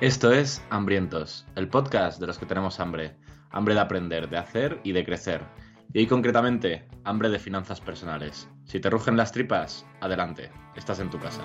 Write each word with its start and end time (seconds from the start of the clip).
Esto 0.00 0.32
es 0.32 0.64
Hambrientos, 0.70 1.44
el 1.56 1.68
podcast 1.68 2.18
de 2.20 2.26
los 2.26 2.38
que 2.38 2.46
tenemos 2.46 2.80
hambre. 2.80 3.18
Hambre 3.50 3.74
de 3.74 3.80
aprender, 3.80 4.30
de 4.30 4.38
hacer 4.38 4.80
y 4.82 4.92
de 4.92 5.04
crecer. 5.04 5.42
Y 5.92 5.98
hoy 5.98 6.06
concretamente, 6.06 6.88
hambre 7.04 7.28
de 7.28 7.38
finanzas 7.38 7.82
personales. 7.82 8.48
Si 8.64 8.80
te 8.80 8.88
rugen 8.88 9.18
las 9.18 9.30
tripas, 9.30 9.84
adelante, 10.00 10.50
estás 10.74 11.00
en 11.00 11.10
tu 11.10 11.18
casa. 11.18 11.42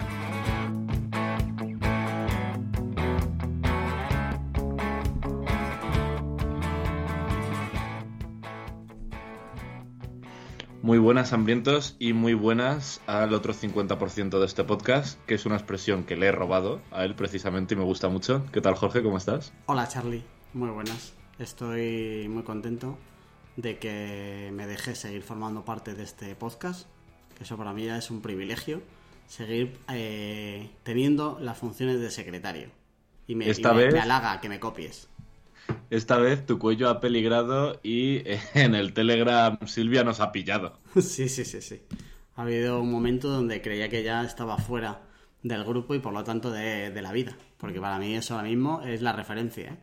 Muy 10.86 11.00
buenas 11.00 11.34
hambrientos 11.34 11.96
y 11.98 12.14
muy 12.14 12.36
buenas 12.36 13.02
al 13.08 13.34
otro 13.34 13.56
50% 13.56 14.38
de 14.40 14.46
este 14.46 14.64
podcast, 14.64 15.20
que 15.26 15.34
es 15.34 15.48
una 15.48 15.56
expresión 15.56 16.04
que 16.04 16.16
le 16.16 16.28
he 16.28 16.32
robado 16.32 16.80
a 16.92 17.06
él 17.06 17.16
precisamente 17.16 17.74
y 17.74 17.78
me 17.78 17.84
gusta 17.84 18.08
mucho. 18.08 18.46
¿Qué 18.54 18.62
tal 18.62 18.76
Jorge? 18.76 19.02
¿Cómo 19.02 19.18
estás? 19.18 19.52
Hola 19.66 19.88
Charlie, 19.88 20.24
muy 20.54 20.70
buenas. 20.70 21.16
Estoy 21.40 22.28
muy 22.30 22.44
contento 22.44 23.00
de 23.58 23.80
que 23.80 24.52
me 24.54 24.68
dejes 24.68 25.00
seguir 25.00 25.24
formando 25.24 25.66
parte 25.66 25.96
de 25.96 26.04
este 26.04 26.36
podcast, 26.36 26.88
que 27.36 27.46
eso 27.46 27.58
para 27.58 27.74
mí 27.74 27.86
ya 27.86 27.98
es 27.98 28.12
un 28.12 28.22
privilegio, 28.22 28.84
seguir 29.26 29.80
eh, 29.92 30.70
teniendo 30.84 31.40
las 31.42 31.58
funciones 31.58 32.00
de 32.00 32.12
secretario. 32.12 32.70
Y 33.26 33.34
me, 33.34 33.50
Esta 33.50 33.72
y 33.74 33.76
me- 33.76 33.84
vez- 33.86 33.94
me 33.96 34.02
halaga 34.02 34.40
que 34.40 34.50
me 34.50 34.60
copies. 34.60 35.10
Esta 35.90 36.18
vez 36.18 36.46
tu 36.46 36.60
cuello 36.60 36.90
ha 36.90 37.00
peligrado 37.00 37.80
y 37.84 38.18
eh, 38.18 38.40
en 38.54 38.76
el 38.76 38.94
Telegram 38.94 39.58
Silvia 39.66 40.04
nos 40.04 40.20
ha 40.20 40.32
pillado. 40.32 40.80
sí, 40.96 41.30
sí, 41.30 41.46
sí, 41.46 41.62
sí. 41.62 41.82
Ha 42.36 42.42
habido 42.42 42.82
un 42.82 42.92
momento 42.92 43.30
donde 43.30 43.62
creía 43.62 43.90
que 43.90 44.04
ya 44.04 44.24
estaba 44.24 44.58
fuera 44.58 45.02
del 45.42 45.64
grupo 45.64 45.96
y 45.96 46.00
por 46.00 46.14
lo 46.14 46.24
tanto 46.24 46.52
de, 46.52 46.90
de 46.92 47.02
la 47.02 47.12
vida. 47.12 47.38
Porque 47.58 47.80
para 47.80 48.00
mí 48.00 48.16
eso 48.16 48.36
ahora 48.36 48.48
mismo 48.48 48.82
es 48.82 49.02
la 49.02 49.14
referencia. 49.14 49.70
¿eh? 49.70 49.78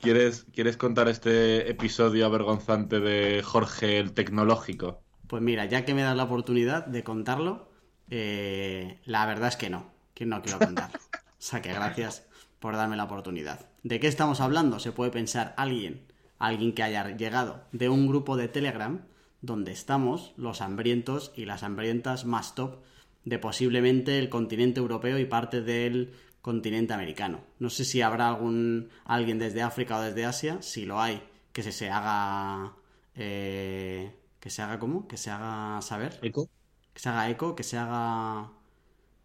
¿Quieres, 0.00 0.46
¿Quieres 0.54 0.76
contar 0.76 1.08
este 1.08 1.68
episodio 1.70 2.26
avergonzante 2.26 3.00
de 3.00 3.42
Jorge 3.42 3.98
el 3.98 4.12
Tecnológico? 4.12 5.02
Pues 5.26 5.42
mira, 5.42 5.64
ya 5.64 5.84
que 5.84 5.92
me 5.92 6.02
das 6.02 6.16
la 6.16 6.24
oportunidad 6.24 6.86
de 6.86 7.02
contarlo, 7.02 7.68
eh, 8.08 9.00
la 9.04 9.26
verdad 9.26 9.48
es 9.48 9.56
que 9.56 9.70
no, 9.70 9.92
que 10.14 10.24
no 10.24 10.42
quiero 10.42 10.58
contarlo. 10.58 10.98
O 11.38 11.40
sea 11.40 11.62
que 11.62 11.72
gracias 11.72 12.26
por 12.58 12.74
darme 12.74 12.96
la 12.96 13.04
oportunidad. 13.04 13.67
¿De 13.82 14.00
qué 14.00 14.08
estamos 14.08 14.40
hablando? 14.40 14.80
Se 14.80 14.92
puede 14.92 15.10
pensar 15.10 15.54
alguien, 15.56 16.06
alguien 16.38 16.74
que 16.74 16.82
haya 16.82 17.16
llegado 17.16 17.64
de 17.72 17.88
un 17.88 18.08
grupo 18.08 18.36
de 18.36 18.48
Telegram 18.48 19.02
donde 19.40 19.72
estamos 19.72 20.32
los 20.36 20.60
hambrientos 20.60 21.32
y 21.36 21.44
las 21.44 21.62
hambrientas 21.62 22.24
más 22.24 22.54
top 22.54 22.78
de 23.24 23.38
posiblemente 23.38 24.18
el 24.18 24.28
continente 24.28 24.80
europeo 24.80 25.18
y 25.18 25.26
parte 25.26 25.62
del 25.62 26.12
continente 26.42 26.94
americano. 26.94 27.40
No 27.58 27.70
sé 27.70 27.84
si 27.84 28.02
habrá 28.02 28.28
algún 28.28 28.88
alguien 29.04 29.38
desde 29.38 29.62
África 29.62 29.98
o 29.98 30.02
desde 30.02 30.24
Asia, 30.24 30.62
si 30.62 30.84
lo 30.84 31.00
hay, 31.00 31.22
que 31.52 31.62
se, 31.62 31.72
se 31.72 31.90
haga 31.90 32.74
eh, 33.14 34.12
que 34.40 34.50
se 34.50 34.62
haga 34.62 34.78
cómo, 34.78 35.06
que 35.06 35.16
se 35.16 35.30
haga 35.30 35.80
saber, 35.82 36.18
¿Eco? 36.22 36.48
que 36.94 37.00
se 37.00 37.08
haga 37.08 37.30
eco, 37.30 37.54
que 37.54 37.62
se 37.62 37.76
haga 37.76 38.52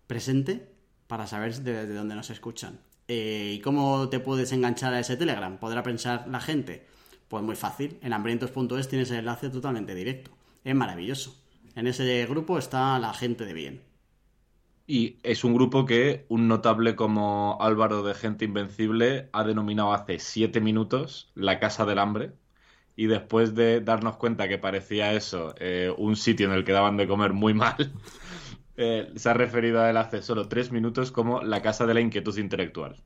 presente 0.08 0.70
para 1.08 1.28
saber 1.28 1.56
de, 1.56 1.88
de 1.88 1.94
dónde 1.94 2.16
nos 2.16 2.30
escuchan. 2.30 2.80
Eh, 3.16 3.54
¿Y 3.58 3.60
cómo 3.60 4.10
te 4.10 4.20
puedes 4.20 4.52
enganchar 4.54 4.92
a 4.96 5.00
ese 5.00 5.16
Telegram? 5.16 5.60
¿Podrá 5.60 5.84
pensar 5.84 6.26
la 6.28 6.40
gente? 6.40 6.88
Pues 7.28 7.44
muy 7.44 7.56
fácil. 7.56 8.00
En 8.02 8.12
hambrientos.es 8.12 8.90
tienes 8.90 9.12
el 9.12 9.18
enlace 9.18 9.52
totalmente 9.52 9.94
directo. 9.94 10.32
Es 10.64 10.74
maravilloso. 10.74 11.36
En 11.76 11.86
ese 11.86 12.26
grupo 12.26 12.58
está 12.58 12.98
la 12.98 13.14
gente 13.14 13.46
de 13.46 13.54
bien. 13.54 13.84
Y 14.88 15.20
es 15.22 15.44
un 15.44 15.54
grupo 15.54 15.86
que 15.86 16.26
un 16.28 16.48
notable 16.48 16.96
como 16.96 17.60
Álvaro 17.62 18.02
de 18.02 18.16
Gente 18.16 18.46
Invencible 18.46 19.30
ha 19.32 19.44
denominado 19.44 19.94
hace 19.94 20.18
siete 20.18 20.60
minutos 20.60 21.32
la 21.36 21.60
Casa 21.60 21.86
del 21.86 22.00
Hambre. 22.00 22.32
Y 22.96 23.06
después 23.06 23.54
de 23.54 23.82
darnos 23.82 24.18
cuenta 24.18 24.48
que 24.48 24.58
parecía 24.58 25.14
eso 25.14 25.54
eh, 25.60 25.94
un 25.96 26.16
sitio 26.16 26.48
en 26.48 26.54
el 26.54 26.64
que 26.64 26.72
daban 26.72 26.98
de 26.98 27.08
comer 27.08 27.34
muy 27.34 27.54
mal, 27.64 27.94
eh, 28.78 29.12
se 29.16 29.30
ha 29.30 29.34
referido 29.34 29.82
a 29.82 29.90
él 29.90 29.98
hace 29.98 30.22
solo 30.22 30.48
tres 30.48 30.72
minutos 30.72 31.12
como 31.12 31.42
la 31.42 31.62
Casa 31.62 31.86
de 31.86 31.94
la 31.94 32.02
Inquietud 32.02 32.38
Intelectual. 32.38 33.02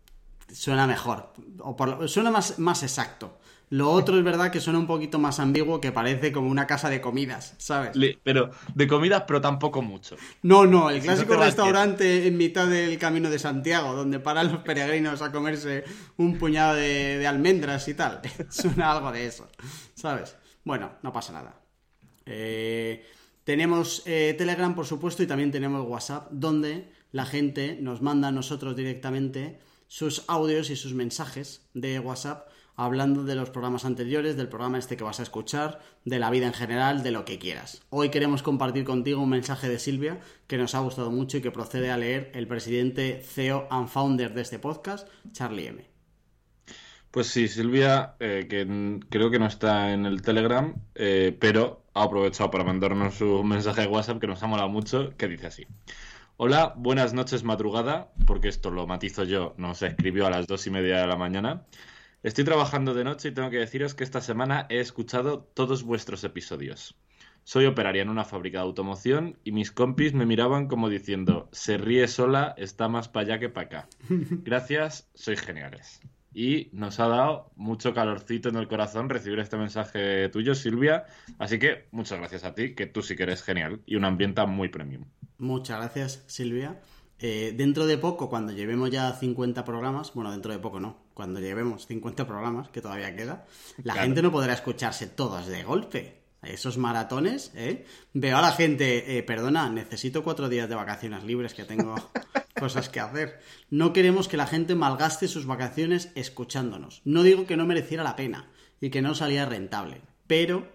Suena 0.52 0.88
mejor. 0.88 1.34
O 1.60 1.76
por 1.76 1.88
lo- 1.90 2.08
suena 2.08 2.32
más, 2.32 2.58
más 2.60 2.84
exacto. 2.84 3.38
Lo 3.70 3.92
otro 3.92 4.18
es 4.18 4.24
verdad 4.24 4.50
que 4.50 4.62
suena 4.62 4.80
un 4.80 4.88
poquito 4.88 5.20
más 5.20 5.42
ambiguo, 5.42 5.82
que 5.82 5.92
parece 5.92 6.32
como 6.32 6.50
una 6.50 6.66
casa 6.66 6.90
de 6.90 7.02
comidas, 7.02 7.54
¿sabes? 7.58 7.92
Pero 8.24 8.50
de 8.74 8.88
comidas, 8.88 9.24
pero 9.28 9.42
tampoco 9.42 9.82
mucho. 9.82 10.16
No, 10.42 10.66
no, 10.66 10.90
el 10.90 11.00
no 11.00 11.04
clásico 11.04 11.36
restaurante 11.36 12.28
en 12.28 12.38
mitad 12.38 12.66
del 12.68 12.98
camino 12.98 13.30
de 13.30 13.40
Santiago, 13.40 13.94
donde 13.94 14.22
paran 14.22 14.54
los 14.54 14.62
peregrinos 14.62 15.22
a 15.22 15.34
comerse 15.34 15.84
un 16.16 16.38
puñado 16.38 16.76
de, 16.76 17.18
de 17.18 17.28
almendras 17.28 17.86
y 17.90 17.94
tal. 17.94 18.22
Suena 18.50 18.94
algo 18.94 19.12
de 19.12 19.26
eso, 19.28 19.50
¿sabes? 19.96 20.38
Bueno, 20.64 20.92
no 21.04 21.12
pasa 21.12 21.34
nada. 21.34 21.60
Eh, 22.26 23.06
tenemos 23.48 24.04
eh, 24.06 24.36
Telegram, 24.38 24.76
por 24.76 24.86
supuesto, 24.86 25.24
y 25.24 25.26
también 25.26 25.52
tenemos 25.52 25.88
WhatsApp, 25.88 26.28
donde 26.32 26.92
la 27.14 27.26
gente 27.26 27.78
nos 27.80 28.02
manda 28.02 28.28
a 28.28 28.32
nosotros 28.32 28.76
directamente 28.76 29.62
sus 29.88 30.26
audios 30.28 30.70
y 30.70 30.76
sus 30.76 30.94
mensajes 30.94 31.66
de 31.74 31.98
WhatsApp 31.98 32.50
hablando 32.76 33.24
de 33.24 33.36
los 33.36 33.50
programas 33.50 33.86
anteriores, 33.86 34.36
del 34.36 34.50
programa 34.50 34.80
este 34.80 34.98
que 34.98 35.06
vas 35.06 35.22
a 35.22 35.24
escuchar, 35.24 35.80
de 36.04 36.20
la 36.20 36.30
vida 36.30 36.46
en 36.46 36.54
general, 36.54 37.04
de 37.04 37.12
lo 37.12 37.24
que 37.24 37.40
quieras. 37.40 37.82
Hoy 37.90 38.10
queremos 38.10 38.44
compartir 38.44 38.84
contigo 38.84 39.22
un 39.22 39.30
mensaje 39.30 39.70
de 39.70 39.80
Silvia 39.80 40.20
que 40.48 40.58
nos 40.58 40.76
ha 40.76 40.80
gustado 40.80 41.10
mucho 41.10 41.38
y 41.38 41.42
que 41.42 41.52
procede 41.52 41.90
a 41.90 41.98
leer 41.98 42.32
el 42.36 42.50
presidente, 42.50 43.22
CEO 43.24 43.70
and 43.72 43.88
founder 43.88 44.34
de 44.34 44.42
este 44.42 44.60
podcast, 44.60 45.08
Charlie 45.32 45.68
M. 45.68 45.86
Pues 47.12 47.28
sí, 47.28 47.48
Silvia, 47.48 48.16
eh, 48.20 48.46
que 48.50 49.00
creo 49.10 49.32
que 49.32 49.40
no 49.40 49.48
está 49.48 49.94
en 49.94 50.06
el 50.06 50.22
Telegram, 50.22 50.76
eh, 50.96 51.36
pero 51.40 51.87
ha 51.98 52.04
aprovechado 52.04 52.52
para 52.52 52.64
mandarnos 52.64 53.20
un 53.22 53.48
mensaje 53.48 53.82
de 53.82 53.88
WhatsApp 53.88 54.20
que 54.20 54.28
nos 54.28 54.42
ha 54.44 54.48
molado 54.48 54.70
mucho, 54.70 55.16
que 55.18 55.28
dice 55.28 55.48
así. 55.48 55.68
Hola, 56.38 56.74
buenas 56.78 57.14
noches 57.14 57.44
madrugada, 57.44 58.12
porque 58.28 58.48
esto 58.48 58.70
lo 58.70 58.86
matizo 58.86 59.24
yo, 59.24 59.56
nos 59.58 59.82
escribió 59.82 60.28
a 60.28 60.30
las 60.30 60.46
dos 60.46 60.68
y 60.68 60.70
media 60.70 61.00
de 61.00 61.08
la 61.08 61.16
mañana. 61.16 61.66
Estoy 62.22 62.44
trabajando 62.44 62.94
de 62.94 63.04
noche 63.04 63.30
y 63.30 63.32
tengo 63.32 63.50
que 63.50 63.58
deciros 63.58 63.96
que 63.96 64.04
esta 64.04 64.22
semana 64.22 64.68
he 64.70 64.80
escuchado 64.80 65.40
todos 65.54 65.84
vuestros 65.84 66.24
episodios. 66.24 66.96
Soy 67.44 67.66
operaria 67.66 68.02
en 68.02 68.10
una 68.10 68.26
fábrica 68.26 68.60
de 68.60 68.66
automoción 68.66 69.40
y 69.44 69.52
mis 69.52 69.72
compis 69.72 70.14
me 70.14 70.26
miraban 70.26 70.68
como 70.68 70.90
diciendo, 70.90 71.50
se 71.52 71.78
ríe 71.78 72.08
sola, 72.08 72.54
está 72.58 72.90
más 72.90 73.08
para 73.08 73.26
allá 73.26 73.40
que 73.40 73.50
para 73.50 73.68
acá. 73.68 73.90
Gracias, 74.10 75.10
sois 75.16 75.42
geniales. 75.42 76.02
Y 76.40 76.70
nos 76.72 77.00
ha 77.00 77.08
dado 77.08 77.50
mucho 77.56 77.96
calorcito 77.96 78.50
en 78.50 78.58
el 78.58 78.68
corazón 78.68 79.10
recibir 79.10 79.40
este 79.40 79.58
mensaje 79.58 80.30
tuyo, 80.30 80.54
Silvia. 80.54 81.06
Así 81.40 81.58
que 81.58 81.88
muchas 81.90 82.20
gracias 82.20 82.44
a 82.44 82.54
ti, 82.54 82.76
que 82.76 82.86
tú 82.86 83.02
sí 83.02 83.16
que 83.16 83.24
eres 83.24 83.42
genial 83.42 83.82
y 83.88 83.96
un 83.96 84.06
ambiente 84.06 84.46
muy 84.46 84.70
premium. 84.70 85.06
Muchas 85.40 85.80
gracias, 85.80 86.24
Silvia. 86.28 86.80
Eh, 87.18 87.56
dentro 87.58 87.88
de 87.88 87.98
poco, 87.98 88.30
cuando 88.30 88.52
llevemos 88.52 88.92
ya 88.92 89.12
50 89.14 89.66
programas, 89.66 90.14
bueno, 90.14 90.32
dentro 90.32 90.52
de 90.52 90.60
poco 90.60 90.80
no, 90.80 91.06
cuando 91.16 91.40
llevemos 91.40 91.88
50 91.88 92.28
programas, 92.28 92.70
que 92.70 92.82
todavía 92.82 93.16
queda, 93.16 93.48
la 93.78 93.94
Claro. 93.94 94.02
gente 94.02 94.22
no 94.22 94.32
podrá 94.32 94.54
escucharse 94.54 95.08
todos 95.08 95.48
de 95.48 95.64
golpe. 95.64 96.22
Esos 96.44 96.78
maratones, 96.78 97.52
¿eh? 97.56 97.84
Veo 98.14 98.38
a 98.38 98.42
la 98.42 98.52
gente, 98.52 99.18
eh, 99.18 99.24
perdona, 99.24 99.72
necesito 99.72 100.24
cuatro 100.24 100.50
días 100.50 100.70
de 100.70 100.76
vacaciones 100.76 101.24
libres 101.24 101.56
que 101.56 101.64
tengo 101.64 101.96
cosas 102.60 102.90
que 102.90 103.00
hacer. 103.00 103.40
No 103.70 103.94
queremos 103.94 104.28
que 104.28 104.38
la 104.38 104.48
gente 104.48 104.76
malgaste 104.76 105.28
sus 105.28 105.46
vacaciones 105.46 106.12
escuchándonos. 106.16 107.02
No 107.06 107.24
digo 107.24 107.46
que 107.46 107.58
no 107.58 107.66
mereciera 107.66 108.04
la 108.04 108.16
pena 108.16 108.48
y 108.82 108.90
que 108.90 109.02
no 109.02 109.16
salía 109.16 109.46
rentable, 109.46 110.02
pero 110.28 110.68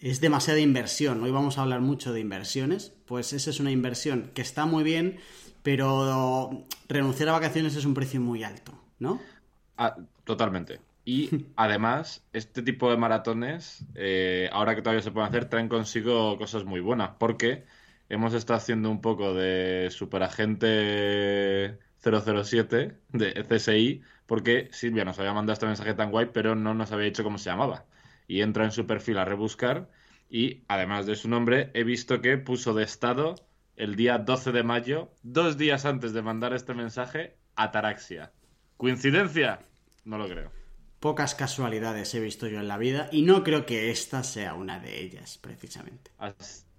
es 0.00 0.20
demasiada 0.20 0.60
inversión. 0.60 1.22
Hoy 1.22 1.30
vamos 1.30 1.58
a 1.58 1.62
hablar 1.62 1.80
mucho 1.80 2.12
de 2.12 2.20
inversiones. 2.20 2.92
Pues 3.06 3.32
esa 3.32 3.50
es 3.50 3.60
una 3.60 3.70
inversión 3.70 4.30
que 4.34 4.42
está 4.42 4.66
muy 4.66 4.84
bien, 4.84 5.18
pero 5.62 6.66
renunciar 6.88 7.30
a 7.30 7.32
vacaciones 7.32 7.74
es 7.76 7.84
un 7.84 7.94
precio 7.94 8.20
muy 8.20 8.44
alto, 8.44 8.72
¿no? 8.98 9.20
Ah, 9.76 9.96
totalmente. 10.24 10.80
Y 11.04 11.46
además, 11.56 12.22
este 12.32 12.62
tipo 12.62 12.90
de 12.90 12.96
maratones, 12.96 13.84
eh, 13.94 14.48
ahora 14.52 14.74
que 14.74 14.82
todavía 14.82 15.02
se 15.02 15.10
pueden 15.10 15.28
hacer, 15.28 15.48
traen 15.48 15.68
consigo 15.68 16.36
cosas 16.38 16.64
muy 16.64 16.80
buenas, 16.80 17.12
porque 17.18 17.64
hemos 18.08 18.34
estado 18.34 18.58
haciendo 18.58 18.90
un 18.90 19.00
poco 19.00 19.34
de 19.34 19.88
superagente 19.90 21.78
007 22.02 22.98
de 23.12 23.44
CSI, 23.48 24.02
porque 24.26 24.68
Silvia 24.72 25.04
nos 25.04 25.18
había 25.18 25.32
mandado 25.32 25.54
este 25.54 25.66
mensaje 25.66 25.94
tan 25.94 26.10
guay, 26.10 26.30
pero 26.32 26.54
no 26.54 26.74
nos 26.74 26.92
había 26.92 27.06
dicho 27.06 27.24
cómo 27.24 27.38
se 27.38 27.50
llamaba. 27.50 27.84
Y 28.26 28.42
entra 28.42 28.64
en 28.64 28.72
su 28.72 28.86
perfil 28.86 29.18
a 29.18 29.24
rebuscar, 29.24 29.88
y 30.30 30.64
además 30.68 31.06
de 31.06 31.16
su 31.16 31.28
nombre, 31.28 31.70
he 31.74 31.84
visto 31.84 32.20
que 32.20 32.36
puso 32.36 32.74
de 32.74 32.84
estado 32.84 33.34
el 33.76 33.96
día 33.96 34.18
12 34.18 34.52
de 34.52 34.62
mayo, 34.62 35.10
dos 35.22 35.56
días 35.56 35.84
antes 35.84 36.12
de 36.12 36.22
mandar 36.22 36.52
este 36.52 36.74
mensaje, 36.74 37.36
Ataraxia. 37.56 38.32
¿Coincidencia? 38.76 39.60
No 40.04 40.18
lo 40.18 40.28
creo. 40.28 40.52
Pocas 41.00 41.34
casualidades 41.34 42.12
he 42.14 42.20
visto 42.20 42.48
yo 42.48 42.58
en 42.58 42.68
la 42.68 42.76
vida 42.76 43.08
y 43.12 43.22
no 43.22 43.44
creo 43.44 43.64
que 43.66 43.90
esta 43.90 44.24
sea 44.24 44.54
una 44.54 44.80
de 44.80 45.00
ellas, 45.00 45.38
precisamente. 45.38 46.10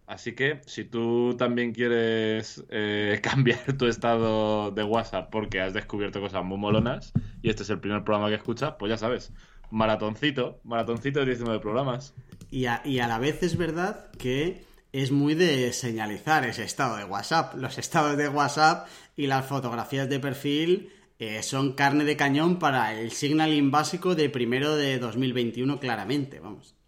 Así 0.10 0.34
que 0.34 0.60
si 0.66 0.86
tú 0.86 1.36
también 1.38 1.72
quieres 1.72 2.64
eh, 2.70 3.20
cambiar 3.24 3.78
tu 3.78 3.86
estado 3.86 4.72
de 4.72 4.84
WhatsApp 4.84 5.30
porque 5.30 5.62
has 5.62 5.72
descubierto 5.72 6.20
cosas 6.20 6.44
muy 6.44 6.58
molonas 6.58 7.14
y 7.44 7.50
este 7.52 7.62
es 7.62 7.70
el 7.70 7.80
primer 7.80 8.04
programa 8.04 8.30
que 8.30 8.36
escuchas, 8.36 8.74
pues 8.80 8.90
ya 8.90 8.98
sabes, 8.98 9.32
maratoncito, 9.70 10.62
maratoncito 10.64 11.20
de 11.20 11.28
19 11.28 11.60
programas. 11.60 12.16
Y 12.50 12.66
a, 12.66 12.82
la 12.84 13.20
vez 13.20 13.44
es 13.44 13.56
verdad 13.56 14.10
que 14.18 14.64
es 14.94 15.12
muy 15.12 15.36
de 15.36 15.72
señalizar 15.74 16.44
ese 16.44 16.64
estado 16.64 16.98
de 16.98 17.06
WhatsApp. 17.06 17.54
Los 17.54 17.78
estados 17.78 18.18
de 18.18 18.30
WhatsApp 18.30 18.88
y 19.16 19.28
las 19.28 19.46
fotografías 19.46 20.10
de 20.10 20.20
perfil 20.20 20.92
eh, 21.20 21.44
son 21.44 21.74
carne 21.74 22.04
de 22.04 22.18
cañón 22.18 22.58
para 22.58 23.00
el 23.00 23.12
signaling 23.12 23.70
básico 23.70 24.16
de 24.16 24.32
primero 24.32 24.76
de 24.76 24.98
2021 24.98 25.80
claramente, 25.80 26.40
vamos. 26.40 26.79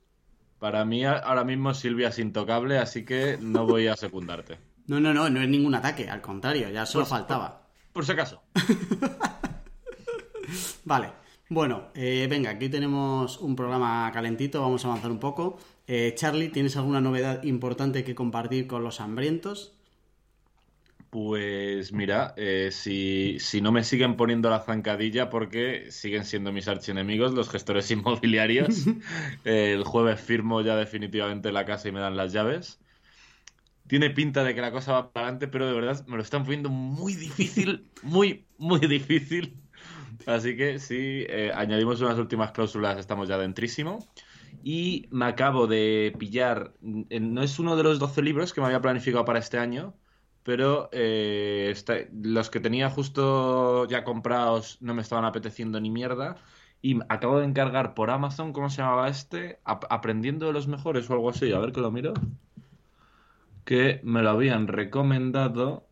Para 0.62 0.86
mí 0.86 1.04
ahora 1.04 1.44
mismo 1.44 1.74
Silvia 1.74 2.10
es 2.10 2.20
intocable, 2.20 2.78
así 2.78 3.04
que 3.04 3.40
no 3.42 3.66
voy 3.66 3.88
a 3.88 3.96
secundarte. 3.96 4.60
No, 4.86 5.00
no, 5.00 5.12
no, 5.12 5.28
no 5.28 5.42
es 5.42 5.50
ningún 5.50 5.74
ataque, 5.74 6.08
al 6.08 6.22
contrario, 6.22 6.70
ya 6.70 6.86
solo 6.86 7.04
faltaba. 7.04 7.64
Por, 7.92 7.94
por, 7.94 8.06
si 8.06 8.12
acaso. 8.12 8.44
vale, 10.86 11.14
bueno, 11.50 11.86
eh, 11.96 12.28
venga, 12.30 12.52
aquí 12.52 12.70
tenemos 12.70 13.40
un 13.40 13.56
programa 13.56 14.12
calentito, 14.14 14.62
vamos 14.62 14.86
a 14.86 14.90
avanzar 14.90 15.10
un 15.10 15.18
poco. 15.18 15.58
Eh, 15.88 16.14
Charlie, 16.16 16.50
¿tienes 16.50 16.78
alguna 16.78 17.02
novedad 17.02 17.42
importante 17.42 18.04
que 18.04 18.14
compartir 18.14 18.68
con 18.68 18.84
los 18.84 19.02
hambrientos? 19.02 19.74
Pues 21.12 21.92
mira, 21.92 22.34
eh, 22.38 22.70
si, 22.72 23.38
si, 23.42 23.60
no 23.60 23.74
me 23.74 23.84
siguen 23.84 24.16
poniendo 24.16 24.50
la 24.50 24.62
zancadilla 24.62 25.30
porque 25.30 25.92
siguen 25.92 26.24
siendo 26.24 26.54
mis 26.54 26.70
archienemigos 26.70 27.34
los 27.34 27.50
gestores 27.50 27.92
inmobiliarios, 27.92 28.86
el 29.44 29.84
jueves 29.84 30.22
firmo 30.22 30.62
ya 30.62 30.78
definitivamente 30.78 31.52
la 31.52 31.66
casa 31.66 31.90
y 31.90 31.92
me 31.92 32.00
dan 32.00 32.16
las 32.16 32.32
llaves. 32.32 32.80
Tiene 33.88 34.10
pinta 34.12 34.46
de 34.46 34.56
que 34.56 34.62
la 34.62 34.72
cosa 34.72 34.94
va 34.94 35.12
para 35.12 35.26
adelante, 35.26 35.50
pero 35.50 35.68
de 35.68 35.74
verdad 35.74 36.08
me 36.08 36.16
lo 36.16 36.24
están 36.24 36.46
poniendo 36.46 36.70
muy 36.70 37.14
difícil, 37.16 37.90
muy, 38.04 38.46
muy 38.58 38.80
difícil. 38.80 39.58
Así 40.26 40.56
que 40.56 40.80
sí, 40.80 41.26
eh, 41.28 41.52
añadimos 41.54 42.00
unas 42.00 42.18
últimas 42.20 42.54
cláusulas, 42.54 42.98
estamos 42.98 43.28
ya 43.28 43.38
dentrísimo. 43.38 44.00
Y 44.64 45.10
me 45.12 45.26
acabo 45.26 45.68
de 45.68 46.16
pillar, 46.18 46.74
no 46.80 47.44
es 47.44 47.60
uno 47.60 47.76
de 47.76 47.84
los 47.84 48.00
12 48.00 48.22
libros 48.22 48.54
que 48.54 48.62
me 48.62 48.68
había 48.68 48.82
planificado 48.82 49.26
para 49.26 49.40
este 49.40 49.58
año, 49.58 49.94
pero 50.44 50.90
eh, 50.92 51.74
los 52.24 52.50
que 52.50 52.60
tenía 52.60 52.90
justo 52.90 53.88
ya 53.88 54.04
comprados 54.04 54.78
no 54.82 54.94
me 54.94 55.02
estaban 55.02 55.26
apeteciendo 55.26 55.80
ni 55.80 55.90
mierda. 55.90 56.38
Y 56.82 57.00
acabo 57.10 57.40
de 57.40 57.46
encargar 57.46 57.94
por 57.94 58.10
Amazon, 58.10 58.54
¿cómo 58.54 58.70
se 58.70 58.82
llamaba 58.82 59.08
este? 59.08 59.60
Aprendiendo 59.64 60.48
de 60.48 60.54
los 60.54 60.68
mejores 60.68 61.10
o 61.10 61.14
algo 61.14 61.30
así, 61.30 61.52
a 61.52 61.60
ver 61.60 61.72
que 61.72 61.82
lo 61.82 61.92
miro. 61.92 62.14
Que 63.66 64.02
me 64.04 64.24
lo 64.24 64.32
habían 64.32 64.68
recomendado. 64.68 65.86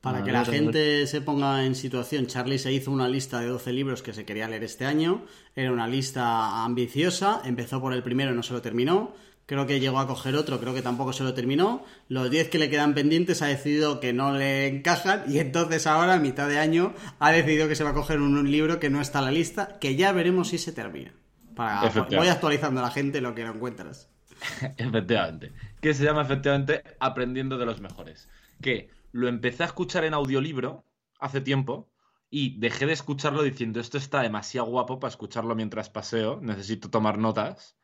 Para 0.00 0.24
que 0.24 0.32
la 0.32 0.44
gente 0.44 1.06
se 1.06 1.20
ponga 1.20 1.64
en 1.64 1.74
situación, 1.74 2.26
Charlie 2.26 2.58
se 2.58 2.72
hizo 2.72 2.90
una 2.90 3.08
lista 3.08 3.40
de 3.40 3.46
12 3.46 3.72
libros 3.72 4.02
que 4.02 4.12
se 4.12 4.24
quería 4.24 4.48
leer 4.48 4.64
este 4.64 4.84
año. 4.84 5.24
Era 5.54 5.72
una 5.72 5.86
lista 5.86 6.64
ambiciosa, 6.64 7.42
empezó 7.44 7.80
por 7.80 7.92
el 7.92 8.02
primero 8.02 8.32
y 8.32 8.36
no 8.36 8.42
se 8.42 8.52
lo 8.52 8.62
terminó. 8.62 9.14
Creo 9.46 9.64
que 9.64 9.78
llegó 9.78 10.00
a 10.00 10.08
coger 10.08 10.34
otro, 10.34 10.58
creo 10.58 10.74
que 10.74 10.82
tampoco 10.82 11.12
se 11.12 11.22
lo 11.22 11.32
terminó. 11.32 11.84
Los 12.08 12.30
10 12.30 12.48
que 12.48 12.58
le 12.58 12.68
quedan 12.68 12.94
pendientes 12.94 13.42
ha 13.42 13.46
decidido 13.46 14.00
que 14.00 14.12
no 14.12 14.32
le 14.32 14.66
encajan 14.66 15.22
y 15.28 15.38
entonces 15.38 15.86
ahora, 15.86 16.14
a 16.14 16.18
mitad 16.18 16.48
de 16.48 16.58
año, 16.58 16.94
ha 17.20 17.30
decidido 17.30 17.68
que 17.68 17.76
se 17.76 17.84
va 17.84 17.90
a 17.90 17.94
coger 17.94 18.20
un, 18.20 18.50
libro 18.50 18.80
que 18.80 18.90
no 18.90 19.00
está 19.00 19.20
en 19.20 19.24
la 19.26 19.30
lista, 19.30 19.78
que 19.78 19.94
ya 19.94 20.10
veremos 20.10 20.48
si 20.48 20.58
se 20.58 20.72
termina. 20.72 21.12
Para, 21.54 21.88
voy 22.10 22.26
actualizando 22.26 22.80
a 22.80 22.84
la 22.84 22.90
gente 22.90 23.20
lo 23.20 23.36
que 23.36 23.44
no 23.44 23.54
encuentras. 23.54 24.10
efectivamente. 24.76 25.52
Que 25.80 25.94
se 25.94 26.04
llama 26.04 26.22
efectivamente 26.22 26.82
Aprendiendo 26.98 27.56
de 27.56 27.66
los 27.66 27.80
Mejores. 27.80 28.28
Que 28.60 28.90
lo 29.12 29.28
empecé 29.28 29.62
a 29.62 29.66
escuchar 29.66 30.04
en 30.04 30.14
audiolibro 30.14 30.84
hace 31.20 31.40
tiempo 31.40 31.88
y 32.30 32.58
dejé 32.58 32.86
de 32.86 32.94
escucharlo 32.94 33.44
diciendo 33.44 33.78
esto 33.78 33.96
está 33.96 34.22
demasiado 34.22 34.66
guapo 34.66 34.98
para 34.98 35.10
escucharlo 35.10 35.54
mientras 35.54 35.88
paseo, 35.88 36.40
necesito 36.42 36.90
tomar 36.90 37.16
notas 37.16 37.76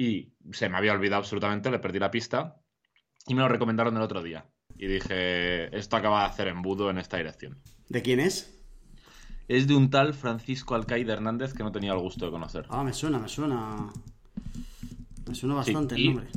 y 0.00 0.32
se 0.52 0.70
me 0.70 0.78
había 0.78 0.94
olvidado 0.94 1.18
absolutamente, 1.18 1.70
le 1.70 1.78
perdí 1.78 1.98
la 1.98 2.10
pista 2.10 2.56
y 3.26 3.34
me 3.34 3.42
lo 3.42 3.48
recomendaron 3.48 3.94
el 3.98 4.02
otro 4.02 4.22
día. 4.22 4.46
Y 4.78 4.86
dije, 4.86 5.76
esto 5.76 5.96
acaba 5.96 6.20
de 6.20 6.26
hacer 6.30 6.48
embudo 6.48 6.88
en 6.88 6.96
esta 6.96 7.18
dirección. 7.18 7.60
¿De 7.90 8.00
quién 8.00 8.18
es? 8.18 8.64
Es 9.46 9.66
de 9.68 9.76
un 9.76 9.90
tal 9.90 10.14
Francisco 10.14 10.74
Alcaide 10.74 11.12
Hernández 11.12 11.52
que 11.52 11.62
no 11.62 11.70
tenía 11.70 11.92
el 11.92 11.98
gusto 11.98 12.24
de 12.24 12.30
conocer. 12.30 12.64
Ah, 12.70 12.82
me 12.82 12.94
suena, 12.94 13.18
me 13.18 13.28
suena. 13.28 13.92
Me 15.28 15.34
suena 15.34 15.56
bastante 15.56 15.96
el 15.96 16.06
nombre. 16.06 16.28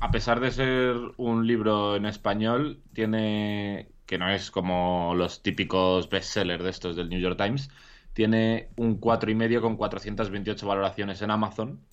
A 0.00 0.10
pesar 0.10 0.40
de 0.40 0.50
ser 0.50 0.96
un 1.16 1.46
libro 1.46 1.94
en 1.94 2.06
español, 2.06 2.82
tiene. 2.92 3.92
que 4.04 4.18
no 4.18 4.28
es 4.32 4.50
como 4.50 5.14
los 5.14 5.44
típicos 5.44 6.10
bestsellers 6.10 6.64
de 6.64 6.70
estos 6.70 6.96
del 6.96 7.08
New 7.08 7.20
York 7.20 7.40
Times, 7.40 7.70
tiene 8.14 8.70
un 8.76 9.00
4,5 9.00 9.60
con 9.60 9.76
428 9.76 10.66
valoraciones 10.66 11.22
en 11.22 11.30
Amazon 11.30 11.86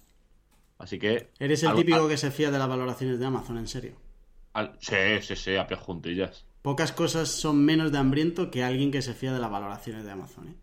Así 0.79 0.97
que. 0.97 1.29
Eres 1.37 1.61
el 1.61 1.75
típico 1.75 2.07
que 2.07 2.17
se 2.17 2.31
fía 2.31 2.49
de 2.49 2.57
las 2.57 2.67
valoraciones 2.67 3.19
de 3.19 3.25
Amazon, 3.25 3.57
en 3.59 3.67
serio. 3.67 3.93
sí, 4.79 4.95
sí, 5.21 5.35
sí, 5.35 5.55
a 5.55 5.67
pie 5.67 5.77
juntillas. 5.77 6.45
Pocas 6.63 6.91
cosas 6.91 7.29
son 7.29 7.63
menos 7.63 7.91
de 7.91 7.99
hambriento 7.99 8.49
que 8.49 8.63
alguien 8.63 8.91
que 8.91 9.01
se 9.01 9.13
fía 9.13 9.31
de 9.31 9.39
las 9.39 9.51
valoraciones 9.51 10.03
de 10.03 10.11
Amazon, 10.11 10.47
¿eh? 10.47 10.55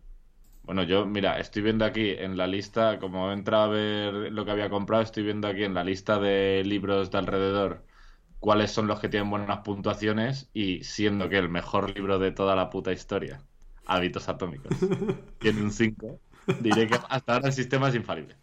Bueno, 0.63 0.83
yo, 0.83 1.05
mira, 1.05 1.39
estoy 1.39 1.61
viendo 1.61 1.85
aquí 1.85 2.09
en 2.09 2.35
la 2.35 2.45
lista, 2.45 2.99
como 2.99 3.31
entra 3.31 3.63
a 3.63 3.67
ver 3.67 4.13
lo 4.13 4.43
que 4.43 4.51
había 4.51 4.69
comprado, 4.69 5.01
estoy 5.01 5.23
viendo 5.23 5.47
aquí 5.47 5.63
en 5.63 5.73
la 5.73 5.85
lista 5.85 6.19
de 6.19 6.61
libros 6.65 7.09
de 7.09 7.17
alrededor 7.17 7.87
cuáles 8.39 8.71
son 8.71 8.87
los 8.87 8.99
que 8.99 9.09
tienen 9.09 9.29
buenas 9.29 9.59
puntuaciones 9.59 10.49
y 10.53 10.83
siendo 10.83 11.29
que 11.29 11.37
el 11.37 11.49
mejor 11.49 11.95
libro 11.95 12.19
de 12.19 12.31
toda 12.31 12.55
la 12.55 12.69
puta 12.69 12.91
historia, 12.91 13.41
Hábitos 13.85 14.29
Atómicos, 14.29 14.73
tiene 15.39 15.61
un 15.61 15.71
5, 15.71 16.19
diré 16.59 16.87
que 16.87 16.99
hasta 17.09 17.33
ahora 17.33 17.47
el 17.47 17.53
sistema 17.53 17.89
es 17.89 17.95
infalible. 17.95 18.35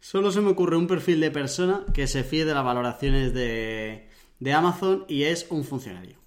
Solo 0.00 0.30
se 0.30 0.40
me 0.40 0.50
ocurre 0.50 0.76
un 0.76 0.86
perfil 0.86 1.20
de 1.20 1.30
persona 1.30 1.84
que 1.92 2.06
se 2.06 2.22
fíe 2.22 2.44
de 2.44 2.54
las 2.54 2.64
valoraciones 2.64 3.32
de, 3.34 4.08
Amazon 4.54 5.04
y 5.08 5.24
es 5.24 5.46
un 5.50 5.64
funcionario. 5.64 6.18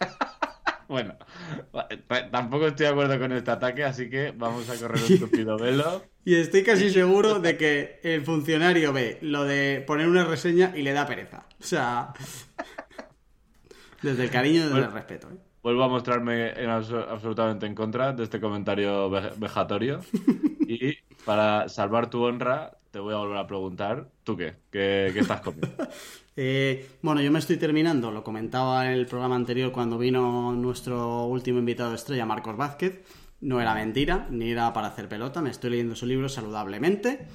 bueno, 0.88 1.16
tampoco 2.30 2.66
estoy 2.66 2.86
de 2.86 2.92
acuerdo 2.92 3.18
con 3.18 3.32
este 3.32 3.50
ataque, 3.50 3.84
así 3.84 4.10
que 4.10 4.32
vamos 4.36 4.68
a 4.68 4.76
correr 4.76 5.02
un 5.02 5.12
estúpido 5.12 5.56
velo. 5.56 6.04
y 6.24 6.34
estoy 6.34 6.62
casi 6.62 6.90
seguro 6.90 7.40
de 7.40 7.56
que 7.56 8.00
el 8.02 8.22
funcionario 8.22 8.92
ve 8.92 9.18
lo 9.22 9.44
de 9.44 9.82
poner 9.86 10.08
una 10.08 10.24
reseña 10.24 10.72
y 10.76 10.82
le 10.82 10.92
da 10.92 11.06
pereza. 11.06 11.46
O 11.60 11.64
sea, 11.64 12.12
desde 14.02 14.24
el 14.24 14.30
cariño 14.30 14.60
y 14.60 14.64
desde 14.64 14.78
el 14.78 14.92
respeto. 14.92 15.30
¿eh? 15.30 15.47
Vuelvo 15.62 15.82
a 15.82 15.88
mostrarme 15.88 16.52
absolutamente 16.66 17.66
en 17.66 17.74
contra 17.74 18.12
de 18.12 18.24
este 18.24 18.40
comentario 18.40 19.10
vejatorio. 19.10 20.00
Y 20.70 20.98
para 21.24 21.66
salvar 21.70 22.10
tu 22.10 22.22
honra, 22.22 22.76
te 22.90 22.98
voy 22.98 23.14
a 23.14 23.16
volver 23.16 23.38
a 23.38 23.46
preguntar, 23.46 24.10
¿tú 24.22 24.36
qué? 24.36 24.56
¿Qué, 24.70 25.06
estás 25.16 25.40
comiendo? 25.40 25.68
Eh, 26.40 26.86
bueno, 27.02 27.20
yo 27.20 27.32
me 27.32 27.40
estoy 27.40 27.56
terminando, 27.56 28.12
lo 28.12 28.22
comentaba 28.22 28.86
en 28.86 28.92
el 28.92 29.06
programa 29.06 29.34
anterior 29.34 29.72
cuando 29.72 29.98
vino 29.98 30.52
nuestro 30.52 31.24
último 31.24 31.58
invitado 31.58 31.92
estrella, 31.94 32.26
Marcos 32.26 32.56
Vázquez. 32.56 33.02
No 33.40 33.60
era 33.60 33.74
mentira, 33.74 34.28
ni 34.30 34.52
era 34.52 34.72
para 34.72 34.86
hacer 34.86 35.08
pelota, 35.08 35.42
me 35.42 35.50
estoy 35.50 35.70
leyendo 35.70 35.96
su 35.96 36.06
libro 36.06 36.28
saludablemente, 36.28 37.26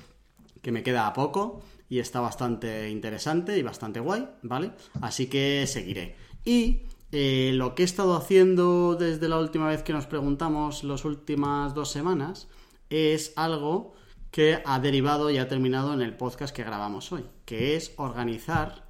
que 0.61 0.71
me 0.71 0.83
queda 0.83 1.05
a 1.05 1.11
poco 1.11 1.61
y 1.89 1.99
está 1.99 2.21
bastante 2.21 2.89
interesante 2.89 3.57
y 3.57 3.61
bastante 3.61 3.99
guay, 3.99 4.25
¿vale? 4.41 4.71
Así 5.01 5.27
que 5.27 5.67
seguiré. 5.67 6.15
Y 6.45 6.83
eh, 7.13 7.51
lo 7.53 7.75
que 7.75 7.83
he 7.83 7.85
estado 7.85 8.15
haciendo 8.15 8.95
desde 8.95 9.29
la 9.29 9.39
última 9.39 9.67
vez 9.67 9.83
que 9.83 9.93
nos 9.93 10.07
preguntamos, 10.07 10.83
las 10.83 11.05
últimas 11.05 11.73
dos 11.75 11.91
semanas, 11.91 12.47
es 12.89 13.33
algo 13.35 13.93
que 14.31 14.63
ha 14.65 14.79
derivado 14.79 15.29
y 15.29 15.37
ha 15.37 15.47
terminado 15.47 15.93
en 15.93 16.01
el 16.01 16.17
podcast 16.17 16.55
que 16.55 16.63
grabamos 16.63 17.11
hoy, 17.11 17.23
que 17.45 17.75
es 17.75 17.93
organizar. 17.97 18.87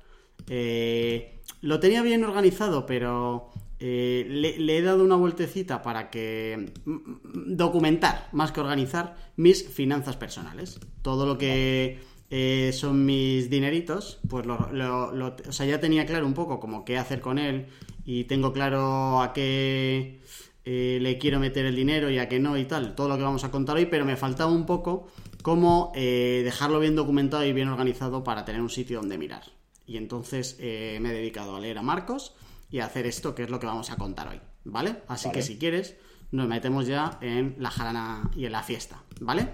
Eh, 0.48 1.42
lo 1.60 1.82
tenía 1.82 2.01
bien 2.01 2.24
organizado, 2.24 2.86
pero 2.86 3.51
eh, 3.80 4.25
le, 4.30 4.77
he 4.77 4.82
dado 4.82 5.03
una 5.03 5.18
vueltecita 5.18 5.82
para 5.82 6.10
que 6.10 6.72
documentar, 6.86 8.30
más 8.32 8.53
que 8.53 8.62
organizar, 8.62 9.18
mis 9.36 9.68
finanzas 9.68 10.15
personales. 10.15 10.80
Todo 11.01 11.25
lo 11.25 11.38
que 11.38 12.00
eh, 12.30 12.72
son 12.74 13.06
mis 13.06 13.50
dineritos, 13.50 14.22
pues 14.30 14.46
lo, 14.46 14.56
o 14.56 15.51
sea, 15.51 15.65
ya 15.65 15.82
tenía 15.82 16.06
claro 16.06 16.25
un 16.25 16.34
poco 16.34 16.62
como 16.62 16.86
qué 16.86 16.98
hacer 16.98 17.20
con 17.20 17.38
él 17.38 17.68
y 18.05 18.25
tengo 18.25 18.53
claro 18.53 19.22
a 19.22 19.33
qué 19.33 20.19
eh, 20.65 20.98
le 21.01 21.17
quiero 21.17 21.39
meter 21.39 21.65
el 21.65 21.75
dinero 21.75 22.10
y 22.10 22.19
a 22.19 22.29
que 22.29 22.39
no 22.39 22.57
y 22.57 22.65
tal, 22.65 22.95
todo 22.95 23.10
lo 23.10 23.17
que 23.17 23.24
vamos 23.24 23.43
a 23.43 23.51
contar 23.51 23.75
hoy, 23.75 23.86
pero 23.86 24.05
me 24.05 24.15
faltaba 24.15 24.51
un 24.51 24.65
poco 24.65 25.07
cómo 25.41 25.91
eh, 25.95 26.41
dejarlo 26.43 26.79
bien 26.79 26.95
documentado 26.95 27.43
y 27.45 27.53
bien 27.53 27.67
organizado 27.67 28.24
para 28.24 28.45
tener 28.45 28.62
un 28.62 28.69
sitio 28.69 29.00
donde 29.00 29.17
mirar. 29.17 29.43
Y 29.86 29.98
entonces 29.98 30.57
eh, 30.60 31.00
me 31.01 31.10
he 31.10 31.13
dedicado 31.13 31.55
a 31.55 31.60
leer 31.60 31.77
a 31.77 31.81
Marcos 31.81 32.33
y 32.72 32.79
a 32.79 32.86
hacer 32.86 33.05
esto, 33.05 33.36
que 33.36 33.43
es 33.43 33.50
lo 33.50 33.60
que 33.60 33.67
vamos 33.67 33.91
a 33.91 33.98
contar 33.98 34.29
hoy, 34.29 34.39
¿vale? 34.63 34.98
Así 35.07 35.29
que 35.31 35.41
si 35.41 35.57
quieres, 35.57 35.98
nos 36.31 36.48
metemos 36.48 36.88
ya 36.88 37.17
en 37.22 37.55
la 37.60 37.69
jarana 37.69 38.31
y 38.36 38.45
en 38.45 38.53
la 38.53 38.63
fiesta, 38.63 39.03
¿vale? 39.19 39.50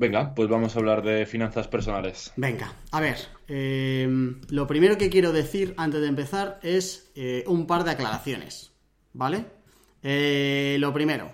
Venga, 0.00 0.34
pues 0.34 0.48
vamos 0.48 0.74
a 0.74 0.78
hablar 0.78 1.02
de 1.02 1.26
finanzas 1.26 1.68
personales. 1.68 2.32
Venga, 2.36 2.72
a 2.90 3.00
ver, 3.00 3.18
em, 3.48 4.40
lo 4.48 4.66
primero 4.66 4.96
que 4.96 5.10
quiero 5.10 5.30
decir 5.30 5.74
antes 5.76 6.00
de 6.00 6.06
empezar 6.06 6.58
es 6.62 7.10
eh, 7.14 7.44
un 7.46 7.66
par 7.66 7.84
de 7.84 7.90
aclaraciones, 7.90 8.72
¿vale? 9.12 9.44
Eh, 10.02 10.78
lo 10.80 10.94
primero, 10.94 11.30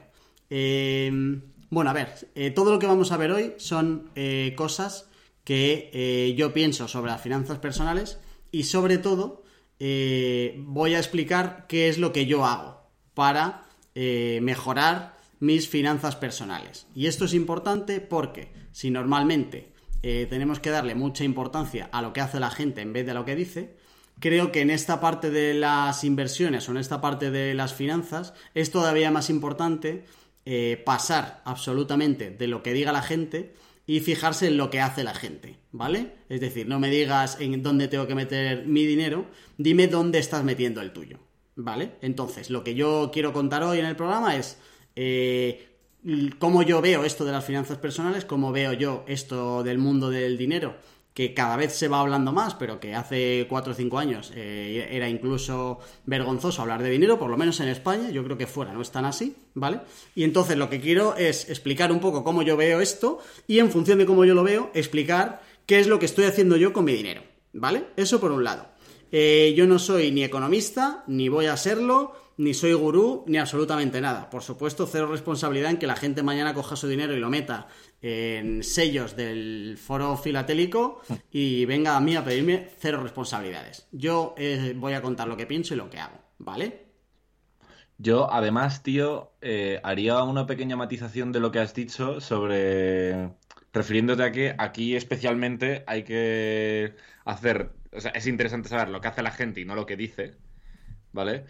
em, 0.50 1.42
bueno, 1.70 1.90
a 1.90 1.92
ver, 1.92 2.08
eh, 2.34 2.50
todo 2.50 2.72
lo 2.72 2.80
que 2.80 2.88
vamos 2.88 3.12
a 3.12 3.16
ver 3.16 3.30
hoy 3.30 3.54
son 3.58 4.10
cosas 4.56 5.08
que 5.44 6.34
yo 6.36 6.52
pienso 6.52 6.88
sobre 6.88 7.12
las 7.12 7.22
finanzas 7.22 7.60
personales 7.60 8.18
y 8.50 8.64
sobre 8.64 8.98
todo 8.98 9.44
voy 9.78 10.94
a 10.94 10.98
explicar 10.98 11.66
qué 11.68 11.88
es 11.88 11.98
lo 11.98 12.12
que 12.12 12.26
yo 12.26 12.44
hago 12.44 12.82
para 13.14 13.62
mejorar 13.94 15.15
mis 15.40 15.68
finanzas 15.68 16.16
personales. 16.16 16.86
Y 16.94 17.06
esto 17.06 17.24
es 17.24 17.34
importante 17.34 18.00
porque 18.00 18.52
si 18.72 18.90
normalmente 18.90 19.72
eh, 20.02 20.26
tenemos 20.28 20.60
que 20.60 20.70
darle 20.70 20.94
mucha 20.94 21.24
importancia 21.24 21.88
a 21.92 22.02
lo 22.02 22.12
que 22.12 22.20
hace 22.20 22.40
la 22.40 22.50
gente 22.50 22.80
en 22.80 22.92
vez 22.92 23.04
de 23.04 23.12
a 23.12 23.14
lo 23.14 23.24
que 23.24 23.36
dice, 23.36 23.76
creo 24.20 24.52
que 24.52 24.60
en 24.60 24.70
esta 24.70 25.00
parte 25.00 25.30
de 25.30 25.54
las 25.54 26.04
inversiones 26.04 26.68
o 26.68 26.72
en 26.72 26.78
esta 26.78 27.00
parte 27.00 27.30
de 27.30 27.54
las 27.54 27.74
finanzas 27.74 28.34
es 28.54 28.70
todavía 28.70 29.10
más 29.10 29.30
importante 29.30 30.04
eh, 30.44 30.82
pasar 30.84 31.42
absolutamente 31.44 32.30
de 32.30 32.46
lo 32.46 32.62
que 32.62 32.72
diga 32.72 32.92
la 32.92 33.02
gente 33.02 33.54
y 33.86 34.00
fijarse 34.00 34.48
en 34.48 34.56
lo 34.56 34.70
que 34.70 34.80
hace 34.80 35.04
la 35.04 35.14
gente, 35.14 35.58
¿vale? 35.70 36.14
Es 36.28 36.40
decir, 36.40 36.66
no 36.66 36.80
me 36.80 36.90
digas 36.90 37.38
en 37.40 37.62
dónde 37.62 37.88
tengo 37.88 38.06
que 38.06 38.14
meter 38.14 38.66
mi 38.66 38.84
dinero, 38.84 39.26
dime 39.58 39.86
dónde 39.86 40.18
estás 40.18 40.42
metiendo 40.42 40.80
el 40.80 40.92
tuyo, 40.92 41.20
¿vale? 41.54 41.92
Entonces, 42.00 42.50
lo 42.50 42.64
que 42.64 42.74
yo 42.74 43.10
quiero 43.12 43.32
contar 43.32 43.62
hoy 43.62 43.78
en 43.78 43.86
el 43.86 43.96
programa 43.96 44.34
es 44.34 44.58
eh, 44.96 45.68
cómo 46.38 46.62
yo 46.62 46.80
veo 46.80 47.04
esto 47.04 47.24
de 47.24 47.32
las 47.32 47.44
finanzas 47.44 47.78
personales, 47.78 48.24
cómo 48.24 48.52
veo 48.52 48.72
yo 48.72 49.04
esto 49.06 49.62
del 49.62 49.78
mundo 49.78 50.10
del 50.10 50.38
dinero, 50.38 50.76
que 51.16 51.32
cada 51.32 51.56
vez 51.56 51.72
se 51.72 51.88
va 51.88 52.00
hablando 52.00 52.30
más, 52.32 52.54
pero 52.54 52.78
que 52.78 52.94
hace 52.94 53.46
4 53.48 53.72
o 53.72 53.74
5 53.74 53.98
años 53.98 54.32
eh, 54.34 54.88
era 54.90 55.08
incluso 55.08 55.78
vergonzoso 56.04 56.60
hablar 56.60 56.82
de 56.82 56.90
dinero, 56.90 57.18
por 57.18 57.30
lo 57.30 57.38
menos 57.38 57.58
en 57.60 57.68
España, 57.68 58.10
yo 58.10 58.22
creo 58.22 58.36
que 58.36 58.46
fuera 58.46 58.72
no 58.72 58.82
es 58.82 58.90
tan 58.90 59.06
así, 59.06 59.34
¿vale? 59.54 59.80
Y 60.14 60.24
entonces 60.24 60.58
lo 60.58 60.68
que 60.68 60.80
quiero 60.80 61.16
es 61.16 61.48
explicar 61.48 61.90
un 61.90 62.00
poco 62.00 62.22
cómo 62.22 62.42
yo 62.42 62.56
veo 62.56 62.80
esto 62.80 63.18
y 63.46 63.58
en 63.60 63.70
función 63.70 63.98
de 63.98 64.06
cómo 64.06 64.24
yo 64.24 64.34
lo 64.34 64.44
veo, 64.44 64.70
explicar 64.74 65.40
qué 65.64 65.80
es 65.80 65.86
lo 65.86 65.98
que 65.98 66.06
estoy 66.06 66.26
haciendo 66.26 66.56
yo 66.56 66.72
con 66.72 66.84
mi 66.84 66.92
dinero, 66.92 67.22
¿vale? 67.54 67.86
Eso 67.96 68.20
por 68.20 68.30
un 68.30 68.44
lado. 68.44 68.68
Eh, 69.10 69.54
yo 69.56 69.66
no 69.66 69.78
soy 69.78 70.10
ni 70.10 70.22
economista, 70.22 71.02
ni 71.06 71.28
voy 71.28 71.46
a 71.46 71.56
serlo, 71.56 72.12
ni 72.38 72.54
soy 72.54 72.74
gurú, 72.74 73.24
ni 73.26 73.38
absolutamente 73.38 74.00
nada. 74.00 74.28
Por 74.28 74.42
supuesto, 74.42 74.86
cero 74.86 75.06
responsabilidad 75.06 75.70
en 75.70 75.78
que 75.78 75.86
la 75.86 75.96
gente 75.96 76.22
mañana 76.22 76.54
coja 76.54 76.76
su 76.76 76.88
dinero 76.88 77.14
y 77.14 77.20
lo 77.20 77.30
meta 77.30 77.68
en 78.02 78.62
sellos 78.62 79.16
del 79.16 79.78
foro 79.78 80.16
filatélico 80.16 81.00
y 81.30 81.64
venga 81.64 81.96
a 81.96 82.00
mí 82.00 82.14
a 82.14 82.24
pedirme 82.24 82.68
cero 82.78 83.02
responsabilidades. 83.02 83.88
Yo 83.90 84.34
eh, 84.36 84.74
voy 84.76 84.92
a 84.92 85.02
contar 85.02 85.28
lo 85.28 85.36
que 85.36 85.46
pienso 85.46 85.74
y 85.74 85.78
lo 85.78 85.88
que 85.88 85.98
hago, 85.98 86.18
¿vale? 86.38 86.86
Yo, 87.98 88.30
además, 88.30 88.82
tío, 88.82 89.32
eh, 89.40 89.80
haría 89.82 90.22
una 90.22 90.46
pequeña 90.46 90.76
matización 90.76 91.32
de 91.32 91.40
lo 91.40 91.50
que 91.50 91.60
has 91.60 91.74
dicho 91.74 92.20
sobre. 92.20 93.30
refiriéndote 93.72 94.22
a 94.22 94.32
que 94.32 94.54
aquí 94.58 94.94
especialmente 94.94 95.82
hay 95.86 96.02
que 96.04 96.94
hacer. 97.24 97.72
O 97.92 98.00
sea, 98.00 98.10
es 98.10 98.26
interesante 98.26 98.68
saber 98.68 98.90
lo 98.90 99.00
que 99.00 99.08
hace 99.08 99.22
la 99.22 99.30
gente 99.30 99.62
y 99.62 99.64
no 99.64 99.74
lo 99.74 99.86
que 99.86 99.96
dice, 99.96 100.36
¿vale? 101.12 101.46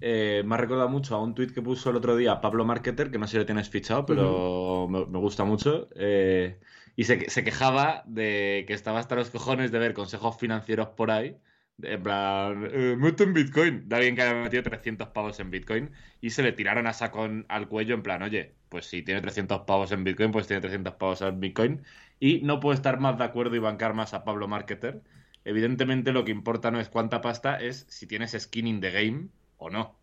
Eh, 0.00 0.42
me 0.44 0.54
ha 0.54 0.58
recordado 0.58 0.88
mucho 0.88 1.14
a 1.14 1.22
un 1.22 1.34
tuit 1.34 1.52
que 1.52 1.62
puso 1.62 1.90
el 1.90 1.96
otro 1.96 2.16
día 2.16 2.40
Pablo 2.40 2.64
Marketer, 2.64 3.10
que 3.10 3.18
no 3.18 3.26
sé 3.26 3.32
si 3.32 3.38
lo 3.38 3.46
tienes 3.46 3.68
fichado, 3.70 4.06
pero 4.06 4.88
me, 4.88 5.18
gusta 5.18 5.44
mucho. 5.44 5.88
Eh, 5.96 6.58
y 6.96 7.04
se, 7.04 7.18
quejaba 7.18 8.02
de 8.06 8.64
que 8.66 8.74
estaba 8.74 9.00
hasta 9.00 9.16
los 9.16 9.30
cojones 9.30 9.72
de 9.72 9.78
ver 9.78 9.94
consejos 9.94 10.36
financieros 10.38 10.88
por 10.88 11.10
ahí. 11.10 11.36
En 11.82 12.02
plan, 12.02 12.68
eh, 12.70 12.96
en 13.18 13.34
Bitcoin. 13.34 13.88
De 13.88 13.96
alguien 13.96 14.14
que 14.14 14.22
había 14.22 14.42
metido 14.44 14.62
300 14.62 15.08
pavos 15.08 15.40
en 15.40 15.50
Bitcoin 15.50 15.90
y 16.20 16.30
se 16.30 16.42
le 16.42 16.52
tiraron 16.52 16.86
a 16.86 16.92
saco 16.92 17.28
al 17.48 17.68
cuello 17.68 17.94
en 17.94 18.02
plan, 18.02 18.22
oye, 18.22 18.54
pues 18.68 18.86
si 18.86 19.02
tiene 19.02 19.20
300 19.20 19.62
pavos 19.62 19.90
en 19.92 20.04
Bitcoin, 20.04 20.30
pues 20.30 20.46
tiene 20.46 20.60
300 20.60 20.94
pavos 20.94 21.22
en 21.22 21.40
Bitcoin. 21.40 21.82
Y 22.20 22.40
no 22.42 22.60
puedo 22.60 22.74
estar 22.74 23.00
más 23.00 23.18
de 23.18 23.24
acuerdo 23.24 23.56
y 23.56 23.58
bancar 23.58 23.94
más 23.94 24.14
a 24.14 24.24
Pablo 24.24 24.48
Marketer. 24.48 25.02
Evidentemente 25.44 26.12
lo 26.12 26.24
que 26.24 26.32
importa 26.32 26.70
no 26.70 26.80
es 26.80 26.88
cuánta 26.88 27.20
pasta, 27.20 27.56
es 27.56 27.86
si 27.88 28.06
tienes 28.06 28.36
skin 28.38 28.66
in 28.66 28.80
the 28.80 28.90
game 28.90 29.28
o 29.58 29.70
no. 29.70 29.94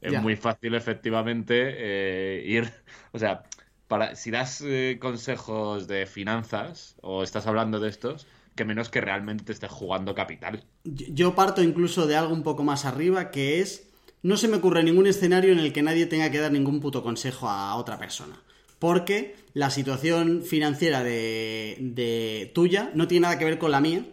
Es 0.00 0.20
muy 0.20 0.36
fácil, 0.36 0.74
efectivamente, 0.74 1.54
eh, 1.76 2.44
ir. 2.44 2.70
O 3.12 3.18
sea, 3.18 3.44
para, 3.88 4.16
si 4.16 4.30
das 4.30 4.62
eh, 4.66 4.98
consejos 5.00 5.86
de 5.86 6.06
finanzas 6.06 6.96
o 7.02 7.22
estás 7.22 7.46
hablando 7.46 7.78
de 7.78 7.90
estos, 7.90 8.26
que 8.56 8.64
menos 8.64 8.88
que 8.88 9.00
realmente 9.00 9.52
estés 9.52 9.70
jugando 9.70 10.14
capital. 10.14 10.64
Yo 10.84 11.34
parto 11.34 11.62
incluso 11.62 12.06
de 12.06 12.16
algo 12.16 12.34
un 12.34 12.42
poco 12.42 12.64
más 12.64 12.84
arriba, 12.84 13.30
que 13.30 13.60
es. 13.60 13.88
No 14.22 14.36
se 14.36 14.48
me 14.48 14.56
ocurre 14.56 14.82
ningún 14.82 15.06
escenario 15.06 15.52
en 15.52 15.58
el 15.58 15.72
que 15.72 15.82
nadie 15.82 16.06
tenga 16.06 16.30
que 16.30 16.38
dar 16.38 16.52
ningún 16.52 16.80
puto 16.80 17.02
consejo 17.02 17.48
a 17.48 17.74
otra 17.76 17.98
persona. 17.98 18.40
Porque 18.78 19.36
la 19.52 19.70
situación 19.70 20.42
financiera 20.42 21.04
de, 21.04 21.76
de 21.80 22.50
tuya 22.54 22.90
no 22.94 23.08
tiene 23.08 23.22
nada 23.22 23.38
que 23.38 23.44
ver 23.44 23.58
con 23.58 23.70
la 23.70 23.80
mía 23.80 24.04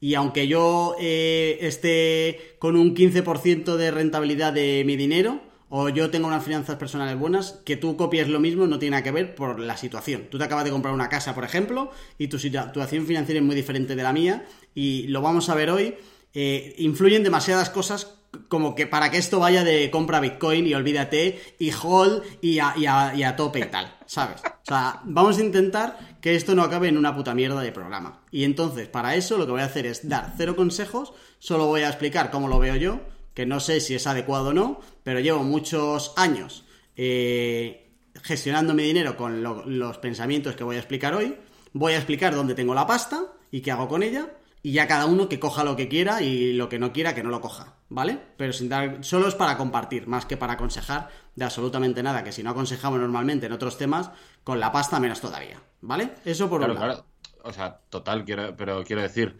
y 0.00 0.14
aunque 0.14 0.46
yo 0.46 0.96
eh, 1.00 1.58
esté 1.62 2.56
con 2.58 2.76
un 2.76 2.94
15% 2.94 3.76
de 3.76 3.90
rentabilidad 3.90 4.52
de 4.52 4.82
mi 4.86 4.96
dinero, 4.96 5.42
o 5.70 5.88
yo 5.90 6.10
tenga 6.10 6.26
unas 6.26 6.44
finanzas 6.44 6.76
personales 6.76 7.18
buenas, 7.18 7.60
que 7.64 7.76
tú 7.76 7.96
copies 7.96 8.28
lo 8.28 8.40
mismo 8.40 8.66
no 8.66 8.78
tiene 8.78 8.92
nada 8.92 9.02
que 9.02 9.10
ver 9.10 9.34
por 9.34 9.60
la 9.60 9.76
situación. 9.76 10.28
Tú 10.30 10.38
te 10.38 10.44
acabas 10.44 10.64
de 10.64 10.70
comprar 10.70 10.94
una 10.94 11.08
casa, 11.08 11.34
por 11.34 11.44
ejemplo, 11.44 11.90
y 12.16 12.28
tu 12.28 12.38
situación 12.38 13.06
financiera 13.06 13.40
es 13.40 13.46
muy 13.46 13.54
diferente 13.54 13.94
de 13.94 14.02
la 14.02 14.12
mía, 14.12 14.46
y 14.74 15.08
lo 15.08 15.20
vamos 15.20 15.48
a 15.48 15.54
ver 15.54 15.70
hoy. 15.70 15.96
Eh, 16.34 16.74
influyen 16.78 17.22
demasiadas 17.22 17.70
cosas 17.70 18.17
como 18.48 18.74
que 18.74 18.86
para 18.86 19.10
que 19.10 19.18
esto 19.18 19.38
vaya 19.38 19.64
de 19.64 19.90
compra 19.90 20.20
Bitcoin 20.20 20.66
y 20.66 20.74
olvídate 20.74 21.40
y 21.58 21.70
hold 21.72 22.22
y 22.40 22.58
a, 22.58 23.34
tope 23.36 23.60
y 23.60 23.64
tal, 23.64 23.94
¿sabes? 24.06 24.40
O 24.44 24.66
sea, 24.66 25.00
vamos 25.04 25.38
a 25.38 25.42
intentar 25.42 26.18
que 26.20 26.34
esto 26.34 26.54
no 26.54 26.62
acabe 26.62 26.88
en 26.88 26.98
una 26.98 27.14
puta 27.14 27.34
mierda 27.34 27.60
de 27.60 27.72
programa. 27.72 28.22
Y 28.30 28.44
entonces, 28.44 28.88
para 28.88 29.14
eso 29.14 29.38
lo 29.38 29.46
que 29.46 29.52
voy 29.52 29.60
a 29.62 29.66
hacer 29.66 29.86
es 29.86 30.08
dar 30.08 30.34
cero 30.36 30.56
consejos, 30.56 31.12
solo 31.38 31.66
voy 31.66 31.82
a 31.82 31.88
explicar 31.88 32.30
cómo 32.30 32.48
lo 32.48 32.58
veo 32.58 32.76
yo, 32.76 33.00
que 33.34 33.46
no 33.46 33.60
sé 33.60 33.80
si 33.80 33.94
es 33.94 34.06
adecuado 34.06 34.48
o 34.48 34.52
no, 34.52 34.80
pero 35.02 35.20
llevo 35.20 35.42
muchos 35.42 36.12
años 36.16 36.64
eh, 36.96 37.92
gestionando 38.22 38.74
mi 38.74 38.82
dinero 38.82 39.16
con 39.16 39.42
los 39.42 39.98
pensamientos 39.98 40.56
que 40.56 40.64
voy 40.64 40.76
a 40.76 40.80
explicar 40.80 41.14
hoy. 41.14 41.36
Voy 41.72 41.92
a 41.92 41.96
explicar 41.96 42.34
dónde 42.34 42.54
tengo 42.54 42.74
la 42.74 42.86
pasta 42.86 43.24
y 43.50 43.60
qué 43.60 43.70
hago 43.70 43.88
con 43.88 44.02
ella 44.02 44.32
y 44.62 44.72
ya 44.72 44.86
cada 44.86 45.06
uno 45.06 45.28
que 45.28 45.38
coja 45.38 45.64
lo 45.64 45.76
que 45.76 45.88
quiera 45.88 46.22
y 46.22 46.52
lo 46.52 46.68
que 46.68 46.78
no 46.78 46.92
quiera 46.92 47.14
que 47.14 47.22
no 47.22 47.30
lo 47.30 47.40
coja, 47.40 47.76
¿vale? 47.88 48.18
Pero 48.36 48.52
sin 48.52 48.68
dar, 48.68 49.04
solo 49.04 49.28
es 49.28 49.34
para 49.34 49.56
compartir, 49.56 50.06
más 50.06 50.26
que 50.26 50.36
para 50.36 50.54
aconsejar 50.54 51.08
de 51.34 51.44
absolutamente 51.44 52.02
nada, 52.02 52.24
que 52.24 52.32
si 52.32 52.42
no 52.42 52.50
aconsejamos 52.50 53.00
normalmente 53.00 53.46
en 53.46 53.52
otros 53.52 53.78
temas, 53.78 54.10
con 54.44 54.60
la 54.60 54.72
pasta 54.72 55.00
menos 55.00 55.20
todavía, 55.20 55.60
¿vale? 55.80 56.12
Eso 56.24 56.48
por 56.48 56.60
un 56.60 56.74
lado. 56.74 56.80
Claro. 56.80 57.06
O 57.44 57.52
sea, 57.52 57.80
total, 57.88 58.24
quiero, 58.24 58.56
pero 58.56 58.84
quiero 58.84 59.00
decir, 59.00 59.38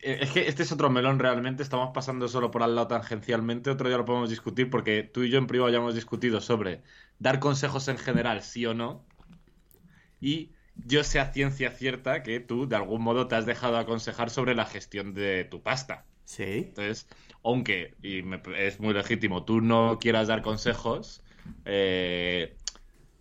eh, 0.00 0.18
es 0.20 0.30
que 0.30 0.46
este 0.46 0.62
es 0.62 0.72
otro 0.72 0.90
melón 0.90 1.18
realmente, 1.18 1.62
estamos 1.62 1.90
pasando 1.92 2.28
solo 2.28 2.50
por 2.50 2.62
al 2.62 2.74
lado 2.74 2.88
tangencialmente, 2.88 3.70
otro 3.70 3.88
día 3.88 3.96
lo 3.96 4.04
podemos 4.04 4.30
discutir 4.30 4.70
porque 4.70 5.02
tú 5.02 5.22
y 5.22 5.30
yo 5.30 5.38
en 5.38 5.46
privado 5.46 5.70
ya 5.70 5.78
hemos 5.78 5.94
discutido 5.94 6.40
sobre 6.40 6.82
dar 7.18 7.40
consejos 7.40 7.88
en 7.88 7.98
general, 7.98 8.42
sí 8.42 8.66
o 8.66 8.74
no, 8.74 9.04
y 10.20 10.52
yo 10.76 11.04
sé 11.04 11.20
a 11.20 11.32
ciencia 11.32 11.70
cierta 11.70 12.22
que 12.22 12.40
tú 12.40 12.68
de 12.68 12.76
algún 12.76 13.02
modo 13.02 13.26
te 13.28 13.36
has 13.36 13.46
dejado 13.46 13.78
aconsejar 13.78 14.30
sobre 14.30 14.54
la 14.54 14.66
gestión 14.66 15.14
de 15.14 15.44
tu 15.44 15.62
pasta. 15.62 16.04
Sí. 16.24 16.68
Entonces, 16.68 17.06
aunque, 17.44 17.94
y 18.02 18.22
es 18.56 18.80
muy 18.80 18.94
legítimo, 18.94 19.44
tú 19.44 19.60
no 19.60 19.98
quieras 20.00 20.28
dar 20.28 20.42
consejos, 20.42 21.22
eh, 21.64 22.56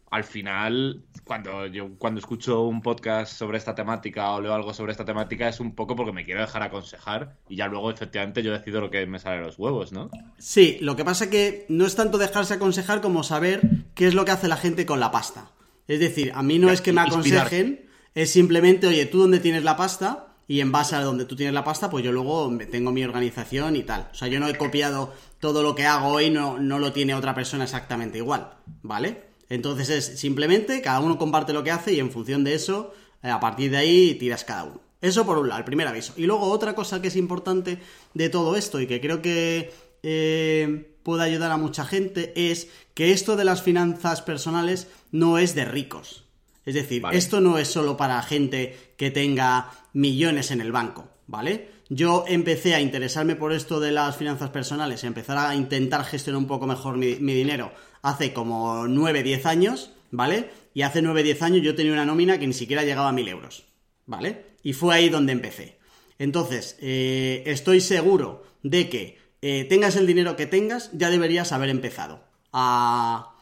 al 0.10 0.24
final, 0.24 1.01
cuando 1.24 1.65
yo 1.65 1.98
cuando 1.98 2.20
escucho 2.20 2.62
un 2.62 2.84
podcast 2.84 3.34
sobre 3.36 3.58
esta 3.58 3.74
temática 3.74 4.30
o 4.34 4.42
leo 4.42 4.53
algo 4.53 4.72
sobre 4.72 4.92
esta 4.92 5.03
temática, 5.03 5.50
es 5.50 5.60
un 5.60 5.74
poco 5.74 5.96
porque 5.96 6.12
me 6.12 6.24
quiero 6.24 6.42
dejar 6.42 6.62
aconsejar 6.62 7.36
y 7.50 7.56
ya 7.56 7.68
luego, 7.68 7.89
efectivamente, 7.89 8.44
yo 8.44 8.53
decido 8.53 8.80
lo 8.80 8.92
que 8.92 9.08
me 9.08 9.18
sale 9.18 9.38
de 9.38 9.42
los 9.42 9.58
huevos, 9.58 9.92
¿no? 9.92 10.12
Sí, 10.38 10.77
lo 10.82 10.96
que 10.96 11.03
pasa 11.03 11.32
que 11.32 11.65
no 11.68 11.88
es 11.88 11.96
tanto 11.96 12.20
dejarse 12.20 12.53
aconsejar 12.53 13.01
como 13.01 13.24
saber 13.24 13.62
qué 13.96 14.06
es 14.06 14.13
lo 14.13 14.24
que 14.24 14.32
hace 14.32 14.48
la 14.48 14.58
gente 14.58 14.86
con 14.86 15.00
la 15.00 15.10
pasta. 15.10 15.50
Es 15.88 16.00
decir, 16.00 16.32
a 16.36 16.44
mí 16.44 16.60
no 16.60 16.70
es 16.70 16.82
que 16.82 16.94
me 16.94 17.01
aconsejen, 17.01 17.88
es 18.13 18.30
simplemente, 18.30 18.86
oye, 18.86 19.08
tú 19.08 19.18
dónde 19.18 19.39
tienes 19.39 19.63
la 19.63 19.75
pasta 19.75 20.32
y 20.47 20.59
en 20.59 20.71
base 20.71 20.95
a 20.95 21.01
donde 21.01 21.25
tú 21.25 21.35
tienes 21.35 21.53
la 21.53 21.63
pasta, 21.63 21.89
pues 21.89 22.03
yo 22.03 22.12
luego 22.12 22.51
tengo 22.71 22.91
mi 22.91 23.03
organización 23.03 23.75
y 23.75 23.83
tal. 23.83 24.09
O 24.12 24.15
sea, 24.15 24.27
yo 24.27 24.39
no 24.39 24.47
he 24.47 24.57
copiado 24.57 25.13
todo 25.39 25.63
lo 25.63 25.75
que 25.75 25.85
hago 25.85 26.07
hoy, 26.07 26.29
no, 26.29 26.59
no 26.59 26.79
lo 26.79 26.91
tiene 26.91 27.15
otra 27.15 27.33
persona 27.33 27.63
exactamente 27.63 28.17
igual, 28.17 28.53
¿vale? 28.81 29.23
Entonces 29.50 29.89
es 29.89 30.19
simplemente 30.19 30.81
cada 30.81 31.00
uno 31.00 31.17
comparte 31.17 31.53
lo 31.53 31.63
que 31.63 31.71
hace 31.71 31.93
y 31.93 32.00
en 32.00 32.12
función 32.12 32.43
de 32.43 32.55
eso, 32.55 32.93
eh, 33.21 33.29
a 33.29 33.39
partir 33.39 33.71
de 33.71 33.77
ahí 33.77 34.15
tiras 34.15 34.43
cada 34.43 34.63
uno. 34.63 34.81
Eso 35.01 35.25
por 35.25 35.38
un 35.38 35.50
lado, 35.50 35.59
el 35.59 35.65
primer 35.65 35.88
aviso. 35.88 36.13
Y 36.15 36.25
luego 36.25 36.50
otra 36.50 36.75
cosa 36.75 37.01
que 37.01 37.09
es 37.09 37.15
importante 37.17 37.79
de 38.13 38.29
todo 38.29 38.55
esto 38.55 38.79
y 38.79 38.88
que 38.88 39.01
creo 39.01 39.21
que 39.21 39.73
eh, 40.01 40.97
puede 41.03 41.23
ayudar 41.23 41.51
a 41.51 41.57
mucha 41.57 41.85
gente 41.85 42.33
es 42.35 42.69
que 42.93 43.12
esto 43.12 43.35
de 43.35 43.43
las 43.43 43.62
finanzas 43.62 44.21
personales 44.21 44.88
no 45.12 45.38
es 45.38 45.55
de 45.55 45.65
ricos. 45.65 46.23
Es 46.65 46.75
decir, 46.75 47.03
esto 47.12 47.41
no 47.41 47.58
es 47.58 47.67
solo 47.67 47.98
para 47.98 48.22
gente 48.22 48.93
que 48.98 49.12
tenga 49.12 49.72
millones 49.93 50.51
en 50.51 50.62
el 50.62 50.72
banco, 50.72 51.10
¿vale? 51.27 51.70
Yo 51.89 52.24
empecé 52.27 52.74
a 52.74 52.82
interesarme 52.82 53.36
por 53.36 53.51
esto 53.51 53.79
de 53.79 53.91
las 53.91 54.15
finanzas 54.15 54.50
personales, 54.50 55.03
a 55.03 55.08
empezar 55.08 55.38
a 55.38 55.55
intentar 55.55 56.05
gestionar 56.05 56.39
un 56.39 56.48
poco 56.48 56.65
mejor 56.65 56.98
mi, 56.98 57.15
dinero 57.15 57.72
hace 58.01 58.34
como 58.34 58.88
9, 58.88 59.24
10 59.24 59.46
años, 59.46 59.91
¿vale? 60.12 60.50
Y 60.74 60.84
hace 60.84 61.01
9, 61.01 61.24
10 61.24 61.41
años 61.41 61.62
yo 61.63 61.75
tenía 61.75 61.93
una 61.93 62.05
nómina 62.05 62.39
que 62.39 62.48
ni 62.48 62.53
siquiera 62.53 62.84
llegaba 62.84 63.10
a 63.10 63.13
1000 63.13 63.27
euros, 63.27 63.65
¿vale? 64.05 64.55
Y 64.63 64.74
fue 64.74 64.96
ahí 64.96 65.10
donde 65.10 65.34
empecé. 65.34 65.77
Entonces, 66.17 66.77
eh, 66.79 67.43
estoy 67.46 67.82
seguro 67.82 68.43
de 68.62 68.89
que 68.89 69.17
eh, 69.41 69.65
tengas 69.65 69.98
el 69.98 70.08
dinero 70.08 70.38
que 70.38 70.46
tengas, 70.46 70.89
ya 70.93 71.10
deberías 71.10 71.51
haber 71.51 71.70
empezado 71.70 72.24
a, 72.53 73.32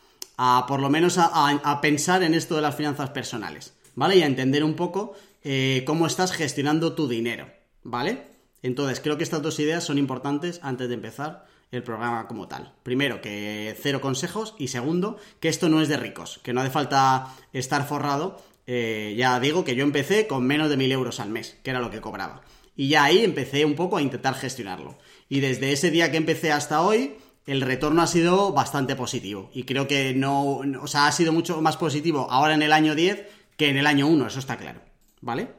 por 0.68 0.80
lo 0.80 0.90
menos 0.90 1.18
a, 1.18 1.80
pensar 1.82 2.24
en 2.24 2.34
esto 2.34 2.56
de 2.56 2.62
las 2.62 2.76
finanzas 2.76 3.12
personales, 3.12 3.74
¿vale? 3.96 4.18
Y 4.18 4.24
a 4.24 4.26
entender 4.26 4.64
un 4.64 4.76
poco 4.76 5.14
eh, 5.44 5.84
cómo 5.86 6.08
estás 6.08 6.32
gestionando 6.32 6.94
tu 6.94 7.08
dinero, 7.08 7.48
¿vale? 7.84 8.24
Entonces, 8.64 9.00
creo 9.00 9.18
que 9.18 9.24
estas 9.24 9.42
dos 9.42 9.60
ideas 9.60 9.84
son 9.84 9.98
importantes 9.98 10.60
antes 10.64 10.88
de 10.88 10.96
empezar 10.96 11.46
el 11.72 11.84
programa 11.84 12.28
como 12.28 12.48
tal. 12.48 12.74
Primero, 12.84 13.22
que 13.22 13.76
cero 13.82 14.02
consejos 14.02 14.56
y 14.58 14.68
segundo, 14.68 15.18
que 15.40 15.50
esto 15.50 15.70
no 15.70 15.82
es 15.82 15.88
de 15.90 15.98
ricos, 15.98 16.40
que 16.44 16.54
no 16.54 16.62
hace 16.62 16.70
falta 16.70 17.28
estar 17.54 17.88
forrado. 17.88 18.42
ya 18.68 19.40
digo 19.40 19.64
que 19.64 19.76
yo 19.76 19.84
empecé 19.84 20.28
con 20.28 20.46
menos 20.46 20.70
de 20.70 20.78
mil 20.78 20.92
euros 20.92 21.20
al 21.20 21.30
mes, 21.30 21.58
que 21.64 21.70
era 21.70 21.80
lo 21.80 21.92
que 21.92 22.02
cobraba. 22.02 22.42
Y 22.76 22.90
ya 22.90 23.04
ahí 23.04 23.24
empecé 23.24 23.66
un 23.66 23.76
poco 23.76 23.98
a 23.98 24.02
intentar 24.02 24.36
gestionarlo. 24.36 24.98
Y 25.30 25.40
desde 25.40 25.72
ese 25.72 25.92
día 25.92 26.12
que 26.12 26.18
empecé 26.18 26.52
hasta 26.52 26.82
hoy, 26.82 27.16
el 27.46 27.62
retorno 27.62 28.02
ha 28.02 28.08
sido 28.08 28.54
bastante 28.54 28.96
positivo. 28.96 29.50
Y 29.54 29.64
creo 29.64 29.88
que 29.88 30.14
no, 30.14 30.58
o 30.58 30.88
sea, 30.88 31.08
ha 31.08 31.12
sido 31.12 31.34
mucho 31.34 31.62
más 31.62 31.78
positivo 31.78 32.28
ahora 32.30 32.54
en 32.54 32.62
el 32.62 32.74
año 32.74 32.96
10 32.96 33.28
que 33.58 33.70
en 33.70 33.78
el 33.78 33.88
año 33.88 34.08
1, 34.08 34.28
eso 34.28 34.40
está 34.40 34.58
claro. 34.58 34.82
¿Vale? 35.22 35.50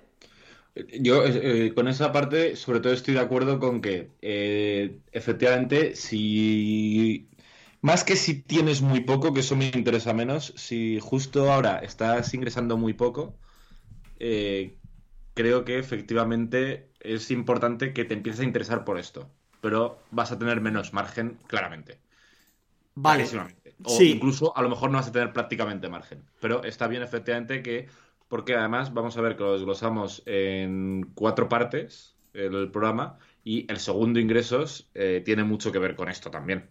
Yo 1.01 1.25
eh, 1.27 1.73
con 1.75 1.89
esa 1.89 2.13
parte, 2.13 2.57
sobre 2.57 2.81
todo 2.81 2.93
estoy 2.93 3.15
de 3.15 3.21
acuerdo 3.21 3.59
con 3.61 3.83
que 3.83 4.11
eh, 4.23 5.01
efectivamente, 5.13 5.95
si 5.97 7.29
más 7.83 8.05
que 8.05 8.17
si 8.17 8.43
tienes 8.43 8.81
muy 8.81 9.01
poco, 9.01 9.35
que 9.35 9.41
eso 9.41 9.57
me 9.57 9.67
interesa 9.67 10.15
menos, 10.15 10.55
si 10.57 10.99
justo 11.01 11.53
ahora 11.53 11.79
estás 11.81 12.33
ingresando 12.35 12.77
muy 12.79 12.95
poco, 12.95 13.37
eh, 14.19 14.79
creo 15.35 15.65
que 15.65 15.79
efectivamente 15.79 16.91
es 17.01 17.31
importante 17.31 17.93
que 17.93 18.05
te 18.05 18.15
empieces 18.15 18.41
a 18.41 18.45
interesar 18.45 18.85
por 18.85 18.99
esto 18.99 19.31
pero 19.63 20.01
vas 20.11 20.33
a 20.33 20.39
tener 20.39 20.61
menos 20.61 20.93
margen, 20.93 21.39
claramente. 21.47 21.99
Vale. 22.95 23.25
O 23.85 24.03
incluso 24.03 24.55
a 24.55 24.61
lo 24.61 24.69
mejor 24.69 24.91
no 24.91 24.99
vas 24.99 25.09
a 25.09 25.13
tener 25.13 25.33
prácticamente 25.33 25.89
margen. 25.89 26.23
Pero 26.41 26.63
está 26.65 26.89
bien, 26.89 27.03
efectivamente, 27.03 27.63
que. 27.63 27.89
Porque 28.29 28.55
además 28.55 28.93
vamos 28.93 29.17
a 29.17 29.21
ver 29.21 29.37
que 29.37 29.43
lo 29.43 29.53
desglosamos 29.53 30.23
en 30.25 31.11
cuatro 31.15 31.49
partes 31.49 32.17
el 32.33 32.71
programa 32.71 33.19
y 33.45 33.71
el 33.71 33.79
segundo 33.79 34.21
ingresos 34.21 34.89
eh, 34.95 35.21
tiene 35.23 35.45
mucho 35.45 35.71
que 35.71 35.79
ver 35.79 35.95
con 35.95 36.09
esto 36.09 36.31
también. 36.31 36.71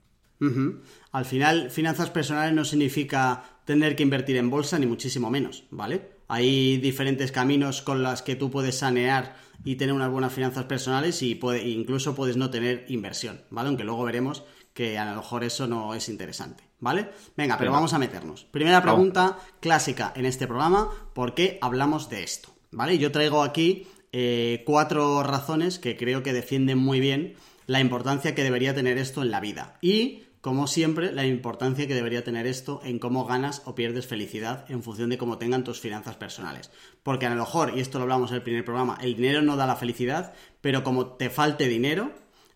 Al 1.11 1.25
final, 1.25 1.69
finanzas 1.69 2.09
personales 2.09 2.55
no 2.55 2.65
significa 2.65 3.43
tener 3.63 3.95
que 3.95 4.01
invertir 4.01 4.37
en 4.37 4.49
bolsa, 4.49 4.79
ni 4.79 4.87
muchísimo 4.87 5.29
menos, 5.29 5.65
¿vale? 5.69 6.13
Hay 6.27 6.77
diferentes 6.77 7.31
caminos 7.31 7.83
con 7.83 8.01
los 8.01 8.23
que 8.23 8.35
tú 8.35 8.49
puedes 8.49 8.79
sanear 8.79 9.35
y 9.63 9.75
tener 9.75 9.93
unas 9.93 10.11
buenas 10.11 10.33
finanzas 10.33 10.65
personales 10.65 11.21
y 11.21 11.35
puede, 11.35 11.67
incluso 11.67 12.15
puedes 12.15 12.37
no 12.37 12.49
tener 12.49 12.85
inversión, 12.89 13.41
¿vale? 13.49 13.69
Aunque 13.69 13.83
luego 13.83 14.03
veremos 14.03 14.43
que 14.73 14.97
a 14.97 15.05
lo 15.05 15.17
mejor 15.17 15.43
eso 15.43 15.67
no 15.67 15.93
es 15.93 16.09
interesante, 16.09 16.63
¿vale? 16.79 17.09
Venga, 17.35 17.57
pero 17.57 17.71
vamos 17.71 17.93
a 17.93 17.99
meternos. 17.99 18.45
Primera 18.45 18.81
pregunta 18.81 19.37
clásica 19.59 20.13
en 20.15 20.25
este 20.25 20.47
programa, 20.47 20.89
¿por 21.13 21.33
qué 21.33 21.57
hablamos 21.61 22.09
de 22.09 22.23
esto? 22.23 22.49
¿Vale? 22.71 22.97
Yo 22.97 23.11
traigo 23.11 23.43
aquí 23.43 23.87
eh, 24.13 24.63
cuatro 24.65 25.23
razones 25.23 25.77
que 25.79 25.97
creo 25.97 26.23
que 26.23 26.33
defienden 26.33 26.77
muy 26.77 26.99
bien 26.99 27.35
la 27.67 27.79
importancia 27.79 28.33
que 28.33 28.43
debería 28.43 28.73
tener 28.73 28.97
esto 28.97 29.21
en 29.21 29.31
la 29.31 29.39
vida. 29.39 29.77
Y 29.81 30.23
como 30.41 30.65
siempre, 30.65 31.11
la 31.11 31.25
importancia 31.25 31.87
que 31.87 31.93
debería 31.93 32.23
tener 32.23 32.47
esto 32.47 32.81
en 32.83 32.97
cómo 32.97 33.25
ganas 33.25 33.61
o 33.65 33.75
pierdes 33.75 34.07
felicidad 34.07 34.65
en 34.69 34.81
función 34.81 35.11
de 35.11 35.19
cómo 35.19 35.37
tengan 35.37 35.63
tus 35.63 35.79
finanzas 35.79 36.15
personales. 36.15 36.71
Porque 37.03 37.27
a 37.27 37.29
lo 37.29 37.35
mejor, 37.35 37.73
y 37.75 37.79
esto 37.79 37.99
lo 37.99 38.03
hablamos 38.03 38.31
en 38.31 38.37
el 38.37 38.43
primer 38.43 38.65
programa, 38.65 38.97
el 39.01 39.15
dinero 39.15 39.43
no 39.43 39.55
da 39.55 39.67
la 39.67 39.75
felicidad, 39.75 40.33
pero 40.59 40.83
como 40.83 41.13
te 41.13 41.29
falte 41.29 41.67
dinero, 41.67 42.11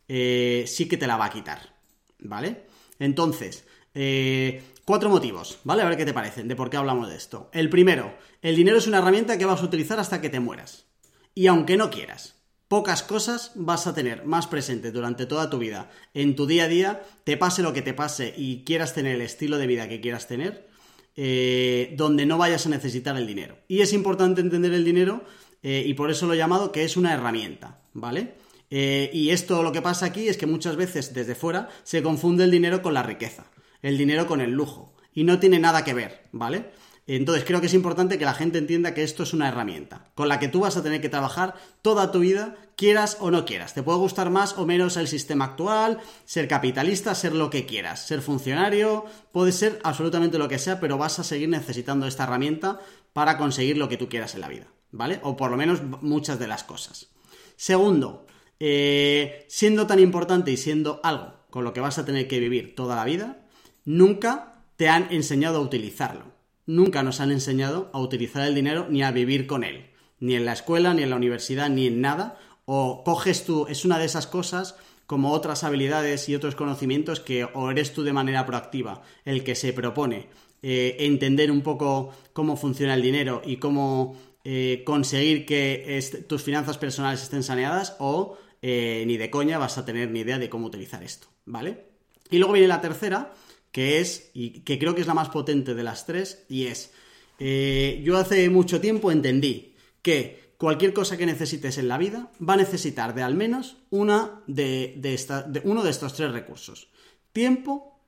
eh, 0.08 0.66
sí 0.68 0.88
que 0.88 0.98
te 0.98 1.06
la 1.06 1.18
va 1.18 1.26
a 1.26 1.30
quitar. 1.30 1.76
¿Vale? 2.18 2.66
Entonces, 2.98 3.68
eh, 3.94 4.64
cuatro 4.84 5.10
motivos, 5.10 5.60
¿vale? 5.64 5.84
A 5.84 5.86
ver 5.90 5.98
qué 5.98 6.06
te 6.06 6.14
parecen 6.14 6.48
de 6.48 6.56
por 6.56 6.72
qué 6.72 6.78
hablamos 6.78 7.08
de 7.10 7.18
esto. 7.18 7.52
El 7.54 7.70
primero, 7.70 8.16
el 8.42 8.56
dinero 8.56 8.78
es 8.78 8.88
una 8.88 8.98
herramienta 8.98 9.38
que 9.38 9.46
vas 9.46 9.62
a 9.62 9.66
utilizar 9.66 10.00
hasta 10.00 10.22
que 10.22 10.30
te 10.30 10.40
mueras. 10.40 10.88
Y 11.36 11.46
aunque 11.48 11.78
no 11.78 11.92
quieras 11.92 12.35
pocas 12.68 13.04
cosas 13.04 13.52
vas 13.56 13.88
a 13.88 13.94
tener 13.94 14.26
más 14.26 14.48
presente 14.48 14.92
durante 14.92 15.26
toda 15.26 15.50
tu 15.50 15.60
vida, 15.60 15.90
en 16.14 16.36
tu 16.36 16.48
día 16.48 16.66
a 16.66 16.68
día, 16.68 17.04
te 17.24 17.38
pase 17.38 17.62
lo 17.62 17.74
que 17.74 17.82
te 17.82 17.94
pase 17.94 18.34
y 18.36 18.64
quieras 18.64 18.94
tener 18.94 19.16
el 19.16 19.22
estilo 19.22 19.58
de 19.58 19.68
vida 19.68 19.88
que 19.88 20.02
quieras 20.02 20.28
tener, 20.28 20.68
eh, 21.16 21.94
donde 21.98 22.26
no 22.26 22.38
vayas 22.38 22.66
a 22.66 22.70
necesitar 22.70 23.16
el 23.18 23.28
dinero. 23.28 23.58
Y 23.68 23.82
es 23.82 23.94
importante 23.94 24.42
entender 24.42 24.74
el 24.74 24.84
dinero 24.84 25.24
eh, 25.64 25.84
y 25.86 25.94
por 25.94 26.12
eso 26.12 26.26
lo 26.28 26.34
he 26.34 26.38
llamado 26.38 26.72
que 26.72 26.84
es 26.84 26.98
una 26.98 27.14
herramienta, 27.14 27.80
¿vale? 27.94 28.36
Eh, 28.70 29.12
y 29.14 29.30
esto 29.30 29.62
lo 29.62 29.72
que 29.72 29.82
pasa 29.82 30.08
aquí 30.08 30.28
es 30.28 30.38
que 30.38 30.48
muchas 30.48 30.76
veces 30.76 31.14
desde 31.14 31.36
fuera 31.36 31.70
se 31.84 32.02
confunde 32.02 32.44
el 32.44 32.52
dinero 32.52 32.82
con 32.82 32.94
la 32.94 33.04
riqueza, 33.04 33.46
el 33.82 33.98
dinero 33.98 34.26
con 34.28 34.42
el 34.42 34.52
lujo, 34.52 34.96
y 35.14 35.24
no 35.24 35.40
tiene 35.40 35.60
nada 35.60 35.84
que 35.84 35.94
ver, 35.94 36.24
¿vale? 36.32 36.72
Entonces 37.08 37.44
creo 37.46 37.62
que 37.62 37.68
es 37.68 37.74
importante 37.76 38.18
que 38.18 38.26
la 38.26 38.34
gente 38.34 38.58
entienda 38.58 38.96
que 38.96 39.04
esto 39.04 39.22
es 39.24 39.34
una 39.34 39.48
herramienta 39.48 40.10
con 40.16 40.28
la 40.28 40.40
que 40.40 40.48
tú 40.48 40.62
vas 40.62 40.76
a 40.76 40.82
tener 40.82 41.02
que 41.02 41.10
trabajar 41.10 41.54
toda 41.84 42.12
tu 42.12 42.20
vida, 42.20 42.56
quieras 42.76 43.18
o 43.20 43.30
no 43.30 43.46
quieras. 43.46 43.76
Te 43.76 43.84
puede 43.84 44.00
gustar 44.00 44.32
más 44.32 44.58
o 44.58 44.66
menos 44.66 44.98
el 44.98 45.08
sistema 45.08 45.46
actual, 45.46 46.00
ser 46.26 46.48
capitalista, 46.48 47.14
ser 47.14 47.34
lo 47.34 47.52
que 47.52 47.68
quieras, 47.68 48.08
ser 48.08 48.22
funcionario, 48.22 49.06
puede 49.32 49.52
ser 49.52 49.80
absolutamente 49.84 50.40
lo 50.40 50.48
que 50.48 50.58
sea, 50.58 50.80
pero 50.80 50.98
vas 50.98 51.20
a 51.20 51.24
seguir 51.24 51.48
necesitando 51.48 52.08
esta 52.08 52.24
herramienta 52.24 52.80
para 53.14 53.38
conseguir 53.38 53.78
lo 53.78 53.88
que 53.88 53.98
tú 53.98 54.10
quieras 54.10 54.34
en 54.34 54.42
la 54.42 54.50
vida, 54.50 54.68
¿vale? 54.92 55.20
O 55.22 55.38
por 55.38 55.52
lo 55.52 55.58
menos 55.58 55.84
muchas 56.02 56.40
de 56.40 56.48
las 56.48 56.64
cosas. 56.64 57.10
Segundo, 57.56 58.26
eh, 58.60 59.46
siendo 59.48 59.86
tan 59.86 60.00
importante 60.00 60.52
y 60.52 60.58
siendo 60.58 61.02
algo 61.04 61.36
con 61.52 61.64
lo 61.64 61.72
que 61.72 61.82
vas 61.82 62.00
a 62.00 62.06
tener 62.06 62.28
que 62.28 62.40
vivir 62.40 62.74
toda 62.76 62.96
la 62.96 63.06
vida, 63.06 63.46
nunca 63.86 64.64
te 64.76 64.90
han 64.90 65.08
enseñado 65.12 65.60
a 65.60 65.62
utilizarlo 65.62 66.35
nunca 66.66 67.04
nos 67.04 67.20
han 67.20 67.32
enseñado 67.32 67.90
a 67.94 68.00
utilizar 68.00 68.48
el 68.48 68.56
dinero 68.56 68.88
ni 68.90 69.04
a 69.04 69.12
vivir 69.12 69.48
con 69.48 69.64
él. 69.64 69.92
Ni 70.20 70.36
en 70.36 70.46
la 70.46 70.54
escuela, 70.54 70.94
ni 70.94 71.04
en 71.04 71.10
la 71.10 71.16
universidad, 71.16 71.70
ni 71.70 71.88
en 71.88 72.02
nada. 72.02 72.38
O 72.66 73.04
coges 73.04 73.46
tú, 73.46 73.68
es 73.68 73.86
una 73.86 74.00
de 74.00 74.06
esas 74.06 74.28
cosas 74.28 74.76
como 75.06 75.32
otras 75.32 75.64
habilidades 75.64 76.28
y 76.30 76.36
otros 76.36 76.56
conocimientos 76.56 77.20
que 77.20 77.46
o 77.46 77.70
eres 77.70 77.94
tú 77.94 78.04
de 78.04 78.14
manera 78.14 78.46
proactiva 78.46 79.04
el 79.24 79.44
que 79.44 79.56
se 79.56 79.72
propone 79.72 80.30
eh, 80.68 80.98
entender 81.06 81.52
un 81.52 81.62
poco 81.62 82.12
cómo 82.34 82.58
funciona 82.58 82.96
el 82.96 83.02
dinero 83.04 83.42
y 83.46 83.58
cómo 83.58 84.18
eh, 84.44 84.82
conseguir 84.84 85.46
que 85.46 86.26
tus 86.28 86.42
finanzas 86.42 86.80
personales 86.80 87.22
estén 87.22 87.44
saneadas 87.44 87.96
o 88.00 88.38
eh, 88.64 89.04
ni 89.06 89.18
de 89.18 89.30
coña 89.30 89.60
vas 89.60 89.78
a 89.78 89.86
tener 89.86 90.10
ni 90.10 90.22
idea 90.22 90.40
de 90.40 90.50
cómo 90.50 90.66
utilizar 90.66 91.04
esto, 91.04 91.28
¿vale? 91.46 91.86
Y 92.32 92.40
luego 92.40 92.54
viene 92.54 92.68
la 92.68 92.82
tercera, 92.82 93.32
que 93.76 94.00
es, 94.00 94.32
y 94.34 94.62
que 94.62 94.80
creo 94.80 94.96
que 94.96 95.02
es 95.02 95.08
la 95.08 95.14
más 95.14 95.28
potente 95.28 95.76
de 95.76 95.84
las 95.84 96.06
tres, 96.06 96.46
y 96.48 96.68
es, 96.68 96.94
eh, 97.40 98.02
yo 98.06 98.16
hace 98.16 98.50
mucho 98.50 98.80
tiempo 98.80 99.12
entendí 99.12 99.76
que 100.02 100.54
cualquier 100.58 100.94
cosa 100.94 101.18
que 101.18 101.26
necesites 101.26 101.78
en 101.78 101.90
la 101.90 101.98
vida 101.98 102.32
va 102.40 102.54
a 102.54 102.64
necesitar 102.64 103.14
de 103.14 103.24
al 103.24 103.36
menos 103.36 103.76
una 103.90 104.42
de, 104.48 105.62
uno 105.66 105.84
de 105.84 105.90
estos 105.90 106.14
tres 106.14 106.32
recursos. 106.32 106.88
Tiempo, 107.34 108.00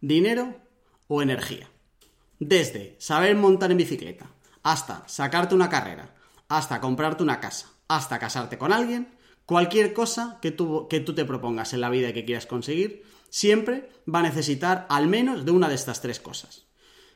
dinero 0.00 0.60
o 1.06 1.22
energía. 1.22 1.70
Desde 2.40 2.96
saber 2.98 3.36
montar 3.36 3.70
en 3.70 3.76
bicicleta, 3.76 4.34
hasta 4.64 5.06
sacarte 5.06 5.54
una 5.54 5.70
carrera, 5.70 6.12
hasta 6.48 6.80
comprarte 6.80 7.22
una 7.22 7.38
casa, 7.38 7.70
hasta 7.86 8.18
casarte 8.18 8.58
con 8.58 8.72
alguien, 8.72 9.14
cualquier 9.46 9.92
cosa 9.92 10.40
que 10.42 10.50
tú, 10.50 10.88
que 10.88 10.98
tú 10.98 11.14
te 11.14 11.24
propongas 11.24 11.72
en 11.72 11.82
la 11.82 11.90
vida 11.90 12.08
y 12.08 12.14
que 12.14 12.24
quieras 12.24 12.46
conseguir, 12.46 13.04
siempre 13.34 13.88
va 14.06 14.20
a 14.20 14.22
necesitar 14.22 14.86
al 14.88 15.08
menos 15.08 15.44
de 15.44 15.50
una 15.50 15.68
de 15.68 15.74
estas 15.74 16.00
tres 16.00 16.20
cosas. 16.20 16.68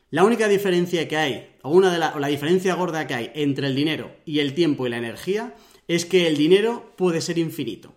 La 0.09 0.25
única 0.25 0.49
diferencia 0.49 1.07
que 1.07 1.15
hay, 1.15 1.55
o 1.61 1.69
una 1.69 1.93
de 1.93 1.97
la, 1.97 2.13
la 2.19 2.27
diferencia 2.27 2.75
gorda 2.75 3.07
que 3.07 3.13
hay 3.13 3.31
entre 3.35 3.67
el 3.67 3.75
dinero 3.75 4.17
y 4.25 4.39
el 4.39 4.53
tiempo 4.53 4.85
y 4.85 4.89
la 4.89 4.97
energía, 4.97 5.55
es 5.87 6.05
que 6.05 6.27
el 6.27 6.35
dinero 6.35 6.93
puede 6.97 7.21
ser 7.21 7.37
infinito. 7.37 7.95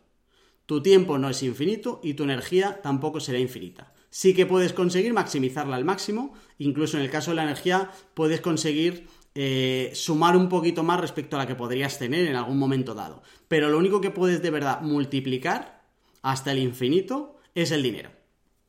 Tu 0.66 0.84
tiempo 0.84 1.18
no 1.18 1.30
es 1.30 1.42
infinito 1.42 2.00
y 2.04 2.14
tu 2.14 2.22
energía 2.22 2.80
tampoco 2.80 3.18
será 3.18 3.40
infinita. 3.40 3.92
Sí 4.08 4.34
que 4.34 4.46
puedes 4.46 4.72
conseguir 4.72 5.12
maximizarla 5.12 5.74
al 5.74 5.84
máximo, 5.84 6.32
incluso 6.58 6.98
en 6.98 7.02
el 7.02 7.10
caso 7.10 7.32
de 7.32 7.38
la 7.38 7.42
energía 7.42 7.90
puedes 8.14 8.40
conseguir 8.40 9.08
eh, 9.34 9.90
sumar 9.94 10.36
un 10.36 10.48
poquito 10.48 10.84
más 10.84 11.00
respecto 11.00 11.34
a 11.34 11.40
la 11.40 11.48
que 11.48 11.56
podrías 11.56 11.98
tener 11.98 12.28
en 12.28 12.36
algún 12.36 12.58
momento 12.58 12.94
dado. 12.94 13.24
Pero 13.48 13.68
lo 13.68 13.78
único 13.78 14.00
que 14.00 14.10
puedes 14.10 14.42
de 14.42 14.50
verdad 14.50 14.80
multiplicar 14.80 15.82
hasta 16.22 16.52
el 16.52 16.60
infinito 16.60 17.31
es 17.54 17.70
el 17.70 17.82
dinero. 17.82 18.10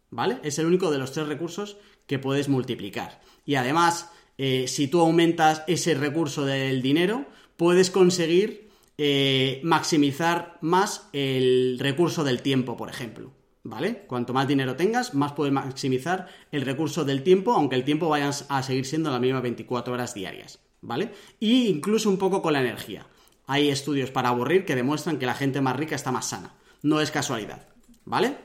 ¿Vale? 0.09 0.39
Es 0.43 0.59
el 0.59 0.67
único 0.67 0.91
de 0.91 0.99
los 0.99 1.11
tres 1.11 1.27
recursos 1.27 1.77
que 2.05 2.19
puedes 2.19 2.49
multiplicar. 2.49 3.21
Y 3.45 3.55
además, 3.55 4.11
eh, 4.37 4.67
si 4.67 4.87
tú 4.87 4.99
aumentas 4.99 5.63
ese 5.67 5.95
recurso 5.95 6.45
del 6.45 6.81
dinero, 6.81 7.25
puedes 7.57 7.89
conseguir 7.89 8.69
eh, 8.97 9.59
maximizar 9.63 10.57
más 10.61 11.09
el 11.13 11.77
recurso 11.79 12.23
del 12.23 12.41
tiempo, 12.41 12.77
por 12.77 12.89
ejemplo. 12.89 13.31
¿Vale? 13.65 14.03
Cuanto 14.07 14.33
más 14.33 14.45
dinero 14.45 14.75
tengas, 14.75 15.13
más 15.13 15.31
puedes 15.31 15.53
maximizar 15.53 16.27
el 16.51 16.63
recurso 16.63 17.05
del 17.05 17.23
tiempo, 17.23 17.53
aunque 17.53 17.77
el 17.77 17.85
tiempo 17.85 18.09
vaya 18.09 18.29
a 18.49 18.63
seguir 18.63 18.85
siendo 18.85 19.09
las 19.09 19.21
mismas 19.21 19.41
24 19.41 19.93
horas 19.93 20.13
diarias. 20.13 20.59
¿Vale? 20.81 21.13
Y 21.39 21.67
incluso 21.67 22.09
un 22.09 22.17
poco 22.17 22.41
con 22.41 22.51
la 22.51 22.59
energía. 22.59 23.07
Hay 23.47 23.69
estudios 23.69 24.11
para 24.11 24.29
aburrir 24.29 24.65
que 24.65 24.75
demuestran 24.75 25.17
que 25.17 25.25
la 25.25 25.33
gente 25.33 25.61
más 25.61 25.77
rica 25.77 25.95
está 25.95 26.11
más 26.11 26.27
sana. 26.27 26.55
No 26.81 26.99
es 26.99 27.09
casualidad. 27.09 27.67
¿Vale? 28.03 28.35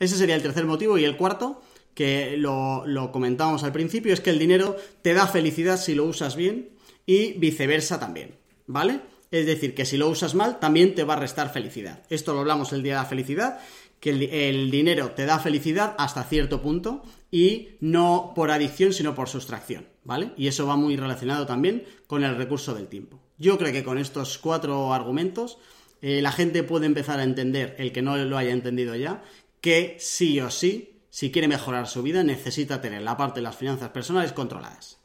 Ese 0.00 0.16
sería 0.16 0.34
el 0.34 0.42
tercer 0.42 0.64
motivo. 0.66 0.98
Y 0.98 1.04
el 1.04 1.16
cuarto, 1.16 1.62
que 1.94 2.36
lo, 2.36 3.10
comentábamos 3.12 3.62
al 3.62 3.72
principio, 3.72 4.12
es 4.12 4.20
que 4.20 4.30
el 4.30 4.38
dinero 4.38 4.76
te 5.02 5.14
da 5.14 5.28
felicidad 5.28 5.78
si 5.78 5.94
lo 5.94 6.06
usas 6.06 6.34
bien 6.34 6.70
y 7.06 7.34
viceversa 7.34 8.00
también. 8.00 8.34
¿Vale? 8.66 9.00
Es 9.30 9.46
decir, 9.46 9.74
que 9.74 9.84
si 9.84 9.96
lo 9.96 10.08
usas 10.08 10.34
mal, 10.34 10.58
también 10.58 10.94
te 10.94 11.04
va 11.04 11.14
a 11.14 11.20
restar 11.20 11.52
felicidad. 11.52 12.02
Esto 12.08 12.32
lo 12.32 12.40
hablamos 12.40 12.72
el 12.72 12.82
día 12.82 12.94
de 12.94 13.02
la 13.02 13.08
felicidad, 13.08 13.60
que 14.00 14.10
el, 14.48 14.70
dinero 14.70 15.10
te 15.10 15.26
da 15.26 15.38
felicidad 15.38 15.94
hasta 15.98 16.24
cierto 16.24 16.62
punto 16.62 17.02
y 17.30 17.68
no 17.80 18.32
por 18.34 18.50
adicción, 18.50 18.92
sino 18.92 19.14
por 19.14 19.28
sustracción, 19.28 19.86
¿vale? 20.04 20.32
Y 20.36 20.48
eso 20.48 20.66
va 20.66 20.76
muy 20.76 20.96
relacionado 20.96 21.46
también 21.46 21.84
con 22.06 22.24
el 22.24 22.36
recurso 22.36 22.74
del 22.74 22.88
tiempo. 22.88 23.20
Yo 23.38 23.58
creo 23.58 23.72
que 23.72 23.84
con 23.84 23.98
estos 23.98 24.38
cuatro 24.38 24.94
argumentos 24.94 25.58
eh, 26.02 26.22
la 26.22 26.32
gente 26.32 26.62
puede 26.62 26.86
empezar 26.86 27.20
a 27.20 27.24
entender, 27.24 27.74
el 27.78 27.92
que 27.92 28.02
no 28.02 28.16
lo 28.16 28.38
haya 28.38 28.52
entendido 28.52 28.96
ya, 28.96 29.22
que 29.60 29.96
sí 29.98 30.40
o 30.40 30.50
sí, 30.50 31.02
si 31.10 31.30
quiere 31.30 31.48
mejorar 31.48 31.86
su 31.86 32.02
vida, 32.02 32.22
necesita 32.22 32.80
tener 32.80 33.02
la 33.02 33.16
parte 33.16 33.40
de 33.40 33.44
las 33.44 33.56
finanzas 33.56 33.90
personales 33.90 34.32
controladas. 34.32 34.98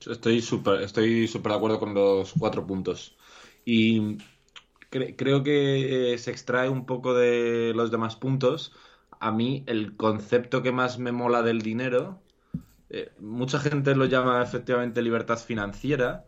Estoy 0.00 0.42
súper 0.42 0.82
estoy 0.82 1.26
super 1.26 1.52
de 1.52 1.56
acuerdo 1.56 1.80
con 1.80 1.94
los 1.94 2.34
cuatro 2.38 2.66
puntos. 2.66 3.16
Y 3.64 4.18
creo 4.90 5.42
que 5.42 6.16
se 6.18 6.30
extrae 6.30 6.68
un 6.68 6.86
poco 6.86 7.14
de 7.14 7.72
los 7.74 7.90
demás 7.90 8.16
puntos. 8.16 8.72
A 9.20 9.32
mí, 9.32 9.64
el 9.66 9.96
concepto 9.96 10.62
que 10.62 10.72
más 10.72 10.98
me 10.98 11.12
mola 11.12 11.42
del 11.42 11.62
dinero, 11.62 12.20
eh, 12.90 13.10
mucha 13.18 13.58
gente 13.58 13.94
lo 13.96 14.04
llama 14.04 14.42
efectivamente 14.42 15.02
libertad 15.02 15.38
financiera, 15.38 16.26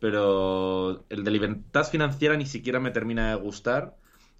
pero 0.00 1.04
el 1.10 1.24
de 1.24 1.30
libertad 1.30 1.84
financiera 1.84 2.36
ni 2.36 2.46
siquiera 2.46 2.80
me 2.80 2.90
termina 2.90 3.30
de 3.30 3.36
gustar. 3.36 3.96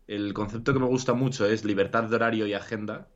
El 0.09 0.33
concepto 0.33 0.73
que 0.73 0.81
me 0.81 0.87
gusta 0.87 1.13
mucho 1.13 1.47
es 1.47 1.67
libertad 1.67 2.05
de 2.05 2.17
horario 2.17 2.47
y 2.47 2.55
agenda. 2.55 3.09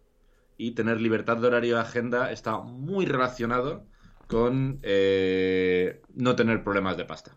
Y 0.59 0.73
tener 0.73 1.01
libertad 1.01 1.39
de 1.39 1.47
horario 1.49 1.77
y 1.77 1.81
agenda 1.81 2.31
está 2.31 2.59
muy 2.59 3.07
relacionado 3.07 3.87
con 4.29 4.79
eh, 4.83 6.03
no 6.15 6.37
tener 6.37 6.63
problemas 6.63 6.99
de 6.99 7.07
pasta. 7.07 7.37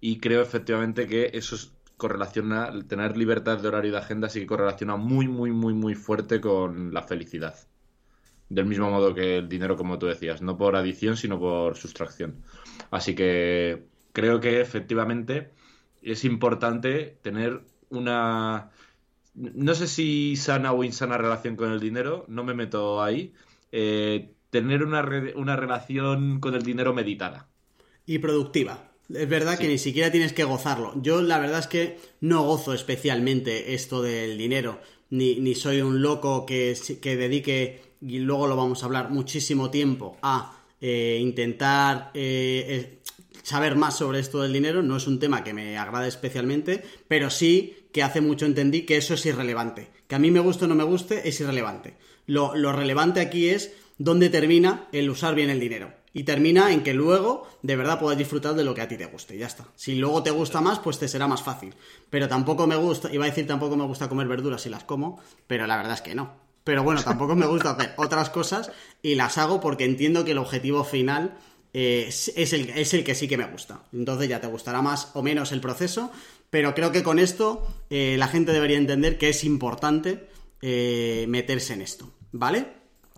Y 0.00 0.20
creo 0.20 0.42
efectivamente 0.42 1.08
que 1.08 1.32
eso 1.34 1.56
correlaciona, 1.96 2.72
tener 2.86 3.16
libertad 3.16 3.58
de 3.58 3.68
horario 3.68 3.88
y 3.88 3.92
de 3.92 3.98
agenda 3.98 4.28
sí 4.28 4.40
que 4.40 4.46
correlaciona 4.46 4.96
muy, 4.96 5.26
muy, 5.26 5.50
muy, 5.50 5.74
muy 5.74 5.94
fuerte 5.94 6.40
con 6.40 6.94
la 6.94 7.02
felicidad. 7.02 7.54
Del 8.48 8.66
mismo 8.66 8.90
modo 8.90 9.12
que 9.12 9.38
el 9.38 9.48
dinero, 9.48 9.76
como 9.76 9.98
tú 9.98 10.06
decías, 10.06 10.40
no 10.40 10.56
por 10.56 10.76
adición, 10.76 11.16
sino 11.16 11.40
por 11.40 11.76
sustracción. 11.76 12.44
Así 12.92 13.16
que 13.16 13.88
creo 14.12 14.38
que 14.38 14.60
efectivamente 14.60 15.50
es 16.02 16.24
importante 16.24 17.18
tener 17.22 17.64
una, 17.98 18.70
no 19.34 19.74
sé 19.74 19.86
si 19.86 20.36
sana 20.36 20.72
o 20.72 20.84
insana 20.84 21.18
relación 21.18 21.56
con 21.56 21.72
el 21.72 21.80
dinero, 21.80 22.24
no 22.28 22.44
me 22.44 22.54
meto 22.54 23.02
ahí, 23.02 23.32
eh, 23.72 24.30
tener 24.50 24.84
una, 24.84 25.04
una 25.34 25.56
relación 25.56 26.40
con 26.40 26.54
el 26.54 26.62
dinero 26.62 26.94
meditada. 26.94 27.48
Y 28.06 28.18
productiva. 28.18 28.90
Es 29.12 29.28
verdad 29.28 29.58
que 29.58 29.68
ni 29.68 29.78
siquiera 29.78 30.10
tienes 30.10 30.32
que 30.32 30.44
gozarlo. 30.44 30.94
Yo 31.02 31.20
la 31.20 31.38
verdad 31.38 31.58
es 31.58 31.66
que 31.66 31.98
no 32.20 32.42
gozo 32.42 32.72
especialmente 32.72 33.74
esto 33.74 34.00
del 34.00 34.38
dinero, 34.38 34.80
ni, 35.10 35.54
soy 35.54 35.80
un 35.82 36.02
loco 36.02 36.46
que, 36.46 36.76
que, 37.00 37.16
dedique, 37.16 37.82
y 38.00 38.18
luego 38.18 38.46
lo 38.46 38.56
vamos 38.56 38.82
a 38.82 38.86
hablar, 38.86 39.10
muchísimo 39.10 39.70
tiempo 39.70 40.16
a 40.22 40.58
eh, 40.80 41.18
intentar 41.20 42.10
eh, 42.14 43.00
saber 43.42 43.76
más 43.76 43.98
sobre 43.98 44.20
esto 44.20 44.40
del 44.42 44.52
dinero. 44.52 44.82
No 44.82 44.96
es 44.96 45.06
un 45.06 45.18
tema 45.18 45.44
que 45.44 45.52
me 45.52 45.76
agrade 45.76 46.08
especialmente, 46.08 46.82
pero 47.06 47.30
sí 47.30 47.83
que 47.94 48.02
hace 48.02 48.20
mucho 48.20 48.44
entendí 48.44 48.82
que 48.82 48.96
eso 48.96 49.14
es 49.14 49.24
irrelevante. 49.24 49.88
Que 50.08 50.16
a 50.16 50.18
mí 50.18 50.32
me 50.32 50.40
guste 50.40 50.64
o 50.64 50.68
no 50.68 50.74
me 50.74 50.82
guste 50.82 51.28
es 51.28 51.40
irrelevante. 51.40 51.94
Lo, 52.26 52.56
lo 52.56 52.72
relevante 52.72 53.20
aquí 53.20 53.48
es 53.48 53.72
dónde 53.98 54.30
termina 54.30 54.88
el 54.90 55.08
usar 55.08 55.36
bien 55.36 55.48
el 55.48 55.60
dinero. 55.60 55.92
Y 56.12 56.24
termina 56.24 56.72
en 56.72 56.82
que 56.82 56.92
luego 56.92 57.46
de 57.62 57.76
verdad 57.76 58.00
puedas 58.00 58.18
disfrutar 58.18 58.54
de 58.54 58.64
lo 58.64 58.74
que 58.74 58.80
a 58.80 58.88
ti 58.88 58.96
te 58.96 59.06
guste. 59.06 59.38
Ya 59.38 59.46
está. 59.46 59.68
Si 59.76 59.94
luego 59.94 60.24
te 60.24 60.32
gusta 60.32 60.60
más, 60.60 60.80
pues 60.80 60.98
te 60.98 61.06
será 61.06 61.28
más 61.28 61.44
fácil. 61.44 61.72
Pero 62.10 62.26
tampoco 62.26 62.66
me 62.66 62.74
gusta, 62.74 63.12
iba 63.14 63.26
a 63.26 63.28
decir 63.28 63.46
tampoco 63.46 63.76
me 63.76 63.84
gusta 63.84 64.08
comer 64.08 64.26
verduras 64.26 64.62
si 64.62 64.70
las 64.70 64.82
como, 64.82 65.20
pero 65.46 65.68
la 65.68 65.76
verdad 65.76 65.94
es 65.94 66.02
que 66.02 66.16
no. 66.16 66.32
Pero 66.64 66.82
bueno, 66.82 67.00
tampoco 67.04 67.36
me 67.36 67.46
gusta 67.46 67.70
hacer 67.70 67.94
otras 67.96 68.28
cosas 68.28 68.72
y 69.02 69.14
las 69.14 69.38
hago 69.38 69.60
porque 69.60 69.84
entiendo 69.84 70.24
que 70.24 70.32
el 70.32 70.38
objetivo 70.38 70.82
final 70.82 71.38
eh, 71.76 72.06
es, 72.06 72.28
el, 72.52 72.70
es, 72.70 72.94
el, 72.94 73.02
que 73.02 73.16
sí 73.16 73.26
que 73.26 73.36
me 73.36 73.46
gusta. 73.46 73.82
Entonces 73.92 74.28
ya 74.28 74.40
te 74.40 74.46
gustará 74.46 74.80
más 74.80 75.10
o 75.14 75.22
menos 75.22 75.50
el 75.50 75.60
proceso, 75.60 76.12
pero 76.54 76.72
creo 76.72 76.92
que 76.92 77.02
con 77.02 77.18
esto 77.18 77.66
eh, 77.90 78.14
la 78.16 78.28
gente 78.28 78.52
debería 78.52 78.78
entender 78.78 79.18
que 79.18 79.28
es 79.28 79.42
importante 79.42 80.30
eh, 80.62 81.24
meterse 81.28 81.72
en 81.72 81.80
esto. 81.80 82.12
¿Vale? 82.30 82.74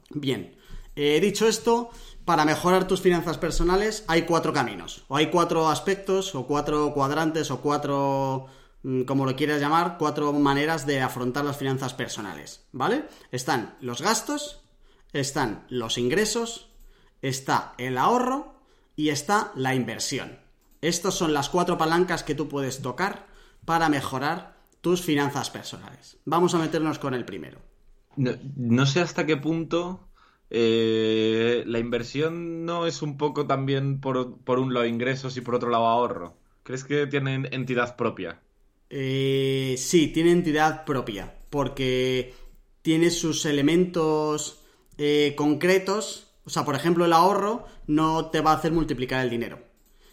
Bien. 0.09 0.57
He 0.94 1.20
dicho 1.20 1.46
esto, 1.46 1.90
para 2.25 2.46
mejorar 2.46 2.88
tus 2.88 3.03
finanzas 3.03 3.37
personales 3.37 4.05
hay 4.09 4.22
cuatro 4.22 4.55
caminos, 4.55 5.05
o 5.09 5.18
hay 5.18 5.27
cuatro 5.27 5.68
aspectos, 5.68 6.35
o 6.35 6.46
cuatro 6.46 6.94
cuadrantes, 6.94 7.51
o 7.51 7.61
cuatro, 7.61 8.46
mm, 8.85 9.03
como 9.03 9.27
lo 9.27 9.37
quieras 9.37 9.61
llamar, 9.61 9.96
cuatro 9.99 10.33
maneras 10.33 10.87
de 10.87 11.03
afrontar 11.03 11.44
las 11.44 11.59
finanzas 11.59 11.92
personales, 11.92 12.64
¿vale? 12.72 13.05
Están 13.33 13.77
los 13.83 14.01
gastos, 14.01 14.62
están 15.12 15.66
los 15.68 15.99
ingresos, 15.99 16.70
está 17.20 17.75
el 17.77 17.99
ahorro 17.99 18.55
y 18.96 19.11
está 19.11 19.53
la 19.57 19.75
inversión. 19.75 20.38
Estas 20.81 21.12
son 21.12 21.35
las 21.35 21.51
cuatro 21.51 21.77
palancas 21.77 22.22
que 22.22 22.35
tú 22.35 22.49
puedes 22.49 22.81
tocar 22.81 23.25
para 23.66 23.90
mejorar 23.90 24.57
tus 24.81 25.02
finanzas 25.02 25.50
personales. 25.50 26.16
Vamos 26.24 26.55
a 26.55 26.59
meternos 26.59 26.98
con 26.98 27.12
el 27.12 27.26
primero. 27.26 27.59
no 28.16 28.87
sé 28.87 29.00
hasta 29.00 29.26
qué 29.26 29.37
punto 29.37 30.09
eh, 30.48 31.64
la 31.66 31.79
inversión 31.79 32.64
no 32.64 32.87
es 32.87 33.02
un 33.02 33.16
poco 33.16 33.46
también 33.46 34.00
por, 34.00 34.38
por, 34.38 34.59
un 34.59 34.72
lado 34.72 34.87
ingresos 34.87 35.37
y 35.37 35.40
por 35.40 35.55
otro 35.55 35.70
lado 35.70 35.87
ahorro. 35.87 36.37
¿Crees 36.62 36.85
que 36.85 37.07
tienen 37.07 37.48
entidad 37.52 37.96
propia? 37.96 38.40
Eh, 38.90 39.74
sí, 39.79 40.09
tiene 40.09 40.33
entidad 40.33 40.85
propia, 40.85 41.35
porque 41.50 42.35
tiene 42.83 43.11
sus 43.11 43.44
elementos 43.44 44.61
eh, 44.98 45.35
concretos. 45.37 46.29
O 46.44 46.50
sea, 46.50 46.64
por 46.64 46.76
ejemplo, 46.76 47.05
el 47.05 47.12
ahorro 47.12 47.66
no 47.87 48.31
te 48.31 48.40
va 48.40 48.52
a 48.52 48.57
hacer 48.57 48.72
multiplicar 48.72 49.24
el 49.24 49.31
dinero. 49.31 49.61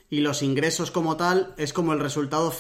Y 0.10 0.22
los 0.22 0.44
ingresos 0.44 0.92
como 0.92 1.18
tal 1.18 1.54
es 1.58 1.74
como 1.74 1.94
el 1.94 2.00
resultado 2.00 2.54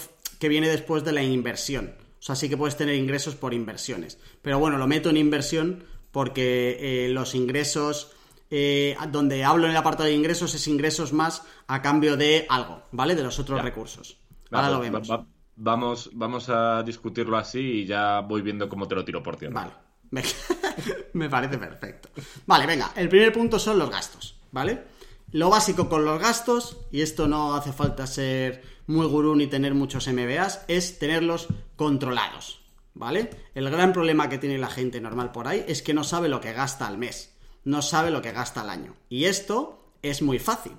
que 0.43 0.49
viene 0.49 0.67
después 0.67 1.05
de 1.05 1.13
la 1.13 1.23
inversión. 1.23 1.93
O 2.19 2.21
sea, 2.21 2.35
sí 2.35 2.49
que 2.49 2.57
puedes 2.57 2.75
tener 2.75 2.95
ingresos 2.95 3.33
por 3.33 3.53
inversiones. 3.53 4.19
Pero 4.41 4.59
bueno, 4.59 4.77
lo 4.77 4.87
meto 4.87 5.09
en 5.09 5.15
inversión 5.15 5.85
porque 6.11 7.05
eh, 7.05 7.07
los 7.07 7.33
ingresos, 7.33 8.11
eh, 8.51 8.97
donde 9.09 9.45
hablo 9.45 9.67
en 9.67 9.71
el 9.71 9.77
apartado 9.77 10.09
de 10.09 10.15
ingresos, 10.15 10.53
es 10.53 10.67
ingresos 10.67 11.13
más 11.13 11.43
a 11.67 11.81
cambio 11.81 12.17
de 12.17 12.45
algo, 12.49 12.83
¿vale? 12.91 13.15
De 13.15 13.23
los 13.23 13.39
otros 13.39 13.61
recursos. 13.61 14.17
Ahora 14.51 14.69
lo 14.69 14.81
vemos. 14.81 15.09
vamos, 15.55 16.09
vamos 16.11 16.49
a 16.49 16.83
discutirlo 16.83 17.37
así 17.37 17.59
y 17.61 17.85
ya 17.85 18.19
voy 18.19 18.41
viendo 18.41 18.67
cómo 18.67 18.85
te 18.85 18.95
lo 18.95 19.05
tiro 19.05 19.23
por 19.23 19.37
tierra. 19.37 19.79
Vale. 20.11 20.25
Me 21.13 21.29
parece 21.29 21.57
perfecto. 21.57 22.09
Vale, 22.45 22.67
venga. 22.67 22.91
El 22.97 23.07
primer 23.07 23.31
punto 23.31 23.57
son 23.57 23.79
los 23.79 23.89
gastos, 23.89 24.35
¿vale? 24.51 24.87
Lo 25.33 25.49
básico 25.49 25.89
con 25.89 26.05
los 26.05 26.21
gastos, 26.21 26.77
y 26.91 27.01
esto 27.01 27.27
no 27.27 27.55
hace 27.55 27.73
falta 27.73 28.07
ser 28.07 28.63
muy 28.87 29.07
gurú 29.07 29.35
ni 29.35 29.47
tener 29.47 29.73
muchos 29.73 30.07
MBAs, 30.07 30.61
es 30.67 30.99
tenerlos 30.99 31.47
controlados. 31.75 32.63
¿vale? 32.93 33.29
El 33.55 33.69
gran 33.69 33.93
problema 33.93 34.29
que 34.29 34.37
tiene 34.37 34.57
la 34.57 34.69
gente 34.69 35.01
normal 35.01 35.31
por 35.31 35.47
ahí 35.47 35.65
es 35.67 35.81
que 35.81 35.93
no 35.93 36.03
sabe 36.03 36.29
lo 36.29 36.41
que 36.41 36.53
gasta 36.53 36.87
al 36.87 36.97
mes, 36.97 37.33
no 37.63 37.81
sabe 37.81 38.11
lo 38.11 38.21
que 38.21 38.31
gasta 38.31 38.61
al 38.61 38.69
año. 38.69 38.95
Y 39.09 39.25
esto 39.25 39.91
es 40.01 40.21
muy 40.21 40.39
fácil, 40.39 40.73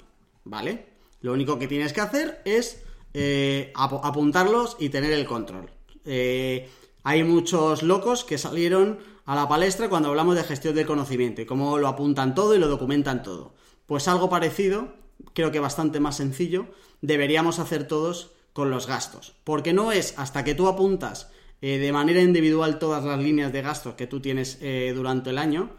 ¿vale? 0.44 0.86
Lo 1.20 1.32
único 1.32 1.58
que 1.58 1.68
tienes 1.68 1.92
que 1.92 2.00
hacer 2.00 2.40
es 2.44 2.82
eh, 3.12 3.72
apuntarlos 3.74 4.76
y 4.78 4.90
tener 4.90 5.12
el 5.12 5.26
control. 5.26 5.70
Eh, 6.04 6.68
hay 7.02 7.24
muchos 7.24 7.82
locos 7.82 8.24
que 8.24 8.38
salieron 8.38 8.98
a 9.26 9.34
la 9.34 9.48
palestra 9.48 9.88
cuando 9.88 10.10
hablamos 10.10 10.36
de 10.36 10.44
gestión 10.44 10.74
del 10.74 10.86
conocimiento 10.86 11.40
y 11.40 11.46
cómo 11.46 11.78
lo 11.78 11.88
apuntan 11.88 12.34
todo 12.34 12.54
y 12.54 12.58
lo 12.58 12.68
documentan 12.68 13.22
todo. 13.22 13.54
Pues 13.86 14.08
algo 14.08 14.30
parecido, 14.30 14.94
creo 15.32 15.50
que 15.50 15.60
bastante 15.60 16.00
más 16.00 16.16
sencillo, 16.16 16.66
deberíamos 17.00 17.58
hacer 17.58 17.86
todos 17.86 18.32
con 18.52 18.70
los 18.70 18.86
gastos. 18.86 19.34
Porque 19.44 19.72
no 19.72 19.92
es 19.92 20.14
hasta 20.16 20.44
que 20.44 20.54
tú 20.54 20.68
apuntas 20.68 21.30
eh, 21.60 21.78
de 21.78 21.92
manera 21.92 22.20
individual 22.20 22.78
todas 22.78 23.04
las 23.04 23.18
líneas 23.18 23.52
de 23.52 23.62
gastos 23.62 23.94
que 23.94 24.06
tú 24.06 24.20
tienes 24.20 24.58
eh, 24.60 24.92
durante 24.94 25.30
el 25.30 25.38
año 25.38 25.70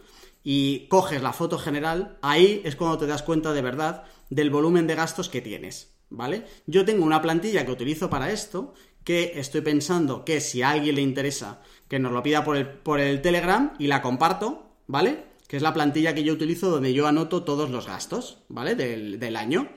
y 0.43 0.87
coges 0.87 1.23
la 1.23 1.33
foto 1.33 1.57
general, 1.57 2.17
ahí 2.21 2.61
es 2.63 2.75
cuando 2.75 2.99
te 2.99 3.07
das 3.07 3.23
cuenta 3.23 3.53
de 3.53 3.61
verdad 3.61 4.03
del 4.29 4.51
volumen 4.51 4.87
de 4.87 4.95
gastos 4.95 5.29
que 5.29 5.41
tienes, 5.41 5.95
¿vale? 6.09 6.45
Yo 6.67 6.85
tengo 6.85 7.03
una 7.03 7.21
plantilla 7.21 7.65
que 7.65 7.71
utilizo 7.71 8.09
para 8.09 8.31
esto, 8.31 8.73
que 9.03 9.39
estoy 9.39 9.61
pensando 9.61 10.23
que 10.23 10.41
si 10.41 10.61
a 10.61 10.71
alguien 10.71 10.95
le 10.95 11.01
interesa, 11.01 11.61
que 11.87 11.99
nos 11.99 12.11
lo 12.11 12.21
pida 12.21 12.43
por 12.43 12.57
el, 12.57 12.67
por 12.67 12.99
el 12.99 13.21
Telegram 13.21 13.73
y 13.79 13.87
la 13.87 14.01
comparto, 14.01 14.69
¿vale? 14.87 15.34
Que 15.47 15.57
es 15.57 15.63
la 15.63 15.73
plantilla 15.73 16.15
que 16.15 16.23
yo 16.23 16.33
utilizo 16.33 16.69
donde 16.69 16.93
yo 16.93 17.07
anoto 17.07 17.43
todos 17.43 17.69
los 17.69 17.87
gastos, 17.87 18.39
¿vale? 18.49 18.75
Del, 18.75 19.19
del 19.19 19.35
año. 19.35 19.69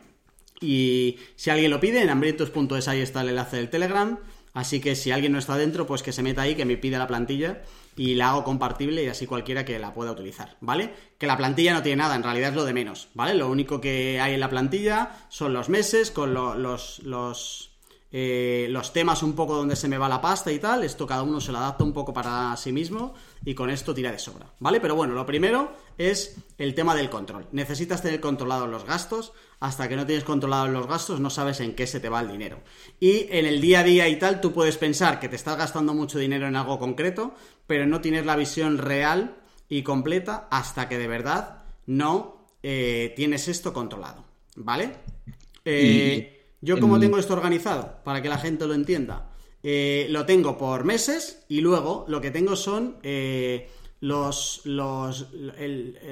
Y 0.60 1.18
si 1.36 1.50
alguien 1.50 1.70
lo 1.70 1.80
pide, 1.80 2.02
en 2.02 2.10
hambrientos.es 2.10 2.88
ahí 2.88 3.00
está 3.00 3.20
el 3.20 3.30
enlace 3.30 3.56
del 3.56 3.70
Telegram. 3.70 4.18
Así 4.54 4.80
que 4.80 4.96
si 4.96 5.10
alguien 5.10 5.32
no 5.32 5.38
está 5.38 5.56
dentro, 5.56 5.86
pues 5.86 6.02
que 6.02 6.12
se 6.12 6.22
meta 6.22 6.42
ahí, 6.42 6.54
que 6.54 6.64
me 6.64 6.76
pida 6.76 6.98
la 6.98 7.06
plantilla 7.06 7.62
y 7.98 8.14
la 8.14 8.30
hago 8.30 8.44
compartible 8.44 9.02
y 9.02 9.08
así 9.08 9.26
cualquiera 9.26 9.64
que 9.64 9.78
la 9.78 9.92
pueda 9.92 10.12
utilizar, 10.12 10.56
¿vale? 10.60 10.94
Que 11.18 11.26
la 11.26 11.36
plantilla 11.36 11.74
no 11.74 11.82
tiene 11.82 12.02
nada, 12.02 12.14
en 12.14 12.22
realidad 12.22 12.50
es 12.50 12.56
lo 12.56 12.64
de 12.64 12.72
menos, 12.72 13.08
¿vale? 13.14 13.34
Lo 13.34 13.50
único 13.50 13.80
que 13.80 14.20
hay 14.20 14.34
en 14.34 14.40
la 14.40 14.48
plantilla 14.48 15.16
son 15.28 15.52
los 15.52 15.68
meses 15.68 16.10
con 16.10 16.32
los, 16.32 17.00
los, 17.02 17.67
eh, 18.10 18.66
los 18.70 18.92
temas 18.92 19.22
un 19.22 19.34
poco 19.34 19.54
donde 19.54 19.76
se 19.76 19.86
me 19.86 19.98
va 19.98 20.08
la 20.08 20.20
pasta 20.20 20.50
y 20.50 20.58
tal. 20.58 20.82
Esto 20.84 21.06
cada 21.06 21.22
uno 21.22 21.40
se 21.40 21.52
lo 21.52 21.58
adapta 21.58 21.84
un 21.84 21.92
poco 21.92 22.12
para 22.12 22.56
sí 22.56 22.72
mismo 22.72 23.14
y 23.44 23.54
con 23.54 23.70
esto 23.70 23.94
tira 23.94 24.10
de 24.10 24.18
sobra, 24.18 24.46
¿vale? 24.60 24.80
Pero 24.80 24.94
bueno, 24.94 25.14
lo 25.14 25.26
primero 25.26 25.72
es 25.98 26.36
el 26.56 26.74
tema 26.74 26.94
del 26.94 27.10
control. 27.10 27.46
Necesitas 27.52 28.02
tener 28.02 28.20
controlados 28.20 28.68
los 28.68 28.84
gastos. 28.84 29.32
Hasta 29.60 29.88
que 29.88 29.96
no 29.96 30.06
tienes 30.06 30.22
controlados 30.22 30.70
los 30.70 30.86
gastos, 30.86 31.18
no 31.18 31.30
sabes 31.30 31.58
en 31.58 31.74
qué 31.74 31.88
se 31.88 31.98
te 31.98 32.08
va 32.08 32.20
el 32.20 32.30
dinero. 32.30 32.60
Y 33.00 33.26
en 33.30 33.44
el 33.44 33.60
día 33.60 33.80
a 33.80 33.82
día 33.82 34.08
y 34.08 34.16
tal, 34.16 34.40
tú 34.40 34.52
puedes 34.52 34.76
pensar 34.76 35.18
que 35.18 35.28
te 35.28 35.34
estás 35.34 35.58
gastando 35.58 35.94
mucho 35.94 36.20
dinero 36.20 36.46
en 36.46 36.54
algo 36.54 36.78
concreto, 36.78 37.34
pero 37.66 37.84
no 37.84 38.00
tienes 38.00 38.24
la 38.24 38.36
visión 38.36 38.78
real 38.78 39.36
y 39.68 39.82
completa 39.82 40.46
hasta 40.52 40.88
que 40.88 40.96
de 40.96 41.08
verdad 41.08 41.64
no 41.86 42.46
eh, 42.62 43.12
tienes 43.16 43.48
esto 43.48 43.72
controlado, 43.72 44.24
¿vale? 44.54 44.94
Eh, 45.64 46.37
yo 46.60 46.80
como 46.80 46.98
tengo 46.98 47.18
esto 47.18 47.34
organizado, 47.34 47.98
para 48.04 48.22
que 48.22 48.28
la 48.28 48.38
gente 48.38 48.66
lo 48.66 48.74
entienda, 48.74 49.30
eh, 49.62 50.06
lo 50.10 50.26
tengo 50.26 50.56
por 50.56 50.84
meses 50.84 51.44
y 51.48 51.60
luego 51.60 52.04
lo 52.08 52.20
que 52.20 52.30
tengo 52.30 52.56
son 52.56 52.98
los, 54.00 54.60
los, 54.64 55.26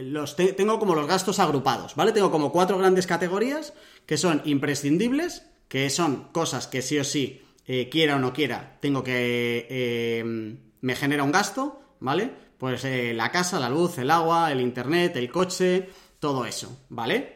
los 0.02 0.36
tengo 0.36 0.78
como 0.78 0.94
los 0.94 1.06
gastos 1.06 1.38
agrupados, 1.38 1.94
¿vale? 1.94 2.12
Tengo 2.12 2.30
como 2.30 2.50
cuatro 2.52 2.78
grandes 2.78 3.06
categorías 3.06 3.72
que 4.06 4.16
son 4.16 4.42
imprescindibles, 4.44 5.46
que 5.68 5.90
son 5.90 6.28
cosas 6.32 6.66
que 6.66 6.82
sí 6.82 6.98
o 6.98 7.04
sí, 7.04 7.42
eh, 7.66 7.88
quiera 7.88 8.16
o 8.16 8.18
no 8.18 8.32
quiera, 8.32 8.78
tengo 8.80 9.02
que... 9.02 9.66
Eh, 9.68 10.56
me 10.80 10.94
genera 10.94 11.24
un 11.24 11.32
gasto, 11.32 11.80
¿vale? 12.00 12.30
Pues 12.58 12.84
eh, 12.84 13.12
la 13.12 13.30
casa, 13.32 13.58
la 13.58 13.68
luz, 13.68 13.98
el 13.98 14.10
agua, 14.10 14.52
el 14.52 14.60
internet, 14.60 15.16
el 15.16 15.30
coche, 15.30 15.88
todo 16.20 16.44
eso, 16.46 16.84
¿vale? 16.88 17.35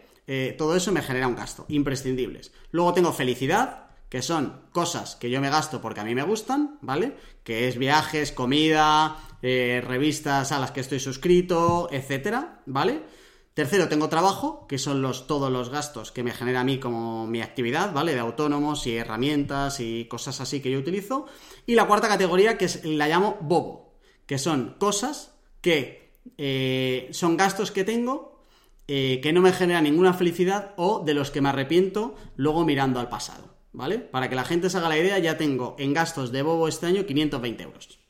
Todo 0.57 0.77
eso 0.77 0.93
me 0.93 1.03
genera 1.03 1.27
un 1.27 1.35
gasto, 1.35 1.65
imprescindibles. 1.69 2.53
Luego 2.71 2.95
tengo 2.95 3.13
felicidad, 3.13 3.91
que 4.11 4.23
son 4.23 4.63
cosas 4.73 5.15
que 5.15 5.31
yo 5.31 5.41
me 5.41 5.51
gasto 5.51 5.81
porque 5.81 6.01
a 6.01 6.05
mí 6.05 6.15
me 6.15 6.25
gustan, 6.25 6.79
¿vale? 6.83 7.17
Que 7.45 7.69
es 7.69 7.79
viajes, 7.79 8.33
comida, 8.33 9.17
eh, 9.41 9.83
revistas 9.87 10.51
a 10.53 10.59
las 10.59 10.73
que 10.73 10.81
estoy 10.81 10.99
suscrito, 10.99 11.89
etcétera, 11.93 12.61
¿vale? 12.67 13.03
Tercero, 13.55 13.89
tengo 13.89 14.09
trabajo, 14.09 14.67
que 14.67 14.79
son 14.79 15.01
los, 15.01 15.29
todos 15.29 15.51
los 15.51 15.71
gastos 15.71 16.11
que 16.11 16.25
me 16.25 16.33
genera 16.33 16.61
a 16.61 16.65
mí 16.65 16.81
como 16.81 17.29
mi 17.29 17.41
actividad, 17.41 17.93
¿vale? 17.93 18.15
De 18.15 18.21
autónomos 18.21 18.87
y 18.89 18.97
herramientas 18.97 19.79
y 19.79 20.07
cosas 20.07 20.41
así 20.41 20.61
que 20.61 20.73
yo 20.73 20.79
utilizo. 20.81 21.27
Y 21.67 21.77
la 21.77 21.87
cuarta 21.87 22.09
categoría, 22.09 22.59
que 22.59 22.69
la 22.85 23.07
llamo 23.07 23.39
bobo, 23.41 23.95
que 24.27 24.39
son 24.39 24.75
cosas 24.79 25.37
que 25.61 26.15
eh, 26.37 27.09
son 27.13 27.37
gastos 27.37 27.71
que 27.71 27.85
tengo 27.85 28.30
eh, 28.93 29.21
que 29.23 29.33
no 29.33 29.41
me 29.41 29.53
generan 29.53 29.85
ninguna 29.85 30.13
felicidad 30.15 30.75
o 30.77 31.05
de 31.07 31.15
los 31.15 31.31
que 31.31 31.41
me 31.41 31.51
arrepiento 31.51 32.17
luego 32.35 32.65
mirando 32.65 32.99
al 32.99 33.09
pasado. 33.09 33.55
¿vale? 33.73 33.99
Para 33.99 34.29
que 34.29 34.35
la 34.35 34.45
gente 34.45 34.69
se 34.69 34.79
haga 34.79 34.89
la 34.89 34.99
idea, 34.99 35.17
ya 35.21 35.37
tengo 35.37 35.77
en 35.79 35.95
gastos 35.95 36.33
de 36.33 36.43
bobo 36.43 36.69
este 36.69 36.87
año 36.87 37.07
520 37.07 37.63
euros. 37.63 38.01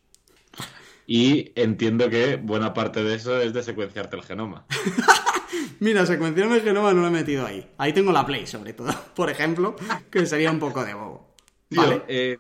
Y 1.07 1.53
entiendo 1.55 2.09
que 2.09 2.37
buena 2.37 2.73
parte 2.73 3.03
de 3.03 3.17
eso 3.17 3.41
es 3.41 3.53
de 3.53 3.63
secuenciarte 3.63 4.17
el 4.17 4.23
genoma. 4.23 4.65
Mira, 5.81 6.07
secuenciarme 6.07 6.57
el 6.57 6.63
genoma 6.63 6.95
no 6.95 7.03
lo 7.03 7.09
he 7.09 7.11
metido 7.11 7.45
ahí. 7.45 7.69
Ahí 7.79 7.93
tengo 7.93 8.13
la 8.13 8.25
Play, 8.25 8.47
sobre 8.47 8.73
todo, 8.73 8.95
por 9.15 9.29
ejemplo, 9.29 9.77
que 10.11 10.25
sería 10.25 10.51
un 10.51 10.61
poco 10.61 10.85
de 10.85 10.95
bobo. 10.95 11.35
¿Vale? 11.71 12.03
Eh, 12.09 12.39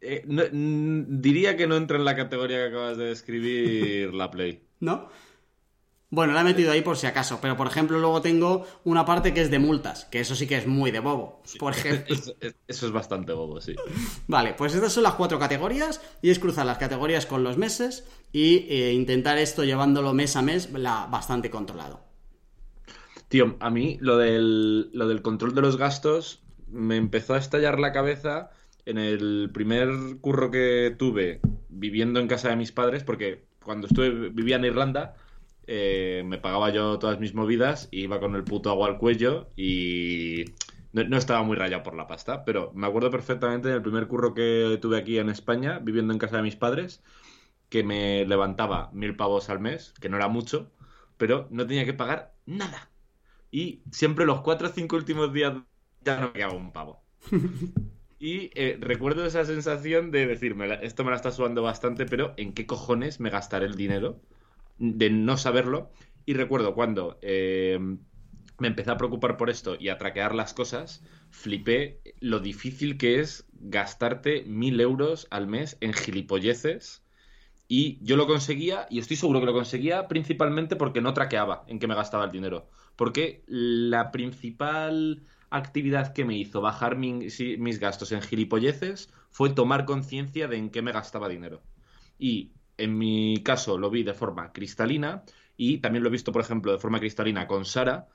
eh, 0.00 0.24
diría 1.08 1.56
que 1.56 1.66
no 1.66 1.76
entra 1.76 1.98
en 1.98 2.04
la 2.04 2.16
categoría 2.16 2.58
que 2.58 2.68
acabas 2.68 2.96
de 2.96 3.04
describir 3.06 4.12
la 4.12 4.30
Play. 4.30 4.64
¿No? 4.80 5.08
Bueno, 6.12 6.32
la 6.32 6.40
he 6.40 6.44
metido 6.44 6.72
ahí 6.72 6.80
por 6.80 6.96
si 6.96 7.06
acaso, 7.06 7.38
pero 7.40 7.56
por 7.56 7.68
ejemplo 7.68 8.00
luego 8.00 8.20
tengo 8.20 8.66
una 8.82 9.04
parte 9.04 9.32
que 9.32 9.42
es 9.42 9.50
de 9.50 9.60
multas, 9.60 10.06
que 10.06 10.18
eso 10.18 10.34
sí 10.34 10.48
que 10.48 10.56
es 10.56 10.66
muy 10.66 10.90
de 10.90 10.98
bobo, 10.98 11.40
por 11.58 11.72
ejemplo. 11.76 12.16
Eso, 12.66 12.86
es 12.86 12.92
bastante 12.92 13.32
bobo, 13.32 13.60
sí. 13.60 13.76
Vale, 14.26 14.54
pues 14.54 14.74
estas 14.74 14.92
son 14.92 15.04
las 15.04 15.14
cuatro 15.14 15.38
categorías 15.38 16.00
y 16.20 16.30
es 16.30 16.40
cruzar 16.40 16.66
las 16.66 16.78
categorías 16.78 17.26
con 17.26 17.44
los 17.44 17.56
meses 17.56 18.04
y 18.32 18.66
eh, 18.68 18.92
intentar 18.92 19.38
esto 19.38 19.62
llevándolo 19.62 20.12
mes 20.12 20.34
a 20.34 20.42
mes 20.42 20.68
bastante 20.72 21.48
controlado. 21.48 22.00
Tío, 23.28 23.56
a 23.60 23.70
mí 23.70 23.96
lo 24.00 24.16
del, 24.18 24.90
lo 24.92 25.06
del 25.06 25.22
control 25.22 25.54
de 25.54 25.60
los 25.60 25.76
gastos 25.76 26.42
me 26.66 26.96
empezó 26.96 27.34
a 27.34 27.38
estallar 27.38 27.78
la 27.78 27.92
cabeza 27.92 28.50
en 28.84 28.98
el 28.98 29.50
primer 29.54 29.88
curro 30.20 30.50
que 30.50 30.92
tuve 30.98 31.40
viviendo 31.68 32.18
en 32.18 32.26
casa 32.26 32.48
de 32.48 32.56
mis 32.56 32.72
padres, 32.72 33.04
porque 33.04 33.44
cuando 33.62 33.86
estuve 33.86 34.30
vivía 34.30 34.56
en 34.56 34.64
Irlanda 34.64 35.14
eh, 35.72 36.24
me 36.26 36.38
pagaba 36.38 36.70
yo 36.70 36.98
todas 36.98 37.20
mis 37.20 37.32
movidas, 37.32 37.88
iba 37.92 38.18
con 38.18 38.34
el 38.34 38.42
puto 38.42 38.70
agua 38.70 38.88
al 38.88 38.98
cuello 38.98 39.50
y 39.54 40.46
no, 40.92 41.16
estaba 41.16 41.44
muy 41.44 41.56
rayado 41.56 41.84
por 41.84 41.94
la 41.94 42.08
pasta, 42.08 42.44
pero 42.44 42.72
me 42.74 42.88
acuerdo 42.88 43.12
perfectamente 43.12 43.68
del 43.68 43.80
primer 43.80 44.08
curro 44.08 44.34
que 44.34 44.80
tuve 44.82 44.98
aquí 44.98 45.18
en 45.18 45.28
España, 45.30 45.78
viviendo 45.78 46.12
en 46.12 46.18
casa 46.18 46.38
de 46.38 46.42
mis 46.42 46.56
padres, 46.56 47.04
que 47.68 47.84
me 47.84 48.26
levantaba 48.26 48.90
mil 48.92 49.14
pavos 49.14 49.48
al 49.48 49.60
mes, 49.60 49.94
que 50.00 50.08
no 50.08 50.16
era 50.16 50.26
mucho, 50.26 50.72
pero 51.16 51.46
no 51.50 51.64
tenía 51.68 51.84
que 51.84 51.94
pagar 51.94 52.34
nada. 52.46 52.90
Y 53.52 53.84
siempre 53.92 54.26
los 54.26 54.40
cuatro 54.40 54.68
o 54.68 54.72
cinco 54.72 54.96
últimos 54.96 55.32
días 55.32 55.54
ya 56.04 56.18
no 56.18 56.26
me 56.26 56.32
quedaba 56.32 56.54
un 56.54 56.72
pavo. 56.72 57.04
Y 58.22 58.50
eh, 58.54 58.76
recuerdo 58.78 59.24
esa 59.24 59.46
sensación 59.46 60.10
de 60.10 60.26
decirme, 60.26 60.78
esto 60.82 61.04
me 61.04 61.10
la 61.10 61.16
está 61.16 61.30
subando 61.30 61.62
bastante, 61.62 62.04
pero 62.04 62.34
¿en 62.36 62.52
qué 62.52 62.66
cojones 62.66 63.18
me 63.18 63.30
gastaré 63.30 63.64
el 63.64 63.76
dinero? 63.76 64.20
De 64.80 65.10
no 65.10 65.36
saberlo. 65.36 65.92
Y 66.26 66.34
recuerdo 66.34 66.74
cuando 66.74 67.18
eh, 67.22 67.78
me 68.58 68.68
empecé 68.68 68.90
a 68.90 68.96
preocupar 68.96 69.36
por 69.36 69.50
esto 69.50 69.76
y 69.78 69.88
a 69.88 69.98
traquear 69.98 70.34
las 70.34 70.52
cosas, 70.52 71.04
flipé 71.30 72.00
lo 72.18 72.40
difícil 72.40 72.98
que 72.98 73.20
es 73.20 73.46
gastarte 73.52 74.42
mil 74.44 74.80
euros 74.80 75.28
al 75.30 75.46
mes 75.46 75.76
en 75.80 75.92
gilipolleces. 75.92 77.04
Y 77.68 77.98
yo 78.02 78.16
lo 78.16 78.26
conseguía, 78.26 78.88
y 78.90 78.98
estoy 78.98 79.16
seguro 79.16 79.38
que 79.38 79.46
lo 79.46 79.52
conseguía 79.52 80.08
principalmente 80.08 80.74
porque 80.74 81.00
no 81.00 81.14
traqueaba 81.14 81.64
en 81.68 81.78
qué 81.78 81.86
me 81.86 81.94
gastaba 81.94 82.24
el 82.24 82.32
dinero. 82.32 82.68
Porque 82.96 83.44
la 83.46 84.10
principal 84.10 85.22
actividad 85.50 86.12
que 86.12 86.24
me 86.24 86.36
hizo 86.36 86.60
bajar 86.60 86.96
mis 86.96 87.80
gastos 87.80 88.12
en 88.12 88.22
gilipolleces 88.22 89.12
fue 89.30 89.50
tomar 89.50 89.84
conciencia 89.84 90.48
de 90.48 90.56
en 90.56 90.70
qué 90.70 90.82
me 90.82 90.92
gastaba 90.92 91.28
dinero. 91.28 91.62
Y 92.18 92.52
en 92.80 92.96
mi 92.98 93.42
caso 93.44 93.78
lo 93.78 93.90
vi 93.90 94.02
de 94.02 94.14
forma 94.14 94.52
cristalina 94.52 95.22
y 95.56 95.78
también 95.78 96.02
lo 96.02 96.08
he 96.08 96.12
visto, 96.12 96.32
por 96.32 96.42
ejemplo, 96.42 96.72
de 96.72 96.78
forma 96.78 96.98
cristalina 96.98 97.46
con 97.46 97.64
Sara, 97.64 98.08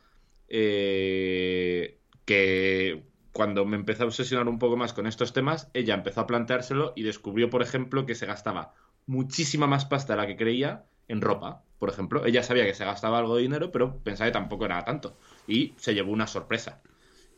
eh, 0.47 1.99
que 2.25 3.03
cuando 3.31 3.65
me 3.65 3.75
empecé 3.75 4.03
a 4.03 4.07
obsesionar 4.07 4.47
un 4.47 4.59
poco 4.59 4.77
más 4.77 4.93
con 4.93 5.05
estos 5.07 5.33
temas, 5.33 5.69
ella 5.73 5.93
empezó 5.93 6.21
a 6.21 6.27
planteárselo 6.27 6.93
y 6.95 7.03
descubrió, 7.03 7.49
por 7.49 7.61
ejemplo, 7.61 8.05
que 8.05 8.15
se 8.15 8.25
gastaba 8.25 8.73
muchísima 9.05 9.67
más 9.67 9.85
pasta 9.85 10.13
de 10.13 10.17
la 10.21 10.27
que 10.27 10.37
creía 10.37 10.85
en 11.07 11.21
ropa, 11.21 11.63
por 11.77 11.89
ejemplo. 11.89 12.25
Ella 12.25 12.41
sabía 12.41 12.65
que 12.65 12.73
se 12.73 12.85
gastaba 12.85 13.19
algo 13.19 13.35
de 13.35 13.43
dinero, 13.43 13.71
pero 13.71 13.99
pensaba 13.99 14.29
que 14.29 14.33
tampoco 14.33 14.65
era 14.65 14.83
tanto. 14.83 15.17
Y 15.47 15.73
se 15.77 15.93
llevó 15.93 16.11
una 16.11 16.27
sorpresa. 16.27 16.81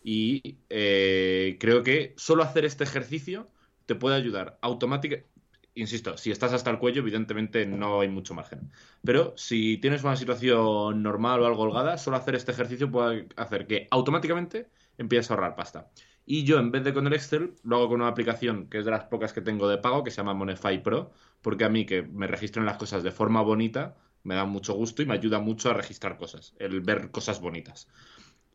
Y 0.03 0.57
eh, 0.69 1.57
creo 1.59 1.83
que 1.83 2.13
solo 2.15 2.43
hacer 2.43 2.63
este 2.63 2.85
ejercicio 2.85 3.47
te 3.85 3.95
puede 3.95 4.15
ayudar 4.15 4.57
automáticamente 4.61 5.37
insisto, 5.79 6.17
si 6.17 6.31
estás 6.31 6.53
hasta 6.53 6.69
el 6.69 6.79
cuello, 6.79 7.01
evidentemente 7.01 7.65
no 7.65 8.01
hay 8.01 8.09
mucho 8.09 8.33
margen. 8.33 8.71
Pero 9.03 9.33
si 9.37 9.77
tienes 9.77 10.03
una 10.03 10.15
situación 10.15 11.01
normal 11.03 11.41
o 11.41 11.45
algo 11.45 11.63
holgada, 11.63 11.97
solo 11.97 12.17
hacer 12.17 12.35
este 12.35 12.51
ejercicio 12.51 12.91
puede 12.91 13.27
hacer 13.35 13.67
que 13.67 13.87
automáticamente 13.91 14.69
empieces 14.97 15.31
a 15.31 15.35
ahorrar 15.35 15.55
pasta. 15.55 15.89
Y 16.25 16.43
yo, 16.43 16.59
en 16.59 16.71
vez 16.71 16.83
de 16.83 16.93
con 16.93 17.07
el 17.07 17.13
Excel, 17.13 17.55
lo 17.63 17.77
hago 17.77 17.89
con 17.89 18.01
una 18.01 18.09
aplicación 18.09 18.67
que 18.67 18.79
es 18.79 18.85
de 18.85 18.91
las 18.91 19.05
pocas 19.05 19.31
que 19.31 19.41
tengo 19.41 19.69
de 19.69 19.77
pago, 19.77 20.03
que 20.03 20.11
se 20.11 20.17
llama 20.17 20.33
Monify 20.33 20.83
Pro, 20.83 21.13
porque 21.41 21.63
a 21.63 21.69
mí 21.69 21.85
que 21.85 22.01
me 22.01 22.27
registren 22.27 22.65
las 22.65 22.77
cosas 22.77 23.03
de 23.03 23.11
forma 23.11 23.41
bonita 23.41 23.95
me 24.23 24.35
da 24.35 24.43
mucho 24.43 24.73
gusto 24.73 25.01
y 25.01 25.05
me 25.05 25.13
ayuda 25.13 25.39
mucho 25.39 25.69
a 25.69 25.73
registrar 25.73 26.17
cosas, 26.17 26.53
el 26.59 26.81
ver 26.81 27.11
cosas 27.11 27.39
bonitas. 27.39 27.87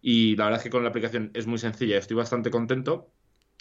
Y 0.02 0.37
la 0.37 0.44
verdad 0.44 0.61
es 0.61 0.64
que 0.64 0.70
con 0.70 0.82
la 0.82 0.90
aplicación 0.90 1.30
es 1.32 1.46
muy 1.46 1.58
sencilla, 1.58 1.96
estoy 1.96 2.16
bastante 2.16 2.50
contento. 2.50 3.11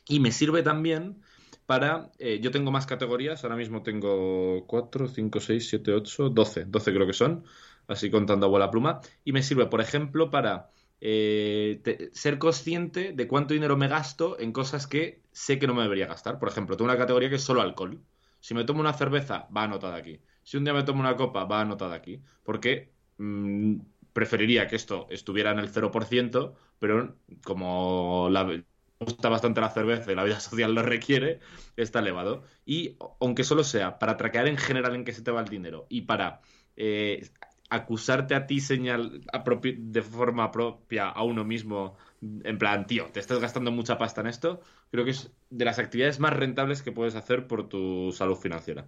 Y 0.08 0.20
me 0.20 0.32
sirve 0.32 0.64
también 0.64 1.22
para... 1.66 2.12
Eh, 2.20 2.40
yo 2.42 2.52
tengo 2.52 2.72
más 2.72 2.86
categorías, 2.86 3.44
ahora 3.44 3.56
mismo 3.56 3.84
tengo 3.84 4.66
4, 4.68 5.08
5, 5.08 5.40
6, 5.40 5.70
7, 5.70 5.94
8, 5.94 6.30
12, 6.30 6.66
12 6.66 6.94
creo 6.94 7.08
que 7.08 7.14
son. 7.14 7.44
así 7.88 8.10
contando 8.12 8.46
a 8.46 8.50
buena 8.50 8.72
pluma, 8.72 9.02
y 9.24 9.32
me 9.34 9.44
sirve, 9.44 9.66
por 9.68 9.82
ejemplo, 9.82 10.30
para 10.30 10.70
eh, 11.02 11.82
ser 12.14 12.38
consciente 12.38 13.14
de 13.14 13.28
cuánto 13.28 13.54
dinero 13.54 13.76
me 13.76 13.88
gasto 13.88 14.40
en 14.40 14.52
cosas 14.52 14.88
que 14.88 15.24
sé 15.32 15.60
que 15.60 15.68
no 15.68 15.74
me 15.74 15.84
debería 15.84 16.08
gastar. 16.08 16.40
Por 16.40 16.50
ejemplo, 16.50 16.78
tengo 16.78 16.90
una 16.92 16.98
categoría 16.98 17.30
que 17.30 17.36
es 17.36 17.44
solo 17.44 17.62
alcohol. 17.62 18.02
Si 18.40 18.54
me 18.54 18.64
tomo 18.66 18.82
una 18.82 18.94
cerveza, 18.94 19.48
va 19.56 19.64
anotada 19.64 19.96
aquí. 19.98 20.22
Si 20.44 20.58
un 20.58 20.64
día 20.64 20.74
me 20.74 20.84
tomo 20.84 21.00
una 21.00 21.16
copa, 21.16 21.46
va 21.46 21.62
anotada 21.62 21.96
aquí. 21.96 22.22
Porque 22.44 22.94
mm, 23.18 23.80
preferiría 24.14 24.68
que 24.68 24.76
esto 24.76 25.08
estuviera 25.10 25.52
en 25.52 25.60
el 25.60 25.72
0%, 25.72 26.54
pero 26.80 27.18
como 27.44 28.30
la, 28.30 28.64
gusta 29.04 29.30
bastante 29.30 29.62
la 29.62 29.70
cerveza 29.70 30.12
y 30.12 30.16
la 30.16 30.24
vida 30.24 30.40
social 30.40 30.74
lo 30.74 30.84
requiere, 30.84 31.40
está 31.76 32.00
elevado. 32.00 32.44
Y 32.66 32.98
aunque 33.20 33.44
solo 33.44 33.64
sea 33.64 34.00
para 34.00 34.18
traquear 34.18 34.48
en 34.48 34.58
general 34.58 34.96
en 34.96 35.04
qué 35.04 35.14
se 35.14 35.22
te 35.22 35.32
va 35.32 35.42
el 35.42 35.50
dinero 35.50 35.88
y 35.90 36.02
para 36.02 36.42
eh, 36.76 37.30
acusarte 37.70 38.36
a 38.36 38.48
ti 38.48 38.60
señal 38.60 39.22
de 39.22 40.02
forma 40.02 40.52
propia 40.52 41.10
a 41.10 41.24
uno 41.24 41.44
mismo, 41.44 41.98
en 42.22 42.58
plan, 42.58 42.86
tío, 42.86 43.08
te 43.12 43.20
estás 43.20 43.40
gastando 43.40 43.72
mucha 43.72 43.98
pasta 43.98 44.22
en 44.22 44.28
esto, 44.28 44.62
creo 44.92 45.06
que 45.06 45.12
es 45.12 45.32
de 45.50 45.66
las 45.66 45.80
actividades 45.80 46.20
más 46.20 46.34
rentables 46.34 46.82
que 46.82 46.92
puedes 46.92 47.16
hacer 47.16 47.48
por 47.48 47.70
tu 47.70 48.12
salud 48.12 48.36
financiera. 48.36 48.88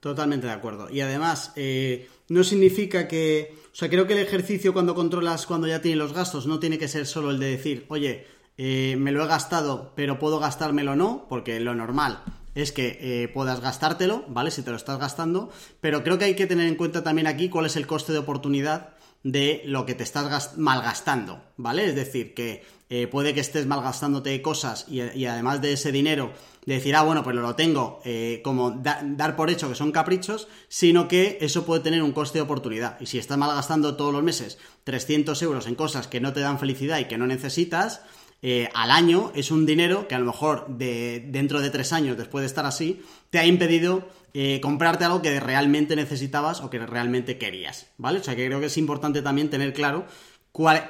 Totalmente 0.00 0.46
de 0.46 0.52
acuerdo. 0.52 0.90
Y 0.90 1.00
además, 1.00 1.54
eh, 1.56 2.10
no 2.28 2.44
significa 2.44 3.08
que. 3.08 3.54
O 3.72 3.74
sea, 3.74 3.88
creo 3.88 4.06
que 4.06 4.12
el 4.12 4.18
ejercicio 4.18 4.74
cuando 4.74 4.94
controlas, 4.94 5.46
cuando 5.46 5.66
ya 5.66 5.80
tienes 5.80 5.98
los 5.98 6.12
gastos, 6.12 6.46
no 6.46 6.58
tiene 6.58 6.76
que 6.76 6.88
ser 6.88 7.06
solo 7.06 7.30
el 7.30 7.38
de 7.38 7.46
decir, 7.46 7.86
oye, 7.88 8.26
eh, 8.56 8.96
me 8.98 9.12
lo 9.12 9.24
he 9.24 9.26
gastado, 9.26 9.92
pero 9.96 10.18
puedo 10.18 10.38
gastármelo 10.38 10.96
no, 10.96 11.26
porque 11.28 11.60
lo 11.60 11.74
normal 11.74 12.22
es 12.54 12.72
que 12.72 12.98
eh, 13.00 13.28
puedas 13.28 13.60
gastártelo, 13.60 14.24
¿vale? 14.28 14.50
Si 14.50 14.62
te 14.62 14.70
lo 14.70 14.76
estás 14.76 14.98
gastando, 14.98 15.50
pero 15.80 16.04
creo 16.04 16.18
que 16.18 16.26
hay 16.26 16.36
que 16.36 16.46
tener 16.46 16.68
en 16.68 16.76
cuenta 16.76 17.02
también 17.02 17.26
aquí 17.26 17.48
cuál 17.48 17.66
es 17.66 17.76
el 17.76 17.86
coste 17.86 18.12
de 18.12 18.18
oportunidad 18.18 18.94
de 19.24 19.62
lo 19.64 19.86
que 19.86 19.94
te 19.94 20.04
estás 20.04 20.56
malgastando, 20.58 21.42
¿vale? 21.56 21.86
Es 21.86 21.94
decir, 21.94 22.34
que 22.34 22.62
eh, 22.90 23.06
puede 23.06 23.32
que 23.32 23.40
estés 23.40 23.66
malgastándote 23.66 24.40
cosas 24.42 24.86
y, 24.86 25.24
además 25.24 25.62
de 25.62 25.72
ese 25.72 25.90
dinero, 25.90 26.32
de 26.66 26.74
decir, 26.74 26.94
ah, 26.94 27.02
bueno, 27.02 27.24
pues 27.24 27.34
lo 27.34 27.56
tengo, 27.56 28.00
eh, 28.04 28.42
como 28.44 28.70
dar 28.82 29.34
por 29.34 29.48
hecho 29.48 29.68
que 29.68 29.74
son 29.74 29.92
caprichos, 29.92 30.46
sino 30.68 31.08
que 31.08 31.38
eso 31.40 31.64
puede 31.64 31.82
tener 31.82 32.02
un 32.02 32.12
coste 32.12 32.38
de 32.38 32.42
oportunidad. 32.42 33.00
Y 33.00 33.06
si 33.06 33.18
estás 33.18 33.38
malgastando 33.38 33.96
todos 33.96 34.12
los 34.12 34.22
meses 34.22 34.58
300 34.84 35.40
euros 35.42 35.66
en 35.66 35.74
cosas 35.74 36.06
que 36.06 36.20
no 36.20 36.34
te 36.34 36.40
dan 36.40 36.58
felicidad 36.58 36.98
y 36.98 37.06
que 37.06 37.18
no 37.18 37.26
necesitas, 37.26 38.02
eh, 38.46 38.68
al 38.74 38.90
año 38.90 39.32
es 39.34 39.50
un 39.50 39.64
dinero 39.64 40.06
que 40.06 40.14
a 40.14 40.18
lo 40.18 40.26
mejor 40.26 40.66
de, 40.68 41.24
dentro 41.28 41.62
de 41.62 41.70
tres 41.70 41.94
años, 41.94 42.18
después 42.18 42.42
de 42.42 42.46
estar 42.46 42.66
así, 42.66 43.02
te 43.30 43.38
ha 43.38 43.46
impedido 43.46 44.06
eh, 44.34 44.60
comprarte 44.60 45.06
algo 45.06 45.22
que 45.22 45.40
realmente 45.40 45.96
necesitabas 45.96 46.60
o 46.60 46.68
que 46.68 46.78
realmente 46.84 47.38
querías, 47.38 47.86
¿vale? 47.96 48.18
O 48.18 48.22
sea 48.22 48.36
que 48.36 48.44
creo 48.44 48.60
que 48.60 48.66
es 48.66 48.76
importante 48.76 49.22
también 49.22 49.48
tener 49.48 49.72
claro 49.72 50.04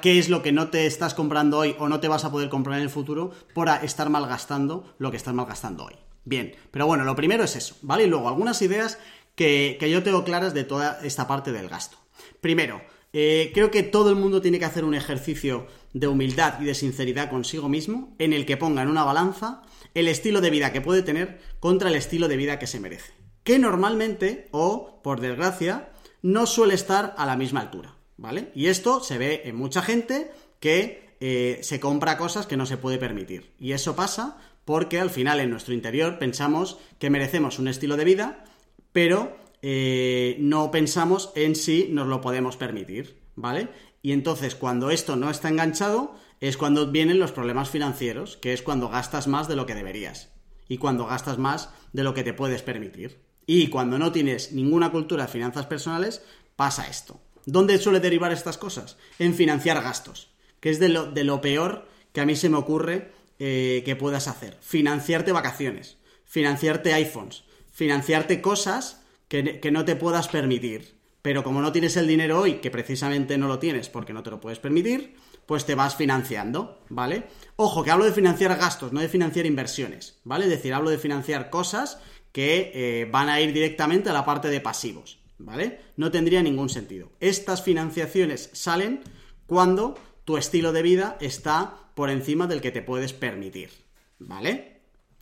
qué 0.01 0.19
es 0.19 0.27
lo 0.27 0.43
que 0.43 0.51
no 0.51 0.67
te 0.67 0.85
estás 0.85 1.13
comprando 1.13 1.59
hoy 1.59 1.77
o 1.79 1.87
no 1.87 2.01
te 2.01 2.09
vas 2.09 2.25
a 2.25 2.31
poder 2.31 2.49
comprar 2.49 2.75
en 2.75 2.83
el 2.83 2.89
futuro 2.89 3.31
por 3.53 3.69
estar 3.69 4.09
malgastando 4.09 4.93
lo 4.97 5.09
que 5.09 5.15
estás 5.15 5.33
malgastando 5.33 5.85
hoy. 5.85 5.95
Bien, 6.25 6.57
pero 6.71 6.87
bueno, 6.87 7.05
lo 7.05 7.15
primero 7.15 7.45
es 7.45 7.55
eso, 7.55 7.77
¿vale? 7.83 8.03
Y 8.03 8.07
luego 8.07 8.27
algunas 8.27 8.61
ideas 8.63 8.99
que, 9.33 9.77
que 9.79 9.89
yo 9.89 10.03
tengo 10.03 10.25
claras 10.25 10.53
de 10.53 10.65
toda 10.65 10.99
esta 11.03 11.25
parte 11.25 11.53
del 11.53 11.69
gasto. 11.69 11.95
Primero, 12.41 12.81
eh, 13.17 13.51
creo 13.53 13.71
que 13.71 13.81
todo 13.81 14.09
el 14.09 14.17
mundo 14.17 14.41
tiene 14.41 14.59
que 14.59 14.65
hacer 14.65 14.83
un 14.83 14.93
ejercicio 14.93 15.67
de 15.93 16.07
humildad 16.07 16.59
y 16.59 16.65
de 16.65 16.75
sinceridad 16.75 17.29
consigo 17.29 17.69
mismo 17.69 18.13
en 18.19 18.33
el 18.33 18.45
que 18.45 18.57
ponga 18.57 18.81
en 18.81 18.89
una 18.89 19.05
balanza 19.05 19.61
el 19.93 20.09
estilo 20.09 20.41
de 20.41 20.49
vida 20.49 20.73
que 20.73 20.81
puede 20.81 21.01
tener 21.01 21.39
contra 21.61 21.87
el 21.87 21.95
estilo 21.95 22.27
de 22.27 22.35
vida 22.35 22.59
que 22.59 22.67
se 22.67 22.81
merece. 22.81 23.13
Que 23.45 23.57
normalmente, 23.57 24.49
o 24.51 24.99
por 25.01 25.21
desgracia, 25.21 25.93
no 26.23 26.45
suele 26.45 26.73
estar 26.73 27.15
a 27.17 27.25
la 27.25 27.37
misma 27.37 27.61
altura, 27.61 27.95
¿vale? 28.17 28.51
Y 28.53 28.65
esto 28.65 28.99
se 28.99 29.17
ve 29.17 29.43
en 29.45 29.55
mucha 29.55 29.81
gente 29.81 30.29
que 30.59 31.15
eh, 31.21 31.59
se 31.61 31.79
compra 31.79 32.17
cosas 32.17 32.47
que 32.47 32.57
no 32.57 32.65
se 32.65 32.75
puede 32.75 32.97
permitir. 32.97 33.53
Y 33.57 33.71
eso 33.71 33.95
pasa 33.95 34.39
porque 34.65 34.99
al 34.99 35.09
final 35.09 35.39
en 35.39 35.51
nuestro 35.51 35.73
interior 35.73 36.19
pensamos 36.19 36.79
que 36.99 37.09
merecemos 37.09 37.59
un 37.59 37.69
estilo 37.69 37.95
de 37.95 38.03
vida, 38.03 38.43
pero 38.91 39.37
eh, 39.67 40.37
no 40.37 40.69
pensamos 40.69 41.31
en 41.33 41.55
si 41.55 41.87
nos 41.89 42.07
lo 42.07 42.21
podemos 42.21 42.55
permitir, 42.55 43.19
¿vale? 43.35 43.69
Y 44.03 44.11
entonces 44.11 44.53
cuando 44.53 44.91
esto 44.91 45.15
no 45.15 45.31
está 45.31 45.49
enganchado 45.49 46.13
es 46.39 46.55
cuando 46.55 46.91
vienen 46.91 47.17
los 47.17 47.31
problemas 47.31 47.71
financieros, 47.71 48.37
que 48.37 48.53
es 48.53 48.61
cuando 48.61 48.89
gastas 48.89 49.27
más 49.27 49.47
de 49.47 49.55
lo 49.55 49.65
que 49.65 49.73
deberías 49.73 50.29
y 50.69 50.77
cuando 50.77 51.07
gastas 51.07 51.39
más 51.39 51.69
de 51.93 52.03
lo 52.03 52.13
que 52.13 52.23
te 52.23 52.31
puedes 52.31 52.61
permitir. 52.61 53.23
Y 53.47 53.69
cuando 53.69 53.97
no 53.97 54.11
tienes 54.11 54.51
ninguna 54.51 54.91
cultura 54.91 55.25
de 55.25 55.31
finanzas 55.31 55.65
personales, 55.65 56.21
pasa 56.55 56.87
esto. 56.87 57.19
¿Dónde 57.47 57.79
suele 57.79 57.99
derivar 57.99 58.31
estas 58.31 58.59
cosas? 58.59 58.97
En 59.17 59.33
financiar 59.33 59.81
gastos, 59.81 60.29
que 60.59 60.69
es 60.69 60.79
de 60.79 60.89
lo, 60.89 61.41
peor 61.41 61.87
que 62.13 62.21
a 62.21 62.27
mí 62.27 62.35
se 62.35 62.49
me 62.49 62.57
ocurre 62.57 63.13
eh, 63.39 63.81
que 63.83 63.95
puedas 63.95 64.27
hacer. 64.27 64.59
Financiarte 64.61 65.31
vacaciones, 65.31 65.97
financiarte 66.23 66.93
iPhones, 66.93 67.45
financiarte 67.71 68.41
cosas 68.41 69.01
que, 69.27 69.71
no 69.71 69.85
te 69.85 69.95
puedas 69.95 70.27
permitir. 70.27 70.99
Pero 71.21 71.43
como 71.43 71.61
no 71.61 71.71
tienes 71.71 71.97
el 71.97 72.07
dinero 72.07 72.39
hoy, 72.39 72.55
que 72.55 72.69
precisamente 72.69 73.37
no 73.37 73.47
lo 73.47 73.57
tienes 73.57 73.89
porque 73.89 74.13
no 74.13 74.21
te 74.21 74.29
lo 74.29 74.39
puedes 74.39 74.59
permitir, 74.59 75.15
pues 75.47 75.65
te 75.65 75.73
vas 75.73 75.95
financiando, 75.95 76.83
¿vale? 76.89 77.25
Ojo, 77.55 77.83
que 77.83 77.89
hablo 77.89 78.05
de 78.05 78.11
financiar 78.11 78.55
gastos, 78.57 78.93
no 78.93 79.01
de 79.01 79.09
financiar 79.09 79.47
inversiones, 79.47 80.19
¿vale? 80.23 80.45
Es 80.45 80.51
decir, 80.51 80.73
hablo 80.73 80.91
de 80.91 80.99
financiar 80.99 81.49
cosas 81.49 81.99
que 82.31 82.71
eh, 82.73 83.09
van 83.09 83.29
a 83.29 83.41
ir 83.41 83.53
directamente 83.53 84.09
a 84.09 84.13
la 84.13 84.25
parte 84.25 84.49
de 84.49 84.61
pasivos, 84.61 85.19
¿vale? 85.39 85.79
No 85.97 86.11
tendría 86.11 86.43
ningún 86.43 86.69
sentido. 86.69 87.11
Estas 87.19 87.63
financiaciones 87.63 88.51
salen 88.53 89.01
cuando 89.47 89.95
tu 90.25 90.37
estilo 90.37 90.73
de 90.73 90.83
vida 90.83 91.17
está 91.21 91.89
por 91.95 92.11
encima 92.11 92.45
del 92.45 92.61
que 92.61 92.71
te 92.71 92.83
puedes 92.83 93.13
permitir, 93.13 93.71
¿vale? 94.19 94.81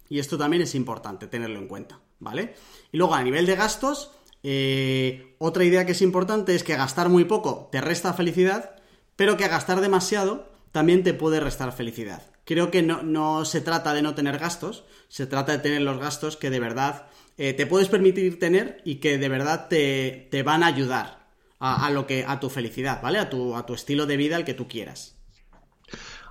Y 0.10 0.20
esto 0.20 0.38
también 0.38 0.64
es 0.64 0.76
importante 0.76 1.28
tenerlo 1.28 1.60
en 1.60 1.68
cuenta. 1.68 2.02
¿vale? 2.24 2.56
Y 2.94 2.98
luego 2.98 3.16
a 3.16 3.24
nivel 3.24 3.48
de 3.48 3.56
gastos, 3.56 4.12
eh, 4.44 5.36
otra 5.40 5.66
idea 5.66 5.86
que 5.86 5.94
es 5.94 6.02
importante 6.04 6.54
es 6.54 6.64
que 6.64 6.76
gastar 6.76 7.10
muy 7.10 7.26
poco 7.26 7.68
te 7.72 7.82
resta 7.82 8.14
felicidad, 8.14 8.76
pero 9.16 9.36
que 9.36 9.48
gastar 9.48 9.82
demasiado 9.82 10.48
también 10.72 11.04
te 11.04 11.16
puede 11.16 11.40
restar 11.40 11.74
felicidad. 11.74 12.22
Creo 12.46 12.70
que 12.70 12.84
no, 12.84 13.46
se 13.46 13.62
trata 13.62 13.96
de 13.96 14.04
no 14.04 14.14
tener 14.14 14.38
gastos, 14.38 14.84
se 15.10 15.26
trata 15.26 15.54
de 15.54 15.60
tener 15.60 15.82
los 15.82 15.98
gastos 16.00 16.38
que 16.38 16.52
de 16.52 16.60
verdad 16.60 17.08
eh, 17.38 17.54
te 17.54 17.66
puedes 17.66 17.90
permitir 17.90 18.38
tener 18.38 18.80
y 18.86 18.96
que 18.96 19.18
de 19.18 19.30
verdad 19.30 19.68
te, 19.70 20.44
van 20.46 20.62
a 20.62 20.68
ayudar 20.68 21.28
a, 21.60 21.90
lo 21.90 22.06
que, 22.06 22.26
a 22.28 22.40
tu 22.40 22.52
felicidad, 22.52 23.02
¿vale? 23.02 23.18
A 23.18 23.30
tu, 23.30 23.56
a 23.56 23.66
tu 23.66 23.74
estilo 23.74 24.06
de 24.06 24.18
vida 24.18 24.36
al 24.36 24.46
que 24.46 24.54
tú 24.54 24.68
quieras. 24.68 25.16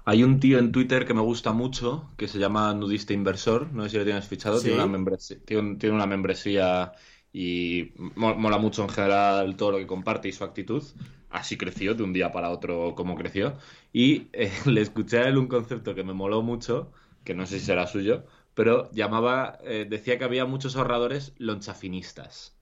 Hay 0.05 0.25
un 0.25 0.41
tío 0.41 0.59
en 0.59 0.73
Twitter 0.73 1.07
que 1.07 1.15
me 1.15 1.21
gusta 1.21 1.53
mucho, 1.53 2.11
que 2.17 2.27
se 2.27 2.39
llama 2.39 2.75
Nudista 2.75 3.13
Inversor, 3.13 3.73
no 3.73 3.85
sé 3.85 3.91
si 3.91 3.99
lo 3.99 4.05
tienes 4.05 4.27
fichado, 4.27 4.61
tiene, 4.61 4.77
una 4.77 4.87
membresía, 4.87 5.39
tiene, 5.45 5.91
una 5.91 6.07
membresía 6.07 6.93
y 7.33 7.93
mola 8.17 8.59
mucho 8.59 8.83
en 8.83 8.89
general 8.89 9.57
todo 9.57 9.73
lo 9.73 9.79
que 9.79 9.87
comparte 9.87 10.29
y 10.29 10.33
su 10.33 10.43
actitud. 10.43 10.83
Así 11.31 11.57
creció 11.57 11.95
de 11.95 12.03
un 12.03 12.13
día 12.13 12.33
para 12.33 12.51
otro 12.51 12.95
como 12.95 13.15
creció. 13.15 13.57
Y 13.93 14.29
eh, 14.33 14.53
le 14.67 14.81
escuché 14.81 15.19
a 15.19 15.29
él 15.29 15.39
un 15.39 15.47
concepto 15.47 15.95
que 15.95 16.03
me 16.03 16.13
moló 16.13 16.43
mucho, 16.43 16.93
que 17.25 17.35
no 17.35 17.47
sé 17.47 17.61
si 17.61 17.67
será 17.67 17.87
suyo, 17.87 18.27
pero 18.55 18.91
llamaba, 18.93 19.59
eh, 19.63 19.87
decía 19.89 20.19
que 20.19 20.25
había 20.25 20.45
muchos 20.47 20.77
ahorradores 20.77 21.33
lonchafinistas 21.39 22.57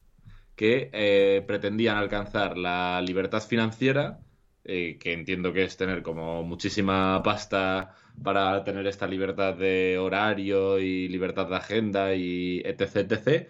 que 0.57 0.90
eh, 0.92 1.42
pretendían 1.46 1.96
alcanzar 1.96 2.59
la 2.59 3.00
libertad 3.00 3.42
financiera 3.42 4.20
eh, 4.64 4.99
que 4.99 5.12
entiendo 5.12 5.53
que 5.53 5.64
es 5.64 5.77
tener 5.77 6.03
como 6.03 6.42
muchísima 6.42 7.23
pasta 7.23 7.94
para 8.23 8.62
tener 8.64 8.87
esta 8.87 9.07
libertad 9.07 9.55
de 9.55 9.99
horario 9.99 10.79
y 10.79 11.08
libertad 11.08 11.48
de 11.48 11.56
agenda 11.56 12.15
y 12.15 12.61
etc, 12.65 12.96
etc, 13.11 13.48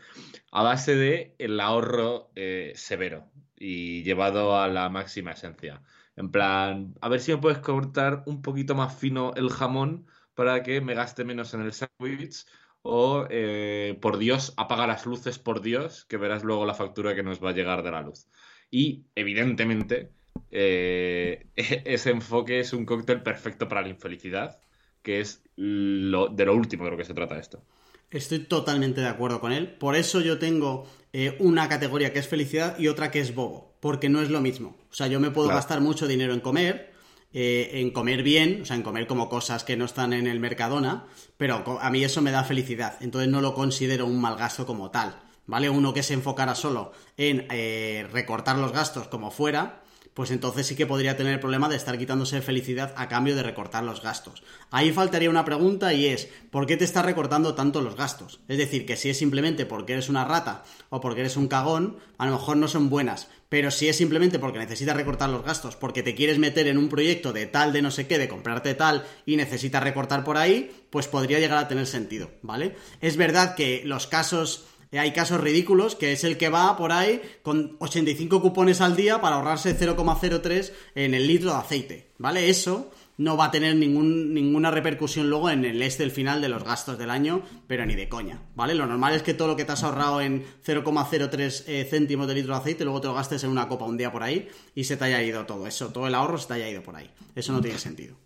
a 0.52 0.62
base 0.62 0.94
de 0.96 1.34
el 1.38 1.61
ahorro 1.61 2.30
eh, 2.36 2.72
severo 2.76 3.30
y 3.56 4.02
llevado 4.04 4.56
a 4.58 4.68
la 4.68 4.88
máxima 4.88 5.32
esencia. 5.32 5.82
En 6.16 6.30
plan, 6.30 6.94
a 7.00 7.08
ver 7.08 7.20
si 7.20 7.32
me 7.32 7.38
puedes 7.38 7.58
cortar 7.58 8.22
un 8.26 8.42
poquito 8.42 8.74
más 8.74 8.94
fino 8.96 9.32
el 9.36 9.50
jamón 9.50 10.06
para 10.34 10.62
que 10.62 10.80
me 10.80 10.94
gaste 10.94 11.24
menos 11.24 11.54
en 11.54 11.62
el 11.62 11.72
sándwich 11.72 12.46
o, 12.82 13.26
eh, 13.30 13.98
por 14.00 14.18
Dios, 14.18 14.54
apaga 14.56 14.86
las 14.86 15.06
luces, 15.06 15.38
por 15.38 15.61
Dios, 15.61 16.06
que 16.06 16.16
verás 16.16 16.44
luego 16.44 16.64
la 16.66 16.74
factura 16.74 17.14
que 17.14 17.22
nos 17.22 17.42
va 17.42 17.50
a 17.50 17.54
llegar 17.54 17.82
de 17.82 17.90
la 17.90 18.02
luz. 18.02 18.28
Y, 18.70 19.06
evidentemente, 19.14 20.12
eh, 20.50 21.46
ese 21.56 22.10
enfoque 22.10 22.60
es 22.60 22.72
un 22.72 22.84
cóctel 22.84 23.22
perfecto 23.22 23.68
para 23.68 23.82
la 23.82 23.88
infelicidad, 23.88 24.58
que 25.02 25.20
es 25.20 25.42
lo, 25.56 26.28
de 26.28 26.44
lo 26.44 26.54
último 26.54 26.84
de 26.84 26.90
lo 26.90 26.96
que 26.96 27.04
se 27.04 27.14
trata 27.14 27.38
esto. 27.38 27.62
Estoy 28.10 28.40
totalmente 28.40 29.00
de 29.00 29.06
acuerdo 29.06 29.40
con 29.40 29.52
él. 29.52 29.68
Por 29.68 29.94
eso 29.94 30.20
yo 30.20 30.38
tengo 30.38 30.86
eh, 31.12 31.36
una 31.38 31.68
categoría 31.68 32.12
que 32.12 32.18
es 32.18 32.26
felicidad 32.26 32.76
y 32.78 32.88
otra 32.88 33.10
que 33.10 33.20
es 33.20 33.34
bobo, 33.34 33.76
porque 33.80 34.08
no 34.08 34.20
es 34.20 34.30
lo 34.30 34.40
mismo. 34.40 34.76
O 34.90 34.94
sea, 34.94 35.06
yo 35.06 35.20
me 35.20 35.30
puedo 35.30 35.48
gastar 35.48 35.80
mucho 35.80 36.08
dinero 36.08 36.34
en 36.34 36.40
comer, 36.40 36.92
eh, 37.32 37.70
en 37.74 37.92
comer 37.92 38.24
bien, 38.24 38.62
o 38.62 38.64
sea, 38.64 38.74
en 38.74 38.82
comer 38.82 39.06
como 39.06 39.28
cosas 39.28 39.62
que 39.62 39.76
no 39.76 39.84
están 39.84 40.12
en 40.12 40.26
el 40.26 40.40
Mercadona, 40.40 41.06
pero 41.36 41.78
a 41.80 41.90
mí 41.90 42.02
eso 42.02 42.20
me 42.20 42.32
da 42.32 42.42
felicidad. 42.42 42.96
Entonces 43.00 43.30
no 43.30 43.40
lo 43.40 43.54
considero 43.54 44.06
un 44.06 44.20
mal 44.20 44.36
gasto 44.36 44.66
como 44.66 44.90
tal. 44.90 45.14
¿vale? 45.50 45.68
Uno 45.68 45.92
que 45.92 46.04
se 46.04 46.14
enfocara 46.14 46.54
solo 46.54 46.92
en 47.16 47.46
eh, 47.50 48.06
recortar 48.12 48.56
los 48.56 48.72
gastos 48.72 49.08
como 49.08 49.32
fuera, 49.32 49.79
pues 50.20 50.32
entonces 50.32 50.66
sí 50.66 50.76
que 50.76 50.86
podría 50.86 51.16
tener 51.16 51.32
el 51.32 51.40
problema 51.40 51.70
de 51.70 51.76
estar 51.76 51.96
quitándose 51.96 52.42
felicidad 52.42 52.92
a 52.98 53.08
cambio 53.08 53.34
de 53.34 53.42
recortar 53.42 53.82
los 53.84 54.02
gastos. 54.02 54.42
Ahí 54.70 54.92
faltaría 54.92 55.30
una 55.30 55.46
pregunta 55.46 55.94
y 55.94 56.04
es, 56.04 56.28
¿por 56.50 56.66
qué 56.66 56.76
te 56.76 56.84
estás 56.84 57.06
recortando 57.06 57.54
tanto 57.54 57.80
los 57.80 57.96
gastos? 57.96 58.38
Es 58.46 58.58
decir, 58.58 58.84
que 58.84 58.98
si 58.98 59.08
es 59.08 59.16
simplemente 59.16 59.64
porque 59.64 59.94
eres 59.94 60.10
una 60.10 60.26
rata 60.26 60.62
o 60.90 61.00
porque 61.00 61.20
eres 61.20 61.38
un 61.38 61.48
cagón, 61.48 61.96
a 62.18 62.26
lo 62.26 62.32
mejor 62.32 62.58
no 62.58 62.68
son 62.68 62.90
buenas, 62.90 63.28
pero 63.48 63.70
si 63.70 63.88
es 63.88 63.96
simplemente 63.96 64.38
porque 64.38 64.58
necesitas 64.58 64.94
recortar 64.94 65.30
los 65.30 65.42
gastos, 65.42 65.74
porque 65.74 66.02
te 66.02 66.14
quieres 66.14 66.38
meter 66.38 66.66
en 66.66 66.76
un 66.76 66.90
proyecto 66.90 67.32
de 67.32 67.46
tal, 67.46 67.72
de 67.72 67.80
no 67.80 67.90
sé 67.90 68.06
qué, 68.06 68.18
de 68.18 68.28
comprarte 68.28 68.74
tal 68.74 69.06
y 69.24 69.36
necesitas 69.36 69.82
recortar 69.82 70.22
por 70.22 70.36
ahí, 70.36 70.70
pues 70.90 71.08
podría 71.08 71.38
llegar 71.38 71.56
a 71.56 71.68
tener 71.68 71.86
sentido, 71.86 72.30
¿vale? 72.42 72.76
Es 73.00 73.16
verdad 73.16 73.54
que 73.54 73.80
los 73.86 74.06
casos 74.06 74.66
hay 74.99 75.12
casos 75.12 75.41
ridículos, 75.41 75.95
que 75.95 76.12
es 76.12 76.24
el 76.24 76.36
que 76.36 76.49
va 76.49 76.76
por 76.76 76.93
ahí 76.93 77.22
con 77.43 77.76
85 77.78 78.43
cupones 78.43 78.80
al 78.80 78.97
día 78.97 79.20
para 79.20 79.36
ahorrarse 79.36 79.78
0,03 79.78 80.72
en 80.95 81.14
el 81.14 81.26
litro 81.26 81.51
de 81.51 81.59
aceite, 81.59 82.12
¿vale? 82.18 82.49
Eso 82.49 82.91
no 83.20 83.36
va 83.36 83.47
a 83.47 83.51
tener 83.51 83.76
ningún, 83.76 84.32
ninguna 84.32 84.70
repercusión 84.70 85.28
luego 85.28 85.51
en 85.51 85.66
el 85.66 85.82
este, 85.82 86.03
el 86.05 86.11
final 86.11 86.41
de 86.41 86.49
los 86.49 86.64
gastos 86.64 86.97
del 86.97 87.11
año, 87.11 87.43
pero 87.66 87.84
ni 87.84 87.95
de 87.95 88.09
coña, 88.09 88.41
¿vale? 88.55 88.74
Lo 88.74 88.86
normal 88.86 89.14
es 89.14 89.22
que 89.22 89.34
todo 89.34 89.49
lo 89.49 89.57
que 89.57 89.66
te 89.66 89.72
has 89.72 89.84
ahorrado 89.84 90.22
en 90.22 90.43
0,03 90.64 91.64
eh, 91.66 91.86
céntimos 91.88 92.26
de 92.26 92.34
litro 92.34 92.55
de 92.55 92.61
aceite, 92.61 92.84
luego 92.84 93.03
te 93.03 93.09
lo 93.09 93.14
gastes 93.14 93.45
en 93.45 93.51
una 93.51 93.68
copa 93.68 93.84
un 93.84 93.99
día 93.99 94.11
por 94.11 94.22
ahí 94.22 94.49
y 94.74 94.84
se 94.84 94.97
te 94.97 95.05
haya 95.05 95.22
ido 95.22 95.45
todo 95.45 95.66
eso, 95.66 95.88
todo 95.88 96.07
el 96.07 96.14
ahorro 96.14 96.38
se 96.38 96.49
te 96.49 96.55
haya 96.55 96.70
ido 96.70 96.82
por 96.82 96.97
ahí. 96.97 97.11
Eso 97.34 97.53
no 97.53 97.61
tiene 97.61 97.78
sentido. 97.78 98.16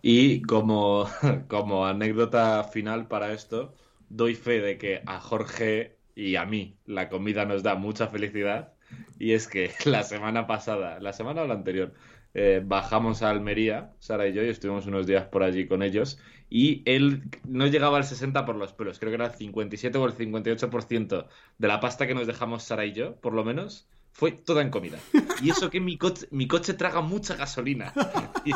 Y 0.00 0.42
como, 0.42 1.08
como 1.48 1.84
anécdota 1.84 2.62
final 2.62 3.08
para 3.08 3.32
esto, 3.32 3.74
doy 4.08 4.36
fe 4.36 4.60
de 4.60 4.78
que 4.78 5.02
a 5.06 5.18
Jorge 5.18 5.95
y 6.16 6.34
a 6.36 6.46
mí 6.46 6.76
la 6.86 7.08
comida 7.08 7.44
nos 7.44 7.62
da 7.62 7.76
mucha 7.76 8.08
felicidad. 8.08 8.72
Y 9.18 9.32
es 9.32 9.46
que 9.46 9.70
la 9.84 10.02
semana 10.02 10.48
pasada, 10.48 10.98
la 10.98 11.12
semana 11.12 11.42
o 11.42 11.46
la 11.46 11.54
anterior, 11.54 11.92
eh, 12.34 12.60
bajamos 12.64 13.22
a 13.22 13.30
Almería, 13.30 13.92
Sara 14.00 14.26
y 14.26 14.32
yo, 14.32 14.42
y 14.42 14.48
estuvimos 14.48 14.86
unos 14.86 15.06
días 15.06 15.26
por 15.26 15.44
allí 15.44 15.68
con 15.68 15.82
ellos. 15.82 16.18
Y 16.48 16.82
él 16.86 17.24
no 17.46 17.66
llegaba 17.66 17.98
al 17.98 18.04
60 18.04 18.44
por 18.46 18.56
los 18.56 18.72
pelos, 18.72 18.98
creo 18.98 19.10
que 19.10 19.16
era 19.16 19.26
el 19.26 19.32
57 19.32 19.98
o 19.98 20.06
el 20.06 20.14
58% 20.14 21.26
de 21.58 21.68
la 21.68 21.80
pasta 21.80 22.06
que 22.06 22.14
nos 22.14 22.26
dejamos 22.26 22.62
Sara 22.62 22.86
y 22.86 22.92
yo, 22.92 23.16
por 23.16 23.34
lo 23.34 23.44
menos, 23.44 23.88
fue 24.12 24.32
toda 24.32 24.62
en 24.62 24.70
comida. 24.70 24.98
Y 25.42 25.50
eso 25.50 25.68
que 25.68 25.80
mi 25.80 25.98
coche, 25.98 26.74
traga 26.74 27.02
mucha 27.02 27.36
gasolina. 27.36 27.92
Y, 28.44 28.52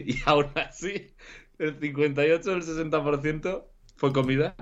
y 0.00 0.16
aún 0.26 0.46
así, 0.54 1.08
el 1.58 1.78
58 1.80 2.50
o 2.50 2.54
el 2.54 2.62
60% 2.62 3.64
fue 3.96 4.12
comida 4.12 4.54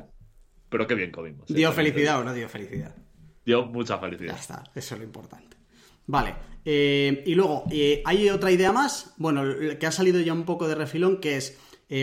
pero 0.76 0.86
qué 0.86 0.94
bien 0.94 1.10
comimos. 1.10 1.50
¿eh? 1.50 1.54
¿Dio 1.54 1.72
felicidad 1.72 2.20
o 2.20 2.24
no 2.24 2.34
dio 2.34 2.50
felicidad? 2.50 2.94
Dio 3.46 3.64
mucha 3.64 3.96
felicidad. 3.96 4.34
Ya 4.34 4.38
está, 4.38 4.64
eso 4.74 4.94
es 4.94 4.98
lo 4.98 5.06
importante. 5.06 5.56
Vale, 6.06 6.34
eh, 6.66 7.22
y 7.24 7.34
luego, 7.34 7.64
eh, 7.70 8.02
hay 8.04 8.28
otra 8.28 8.50
idea 8.52 8.72
más, 8.72 9.14
bueno, 9.16 9.42
que 9.80 9.86
ha 9.86 9.90
salido 9.90 10.20
ya 10.20 10.34
un 10.34 10.44
poco 10.44 10.68
de 10.68 10.74
refilón, 10.74 11.18
que 11.18 11.38
es, 11.38 11.56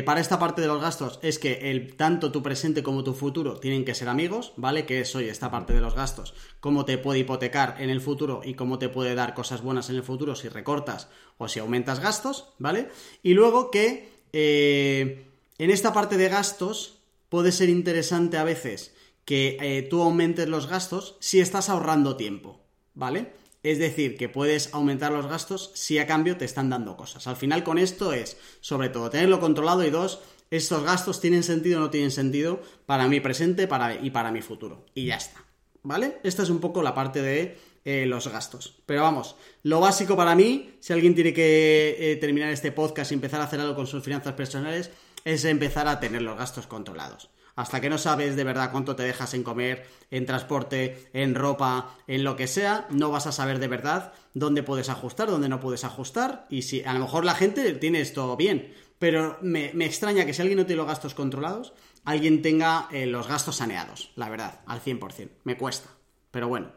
para 0.06 0.22
esta 0.22 0.40
parte 0.40 0.62
de 0.62 0.68
los 0.68 0.82
gastos, 0.82 1.20
es 1.22 1.38
que 1.38 1.70
el, 1.70 1.96
tanto 1.96 2.32
tu 2.32 2.42
presente 2.42 2.82
como 2.82 3.04
tu 3.04 3.14
futuro 3.14 3.60
tienen 3.60 3.86
que 3.86 3.94
ser 3.94 4.10
amigos, 4.10 4.54
¿vale? 4.58 4.88
Que 4.88 5.02
es, 5.02 5.16
oye, 5.16 5.30
esta 5.30 5.52
parte 5.52 5.74
de 5.74 5.82
los 5.82 5.94
gastos, 5.94 6.34
cómo 6.60 6.84
te 6.84 6.98
puede 6.98 7.20
hipotecar 7.20 7.76
en 7.78 7.92
el 7.92 8.02
futuro 8.02 8.42
y 8.44 8.56
cómo 8.56 8.80
te 8.80 8.90
puede 8.90 9.14
dar 9.14 9.36
cosas 9.36 9.62
buenas 9.62 9.92
en 9.92 9.98
el 9.98 10.04
futuro 10.04 10.36
si 10.36 10.50
recortas 10.50 11.10
o 11.38 11.48
si 11.48 11.60
aumentas 11.60 12.00
gastos, 12.00 12.56
¿vale? 12.58 12.90
Y 13.22 13.36
luego 13.36 13.70
que 13.70 14.10
en 14.34 15.70
esta 15.70 15.94
parte 15.94 16.18
de 16.18 16.30
gastos 16.30 17.03
puede 17.34 17.52
ser 17.52 17.70
interesante 17.70 18.38
a 18.38 18.44
veces 18.44 18.94
que 19.26 19.58
eh, 19.60 19.82
tú 19.82 20.04
aumentes 20.04 20.48
los 20.48 20.68
gastos 20.68 21.18
si 21.20 21.40
estás 21.40 21.68
ahorrando 21.68 22.16
tiempo, 22.16 22.62
¿vale? 22.94 23.34
Es 23.64 23.80
decir, 23.80 24.18
que 24.18 24.30
puedes 24.30 24.72
aumentar 24.72 25.12
los 25.12 25.26
gastos 25.26 25.72
si 25.74 25.98
a 25.98 26.06
cambio 26.06 26.38
te 26.38 26.46
están 26.46 26.70
dando 26.70 26.96
cosas. 26.96 27.26
Al 27.26 27.36
final 27.36 27.64
con 27.64 27.80
esto 27.80 28.14
es, 28.14 28.38
sobre 28.62 28.90
todo, 28.90 29.10
tenerlo 29.10 29.40
controlado 29.40 29.84
y 29.84 29.90
dos, 29.90 30.20
estos 30.52 30.84
gastos 30.84 31.22
tienen 31.22 31.42
sentido 31.42 31.80
o 31.80 31.82
no 31.82 31.90
tienen 31.90 32.12
sentido 32.12 32.62
para 32.86 33.08
mi 33.08 33.20
presente 33.20 33.68
y 34.04 34.10
para 34.12 34.32
mi 34.32 34.44
futuro. 34.44 34.86
Y 34.94 35.08
ya 35.08 35.16
está, 35.16 35.44
¿vale? 35.82 36.20
Esta 36.22 36.44
es 36.44 36.52
un 36.52 36.60
poco 36.60 36.84
la 36.84 36.94
parte 36.94 37.24
de 37.24 37.58
eh, 37.84 38.06
los 38.06 38.28
gastos. 38.28 38.76
Pero 38.86 39.02
vamos, 39.02 39.36
lo 39.64 39.80
básico 39.80 40.16
para 40.16 40.36
mí, 40.36 40.76
si 40.80 40.94
alguien 40.94 41.16
tiene 41.16 41.34
que 41.34 41.96
eh, 41.98 42.16
terminar 42.18 42.52
este 42.52 42.72
podcast 42.72 43.12
y 43.12 43.16
empezar 43.16 43.42
a 43.42 43.46
hacer 43.46 43.60
algo 43.60 43.76
con 43.76 43.88
sus 43.88 44.04
finanzas 44.04 44.34
personales, 44.34 44.92
es 45.26 45.46
empezar 45.46 45.88
a 45.88 46.00
tener 46.00 46.22
los 46.22 46.38
gastos 46.38 46.68
controlados. 46.68 47.30
Hasta 47.56 47.82
que 47.82 47.90
no 47.90 48.00
sabes 48.00 48.36
de 48.36 48.44
verdad 48.44 48.72
cuánto 48.72 48.96
te 48.96 49.04
dejas 49.04 49.34
en 49.36 49.44
comer, 49.44 49.86
en 50.10 50.26
transporte, 50.26 51.10
en 51.14 51.36
ropa, 51.36 51.96
en 52.08 52.24
lo 52.24 52.36
que 52.36 52.48
sea, 52.48 52.88
no 52.90 53.12
vas 53.12 53.28
a 53.28 53.32
saber 53.32 53.60
de 53.60 53.68
verdad 53.68 54.14
dónde 54.34 54.64
puedes 54.64 54.90
ajustar, 54.90 55.30
dónde 55.30 55.50
no 55.50 55.60
puedes 55.60 55.84
ajustar. 55.84 56.48
Y 56.50 56.64
si 56.64 56.84
a 56.84 56.94
lo 56.94 57.02
mejor 57.02 57.26
la 57.26 57.36
gente 57.36 57.74
tiene 57.74 58.02
esto 58.02 58.36
bien, 58.36 58.74
pero 58.98 59.38
me, 59.42 59.68
extraña 59.86 60.26
que 60.26 60.34
si 60.34 60.42
alguien 60.42 60.58
no 60.58 60.66
tiene 60.66 60.78
los 60.78 60.88
gastos 60.88 61.14
controlados, 61.14 61.74
alguien 62.06 62.42
tenga 62.42 62.88
eh, 62.92 63.06
los 63.06 63.28
gastos 63.28 63.58
saneados, 63.58 64.12
la 64.16 64.30
verdad, 64.30 64.62
al 64.66 64.82
100%. 64.82 65.30
Me 65.44 65.56
cuesta, 65.56 65.90
pero 66.32 66.48
bueno. 66.48 66.72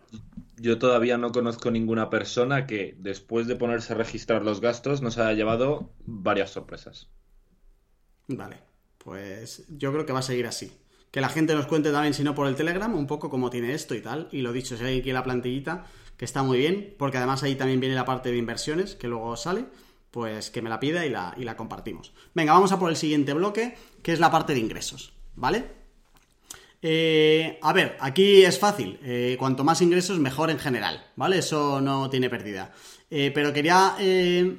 Yo 0.59 0.79
todavía 0.79 1.17
no 1.17 1.33
conozco 1.33 1.71
ninguna 1.71 2.11
persona 2.11 2.67
que 2.67 2.97
después 2.99 3.47
de 3.47 3.57
ponerse 3.57 3.95
a 3.95 3.97
registrar 3.97 4.45
los 4.45 4.61
gastos 4.61 5.01
nos 5.01 5.17
haya 5.17 5.33
llevado 5.33 5.95
varias 6.05 6.51
sorpresas. 6.51 7.09
Vale, 8.29 8.59
pues 8.99 9.65
yo 9.69 9.93
creo 9.93 10.07
que 10.07 10.13
va 10.13 10.21
a 10.21 10.23
seguir 10.23 10.47
así. 10.47 10.73
Que 11.11 11.21
la 11.21 11.29
gente 11.29 11.55
nos 11.55 11.67
cuente 11.67 11.93
también, 11.93 12.15
si 12.15 12.25
no 12.25 12.35
por 12.35 12.47
el 12.47 12.57
Telegram, 12.57 12.95
un 12.95 13.07
poco 13.07 13.31
cómo 13.31 13.51
tiene 13.51 13.73
esto 13.73 13.95
y 13.95 14.01
tal. 14.01 14.29
Y 14.33 14.43
lo 14.43 14.53
dicho, 14.53 14.77
si 14.77 14.85
hay 14.85 15.01
aquí 15.01 15.13
la 15.13 15.23
plantillita, 15.23 15.87
que 16.17 16.25
está 16.25 16.43
muy 16.43 16.59
bien, 16.59 16.95
porque 16.99 17.19
además 17.19 17.43
ahí 17.43 17.55
también 17.55 17.81
viene 17.81 17.95
la 17.95 18.05
parte 18.05 18.31
de 18.31 18.37
inversiones, 18.37 18.97
que 18.97 19.09
luego 19.09 19.37
sale, 19.37 19.65
pues 20.11 20.51
que 20.51 20.63
me 20.63 20.71
la 20.71 20.81
pida 20.81 21.07
y 21.07 21.11
la, 21.11 21.35
y 21.37 21.45
la 21.45 21.57
compartimos. 21.57 22.13
Venga, 22.35 22.53
vamos 22.53 22.73
a 22.73 22.79
por 22.79 22.91
el 22.91 22.97
siguiente 22.97 23.33
bloque, 23.33 23.77
que 24.03 24.13
es 24.13 24.21
la 24.21 24.31
parte 24.31 24.55
de 24.55 24.61
ingresos, 24.61 25.13
¿vale? 25.35 25.87
Eh, 26.83 27.59
a 27.63 27.73
ver, 27.73 27.97
aquí 28.01 28.45
es 28.45 28.59
fácil. 28.59 28.99
Eh, 29.03 29.37
cuanto 29.39 29.65
más 29.65 29.81
ingresos, 29.83 30.19
mejor 30.19 30.51
en 30.51 30.59
general, 30.59 31.05
¿vale? 31.17 31.39
Eso 31.39 31.81
no 31.81 32.11
tiene 32.11 32.31
pérdida. 32.31 32.73
Eh, 33.11 33.31
pero 33.35 33.53
quería 33.53 33.97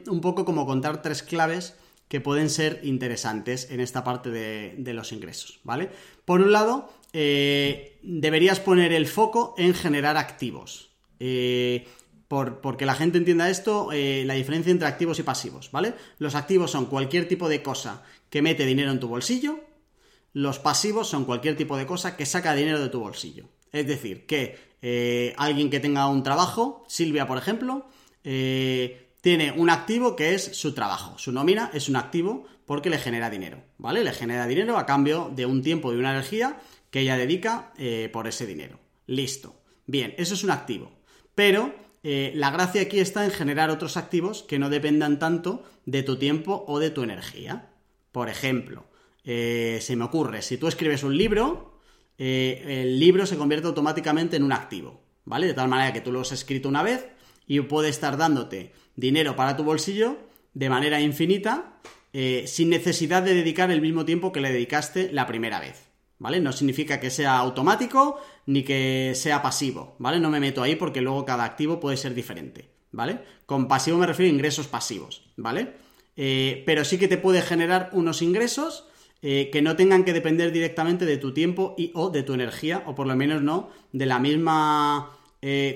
un 0.08 0.22
poco 0.22 0.46
como 0.46 0.66
contar 0.66 1.02
tres 1.02 1.22
claves 1.24 1.76
que 2.08 2.22
pueden 2.22 2.50
ser 2.50 2.80
interesantes 2.84 3.70
en 3.70 3.80
esta 3.80 4.04
parte 4.04 4.30
de, 4.30 4.94
los 4.94 5.12
ingresos, 5.12 5.60
¿vale? 5.64 5.90
Por 6.26 6.42
un 6.42 6.52
lado, 6.52 6.90
eh, 7.14 8.00
deberías 8.02 8.60
poner 8.60 8.94
el 8.94 9.08
foco 9.08 9.56
en 9.58 9.74
generar 9.74 10.18
activos. 10.18 10.90
Eh, 11.20 11.86
por, 12.28 12.60
porque 12.62 12.86
la 12.86 12.96
gente 12.96 13.18
entienda 13.18 13.50
esto, 13.50 13.92
eh, 13.92 14.24
la 14.26 14.36
diferencia 14.36 14.72
entre 14.72 14.88
activos 14.88 15.20
y 15.20 15.24
pasivos, 15.24 15.72
¿vale? 15.72 15.94
Los 16.20 16.36
activos 16.36 16.72
son 16.72 16.86
cualquier 16.86 17.28
tipo 17.28 17.50
de 17.50 17.62
cosa 17.62 18.04
que 18.30 18.42
mete 18.42 18.66
dinero 18.66 18.92
en 18.92 19.00
tu 19.00 19.08
bolsillo, 19.08 19.60
los 20.34 20.60
pasivos 20.60 21.08
son 21.08 21.26
cualquier 21.26 21.56
tipo 21.56 21.78
de 21.78 21.86
cosa 21.86 22.16
que 22.16 22.26
saca 22.26 22.54
dinero 22.54 22.80
de 22.80 22.90
tu 22.90 23.00
bolsillo. 23.00 23.46
Es 23.72 23.88
decir, 23.88 24.26
que 24.26 25.34
alguien 25.38 25.70
que 25.70 25.80
tenga 25.80 26.08
un 26.08 26.24
trabajo, 26.24 26.84
Silvia 26.88 27.28
por 27.28 27.38
ejemplo, 27.38 27.88
tiene 29.22 29.52
un 29.52 29.70
activo 29.70 30.16
que 30.16 30.34
es 30.34 30.44
su 30.44 30.74
trabajo. 30.74 31.18
Su 31.18 31.32
nómina 31.32 31.72
es 31.74 31.90
un 31.90 31.96
activo 31.96 32.46
porque 32.66 32.90
le 32.90 33.00
genera 33.00 33.30
dinero, 33.30 33.64
¿vale? 33.78 34.04
Le 34.04 34.12
genera 34.12 34.46
dinero 34.46 34.78
a 34.78 34.86
cambio 34.86 35.32
de 35.36 35.46
un 35.46 35.62
tiempo 35.62 35.94
y 35.94 35.98
una 35.98 36.12
energía 36.12 36.60
que 36.92 37.00
ella 37.02 37.18
dedica 37.18 37.74
eh, 37.78 38.10
por 38.12 38.28
ese 38.28 38.46
dinero. 38.46 38.80
Listo. 39.06 39.56
Bien, 39.86 40.14
eso 40.18 40.34
es 40.34 40.44
un 40.44 40.52
activo. 40.52 40.92
Pero 41.34 41.74
eh, 42.04 42.32
la 42.36 42.52
gracia 42.52 42.82
aquí 42.82 43.00
está 43.00 43.26
en 43.26 43.32
generar 43.32 43.70
otros 43.70 43.98
activos 43.98 44.44
que 44.44 44.60
no 44.60 44.70
dependan 44.70 45.18
tanto 45.18 45.64
de 45.86 46.04
tu 46.04 46.18
tiempo 46.18 46.66
o 46.68 46.80
de 46.80 46.90
tu 46.90 47.04
energía. 47.04 47.70
Por 48.12 48.30
ejemplo, 48.30 48.86
eh, 49.24 49.80
se 49.82 49.96
me 49.96 50.06
ocurre, 50.06 50.42
si 50.42 50.58
tú 50.58 50.68
escribes 50.68 51.04
un 51.04 51.18
libro, 51.18 51.80
el 52.18 53.00
libro 53.00 53.28
se 53.28 53.38
convierte 53.38 53.68
automáticamente 53.68 54.38
en 54.38 54.44
un 54.44 54.52
activo, 54.52 55.04
¿vale? 55.24 55.46
De 55.46 55.54
tal 55.54 55.68
manera 55.68 55.94
que 55.94 56.02
tú 56.02 56.12
lo 56.12 56.22
has 56.22 56.32
escrito 56.32 56.68
una 56.68 56.82
vez 56.82 57.06
y 57.48 57.60
puede 57.62 57.90
estar 57.90 58.18
dándote 58.18 58.74
dinero 58.96 59.36
para 59.36 59.56
tu 59.56 59.64
bolsillo 59.64 60.18
de 60.54 60.70
manera 60.70 61.00
infinita 61.02 61.80
eh, 62.14 62.46
sin 62.48 62.70
necesidad 62.70 63.24
de 63.24 63.34
dedicar 63.34 63.72
el 63.72 63.82
mismo 63.82 64.06
tiempo 64.06 64.32
que 64.32 64.42
le 64.42 64.52
dedicaste 64.52 65.12
la 65.12 65.28
primera 65.28 65.60
vez. 65.60 65.88
¿Vale? 66.20 66.40
No 66.40 66.52
significa 66.52 67.00
que 67.00 67.12
sea 67.12 67.38
automático 67.38 68.20
ni 68.48 68.64
que 68.64 69.12
sea 69.14 69.44
pasivo, 69.44 69.96
¿vale? 70.00 70.20
No 70.20 70.32
me 70.32 70.40
meto 70.40 70.64
ahí 70.64 70.76
porque 70.76 71.02
luego 71.02 71.26
cada 71.26 71.44
activo 71.44 71.80
puede 71.80 71.96
ser 71.96 72.16
diferente, 72.16 72.72
¿vale? 72.92 73.20
Con 73.46 73.68
pasivo 73.68 74.00
me 74.00 74.08
refiero 74.08 74.32
a 74.32 74.34
ingresos 74.34 74.66
pasivos, 74.66 75.30
¿vale? 75.36 75.74
Eh, 76.16 76.64
pero 76.66 76.84
sí 76.86 76.98
que 76.98 77.08
te 77.08 77.20
puede 77.20 77.44
generar 77.44 77.92
unos 77.94 78.24
ingresos 78.24 78.88
eh, 79.22 79.50
que 79.52 79.62
no 79.62 79.76
tengan 79.76 80.04
que 80.04 80.14
depender 80.14 80.52
directamente 80.52 81.06
de 81.06 81.18
tu 81.18 81.34
tiempo 81.34 81.76
y 81.78 81.92
o 81.94 82.10
de 82.10 82.24
tu 82.24 82.34
energía, 82.34 82.84
o 82.86 82.96
por 82.96 83.06
lo 83.06 83.16
menos 83.16 83.42
no 83.44 83.70
de 83.92 84.06
la 84.06 84.18
misma, 84.18 85.17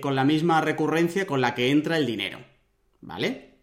con 0.01 0.16
la 0.16 0.26
misma 0.26 0.59
recurrencia 0.59 1.26
con 1.26 1.39
la 1.39 1.55
que 1.55 1.70
entra 1.70 1.97
el 1.97 2.05
dinero, 2.05 2.39
¿vale? 2.99 3.55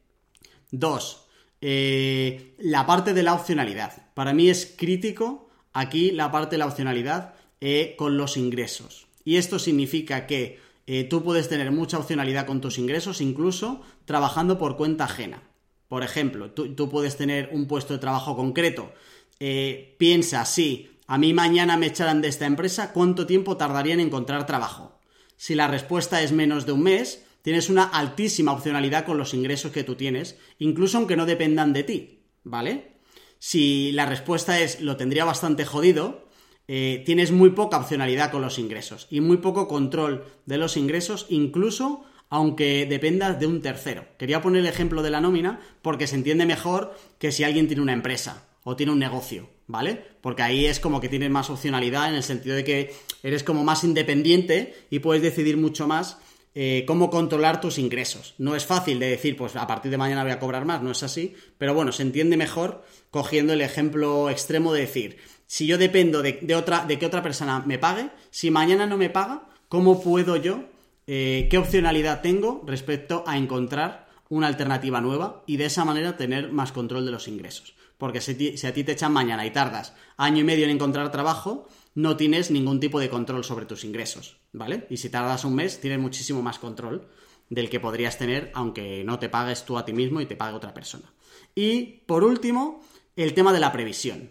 Dos, 0.70 1.28
eh, 1.60 2.54
la 2.58 2.86
parte 2.86 3.14
de 3.14 3.22
la 3.22 3.34
opcionalidad. 3.34 4.12
Para 4.14 4.32
mí 4.32 4.48
es 4.48 4.74
crítico 4.76 5.48
aquí 5.72 6.10
la 6.10 6.30
parte 6.30 6.54
de 6.54 6.58
la 6.58 6.66
opcionalidad 6.66 7.34
eh, 7.60 7.94
con 7.96 8.16
los 8.16 8.36
ingresos. 8.36 9.06
Y 9.24 9.36
esto 9.36 9.58
significa 9.58 10.26
que 10.26 10.60
eh, 10.86 11.04
tú 11.04 11.22
puedes 11.22 11.48
tener 11.48 11.70
mucha 11.70 11.98
opcionalidad 11.98 12.46
con 12.46 12.60
tus 12.60 12.78
ingresos, 12.78 13.20
incluso 13.20 13.82
trabajando 14.04 14.58
por 14.58 14.76
cuenta 14.76 15.04
ajena. 15.04 15.42
Por 15.88 16.02
ejemplo, 16.02 16.50
tú, 16.50 16.88
puedes 16.88 17.16
tener 17.16 17.50
un 17.52 17.66
puesto 17.66 17.94
de 17.94 17.98
trabajo 17.98 18.36
concreto. 18.36 18.92
Eh, 19.40 19.96
piensa, 19.98 20.44
si 20.44 20.90
a 21.06 21.18
mí 21.18 21.32
mañana 21.32 21.76
me 21.76 21.86
echaran 21.86 22.20
de 22.20 22.28
esta 22.28 22.46
empresa, 22.46 22.92
¿cuánto 22.92 23.26
tiempo 23.26 23.56
tardaría 23.56 23.94
en 23.94 24.00
encontrar 24.00 24.46
trabajo? 24.46 24.97
Si 25.38 25.54
la 25.54 25.68
respuesta 25.68 26.20
es 26.20 26.32
menos 26.32 26.66
de 26.66 26.72
un 26.72 26.82
mes, 26.82 27.24
tienes 27.42 27.70
una 27.70 27.84
altísima 27.84 28.52
opcionalidad 28.52 29.06
con 29.06 29.16
los 29.16 29.32
ingresos 29.34 29.70
que 29.70 29.84
tú 29.84 29.94
tienes, 29.94 30.36
incluso 30.58 30.98
aunque 30.98 31.16
no 31.16 31.26
dependan 31.26 31.72
de 31.72 31.84
ti, 31.84 32.24
¿vale? 32.42 32.98
Si 33.38 33.92
la 33.92 34.04
respuesta 34.04 34.60
es 34.60 34.80
lo 34.80 34.96
tendría 34.96 35.24
bastante 35.24 35.64
jodido, 35.64 36.28
eh, 36.66 37.04
tienes 37.06 37.30
muy 37.30 37.50
poca 37.50 37.78
opcionalidad 37.78 38.32
con 38.32 38.42
los 38.42 38.58
ingresos 38.58 39.06
y 39.10 39.20
muy 39.20 39.36
poco 39.36 39.68
control 39.68 40.24
de 40.44 40.58
los 40.58 40.76
ingresos, 40.76 41.26
incluso 41.28 42.04
aunque 42.30 42.84
dependas 42.86 43.38
de 43.38 43.46
un 43.46 43.62
tercero. 43.62 44.06
Quería 44.18 44.42
poner 44.42 44.62
el 44.62 44.66
ejemplo 44.66 45.02
de 45.02 45.10
la 45.10 45.20
nómina 45.20 45.60
porque 45.82 46.08
se 46.08 46.16
entiende 46.16 46.46
mejor 46.46 46.94
que 47.18 47.30
si 47.30 47.44
alguien 47.44 47.68
tiene 47.68 47.82
una 47.82 47.92
empresa 47.92 48.48
o 48.64 48.74
tiene 48.74 48.92
un 48.92 48.98
negocio, 48.98 49.48
¿vale? 49.68 50.04
Porque 50.20 50.42
ahí 50.42 50.66
es 50.66 50.80
como 50.80 51.00
que 51.00 51.08
tienes 51.08 51.30
más 51.30 51.50
opcionalidad 51.50 52.08
en 52.08 52.16
el 52.16 52.22
sentido 52.22 52.56
de 52.56 52.64
que 52.64 52.94
eres 53.22 53.42
como 53.42 53.64
más 53.64 53.84
independiente 53.84 54.74
y 54.90 54.98
puedes 54.98 55.22
decidir 55.22 55.56
mucho 55.56 55.86
más 55.86 56.18
eh, 56.60 56.84
cómo 56.86 57.08
controlar 57.08 57.60
tus 57.60 57.78
ingresos. 57.78 58.34
No 58.38 58.56
es 58.56 58.66
fácil 58.66 58.98
de 58.98 59.10
decir, 59.10 59.36
pues 59.36 59.54
a 59.54 59.66
partir 59.66 59.92
de 59.92 59.96
mañana 59.96 60.24
voy 60.24 60.32
a 60.32 60.40
cobrar 60.40 60.64
más, 60.64 60.82
no 60.82 60.90
es 60.90 61.04
así, 61.04 61.34
pero 61.56 61.72
bueno, 61.72 61.92
se 61.92 62.02
entiende 62.02 62.36
mejor 62.36 62.84
cogiendo 63.10 63.52
el 63.52 63.60
ejemplo 63.60 64.28
extremo 64.28 64.72
de 64.72 64.80
decir, 64.80 65.18
si 65.46 65.66
yo 65.66 65.78
dependo 65.78 66.20
de, 66.20 66.54
otra, 66.56 66.84
de 66.84 66.98
que 66.98 67.06
otra 67.06 67.22
persona 67.22 67.62
me 67.64 67.78
pague, 67.78 68.10
si 68.30 68.50
mañana 68.50 68.86
no 68.86 68.96
me 68.96 69.08
paga, 69.08 69.48
¿cómo 69.68 70.02
puedo 70.02 70.36
yo, 70.36 70.64
eh, 71.06 71.46
qué 71.48 71.58
opcionalidad 71.58 72.22
tengo 72.22 72.64
respecto 72.66 73.22
a 73.26 73.38
encontrar 73.38 74.08
una 74.28 74.48
alternativa 74.48 75.00
nueva 75.00 75.44
y 75.46 75.58
de 75.58 75.66
esa 75.66 75.84
manera 75.84 76.16
tener 76.16 76.50
más 76.50 76.72
control 76.72 77.06
de 77.06 77.12
los 77.12 77.28
ingresos? 77.28 77.74
Porque 77.98 78.20
si, 78.20 78.66
a 78.66 78.72
ti 78.72 78.84
te 78.84 78.92
echan 78.92 79.12
mañana 79.12 79.44
y 79.44 79.50
tardas 79.50 79.94
año 80.16 80.40
y 80.40 80.44
medio 80.44 80.64
en 80.64 80.70
encontrar 80.70 81.10
trabajo, 81.10 81.68
no 81.94 82.16
tienes 82.16 82.50
ningún 82.50 82.80
tipo 82.80 83.00
de 83.00 83.10
control 83.10 83.44
sobre 83.44 83.66
tus 83.66 83.84
ingresos, 83.84 84.38
¿vale? 84.52 84.86
Y 84.88 84.96
si 84.96 85.10
tardas 85.10 85.44
un 85.44 85.56
mes, 85.56 85.80
tienes 85.80 85.98
muchísimo 85.98 86.40
más 86.40 86.58
control 86.58 87.08
del 87.50 87.68
que 87.68 87.80
podrías 87.80 88.18
tener 88.18 88.50
aunque 88.54 89.02
no 89.04 89.18
te 89.18 89.28
pagues 89.28 89.64
tú 89.64 89.78
a 89.78 89.84
ti 89.84 89.92
mismo 89.92 90.20
y 90.20 90.26
te 90.26 90.36
pague 90.36 90.56
otra 90.56 90.74
persona. 90.74 91.12
Y 91.54 92.02
por 92.06 92.24
último, 92.24 92.84
el 93.16 93.34
tema 93.34 93.52
de 93.52 93.60
la 93.60 93.72
previsión. 93.72 94.30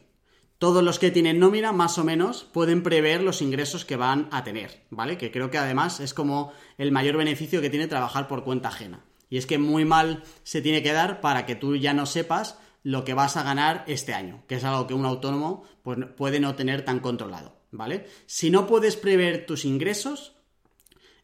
Todos 0.60 0.84
los 0.84 0.98
que 0.98 1.12
tienen 1.12 1.40
nómina, 1.40 1.72
más 1.72 1.98
o 2.00 2.04
menos, 2.04 2.44
pueden 2.46 2.82
prever 2.82 3.22
los 3.22 3.44
ingresos 3.44 3.86
que 3.86 3.96
van 3.96 4.28
a 4.32 4.44
tener, 4.44 4.82
¿vale? 4.90 5.18
Que 5.18 5.30
creo 5.30 5.52
que 5.52 5.60
además 5.60 6.00
es 6.00 6.16
como 6.16 6.52
el 6.80 6.92
mayor 6.92 7.18
beneficio 7.18 7.62
que 7.62 7.70
tiene 7.70 7.88
trabajar 7.88 8.28
por 8.28 8.44
cuenta 8.44 8.70
ajena. 8.70 9.06
Y 9.30 9.38
es 9.38 9.46
que 9.46 9.58
muy 9.58 9.86
mal 9.86 10.24
se 10.44 10.62
tiene 10.62 10.82
que 10.82 10.94
dar 10.94 11.22
para 11.22 11.46
que 11.46 11.56
tú 11.56 11.76
ya 11.76 11.94
no 11.94 12.06
sepas 12.06 12.58
lo 12.88 13.04
que 13.04 13.14
vas 13.14 13.36
a 13.36 13.44
ganar 13.44 13.84
este 13.88 14.14
año, 14.14 14.46
que 14.48 14.56
es 14.56 14.64
algo 14.64 14.88
que 14.88 14.94
un 14.94 15.04
autónomo 15.04 15.66
pues, 15.84 16.00
puede 16.16 16.40
no 16.40 16.56
tener 16.56 16.86
tan 16.86 17.02
controlado, 17.02 17.58
¿vale? 17.70 18.06
Si 18.28 18.50
no 18.50 18.66
puedes 18.66 18.96
prever 18.96 19.46
tus 19.46 19.66
ingresos, 19.66 20.38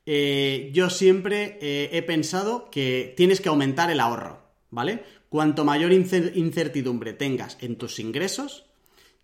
eh, 0.06 0.72
yo 0.74 0.90
siempre 0.90 1.58
eh, 1.62 1.90
he 1.94 2.02
pensado 2.02 2.70
que 2.70 3.14
tienes 3.16 3.40
que 3.40 3.48
aumentar 3.48 3.90
el 3.90 4.02
ahorro, 4.02 4.42
¿vale? 4.72 5.06
Cuanto 5.30 5.64
mayor 5.64 5.94
incertidumbre 5.94 7.14
tengas 7.14 7.58
en 7.62 7.78
tus 7.78 7.98
ingresos, 7.98 8.66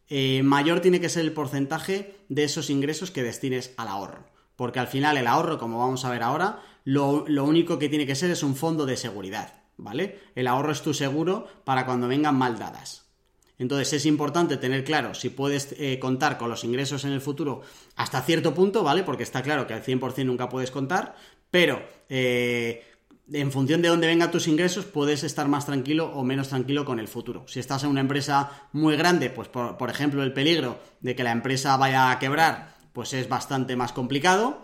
eh, 0.08 0.42
mayor 0.42 0.80
tiene 0.80 1.02
que 1.02 1.10
ser 1.10 1.26
el 1.26 1.34
porcentaje 1.34 2.16
de 2.30 2.46
esos 2.46 2.70
ingresos 2.70 3.12
que 3.12 3.22
destines 3.22 3.74
al 3.76 3.90
ahorro. 3.90 4.30
Porque 4.56 4.80
al 4.80 4.88
final 4.88 5.18
el 5.18 5.28
ahorro, 5.28 5.58
como 5.58 5.80
vamos 5.80 6.06
a 6.06 6.10
ver 6.10 6.24
ahora, 6.24 6.62
lo 6.86 7.44
único 7.44 7.78
que 7.78 7.90
tiene 7.90 8.08
que 8.08 8.16
ser 8.16 8.32
es 8.32 8.44
un 8.44 8.56
fondo 8.56 8.86
de 8.86 8.96
seguridad. 8.96 9.59
¿Vale? 9.80 10.20
El 10.36 10.48
ahorro 10.48 10.72
es 10.72 10.82
tu 10.82 10.94
seguro 10.94 11.48
para 11.64 11.86
cuando 11.86 12.08
vengan 12.08 12.36
mal 12.36 12.60
dadas. 12.60 13.10
Entonces 13.58 13.92
es 13.94 14.06
importante 14.06 14.58
tener 14.58 14.84
claro 14.84 15.14
si 15.14 15.30
puedes 15.30 15.76
eh, 15.78 16.00
contar 16.00 16.38
con 16.38 16.50
los 16.50 16.64
ingresos 16.64 17.04
en 17.04 17.12
el 17.12 17.20
futuro 17.20 17.62
hasta 17.96 18.22
cierto 18.22 18.54
punto, 18.54 18.84
¿vale? 18.84 19.04
Porque 19.04 19.24
está 19.24 19.42
claro 19.42 19.68
que 19.68 19.74
al 19.74 19.84
100% 19.84 20.26
nunca 20.26 20.48
puedes 20.48 20.72
contar, 20.72 21.16
pero 21.52 21.84
eh, 22.08 22.84
en 23.32 23.52
función 23.52 23.82
de 23.82 23.90
dónde 23.90 24.08
vengan 24.08 24.32
tus 24.32 24.48
ingresos 24.48 24.86
puedes 24.86 25.24
estar 25.24 25.50
más 25.50 25.66
tranquilo 25.66 26.10
o 26.14 26.24
menos 26.24 26.50
tranquilo 26.50 26.86
con 26.86 27.00
el 27.00 27.10
futuro. 27.10 27.46
Si 27.48 27.60
estás 27.60 27.84
en 27.84 27.90
una 27.90 28.02
empresa 28.02 28.70
muy 28.72 28.96
grande, 28.96 29.30
pues 29.30 29.50
por, 29.50 29.78
por 29.78 29.90
ejemplo 29.90 30.24
el 30.24 30.32
peligro 30.34 30.80
de 31.02 31.16
que 31.16 31.24
la 31.24 31.32
empresa 31.32 31.76
vaya 31.76 32.12
a 32.12 32.20
quebrar, 32.20 32.78
pues 32.94 33.14
es 33.14 33.28
bastante 33.28 33.76
más 33.76 33.92
complicado. 33.92 34.62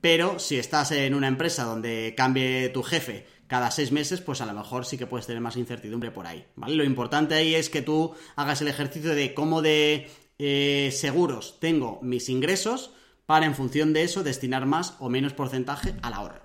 Pero 0.00 0.40
si 0.40 0.58
estás 0.58 0.90
en 0.90 1.14
una 1.14 1.28
empresa 1.28 1.62
donde 1.62 2.14
cambie 2.16 2.70
tu 2.70 2.82
jefe 2.82 3.24
cada 3.52 3.70
seis 3.70 3.92
meses, 3.92 4.22
pues 4.22 4.40
a 4.40 4.46
lo 4.46 4.54
mejor 4.54 4.86
sí 4.86 4.96
que 4.96 5.06
puedes 5.06 5.26
tener 5.26 5.42
más 5.42 5.58
incertidumbre 5.58 6.10
por 6.10 6.26
ahí, 6.26 6.46
¿vale? 6.56 6.74
Lo 6.74 6.84
importante 6.84 7.34
ahí 7.34 7.54
es 7.54 7.68
que 7.68 7.82
tú 7.82 8.14
hagas 8.34 8.62
el 8.62 8.68
ejercicio 8.68 9.14
de 9.14 9.34
cómo 9.34 9.60
de 9.60 10.10
eh, 10.38 10.88
seguros 10.90 11.60
tengo 11.60 11.98
mis 12.00 12.30
ingresos 12.30 12.94
para 13.26 13.44
en 13.44 13.54
función 13.54 13.92
de 13.92 14.04
eso 14.04 14.22
destinar 14.22 14.64
más 14.64 14.96
o 15.00 15.10
menos 15.10 15.34
porcentaje 15.34 15.92
al 16.00 16.14
ahorro. 16.14 16.40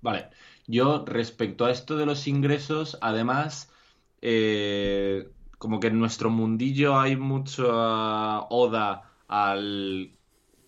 Vale, 0.00 0.30
yo 0.66 1.04
respecto 1.04 1.66
a 1.66 1.70
esto 1.70 1.98
de 1.98 2.06
los 2.06 2.26
ingresos, 2.26 2.96
además, 3.02 3.70
eh, 4.22 5.28
como 5.58 5.80
que 5.80 5.88
en 5.88 5.98
nuestro 5.98 6.30
mundillo 6.30 6.98
hay 6.98 7.16
mucha 7.16 7.66
oda 8.48 9.12
al... 9.28 10.16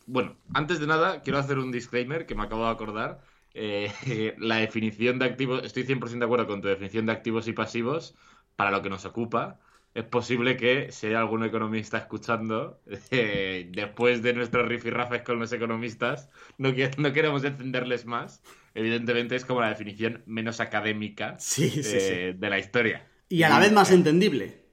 Bueno, 0.04 0.36
antes 0.52 0.78
de 0.78 0.86
nada, 0.86 1.22
quiero 1.22 1.38
hacer 1.38 1.56
un 1.56 1.72
disclaimer 1.72 2.26
que 2.26 2.34
me 2.34 2.42
acabo 2.42 2.66
de 2.66 2.70
acordar 2.72 3.22
eh, 3.54 4.34
la 4.38 4.56
definición 4.56 5.18
de 5.18 5.26
activos, 5.26 5.62
estoy 5.64 5.84
100% 5.84 6.18
de 6.18 6.24
acuerdo 6.24 6.46
con 6.46 6.60
tu 6.60 6.68
definición 6.68 7.06
de 7.06 7.12
activos 7.12 7.48
y 7.48 7.52
pasivos 7.52 8.14
para 8.56 8.70
lo 8.70 8.82
que 8.82 8.90
nos 8.90 9.04
ocupa. 9.04 9.60
Es 9.94 10.04
posible 10.04 10.56
que 10.56 10.90
si 10.90 11.06
hay 11.06 11.14
algún 11.14 11.44
economista 11.44 11.98
escuchando, 11.98 12.80
eh, 13.10 13.70
después 13.70 14.22
de 14.22 14.34
nuestros 14.34 14.66
rifirrafes 14.66 15.22
con 15.22 15.38
los 15.38 15.52
economistas, 15.52 16.28
no, 16.58 16.72
no 16.98 17.12
queremos 17.12 17.44
encenderles 17.44 18.04
más. 18.04 18.42
Evidentemente 18.74 19.36
es 19.36 19.44
como 19.44 19.60
la 19.60 19.68
definición 19.68 20.24
menos 20.26 20.58
académica 20.58 21.36
eh, 21.58 22.34
de 22.36 22.50
la 22.50 22.58
historia. 22.58 23.06
Y 23.28 23.44
a 23.44 23.48
la 23.48 23.60
vez 23.60 23.72
más 23.72 23.92
entendible. 23.92 24.64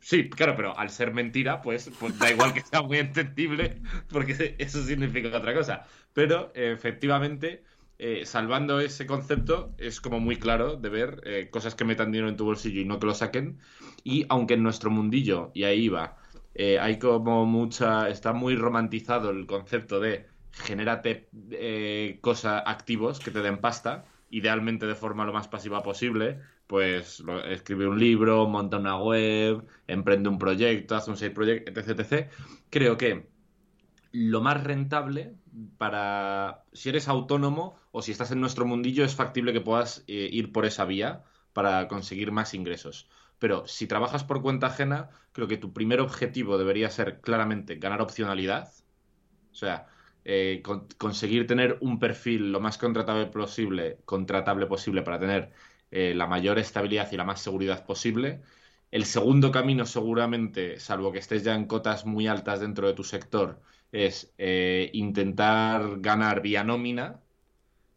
Sí, 0.00 0.28
claro, 0.28 0.54
pero 0.54 0.78
al 0.78 0.90
ser 0.90 1.12
mentira, 1.12 1.62
pues, 1.62 1.90
pues 1.98 2.16
da 2.18 2.30
igual 2.30 2.52
que 2.52 2.60
sea 2.60 2.82
muy 2.82 2.98
entendible, 2.98 3.80
porque 4.08 4.54
eso 4.58 4.84
significa 4.84 5.36
otra 5.36 5.52
cosa. 5.52 5.84
Pero 6.12 6.52
efectivamente, 6.54 7.64
eh, 7.98 8.26
salvando 8.26 8.80
ese 8.80 9.06
concepto, 9.06 9.74
es 9.78 10.00
como 10.00 10.20
muy 10.20 10.36
claro 10.36 10.76
de 10.76 10.88
ver 10.90 11.22
eh, 11.24 11.48
cosas 11.50 11.74
que 11.74 11.84
metan 11.84 12.12
dinero 12.12 12.28
en 12.28 12.36
tu 12.36 12.44
bolsillo 12.44 12.80
y 12.80 12.84
no 12.84 12.98
que 12.98 13.06
lo 13.06 13.14
saquen. 13.14 13.58
Y 14.04 14.26
aunque 14.28 14.54
en 14.54 14.62
nuestro 14.62 14.90
mundillo, 14.90 15.50
y 15.54 15.64
ahí 15.64 15.88
va, 15.88 16.18
eh, 16.54 16.78
hay 16.78 16.98
como 16.98 17.46
mucha. 17.46 18.08
Está 18.08 18.32
muy 18.32 18.56
romantizado 18.56 19.30
el 19.30 19.46
concepto 19.46 20.00
de 20.00 20.26
genérate 20.52 21.28
cosas 22.22 22.62
activos 22.66 23.20
que 23.20 23.30
te 23.30 23.42
den 23.42 23.58
pasta, 23.58 24.04
idealmente 24.30 24.86
de 24.86 24.94
forma 24.94 25.24
lo 25.24 25.32
más 25.32 25.48
pasiva 25.48 25.82
posible. 25.82 26.40
Pues 26.66 27.22
escribe 27.48 27.86
un 27.86 27.98
libro, 27.98 28.46
monta 28.48 28.78
una 28.78 28.98
web, 28.98 29.64
emprende 29.86 30.28
un 30.28 30.38
proyecto, 30.38 30.96
hace 30.96 31.10
un 31.10 31.16
side 31.16 31.30
project, 31.30 31.68
etc, 31.68 32.00
etc. 32.00 32.30
Creo 32.70 32.96
que 32.96 33.26
lo 34.16 34.40
más 34.40 34.64
rentable 34.64 35.34
para 35.76 36.64
si 36.72 36.88
eres 36.88 37.06
autónomo 37.06 37.78
o 37.92 38.00
si 38.00 38.12
estás 38.12 38.30
en 38.30 38.40
nuestro 38.40 38.64
mundillo 38.64 39.04
es 39.04 39.14
factible 39.14 39.52
que 39.52 39.60
puedas 39.60 40.04
eh, 40.06 40.30
ir 40.32 40.52
por 40.52 40.64
esa 40.64 40.86
vía 40.86 41.24
para 41.52 41.86
conseguir 41.86 42.32
más 42.32 42.54
ingresos. 42.54 43.10
Pero 43.38 43.66
si 43.66 43.86
trabajas 43.86 44.24
por 44.24 44.40
cuenta 44.40 44.68
ajena, 44.68 45.10
creo 45.32 45.48
que 45.48 45.58
tu 45.58 45.74
primer 45.74 46.00
objetivo 46.00 46.56
debería 46.56 46.88
ser 46.90 47.20
claramente 47.20 47.76
ganar 47.76 48.00
opcionalidad. 48.00 48.72
O 49.52 49.54
sea, 49.54 49.86
eh, 50.24 50.62
conseguir 50.96 51.46
tener 51.46 51.76
un 51.82 51.98
perfil 51.98 52.52
lo 52.52 52.60
más 52.60 52.78
contratable 52.78 53.26
posible, 53.26 53.98
contratable 54.06 54.66
posible 54.66 55.02
para 55.02 55.20
tener 55.20 55.52
eh, 55.90 56.14
la 56.14 56.26
mayor 56.26 56.58
estabilidad 56.58 57.12
y 57.12 57.16
la 57.18 57.24
más 57.24 57.42
seguridad 57.42 57.84
posible. 57.84 58.40
El 58.90 59.04
segundo 59.04 59.50
camino 59.52 59.84
seguramente, 59.84 60.80
salvo 60.80 61.12
que 61.12 61.18
estés 61.18 61.44
ya 61.44 61.54
en 61.54 61.66
cotas 61.66 62.06
muy 62.06 62.26
altas 62.28 62.60
dentro 62.60 62.86
de 62.86 62.94
tu 62.94 63.04
sector, 63.04 63.60
es 63.92 64.32
eh, 64.38 64.90
intentar 64.92 66.00
ganar 66.00 66.42
vía 66.42 66.64
nómina. 66.64 67.20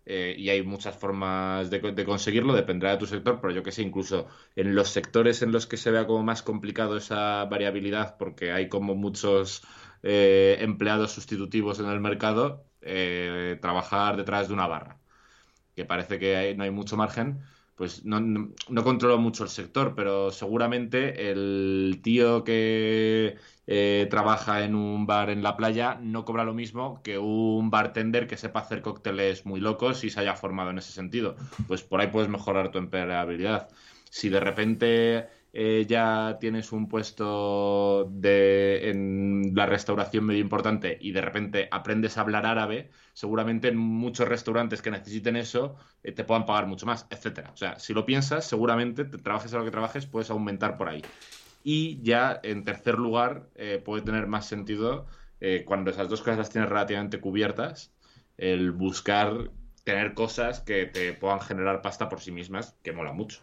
Eh, 0.05 0.35
y 0.39 0.49
hay 0.49 0.63
muchas 0.63 0.97
formas 0.97 1.69
de, 1.69 2.05
conseguirlo, 2.05 2.53
dependerá 2.55 2.93
de 2.93 2.97
tu 2.97 3.05
sector, 3.05 3.39
pero 3.41 3.53
yo 3.53 3.63
que 3.63 3.71
sé, 3.71 3.83
incluso 3.83 4.27
en 4.55 4.73
los 4.75 4.89
sectores 4.89 5.43
en 5.43 5.51
los 5.51 5.67
que 5.67 5.77
se 5.77 5.91
vea 5.91 6.07
como 6.07 6.23
más 6.23 6.41
complicado 6.41 6.97
esa 6.97 7.45
variabilidad, 7.45 8.17
porque 8.17 8.51
hay 8.51 8.69
como 8.69 8.95
muchos 8.95 9.61
eh, 10.03 10.57
empleados 10.61 11.11
sustitutivos 11.11 11.79
en 11.79 11.85
el 11.87 11.99
mercado, 11.99 12.65
trabajar 13.61 14.17
detrás 14.17 14.47
de 14.47 14.53
una 14.55 14.67
barra, 14.67 14.99
que 15.75 15.85
parece 15.85 16.19
que 16.19 16.55
no 16.55 16.63
hay 16.63 16.71
mucho 16.71 16.97
margen, 16.97 17.41
pues 17.79 18.03
no, 18.03 18.19
no, 18.19 18.83
controlo 18.83 19.17
mucho 19.19 19.45
el 19.45 19.49
sector, 19.49 19.95
pero 19.95 20.31
seguramente 20.31 21.31
el 21.31 22.01
tío 22.03 22.43
que 22.43 23.37
eh, 23.67 24.05
trabaja 24.09 24.65
en 24.65 24.75
un 24.75 25.05
bar 25.05 25.29
en 25.29 25.43
la 25.43 25.55
playa 25.55 25.97
no 26.01 26.25
cobra 26.25 26.43
lo 26.43 26.53
mismo 26.53 27.01
que 27.03 27.17
un 27.17 27.69
bartender 27.69 28.27
que 28.27 28.35
sepa 28.35 28.59
hacer 28.59 28.81
cócteles 28.81 29.45
muy 29.45 29.61
locos 29.61 30.03
y 30.03 30.09
se 30.09 30.19
haya 30.19 30.35
formado 30.35 30.71
en 30.71 30.79
ese 30.79 30.91
sentido. 30.91 31.37
Pues 31.69 31.81
por 31.81 32.01
ahí 32.01 32.07
puedes 32.07 32.27
mejorar 32.27 32.69
tu 32.69 32.79
empleabilidad. 32.79 33.69
Si 34.09 34.27
de 34.27 34.41
repente 34.41 35.29
eh, 35.51 35.85
ya 35.87 36.37
tienes 36.39 36.71
un 36.71 36.87
puesto 36.87 38.07
de, 38.11 38.89
en 38.89 39.51
la 39.55 39.65
restauración 39.65 40.25
medio 40.25 40.41
importante 40.41 40.97
y 41.01 41.11
de 41.11 41.21
repente 41.21 41.67
aprendes 41.71 42.17
a 42.17 42.21
hablar 42.21 42.45
árabe, 42.45 42.91
seguramente 43.13 43.69
en 43.69 43.77
muchos 43.77 44.27
restaurantes 44.27 44.81
que 44.81 44.91
necesiten 44.91 45.35
eso 45.35 45.75
eh, 46.03 46.11
te 46.11 46.23
puedan 46.23 46.45
pagar 46.45 46.67
mucho 46.67 46.85
más, 46.85 47.07
etcétera. 47.09 47.51
O 47.51 47.57
sea, 47.57 47.79
si 47.79 47.93
lo 47.93 48.05
piensas, 48.05 48.45
seguramente 48.45 49.05
te 49.05 49.17
trabajes 49.17 49.53
a 49.53 49.57
lo 49.57 49.65
que 49.65 49.71
trabajes, 49.71 50.05
puedes 50.05 50.29
aumentar 50.29 50.77
por 50.77 50.89
ahí. 50.89 51.01
Y 51.63 52.01
ya 52.03 52.39
en 52.43 52.63
tercer 52.63 52.99
lugar, 52.99 53.49
eh, 53.55 53.81
puede 53.83 54.03
tener 54.03 54.27
más 54.27 54.45
sentido 54.45 55.07
cuando 55.63 55.89
esas 55.91 56.09
dos 56.09 56.19
cosas 56.19 56.37
las 56.37 56.49
tienes 56.49 56.69
relativamente 56.69 57.21
cubiertas, 57.21 57.93
el 58.35 58.73
buscar 58.73 59.51
tener 59.85 60.13
cosas 60.13 60.59
que 60.59 60.85
te 60.85 61.13
puedan 61.13 61.39
generar 61.39 61.81
pasta 61.81 62.09
por 62.09 62.19
sí 62.19 62.33
mismas, 62.33 62.75
que 62.83 62.91
mola 62.91 63.13
mucho. 63.13 63.39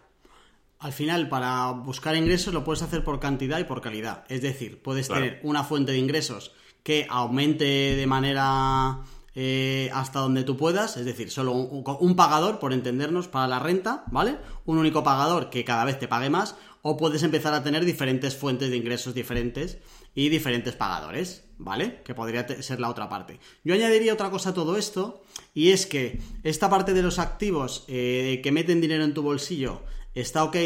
Al 0.78 0.92
final, 0.92 1.28
para 1.28 1.70
buscar 1.70 2.16
ingresos 2.16 2.52
lo 2.52 2.64
puedes 2.64 2.82
hacer 2.82 3.02
por 3.02 3.18
cantidad 3.18 3.58
y 3.58 3.64
por 3.64 3.80
calidad. 3.80 4.24
Es 4.28 4.42
decir, 4.42 4.82
puedes 4.82 5.08
tener 5.08 5.40
una 5.42 5.64
fuente 5.64 5.92
de 5.92 5.98
ingresos 5.98 6.52
que 6.82 7.06
aumente 7.08 7.64
de 7.64 8.06
manera 8.06 9.00
eh, 9.38 9.90
hasta 9.92 10.20
donde 10.20 10.44
tú 10.44 10.56
puedas, 10.56 10.96
es 10.96 11.04
decir, 11.04 11.30
solo 11.30 11.52
un, 11.52 12.16
pagador, 12.16 12.58
por 12.58 12.72
entendernos, 12.72 13.28
para 13.28 13.46
la 13.46 13.58
renta, 13.58 14.04
¿vale? 14.06 14.38
Un 14.64 14.78
único 14.78 15.04
pagador 15.04 15.50
que 15.50 15.62
cada 15.62 15.84
vez 15.84 15.98
te 15.98 16.08
pague 16.08 16.30
más, 16.30 16.56
o 16.80 16.96
puedes 16.96 17.22
empezar 17.22 17.52
a 17.52 17.62
tener 17.62 17.84
diferentes 17.84 18.34
fuentes 18.34 18.70
de 18.70 18.78
ingresos 18.78 19.12
diferentes 19.12 19.76
y 20.14 20.30
diferentes 20.30 20.74
pagadores, 20.74 21.44
¿vale? 21.58 22.00
Que 22.02 22.14
podría 22.14 22.48
ser 22.62 22.80
la 22.80 22.88
otra 22.88 23.10
parte. 23.10 23.38
Yo 23.62 23.74
añadiría 23.74 24.14
otra 24.14 24.30
cosa 24.30 24.50
a 24.50 24.54
todo 24.54 24.78
esto, 24.78 25.22
y 25.52 25.72
es 25.72 25.84
que 25.84 26.18
esta 26.42 26.70
parte 26.70 26.94
de 26.94 27.02
los 27.02 27.18
activos 27.18 27.84
eh, 27.88 28.40
que 28.42 28.52
meten 28.52 28.80
dinero 28.80 29.04
en 29.04 29.12
tu 29.12 29.20
bolsillo, 29.20 29.82
está 30.20 30.44
ok, 30.44 30.56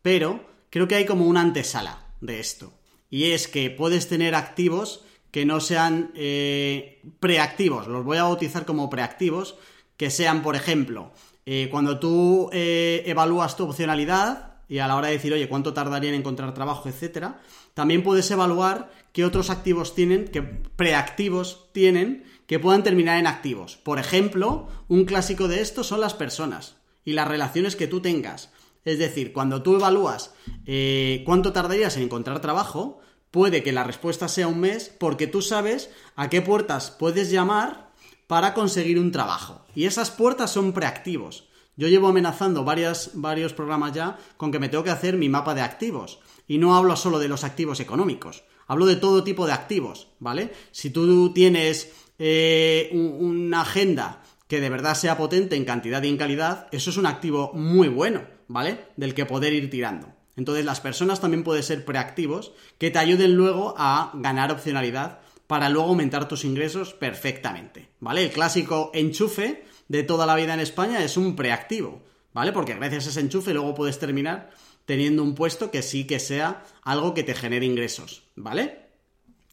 pero 0.00 0.44
creo 0.70 0.88
que 0.88 0.94
hay 0.94 1.04
como 1.04 1.26
una 1.26 1.42
antesala 1.42 2.06
de 2.20 2.40
esto. 2.40 2.72
Y 3.10 3.32
es 3.32 3.48
que 3.48 3.70
puedes 3.70 4.08
tener 4.08 4.34
activos 4.34 5.04
que 5.30 5.44
no 5.44 5.60
sean 5.60 6.12
eh, 6.14 7.02
preactivos, 7.20 7.86
los 7.88 8.04
voy 8.04 8.18
a 8.18 8.24
bautizar 8.24 8.64
como 8.64 8.90
preactivos, 8.90 9.56
que 9.96 10.10
sean, 10.10 10.42
por 10.42 10.56
ejemplo, 10.56 11.12
eh, 11.46 11.68
cuando 11.70 11.98
tú 11.98 12.50
eh, 12.52 13.02
evalúas 13.06 13.56
tu 13.56 13.64
opcionalidad 13.64 14.56
y 14.68 14.78
a 14.78 14.86
la 14.86 14.96
hora 14.96 15.08
de 15.08 15.14
decir, 15.14 15.32
oye, 15.32 15.48
cuánto 15.48 15.74
tardaría 15.74 16.10
en 16.10 16.16
encontrar 16.16 16.54
trabajo, 16.54 16.88
etcétera, 16.88 17.40
también 17.74 18.02
puedes 18.02 18.30
evaluar 18.30 18.90
qué 19.12 19.24
otros 19.24 19.50
activos 19.50 19.94
tienen, 19.94 20.26
qué 20.28 20.42
preactivos 20.42 21.68
tienen, 21.72 22.24
que 22.46 22.58
puedan 22.58 22.82
terminar 22.82 23.18
en 23.18 23.26
activos. 23.26 23.76
Por 23.76 23.98
ejemplo, 23.98 24.68
un 24.88 25.04
clásico 25.04 25.48
de 25.48 25.60
esto 25.60 25.84
son 25.84 26.00
las 26.00 26.14
personas 26.14 26.76
y 27.04 27.12
las 27.12 27.28
relaciones 27.28 27.76
que 27.76 27.86
tú 27.86 28.00
tengas. 28.00 28.50
Es 28.84 28.98
decir, 28.98 29.32
cuando 29.32 29.62
tú 29.62 29.76
evalúas 29.76 30.34
eh, 30.66 31.22
cuánto 31.24 31.52
tardarías 31.52 31.96
en 31.96 32.04
encontrar 32.04 32.40
trabajo, 32.40 33.00
puede 33.30 33.62
que 33.62 33.72
la 33.72 33.84
respuesta 33.84 34.28
sea 34.28 34.48
un 34.48 34.60
mes 34.60 34.94
porque 34.98 35.26
tú 35.26 35.42
sabes 35.42 35.90
a 36.16 36.28
qué 36.28 36.42
puertas 36.42 36.90
puedes 36.90 37.30
llamar 37.30 37.92
para 38.26 38.54
conseguir 38.54 38.98
un 38.98 39.12
trabajo. 39.12 39.64
Y 39.74 39.84
esas 39.84 40.10
puertas 40.10 40.50
son 40.50 40.72
preactivos. 40.72 41.48
Yo 41.76 41.88
llevo 41.88 42.08
amenazando 42.08 42.64
varios 42.64 43.52
programas 43.54 43.92
ya 43.92 44.18
con 44.36 44.52
que 44.52 44.58
me 44.58 44.68
tengo 44.68 44.84
que 44.84 44.90
hacer 44.90 45.16
mi 45.16 45.28
mapa 45.28 45.54
de 45.54 45.62
activos. 45.62 46.20
Y 46.46 46.58
no 46.58 46.76
hablo 46.76 46.96
solo 46.96 47.18
de 47.18 47.28
los 47.28 47.44
activos 47.44 47.80
económicos, 47.80 48.44
hablo 48.66 48.86
de 48.86 48.96
todo 48.96 49.24
tipo 49.24 49.46
de 49.46 49.52
activos, 49.52 50.08
¿vale? 50.18 50.52
Si 50.70 50.90
tú 50.90 51.32
tienes 51.32 51.92
eh, 52.18 52.90
una 52.92 53.62
agenda 53.62 54.22
que 54.48 54.60
de 54.60 54.68
verdad 54.68 54.94
sea 54.94 55.16
potente 55.16 55.56
en 55.56 55.64
cantidad 55.64 56.02
y 56.02 56.08
en 56.08 56.18
calidad, 56.18 56.68
eso 56.72 56.90
es 56.90 56.98
un 56.98 57.06
activo 57.06 57.52
muy 57.54 57.88
bueno. 57.88 58.22
¿Vale? 58.52 58.84
Del 58.96 59.14
que 59.14 59.26
poder 59.26 59.52
ir 59.54 59.70
tirando. 59.70 60.12
Entonces 60.36 60.64
las 60.64 60.80
personas 60.80 61.20
también 61.20 61.42
pueden 61.42 61.62
ser 61.62 61.84
preactivos 61.84 62.52
que 62.78 62.90
te 62.90 62.98
ayuden 62.98 63.34
luego 63.34 63.74
a 63.76 64.12
ganar 64.14 64.52
opcionalidad 64.52 65.20
para 65.46 65.68
luego 65.68 65.88
aumentar 65.88 66.28
tus 66.28 66.44
ingresos 66.44 66.94
perfectamente, 66.94 67.88
¿vale? 68.00 68.24
El 68.24 68.30
clásico 68.30 68.90
enchufe 68.94 69.64
de 69.88 70.02
toda 70.02 70.26
la 70.26 70.36
vida 70.36 70.54
en 70.54 70.60
España 70.60 71.02
es 71.02 71.16
un 71.16 71.34
preactivo, 71.34 72.02
¿vale? 72.32 72.52
Porque 72.52 72.74
gracias 72.74 73.06
a 73.06 73.10
ese 73.10 73.20
enchufe 73.20 73.52
luego 73.52 73.74
puedes 73.74 73.98
terminar 73.98 74.50
teniendo 74.84 75.22
un 75.22 75.34
puesto 75.34 75.70
que 75.70 75.82
sí 75.82 76.06
que 76.06 76.18
sea 76.18 76.64
algo 76.82 77.14
que 77.14 77.22
te 77.22 77.34
genere 77.34 77.66
ingresos, 77.66 78.22
¿vale? 78.36 78.86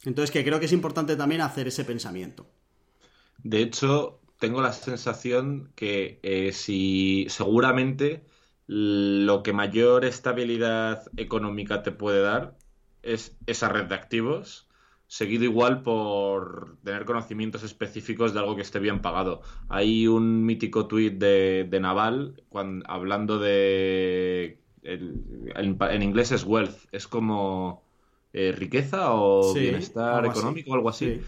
Entonces 0.04 0.32
que 0.32 0.44
creo 0.44 0.60
que 0.60 0.66
es 0.66 0.74
importante 0.74 1.16
también 1.16 1.42
hacer 1.42 1.68
ese 1.68 1.84
pensamiento. 1.84 2.48
De 3.44 3.62
hecho, 3.62 4.20
tengo 4.40 4.62
la 4.62 4.74
sensación 4.74 5.72
que 5.76 6.20
eh, 6.24 6.52
si 6.54 7.28
seguramente 7.30 8.24
lo 8.72 9.42
que 9.42 9.52
mayor 9.52 10.06
estabilidad 10.06 11.02
económica 11.18 11.82
te 11.82 11.92
puede 11.92 12.22
dar 12.22 12.56
es 13.02 13.36
esa 13.48 13.68
red 13.68 13.86
de 13.86 13.96
activos, 13.96 14.68
seguido 15.08 15.44
igual 15.44 15.82
por 15.82 16.78
tener 16.84 17.06
conocimientos 17.06 17.64
específicos 17.64 18.32
de 18.32 18.42
algo 18.42 18.56
que 18.56 18.62
esté 18.62 18.78
bien 18.78 19.02
pagado. 19.02 19.42
Hay 19.70 20.06
un 20.06 20.46
mítico 20.46 20.86
tuit 20.86 21.18
de, 21.18 21.80
Naval 21.82 22.44
cuando, 22.48 22.86
hablando 22.88 23.40
de... 23.40 24.60
en 24.84 26.04
inglés 26.04 26.32
es 26.32 26.44
wealth, 26.44 26.78
es 26.92 27.08
como 27.08 27.82
eh, 28.34 28.54
riqueza 28.56 29.16
o 29.16 29.52
bienestar 29.52 30.28
económico 30.28 30.70
o 30.70 30.76
algo 30.76 30.90
así. 30.90 31.22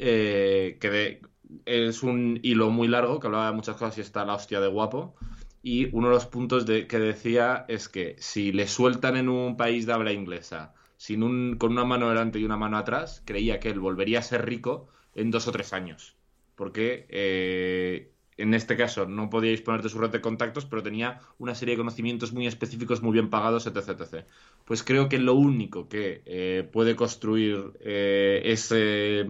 Eh, 0.00 0.76
que 0.80 1.20
es 1.66 2.02
un 2.02 2.40
hilo 2.42 2.70
muy 2.70 2.88
largo 2.88 3.20
que 3.20 3.28
hablaba 3.28 3.46
de 3.46 3.54
muchas 3.54 3.76
cosas 3.76 3.98
y 3.98 4.00
está 4.00 4.24
la 4.24 4.34
hostia 4.34 4.58
de 4.58 4.66
guapo. 4.66 5.14
Y 5.62 5.94
uno 5.94 6.08
de 6.08 6.14
los 6.14 6.26
puntos 6.26 6.66
de, 6.66 6.86
que 6.86 6.98
decía 6.98 7.64
es 7.68 7.88
que 7.88 8.16
si 8.18 8.52
le 8.52 8.66
sueltan 8.66 9.16
en 9.16 9.28
un 9.28 9.56
país 9.56 9.86
de 9.86 9.92
habla 9.92 10.12
inglesa 10.12 10.74
sin 10.96 11.22
un, 11.22 11.56
con 11.58 11.72
una 11.72 11.84
mano 11.84 12.08
delante 12.08 12.38
y 12.38 12.44
una 12.44 12.56
mano 12.56 12.76
atrás, 12.76 13.22
creía 13.24 13.60
que 13.60 13.70
él 13.70 13.80
volvería 13.80 14.18
a 14.18 14.22
ser 14.22 14.44
rico 14.46 14.88
en 15.14 15.30
dos 15.30 15.48
o 15.48 15.52
tres 15.52 15.72
años. 15.72 16.16
Porque 16.56 17.06
eh, 17.08 18.12
en 18.36 18.54
este 18.54 18.76
caso 18.76 19.06
no 19.06 19.30
podía 19.30 19.50
disponer 19.50 19.82
de 19.82 19.88
su 19.88 19.98
red 19.98 20.10
de 20.10 20.20
contactos, 20.20 20.66
pero 20.66 20.82
tenía 20.82 21.20
una 21.38 21.54
serie 21.54 21.74
de 21.74 21.78
conocimientos 21.78 22.32
muy 22.32 22.46
específicos, 22.46 23.02
muy 23.02 23.12
bien 23.12 23.30
pagados, 23.30 23.66
etc. 23.66 23.88
etc. 24.00 24.26
Pues 24.64 24.82
creo 24.82 25.08
que 25.08 25.18
lo 25.18 25.34
único 25.34 25.88
que 25.88 26.22
eh, 26.26 26.68
puede 26.70 26.96
construir 26.96 27.72
eh, 27.80 28.42
ese 28.44 29.26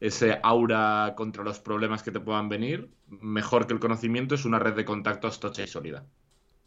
ese 0.00 0.38
aura 0.42 1.14
contra 1.16 1.42
los 1.42 1.58
problemas 1.58 2.02
que 2.02 2.10
te 2.10 2.20
puedan 2.20 2.48
venir, 2.48 2.90
mejor 3.08 3.66
que 3.66 3.72
el 3.72 3.80
conocimiento 3.80 4.34
es 4.34 4.44
una 4.44 4.58
red 4.58 4.74
de 4.74 4.84
contactos 4.84 5.40
tocha 5.40 5.62
y 5.62 5.66
sólida. 5.66 6.04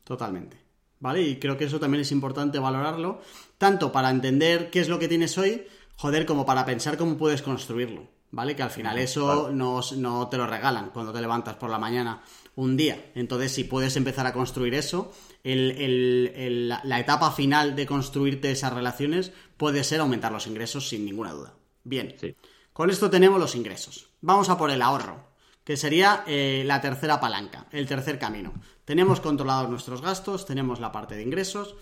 Totalmente. 0.03 0.57
¿Vale? 0.99 1.21
Y 1.21 1.39
creo 1.39 1.57
que 1.57 1.65
eso 1.65 1.79
también 1.79 2.01
es 2.01 2.11
importante 2.11 2.59
valorarlo, 2.59 3.21
tanto 3.57 3.91
para 3.91 4.09
entender 4.09 4.69
qué 4.69 4.81
es 4.81 4.89
lo 4.89 4.99
que 4.99 5.07
tienes 5.07 5.37
hoy, 5.37 5.65
joder, 5.95 6.25
como 6.25 6.45
para 6.45 6.65
pensar 6.65 6.97
cómo 6.97 7.17
puedes 7.17 7.41
construirlo. 7.41 8.07
¿Vale? 8.31 8.55
Que 8.55 8.61
al 8.61 8.69
final 8.69 8.99
eso 8.99 9.49
no, 9.51 9.81
te 10.29 10.37
lo 10.37 10.45
regalan 10.45 10.91
cuando 10.91 11.11
te 11.11 11.19
levantas 11.19 11.55
por 11.55 11.71
la 11.71 11.79
mañana 11.79 12.21
un 12.55 12.77
día. 12.77 13.11
Entonces, 13.15 13.51
si 13.51 13.63
puedes 13.63 13.95
empezar 13.95 14.27
a 14.27 14.33
construir 14.33 14.75
eso, 14.75 15.11
la 15.43 16.99
etapa 16.99 17.31
final 17.31 17.75
de 17.75 17.87
construirte 17.87 18.51
esas 18.51 18.71
relaciones 18.71 19.31
puede 19.57 19.83
ser 19.83 20.01
aumentar 20.01 20.31
los 20.31 20.45
ingresos 20.45 20.89
sin 20.89 21.05
ninguna 21.05 21.31
duda. 21.31 21.55
Bien. 21.83 22.13
Sí. 22.19 22.35
Con 22.79 22.89
esto 22.89 23.09
tenemos 23.09 23.41
los 23.41 23.55
ingresos. 23.55 24.07
Vamos 24.21 24.47
a 24.47 24.57
por 24.57 24.71
el 24.71 24.81
ahorro, 24.81 25.17
que 25.65 25.75
sería 25.75 26.23
eh, 26.25 26.63
la 26.65 26.79
tercera 26.79 27.19
palanca, 27.19 27.67
el 27.73 27.85
tercer 27.85 28.17
camino. 28.17 28.53
Tenemos 28.85 29.19
controlados 29.19 29.69
nuestros 29.69 30.01
gastos, 30.01 30.45
tenemos 30.45 30.79
la 30.79 30.93
parte 30.93 31.17
de 31.17 31.23
ingresos, 31.23 31.75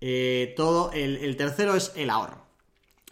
eh, 0.00 0.54
todo, 0.56 0.92
el, 0.92 1.36
tercero 1.36 1.74
es 1.74 1.90
el 1.96 2.08
ahorro. 2.08 2.46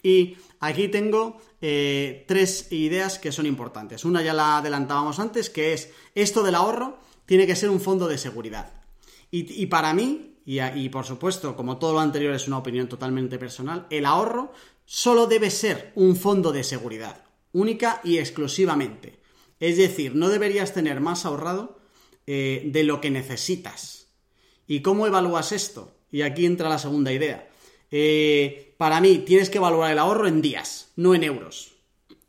Y 0.04 0.36
aquí 0.60 0.86
tengo 0.86 1.42
eh, 1.60 2.24
tres 2.28 2.70
ideas 2.70 3.18
que 3.18 3.32
son 3.32 3.46
importantes. 3.46 4.04
Una 4.04 4.22
ya 4.22 4.34
la 4.34 4.58
adelantábamos 4.58 5.18
antes, 5.18 5.50
que 5.50 5.72
es 5.72 5.90
esto 6.14 6.44
del 6.44 6.54
ahorro 6.54 7.00
tiene 7.26 7.44
que 7.48 7.56
ser 7.56 7.70
un 7.70 7.80
fondo 7.80 8.06
de 8.06 8.18
seguridad. 8.18 8.72
Y, 9.32 9.66
para 9.66 9.92
mí, 9.94 10.36
y, 10.46 10.60
y, 10.60 10.88
por 10.90 11.04
supuesto, 11.04 11.56
como 11.56 11.78
todo 11.78 11.94
lo 11.94 12.00
anterior 12.00 12.34
es 12.34 12.46
una 12.46 12.58
opinión 12.58 12.86
totalmente 12.86 13.36
personal, 13.36 13.88
el 13.90 14.06
ahorro 14.06 14.52
solo 14.84 15.26
debe 15.26 15.50
ser 15.50 15.90
un 15.96 16.14
fondo 16.14 16.52
de 16.52 16.62
seguridad 16.62 17.31
única 17.52 18.00
y 18.04 18.18
exclusivamente. 18.18 19.20
Es 19.60 19.76
decir, 19.76 20.14
no 20.14 20.28
deberías 20.28 20.74
tener 20.74 21.00
más 21.00 21.24
ahorrado 21.24 21.78
eh, 22.26 22.62
de 22.66 22.84
lo 22.84 23.00
que 23.00 23.10
necesitas. 23.10 24.08
¿Y 24.66 24.80
cómo 24.80 25.06
evalúas 25.06 25.52
esto? 25.52 25.94
Y 26.10 26.22
aquí 26.22 26.46
entra 26.46 26.68
la 26.68 26.78
segunda 26.78 27.12
idea. 27.12 27.48
Eh, 27.90 28.74
para 28.76 29.00
mí, 29.00 29.18
tienes 29.18 29.50
que 29.50 29.58
evaluar 29.58 29.92
el 29.92 29.98
ahorro 29.98 30.26
en 30.26 30.42
días, 30.42 30.92
no 30.96 31.14
en 31.14 31.24
euros. 31.24 31.74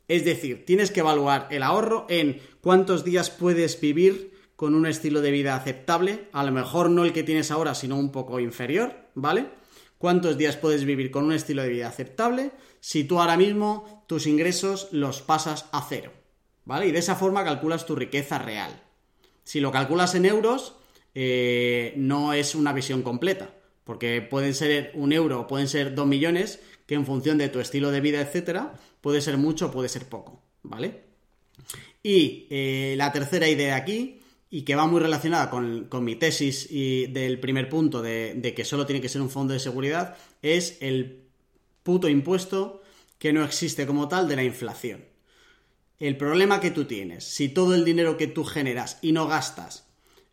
Es 0.08 0.24
decir, 0.24 0.64
tienes 0.66 0.90
que 0.90 1.00
evaluar 1.00 1.48
el 1.50 1.62
ahorro 1.62 2.06
en 2.08 2.40
cuántos 2.60 3.04
días 3.04 3.30
puedes 3.30 3.80
vivir 3.80 4.34
con 4.56 4.74
un 4.74 4.86
estilo 4.86 5.20
de 5.20 5.30
vida 5.30 5.56
aceptable, 5.56 6.28
a 6.32 6.44
lo 6.44 6.52
mejor 6.52 6.90
no 6.90 7.04
el 7.04 7.12
que 7.12 7.22
tienes 7.22 7.50
ahora, 7.50 7.74
sino 7.74 7.98
un 7.98 8.12
poco 8.12 8.38
inferior, 8.40 8.94
¿vale? 9.14 9.46
¿Cuántos 9.98 10.36
días 10.36 10.56
puedes 10.56 10.84
vivir 10.84 11.10
con 11.10 11.24
un 11.24 11.32
estilo 11.32 11.62
de 11.62 11.70
vida 11.70 11.88
aceptable 11.88 12.52
si 12.84 13.04
tú 13.04 13.18
ahora 13.18 13.38
mismo 13.38 14.04
tus 14.06 14.26
ingresos 14.26 14.88
los 14.90 15.22
pasas 15.22 15.70
a 15.72 15.86
cero? 15.88 16.12
¿Vale? 16.66 16.88
Y 16.88 16.92
de 16.92 16.98
esa 16.98 17.16
forma 17.16 17.42
calculas 17.42 17.86
tu 17.86 17.96
riqueza 17.96 18.38
real. 18.38 18.78
Si 19.42 19.58
lo 19.58 19.72
calculas 19.72 20.14
en 20.14 20.26
euros, 20.26 20.74
eh, 21.14 21.94
no 21.96 22.34
es 22.34 22.54
una 22.54 22.74
visión 22.74 23.00
completa, 23.00 23.54
porque 23.84 24.20
pueden 24.20 24.52
ser 24.52 24.92
un 24.96 25.14
euro 25.14 25.46
pueden 25.46 25.66
ser 25.66 25.94
dos 25.94 26.06
millones, 26.06 26.60
que 26.86 26.94
en 26.94 27.06
función 27.06 27.38
de 27.38 27.48
tu 27.48 27.58
estilo 27.58 27.90
de 27.90 28.02
vida, 28.02 28.20
etcétera, 28.20 28.74
puede 29.00 29.22
ser 29.22 29.38
mucho 29.38 29.68
o 29.68 29.70
puede 29.70 29.88
ser 29.88 30.06
poco, 30.06 30.42
¿vale? 30.62 31.04
Y 32.02 32.46
eh, 32.50 32.96
la 32.98 33.12
tercera 33.12 33.48
idea 33.48 33.76
aquí, 33.76 34.20
y 34.50 34.60
que 34.60 34.74
va 34.74 34.86
muy 34.86 35.00
relacionada 35.00 35.48
con, 35.48 35.88
mi 36.04 36.16
tesis 36.16 36.68
y 36.70 37.06
del 37.06 37.40
primer 37.40 37.70
punto 37.70 38.02
de, 38.02 38.34
de, 38.36 38.52
que 38.52 38.66
solo 38.66 38.84
tiene 38.84 39.00
que 39.00 39.08
ser 39.08 39.22
un 39.22 39.30
fondo 39.30 39.54
de 39.54 39.58
seguridad, 39.58 40.18
es 40.42 40.76
el 40.82 41.23
puto 41.84 42.08
impuesto 42.08 42.82
que 43.18 43.32
no 43.32 43.44
existe 43.44 43.86
como 43.86 44.08
tal 44.08 44.26
de 44.26 44.34
la 44.34 44.42
inflación. 44.42 45.04
El 46.00 46.16
problema 46.16 46.60
que 46.60 46.72
tú 46.72 46.86
tienes, 46.86 47.24
si 47.24 47.48
todo 47.48 47.74
el 47.74 47.84
dinero 47.84 48.16
que 48.16 48.26
tú 48.26 48.44
generas 48.44 48.98
y 49.00 49.12
no 49.12 49.28
gastas 49.28 49.86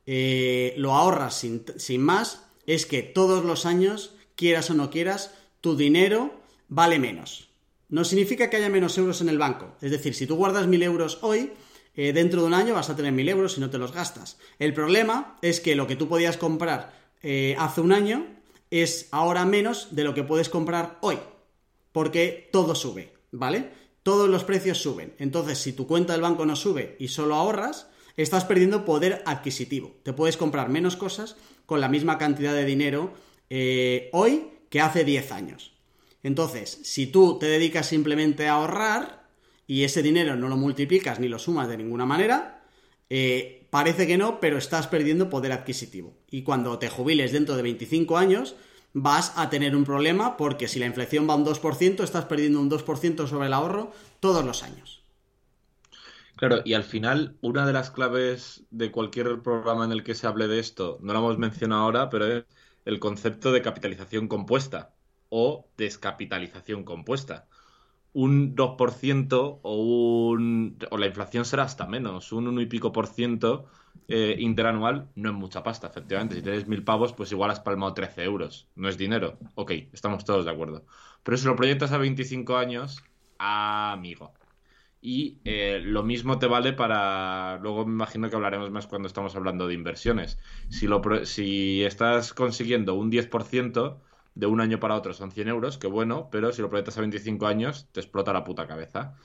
eh, 0.05 0.73
lo 0.77 0.93
ahorras 0.93 1.35
sin, 1.35 2.01
más, 2.01 2.43
es 2.65 2.85
que 2.85 3.03
todos 3.03 3.45
los 3.45 3.65
años, 3.65 4.15
quieras 4.35 4.69
o 4.71 4.73
no 4.73 4.89
quieras, 4.89 5.33
tu 5.61 5.77
dinero 5.77 6.41
vale 6.67 6.97
menos. 6.97 7.49
No 7.89 8.03
significa 8.05 8.49
que 8.49 8.57
haya 8.57 8.69
menos 8.69 8.97
euros 8.97 9.21
en 9.21 9.29
el 9.29 9.37
banco. 9.37 9.75
Es 9.81 9.91
decir, 9.91 10.15
si 10.15 10.25
tú 10.25 10.35
guardas 10.35 10.65
mil 10.65 10.81
euros 10.81 11.19
hoy, 11.21 11.51
eh, 11.95 12.13
dentro 12.13 12.41
de 12.41 12.47
un 12.47 12.53
año 12.53 12.73
vas 12.73 12.89
a 12.89 12.95
tener 12.95 13.11
mil 13.11 13.29
euros 13.29 13.53
si 13.53 13.61
no 13.61 13.69
te 13.69 13.77
los 13.77 13.91
gastas. 13.91 14.37
El 14.57 14.73
problema 14.73 15.37
es 15.41 15.59
que 15.59 15.75
lo 15.75 15.87
que 15.87 15.95
tú 15.95 16.07
podías 16.07 16.37
comprar 16.37 16.93
eh, 17.21 17.55
hace 17.59 17.81
un 17.81 17.91
año 17.91 18.25
es 18.71 19.09
ahora 19.11 19.45
menos 19.45 19.89
de 19.91 20.05
lo 20.05 20.13
que 20.13 20.23
puedes 20.23 20.49
comprar 20.49 20.97
hoy. 21.01 21.19
Porque 21.91 22.49
todo 22.51 22.75
sube, 22.75 23.13
¿vale? 23.31 23.71
Todos 24.03 24.29
los 24.29 24.43
precios 24.43 24.79
suben. 24.79 25.13
Entonces, 25.19 25.57
si 25.57 25.73
tu 25.73 25.87
cuenta 25.87 26.13
del 26.13 26.21
banco 26.21 26.45
no 26.45 26.55
sube 26.55 26.95
y 26.99 27.09
solo 27.09 27.35
ahorras, 27.35 27.87
estás 28.17 28.45
perdiendo 28.45 28.85
poder 28.85 29.21
adquisitivo. 29.25 29.95
Te 30.03 30.13
puedes 30.13 30.37
comprar 30.37 30.69
menos 30.69 30.95
cosas 30.95 31.35
con 31.65 31.81
la 31.81 31.89
misma 31.89 32.17
cantidad 32.17 32.53
de 32.53 32.65
dinero 32.65 33.13
eh, 33.49 34.09
hoy 34.13 34.47
que 34.69 34.81
hace 34.81 35.03
10 35.03 35.31
años. 35.31 35.73
Entonces, 36.23 36.79
si 36.83 37.07
tú 37.07 37.37
te 37.39 37.47
dedicas 37.47 37.87
simplemente 37.87 38.47
a 38.47 38.53
ahorrar 38.53 39.27
y 39.67 39.83
ese 39.83 40.01
dinero 40.01 40.35
no 40.35 40.49
lo 40.49 40.57
multiplicas 40.57 41.19
ni 41.19 41.27
lo 41.27 41.39
sumas 41.39 41.67
de 41.67 41.77
ninguna 41.77 42.05
manera, 42.05 42.63
eh, 43.09 43.67
parece 43.69 44.07
que 44.07 44.17
no, 44.17 44.39
pero 44.39 44.57
estás 44.57 44.87
perdiendo 44.87 45.29
poder 45.29 45.51
adquisitivo. 45.51 46.13
Y 46.29 46.43
cuando 46.43 46.77
te 46.79 46.89
jubiles 46.89 47.31
dentro 47.31 47.55
de 47.55 47.63
25 47.63 48.17
años, 48.17 48.55
vas 48.93 49.33
a 49.37 49.49
tener 49.49 49.75
un 49.75 49.85
problema 49.85 50.37
porque 50.37 50.67
si 50.67 50.79
la 50.79 50.85
inflación 50.85 51.27
va 51.29 51.35
un 51.35 51.45
2%, 51.45 52.03
estás 52.03 52.25
perdiendo 52.25 52.59
un 52.59 52.69
2% 52.69 53.27
sobre 53.27 53.47
el 53.47 53.53
ahorro 53.53 53.91
todos 54.19 54.43
los 54.43 54.63
años. 54.63 55.03
Claro, 56.35 56.61
y 56.65 56.73
al 56.73 56.83
final, 56.83 57.37
una 57.41 57.67
de 57.67 57.73
las 57.73 57.91
claves 57.91 58.65
de 58.71 58.91
cualquier 58.91 59.41
programa 59.43 59.85
en 59.85 59.91
el 59.91 60.03
que 60.03 60.15
se 60.15 60.25
hable 60.25 60.47
de 60.47 60.59
esto, 60.59 60.97
no 61.01 61.13
lo 61.13 61.19
hemos 61.19 61.37
mencionado 61.37 61.83
ahora, 61.83 62.09
pero 62.09 62.25
es 62.25 62.45
el 62.85 62.99
concepto 62.99 63.51
de 63.51 63.61
capitalización 63.61 64.27
compuesta 64.27 64.95
o 65.29 65.69
descapitalización 65.77 66.83
compuesta. 66.83 67.47
Un 68.13 68.55
2% 68.55 69.59
o, 69.61 70.29
un, 70.29 70.77
o 70.89 70.97
la 70.97 71.07
inflación 71.07 71.45
será 71.45 71.63
hasta 71.63 71.87
menos, 71.87 72.31
un 72.31 72.47
1 72.47 72.61
y 72.61 72.65
pico 72.65 72.91
por 72.91 73.07
ciento 73.07 73.67
eh, 74.07 74.35
interanual 74.39 75.09
no 75.15 75.29
es 75.29 75.35
mucha 75.35 75.63
pasta, 75.63 75.87
efectivamente. 75.87 76.35
Si 76.35 76.41
tienes 76.41 76.67
mil 76.67 76.83
pavos, 76.83 77.13
pues 77.13 77.31
igual 77.31 77.51
has 77.51 77.61
palmado 77.61 77.93
13 77.93 78.23
euros. 78.23 78.67
No 78.75 78.89
es 78.89 78.97
dinero. 78.97 79.37
Ok, 79.55 79.71
estamos 79.93 80.25
todos 80.25 80.45
de 80.45 80.51
acuerdo. 80.51 80.85
Pero 81.23 81.37
si 81.37 81.45
lo 81.45 81.55
proyectas 81.55 81.91
a 81.93 81.97
25 81.97 82.57
años, 82.57 83.03
amigo 83.37 84.33
y 85.01 85.39
eh, 85.45 85.81
lo 85.83 86.03
mismo 86.03 86.37
te 86.37 86.45
vale 86.45 86.73
para. 86.73 87.57
Luego 87.57 87.85
me 87.85 87.93
imagino 87.93 88.29
que 88.29 88.35
hablaremos 88.35 88.69
más 88.69 88.85
cuando 88.85 89.07
estamos 89.07 89.35
hablando 89.35 89.67
de 89.67 89.73
inversiones. 89.73 90.37
Si, 90.69 90.87
lo, 90.87 91.01
si 91.25 91.83
estás 91.83 92.33
consiguiendo 92.33 92.93
un 92.93 93.11
10% 93.11 93.97
de 94.35 94.45
un 94.47 94.61
año 94.61 94.79
para 94.79 94.95
otro 94.95 95.13
son 95.13 95.31
100 95.31 95.47
euros, 95.49 95.77
que 95.77 95.87
bueno, 95.87 96.29
pero 96.31 96.51
si 96.51 96.61
lo 96.61 96.69
proyectas 96.69 96.97
a 96.97 97.01
25 97.01 97.47
años 97.47 97.89
te 97.91 97.99
explota 97.99 98.33
la 98.33 98.43
puta 98.43 98.67
cabeza. 98.67 99.15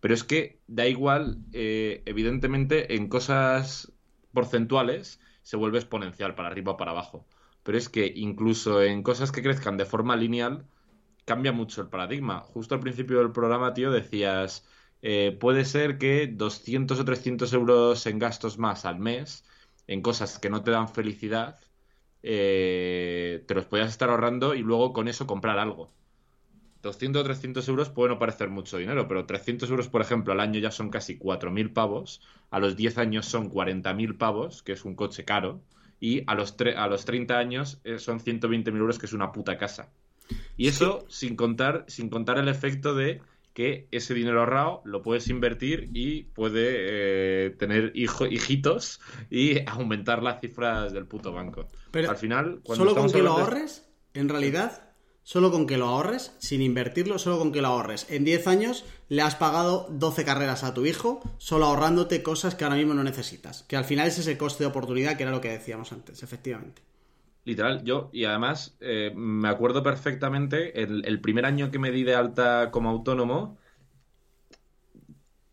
Pero 0.00 0.14
es 0.14 0.24
que 0.24 0.60
da 0.66 0.86
igual, 0.86 1.38
eh, 1.52 2.02
evidentemente, 2.06 2.96
en 2.96 3.08
cosas 3.08 3.92
porcentuales 4.32 5.20
se 5.42 5.56
vuelve 5.56 5.78
exponencial 5.78 6.34
para 6.34 6.48
arriba 6.48 6.72
o 6.72 6.76
para 6.76 6.90
abajo. 6.92 7.26
Pero 7.62 7.78
es 7.78 7.88
que 7.88 8.12
incluso 8.14 8.82
en 8.82 9.02
cosas 9.02 9.32
que 9.32 9.42
crezcan 9.42 9.76
de 9.76 9.86
forma 9.86 10.16
lineal 10.16 10.66
cambia 11.24 11.52
mucho 11.52 11.82
el 11.82 11.88
paradigma. 11.88 12.40
Justo 12.40 12.74
al 12.74 12.80
principio 12.80 13.18
del 13.18 13.32
programa, 13.32 13.74
tío, 13.74 13.90
decías 13.90 14.66
eh, 15.02 15.36
puede 15.38 15.64
ser 15.64 15.98
que 15.98 16.26
200 16.26 16.98
o 17.00 17.04
300 17.04 17.52
euros 17.52 18.06
en 18.06 18.18
gastos 18.18 18.58
más 18.58 18.84
al 18.84 18.98
mes, 18.98 19.44
en 19.86 20.02
cosas 20.02 20.38
que 20.38 20.50
no 20.50 20.62
te 20.62 20.70
dan 20.72 20.88
felicidad, 20.88 21.58
eh, 22.22 23.44
te 23.46 23.54
los 23.54 23.66
podías 23.66 23.90
estar 23.90 24.10
ahorrando 24.10 24.54
y 24.54 24.60
luego 24.60 24.92
con 24.92 25.08
eso 25.08 25.26
comprar 25.26 25.58
algo. 25.58 25.90
200 26.82 27.20
o 27.20 27.24
300 27.24 27.68
euros 27.68 27.90
puede 27.90 28.10
no 28.10 28.18
parecer 28.18 28.48
mucho 28.48 28.78
dinero, 28.78 29.08
pero 29.08 29.26
300 29.26 29.68
euros, 29.70 29.88
por 29.88 30.00
ejemplo, 30.00 30.32
al 30.32 30.40
año 30.40 30.60
ya 30.60 30.70
son 30.70 30.90
casi 30.90 31.18
4.000 31.18 31.72
pavos, 31.72 32.20
a 32.50 32.60
los 32.60 32.76
10 32.76 32.98
años 32.98 33.26
son 33.26 33.50
40.000 33.50 34.16
pavos, 34.16 34.62
que 34.62 34.72
es 34.72 34.84
un 34.84 34.94
coche 34.94 35.24
caro, 35.24 35.60
y 35.98 36.22
a 36.26 36.34
los, 36.34 36.54
a 36.76 36.86
los 36.86 37.04
30 37.04 37.38
años 37.38 37.80
eh, 37.84 37.98
son 37.98 38.20
120.000 38.20 38.76
euros, 38.76 38.98
que 38.98 39.06
es 39.06 39.12
una 39.12 39.32
puta 39.32 39.58
casa. 39.58 39.90
Y 40.56 40.68
eso 40.68 41.04
sin 41.08 41.36
contar, 41.36 41.84
sin 41.88 42.08
contar 42.08 42.38
el 42.38 42.48
efecto 42.48 42.94
de 42.94 43.20
que 43.56 43.88
ese 43.90 44.12
dinero 44.12 44.40
ahorrado 44.40 44.82
lo 44.84 45.00
puedes 45.00 45.28
invertir 45.28 45.88
y 45.94 46.24
puede 46.24 47.46
eh, 47.46 47.50
tener 47.52 47.90
hijitos 47.94 49.00
y 49.30 49.60
aumentar 49.66 50.22
las 50.22 50.42
cifras 50.42 50.92
del 50.92 51.06
puto 51.06 51.32
banco. 51.32 51.66
Pero 51.90 52.10
al 52.10 52.18
final, 52.18 52.60
cuando 52.62 52.84
solo 52.84 52.94
con 52.94 53.10
que 53.10 53.22
lo 53.22 53.30
ahorres, 53.30 53.88
en 54.12 54.28
realidad, 54.28 54.92
solo 55.22 55.50
con 55.50 55.66
que 55.66 55.78
lo 55.78 55.86
ahorres, 55.86 56.34
sin 56.38 56.60
invertirlo, 56.60 57.18
solo 57.18 57.38
con 57.38 57.50
que 57.50 57.62
lo 57.62 57.68
ahorres. 57.68 58.06
En 58.10 58.26
10 58.26 58.46
años 58.46 58.84
le 59.08 59.22
has 59.22 59.36
pagado 59.36 59.86
12 59.88 60.26
carreras 60.26 60.62
a 60.62 60.74
tu 60.74 60.84
hijo, 60.84 61.22
solo 61.38 61.64
ahorrándote 61.64 62.22
cosas 62.22 62.56
que 62.56 62.64
ahora 62.64 62.76
mismo 62.76 62.92
no 62.92 63.04
necesitas. 63.04 63.62
Que 63.62 63.76
al 63.76 63.86
final 63.86 64.06
ese 64.06 64.20
es 64.20 64.26
el 64.26 64.36
coste 64.36 64.64
de 64.64 64.68
oportunidad, 64.68 65.16
que 65.16 65.22
era 65.22 65.32
lo 65.32 65.40
que 65.40 65.48
decíamos 65.48 65.92
antes, 65.92 66.22
efectivamente. 66.22 66.82
Literal, 67.46 67.84
yo, 67.84 68.10
y 68.12 68.24
además 68.24 68.76
eh, 68.80 69.12
me 69.14 69.48
acuerdo 69.48 69.80
perfectamente, 69.84 70.82
el, 70.82 71.20
primer 71.20 71.46
año 71.46 71.70
que 71.70 71.78
me 71.78 71.92
di 71.92 72.02
de 72.02 72.16
alta 72.16 72.72
como 72.72 72.90
autónomo, 72.90 73.56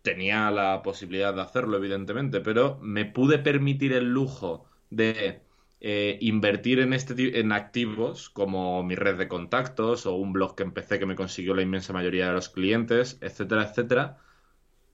tenía 0.02 0.50
la 0.50 0.82
posibilidad 0.82 1.36
de 1.36 1.41
hacerlo, 1.41 1.78
evidentemente, 1.78 2.41
pero 2.41 2.80
me 2.82 3.06
pude 3.06 3.38
permitir 3.38 3.94
el 3.94 4.12
lujo 4.12 4.66
de 4.89 5.41
eh, 5.82 6.18
invertir 6.20 6.80
en, 6.80 6.94
este, 6.94 7.39
en 7.39 7.52
activos 7.52 8.32
como 8.32 8.82
mi 8.82 8.96
red 8.96 9.16
de 9.16 9.28
contactos 9.28 10.08
o 10.08 10.16
un 10.16 10.34
blog 10.34 10.56
que 10.56 10.64
empecé 10.64 10.98
que 10.98 11.06
me 11.06 11.16
consiguió 11.16 11.54
la 11.54 11.62
inmensa 11.62 11.94
mayoría 11.94 12.26
de 12.26 12.34
los 12.34 12.50
clientes, 12.50 13.20
etcétera, 13.22 13.70
etcétera, 13.70 14.18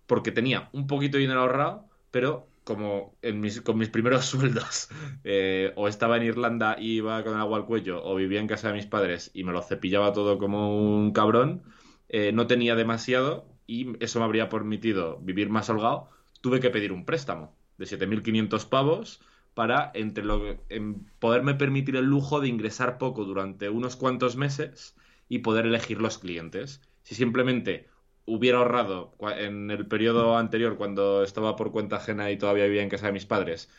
porque 0.06 0.34
tenía 0.34 0.70
un 0.74 0.86
poquito 0.86 1.16
de 1.16 1.22
dinero 1.22 1.40
ahorrado, 1.40 1.86
pero 2.12 2.50
como 2.70 3.16
con 3.64 3.80
mis 3.80 3.90
primeros 3.90 4.26
sueldos, 4.34 4.90
eh, 5.24 5.74
o 5.76 5.88
estaba 5.88 6.18
en 6.18 6.24
Irlanda 6.24 6.76
y 6.80 6.98
iba 6.98 7.24
con 7.24 7.34
el 7.34 7.40
agua 7.40 7.58
al 7.58 7.66
cuello, 7.66 8.06
o 8.06 8.14
vivía 8.14 8.40
en 8.40 8.46
casa 8.46 8.68
de 8.68 8.76
mis 8.76 8.86
padres 8.86 9.32
y 9.34 9.44
me 9.44 9.52
lo 9.52 9.64
cepillaba 9.64 10.14
todo 10.14 10.38
como 10.38 10.78
un 10.80 11.12
cabrón, 11.12 11.64
eh, 12.10 12.32
no 12.32 12.46
tenía 12.46 12.76
demasiado 12.76 13.48
y 13.66 13.96
eso 14.04 14.20
me 14.20 14.26
habría 14.26 14.50
permitido 14.50 15.18
vivir 15.20 15.50
más 15.50 15.68
holgado, 15.72 16.12
tuve 16.42 16.60
que 16.60 16.70
pedir 16.70 16.92
un 16.92 17.06
préstamo 17.06 17.58
de 17.80 17.86
7.500 17.86 18.70
pavos 18.70 19.20
para 19.56 19.90
entre 19.96 20.24
lo, 20.24 20.60
en 20.70 21.10
poderme 21.18 21.56
permitir 21.56 21.96
el 21.96 22.06
lujo 22.06 22.40
de 22.40 22.50
ingresar 22.50 23.00
poco 23.00 23.26
durante 23.26 23.70
unos 23.70 23.96
cuantos 23.96 24.36
meses 24.36 24.96
y 25.28 25.40
poder 25.40 25.66
elegir 25.66 26.00
los 26.00 26.20
clientes. 26.20 26.82
Si 27.02 27.16
simplemente 27.16 27.88
hubiera 28.30 28.60
ahorrado 28.60 29.12
en 29.38 29.72
el 29.72 29.88
periodo 29.88 30.38
anterior, 30.38 30.78
cuando 30.78 31.24
estaba 31.24 31.56
por 31.56 31.72
cuenta 31.72 31.98
ajena 31.98 32.30
y 32.32 32.38
todavía 32.38 32.66
vivía 32.66 32.84
en 32.84 32.90
casa 32.90 33.08
de 33.08 33.14
mis 33.14 33.26
padres, 33.26 33.70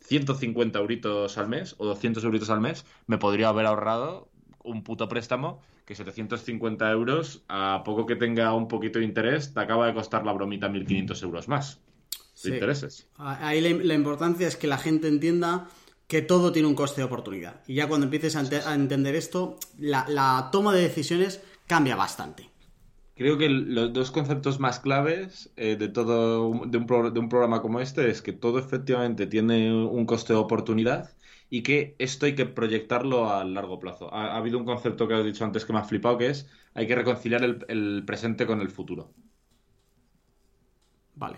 150 0.00 0.78
euritos 0.78 1.38
al 1.38 1.48
mes 1.48 1.74
o 1.78 1.84
200 1.84 2.24
euritos 2.24 2.50
al 2.50 2.60
mes, 2.60 2.86
me 3.06 3.18
podría 3.18 3.48
haber 3.48 3.66
ahorrado 3.66 4.28
un 4.64 4.82
puto 4.82 5.08
préstamo 5.08 5.60
que 5.84 5.94
750 5.94 6.90
euros, 6.90 7.42
a 7.48 7.82
poco 7.84 8.06
que 8.06 8.16
tenga 8.16 8.54
un 8.54 8.66
poquito 8.68 8.98
de 8.98 9.04
interés, 9.04 9.52
te 9.52 9.60
acaba 9.60 9.86
de 9.86 9.94
costar 9.94 10.24
la 10.24 10.32
bromita 10.32 10.68
1.500 10.68 11.22
euros 11.22 11.48
más 11.48 11.80
de 12.42 12.50
intereses. 12.50 13.08
Ahí 13.16 13.60
la, 13.60 13.94
importancia 13.94 14.48
es 14.48 14.56
que 14.56 14.66
la 14.66 14.78
gente 14.78 15.08
entienda 15.08 15.68
que 16.06 16.22
todo 16.22 16.50
tiene 16.50 16.68
un 16.68 16.74
coste 16.74 17.00
de 17.00 17.04
oportunidad. 17.04 17.60
Y 17.66 17.74
ya 17.74 17.88
cuando 17.88 18.04
empieces 18.06 18.36
a, 18.36 18.74
entender 18.74 19.14
esto, 19.14 19.58
la 19.78 20.48
toma 20.50 20.72
de 20.72 20.82
decisiones 20.82 21.42
cambia 21.66 21.96
bastante. 21.96 22.51
Creo 23.14 23.36
que 23.36 23.48
los 23.48 23.92
dos 23.92 24.10
conceptos 24.10 24.58
más 24.58 24.80
claves 24.80 25.52
eh, 25.56 25.76
de 25.76 25.88
todo 25.88 26.64
de 26.64 26.78
un, 26.78 26.86
programa 26.86 27.60
como 27.60 27.80
este 27.80 28.10
es 28.10 28.22
que 28.22 28.32
todo 28.32 28.58
efectivamente 28.58 29.26
tiene 29.26 29.72
un 29.72 30.06
coste 30.06 30.32
de 30.32 30.38
oportunidad 30.38 31.14
y 31.50 31.62
que 31.62 31.94
esto 31.98 32.24
hay 32.24 32.34
que 32.34 32.46
proyectarlo 32.46 33.30
a 33.30 33.44
largo 33.44 33.78
plazo. 33.78 34.12
Ha, 34.14 34.34
habido 34.34 34.58
un 34.58 34.64
concepto 34.64 35.06
que 35.06 35.14
has 35.14 35.24
dicho 35.24 35.44
antes 35.44 35.66
que 35.66 35.74
me 35.74 35.80
ha 35.80 35.84
flipado, 35.84 36.16
que 36.16 36.28
es 36.28 36.48
hay 36.72 36.86
que 36.86 36.94
reconciliar 36.94 37.44
el, 37.68 38.04
presente 38.06 38.46
con 38.46 38.62
el 38.62 38.70
futuro. 38.70 39.12
Vale. 41.14 41.36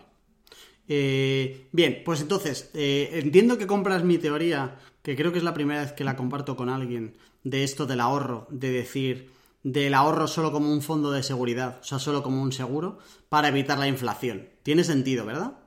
Eh, 0.86 1.66
bien, 1.72 2.02
pues 2.04 2.20
entonces, 2.20 2.70
eh, 2.74 3.10
entiendo 3.14 3.58
que 3.58 3.66
compras 3.66 4.04
mi 4.04 4.18
teoría, 4.18 4.78
que 5.02 5.16
creo 5.16 5.32
que 5.32 5.38
es 5.38 5.44
la 5.44 5.54
primera 5.54 5.80
vez 5.80 5.92
que 5.92 6.04
la 6.04 6.14
comparto 6.14 6.54
con 6.54 6.68
alguien, 6.68 7.16
de 7.42 7.64
esto 7.64 7.84
del 7.86 8.00
ahorro, 8.00 8.46
de 8.50 8.70
decir, 8.70 9.33
del 9.64 9.94
ahorro 9.94 10.28
solo 10.28 10.52
como 10.52 10.70
un 10.70 10.82
fondo 10.82 11.10
de 11.10 11.22
seguridad, 11.22 11.78
o 11.80 11.84
sea, 11.84 11.98
solo 11.98 12.22
como 12.22 12.40
un 12.40 12.52
seguro, 12.52 12.98
para 13.28 13.48
evitar 13.48 13.78
la 13.78 13.88
inflación. 13.88 14.50
Tiene 14.62 14.84
sentido, 14.84 15.24
¿verdad? 15.24 15.58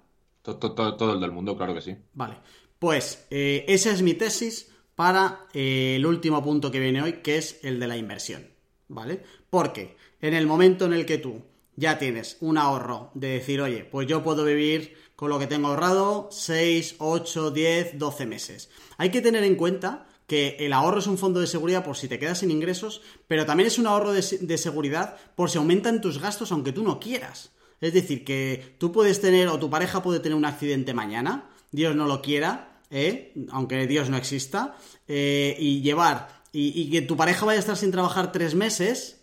Todo, 0.43 1.13
el 1.13 1.19
del 1.19 1.31
mundo, 1.31 1.57
claro 1.57 1.73
que 1.73 1.81
sí. 1.81 1.97
Vale. 2.13 2.35
Pues 2.79 3.25
eh, 3.31 3.65
esa 3.67 3.91
es 3.91 4.01
mi 4.03 4.13
tesis 4.13 4.71
para 4.95 5.47
eh, 5.53 5.95
el 5.97 6.05
último 6.05 6.43
punto 6.43 6.71
que 6.71 6.79
viene 6.79 7.01
hoy, 7.01 7.13
que 7.21 7.37
es 7.37 7.59
el 7.63 7.79
de 7.79 7.87
la 7.87 7.97
inversión. 7.97 8.47
¿Vale? 8.87 9.21
Porque 9.49 9.97
en 10.21 10.33
el 10.33 10.47
momento 10.47 10.85
en 10.85 10.93
el 10.93 11.05
que 11.05 11.17
tú 11.17 11.41
ya 11.75 11.97
tienes 11.97 12.37
un 12.39 12.57
ahorro 12.57 13.11
de 13.15 13.29
decir, 13.29 13.61
oye, 13.61 13.83
pues 13.83 14.07
yo 14.07 14.23
puedo 14.23 14.45
vivir 14.45 14.95
con 15.15 15.29
lo 15.29 15.39
que 15.39 15.47
tengo 15.47 15.69
ahorrado 15.69 16.29
6, 16.31 16.95
8, 16.99 17.51
10, 17.51 17.97
12 17.97 18.25
meses. 18.25 18.69
Hay 18.97 19.09
que 19.09 19.21
tener 19.21 19.43
en 19.43 19.55
cuenta 19.55 20.06
que 20.27 20.57
el 20.59 20.73
ahorro 20.73 20.99
es 20.99 21.07
un 21.07 21.17
fondo 21.17 21.39
de 21.39 21.47
seguridad 21.47 21.85
por 21.85 21.95
si 21.95 22.09
te 22.09 22.19
quedas 22.19 22.39
sin 22.39 22.51
ingresos, 22.51 23.01
pero 23.27 23.45
también 23.45 23.67
es 23.67 23.79
un 23.79 23.87
ahorro 23.87 24.11
de, 24.11 24.21
seguridad 24.21 25.17
por 25.35 25.49
si 25.49 25.57
aumentan 25.57 26.01
tus 26.01 26.19
gastos 26.19 26.51
aunque 26.51 26.73
tú 26.73 26.83
no 26.83 26.99
quieras. 26.99 27.51
Es 27.79 27.93
decir, 27.93 28.25
que 28.25 28.75
tú 28.77 28.91
puedes 28.91 29.21
tener 29.21 29.47
o 29.47 29.57
tu 29.57 29.69
pareja 29.69 30.03
puede 30.03 30.19
tener 30.19 30.37
un 30.37 30.45
accidente 30.45 30.93
mañana, 30.93 31.49
Dios 31.71 31.95
no 31.95 32.07
lo 32.07 32.21
quiera, 32.21 32.81
¿eh? 32.91 33.33
aunque 33.51 33.87
Dios 33.87 34.09
no 34.09 34.17
exista, 34.17 34.75
eh, 35.07 35.55
y 35.59 35.81
llevar, 35.81 36.43
y, 36.51 36.89
que 36.89 37.01
tu 37.01 37.15
pareja 37.15 37.45
vaya 37.45 37.57
a 37.57 37.61
estar 37.61 37.77
sin 37.77 37.91
trabajar 37.91 38.31
tres 38.31 38.55
meses, 38.55 39.21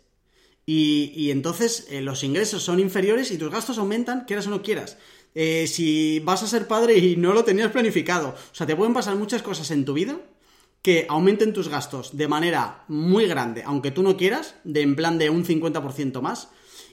y, 0.66 1.30
entonces 1.30 1.86
eh, 1.90 2.00
los 2.00 2.24
ingresos 2.24 2.62
son 2.62 2.80
inferiores 2.80 3.30
y 3.30 3.36
tus 3.36 3.50
gastos 3.50 3.76
aumentan, 3.76 4.24
quieras 4.24 4.46
o 4.46 4.50
no 4.50 4.62
quieras. 4.62 4.96
si 5.34 6.20
vas 6.20 6.42
a 6.44 6.46
ser 6.46 6.66
padre 6.66 6.96
y 6.96 7.16
no 7.16 7.34
lo 7.34 7.44
tenías 7.44 7.72
planificado, 7.72 8.28
o 8.28 8.54
sea, 8.54 8.66
te 8.66 8.76
pueden 8.76 8.94
pasar 8.94 9.16
muchas 9.16 9.42
cosas 9.42 9.70
en 9.72 9.84
tu 9.84 9.92
vida 9.92 10.18
que 10.84 11.06
aumenten 11.08 11.54
tus 11.54 11.70
gastos 11.70 12.14
de 12.14 12.28
manera 12.28 12.84
muy 12.88 13.26
grande, 13.26 13.62
aunque 13.64 13.90
tú 13.90 14.02
no 14.02 14.18
quieras, 14.18 14.56
de 14.64 14.82
en 14.82 14.96
plan 14.96 15.16
de 15.16 15.30
un 15.30 15.42
50% 15.42 16.20
más. 16.20 16.50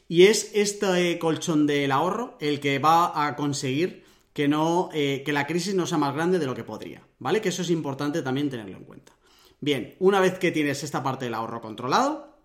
Y 0.08 0.28
es 0.28 0.50
este 0.54 1.20
colchón 1.20 1.68
del 1.68 1.92
ahorro 1.92 2.38
el 2.40 2.62
que 2.62 2.80
va 2.80 3.28
a 3.28 3.36
conseguir 3.36 4.06
que, 4.32 4.48
no, 4.48 4.88
eh, 4.94 5.24
que 5.26 5.34
la 5.34 5.46
crisis 5.46 5.76
no 5.76 5.86
sea 5.86 5.98
más 5.98 6.14
grande 6.14 6.40
de 6.40 6.46
lo 6.46 6.56
que 6.56 6.64
podría, 6.64 7.06
¿vale? 7.20 7.42
Que 7.42 7.50
eso 7.50 7.64
es 7.64 7.70
importante 7.70 8.22
también 8.22 8.50
tenerlo 8.50 8.78
en 8.78 8.86
cuenta. 8.86 9.12
Bien, 9.60 9.98
una 10.00 10.22
vez 10.22 10.40
que 10.40 10.52
tienes 10.52 10.84
esta 10.84 11.04
parte 11.04 11.26
del 11.26 11.34
ahorro 11.34 11.60
controlado, 11.60 12.38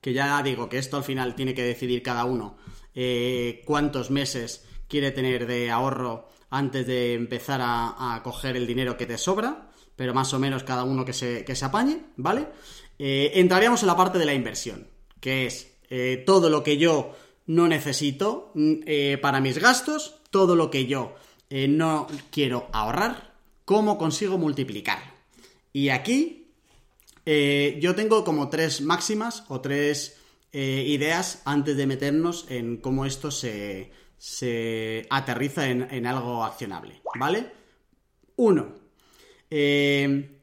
que 0.00 0.14
ya 0.14 0.42
digo 0.42 0.70
que 0.70 0.78
esto 0.78 0.96
al 0.96 1.04
final 1.04 1.34
tiene 1.34 1.52
que 1.52 1.62
decidir 1.62 2.02
cada 2.02 2.24
uno 2.24 2.56
eh, 2.94 3.62
cuántos 3.66 4.10
meses 4.10 4.64
quiere 4.88 5.10
tener 5.10 5.46
de 5.46 5.70
ahorro 5.70 6.30
antes 6.48 6.86
de 6.86 7.12
empezar 7.12 7.60
a, 7.60 8.14
a 8.14 8.22
coger 8.22 8.56
el 8.56 8.66
dinero 8.66 8.96
que 8.96 9.04
te 9.04 9.18
sobra, 9.18 9.68
pero 9.96 10.12
más 10.14 10.32
o 10.34 10.38
menos 10.38 10.62
cada 10.62 10.84
uno 10.84 11.04
que 11.04 11.14
se, 11.14 11.44
se 11.54 11.64
apañe, 11.64 11.98
¿vale? 12.16 12.46
Eh, 12.98 13.32
entraríamos 13.34 13.82
en 13.82 13.88
la 13.88 13.96
parte 13.96 14.18
de 14.18 14.26
la 14.26 14.34
inversión, 14.34 14.86
que 15.20 15.46
es 15.46 15.74
eh, 15.90 16.22
todo 16.24 16.50
lo 16.50 16.62
que 16.62 16.76
yo 16.76 17.16
no 17.46 17.66
necesito 17.66 18.52
mm, 18.54 18.72
eh, 18.86 19.18
para 19.20 19.40
mis 19.40 19.58
gastos, 19.58 20.16
todo 20.30 20.54
lo 20.54 20.70
que 20.70 20.86
yo 20.86 21.14
no 21.48 22.08
quiero 22.32 22.68
ahorrar, 22.72 23.34
cómo 23.64 23.98
consigo 23.98 24.36
multiplicar. 24.36 24.98
Y 25.72 25.90
aquí 25.90 26.50
yo 27.24 27.94
tengo 27.94 28.24
como 28.24 28.48
tres 28.48 28.80
máximas 28.80 29.44
o 29.46 29.60
tres 29.60 30.18
ideas 30.50 31.42
antes 31.44 31.76
de 31.76 31.86
meternos 31.86 32.46
en 32.48 32.78
cómo 32.78 33.06
esto 33.06 33.30
se, 33.30 33.92
se 34.18 35.06
aterriza 35.08 35.68
en, 35.68 35.82
en 35.88 36.04
algo 36.08 36.42
accionable, 36.42 37.00
¿vale? 37.14 37.52
Uno, 38.34 38.74
eh, 39.50 40.38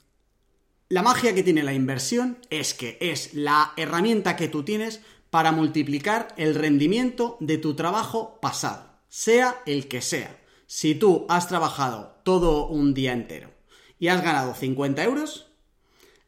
la 0.90 1.02
magia 1.02 1.34
que 1.34 1.44
tiene 1.44 1.64
la 1.64 1.74
inversión 1.74 2.38
es 2.50 2.74
que 2.74 2.98
es 3.02 3.34
la 3.34 3.74
herramienta 3.78 4.36
que 4.36 4.48
tú 4.48 4.64
tienes 4.64 5.02
para 5.30 5.52
multiplicar 5.52 6.28
el 6.38 6.54
rendimiento 6.54 7.38
de 7.40 7.58
tu 7.58 7.74
trabajo 7.74 8.40
pasado, 8.40 8.92
sea 9.10 9.64
el 9.66 9.88
que 9.88 10.02
sea. 10.02 10.40
Si 10.68 10.94
tú 10.94 11.26
has 11.30 11.48
trabajado 11.48 12.20
todo 12.24 12.68
un 12.68 12.94
día 12.94 13.14
entero 13.14 13.50
y 13.98 14.10
has 14.10 14.22
ganado 14.22 14.54
50 14.54 15.04
euros, 15.04 15.48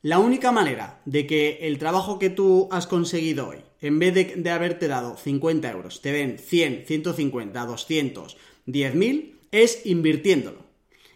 la 0.02 0.18
única 0.18 0.52
manera 0.52 1.02
de 1.06 1.28
que 1.28 1.60
el 1.62 1.78
trabajo 1.78 2.18
que 2.18 2.30
tú 2.30 2.68
has 2.72 2.88
conseguido 2.88 3.50
hoy, 3.50 3.58
en 3.82 4.00
vez 4.00 4.14
de, 4.14 4.36
de 4.38 4.50
haberte 4.50 4.88
dado 4.88 5.18
50 5.18 5.70
euros, 5.72 6.02
te 6.02 6.12
den 6.12 6.40
100, 6.40 6.86
150, 6.88 7.66
200, 7.66 8.38
10.000, 8.66 9.36
es 9.52 9.86
invirtiéndolo. 9.86 10.66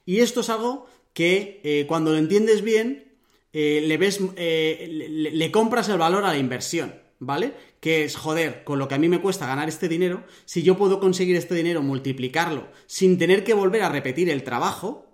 Y 0.05 0.20
esto 0.20 0.41
es 0.41 0.49
algo 0.49 0.88
que 1.20 1.59
eh, 1.65 1.84
cuando 1.86 2.11
lo 2.11 2.17
entiendes 2.17 2.61
bien, 2.61 3.11
eh, 3.51 3.84
le 3.86 3.97
ves, 3.97 4.22
eh, 4.38 4.88
le, 5.34 5.51
compras 5.51 5.89
el 5.89 5.97
valor 5.97 6.24
a 6.24 6.30
la 6.30 6.38
inversión, 6.38 6.95
¿vale? 7.20 7.55
Que 7.82 8.05
es, 8.05 8.15
joder, 8.15 8.63
con 8.63 8.80
lo 8.80 8.88
que 8.88 8.95
a 8.95 8.97
mí 8.97 9.09
me 9.09 9.20
cuesta 9.20 9.45
ganar 9.45 9.67
este 9.67 9.89
dinero, 9.89 10.24
si 10.45 10.63
yo 10.63 10.78
puedo 10.78 11.01
conseguir 11.01 11.36
este 11.36 11.55
dinero, 11.55 11.82
multiplicarlo, 11.82 12.70
sin 12.88 13.17
tener 13.17 13.43
que 13.43 13.53
volver 13.53 13.82
a 13.82 13.89
repetir 13.89 14.30
el 14.30 14.45
trabajo, 14.45 15.07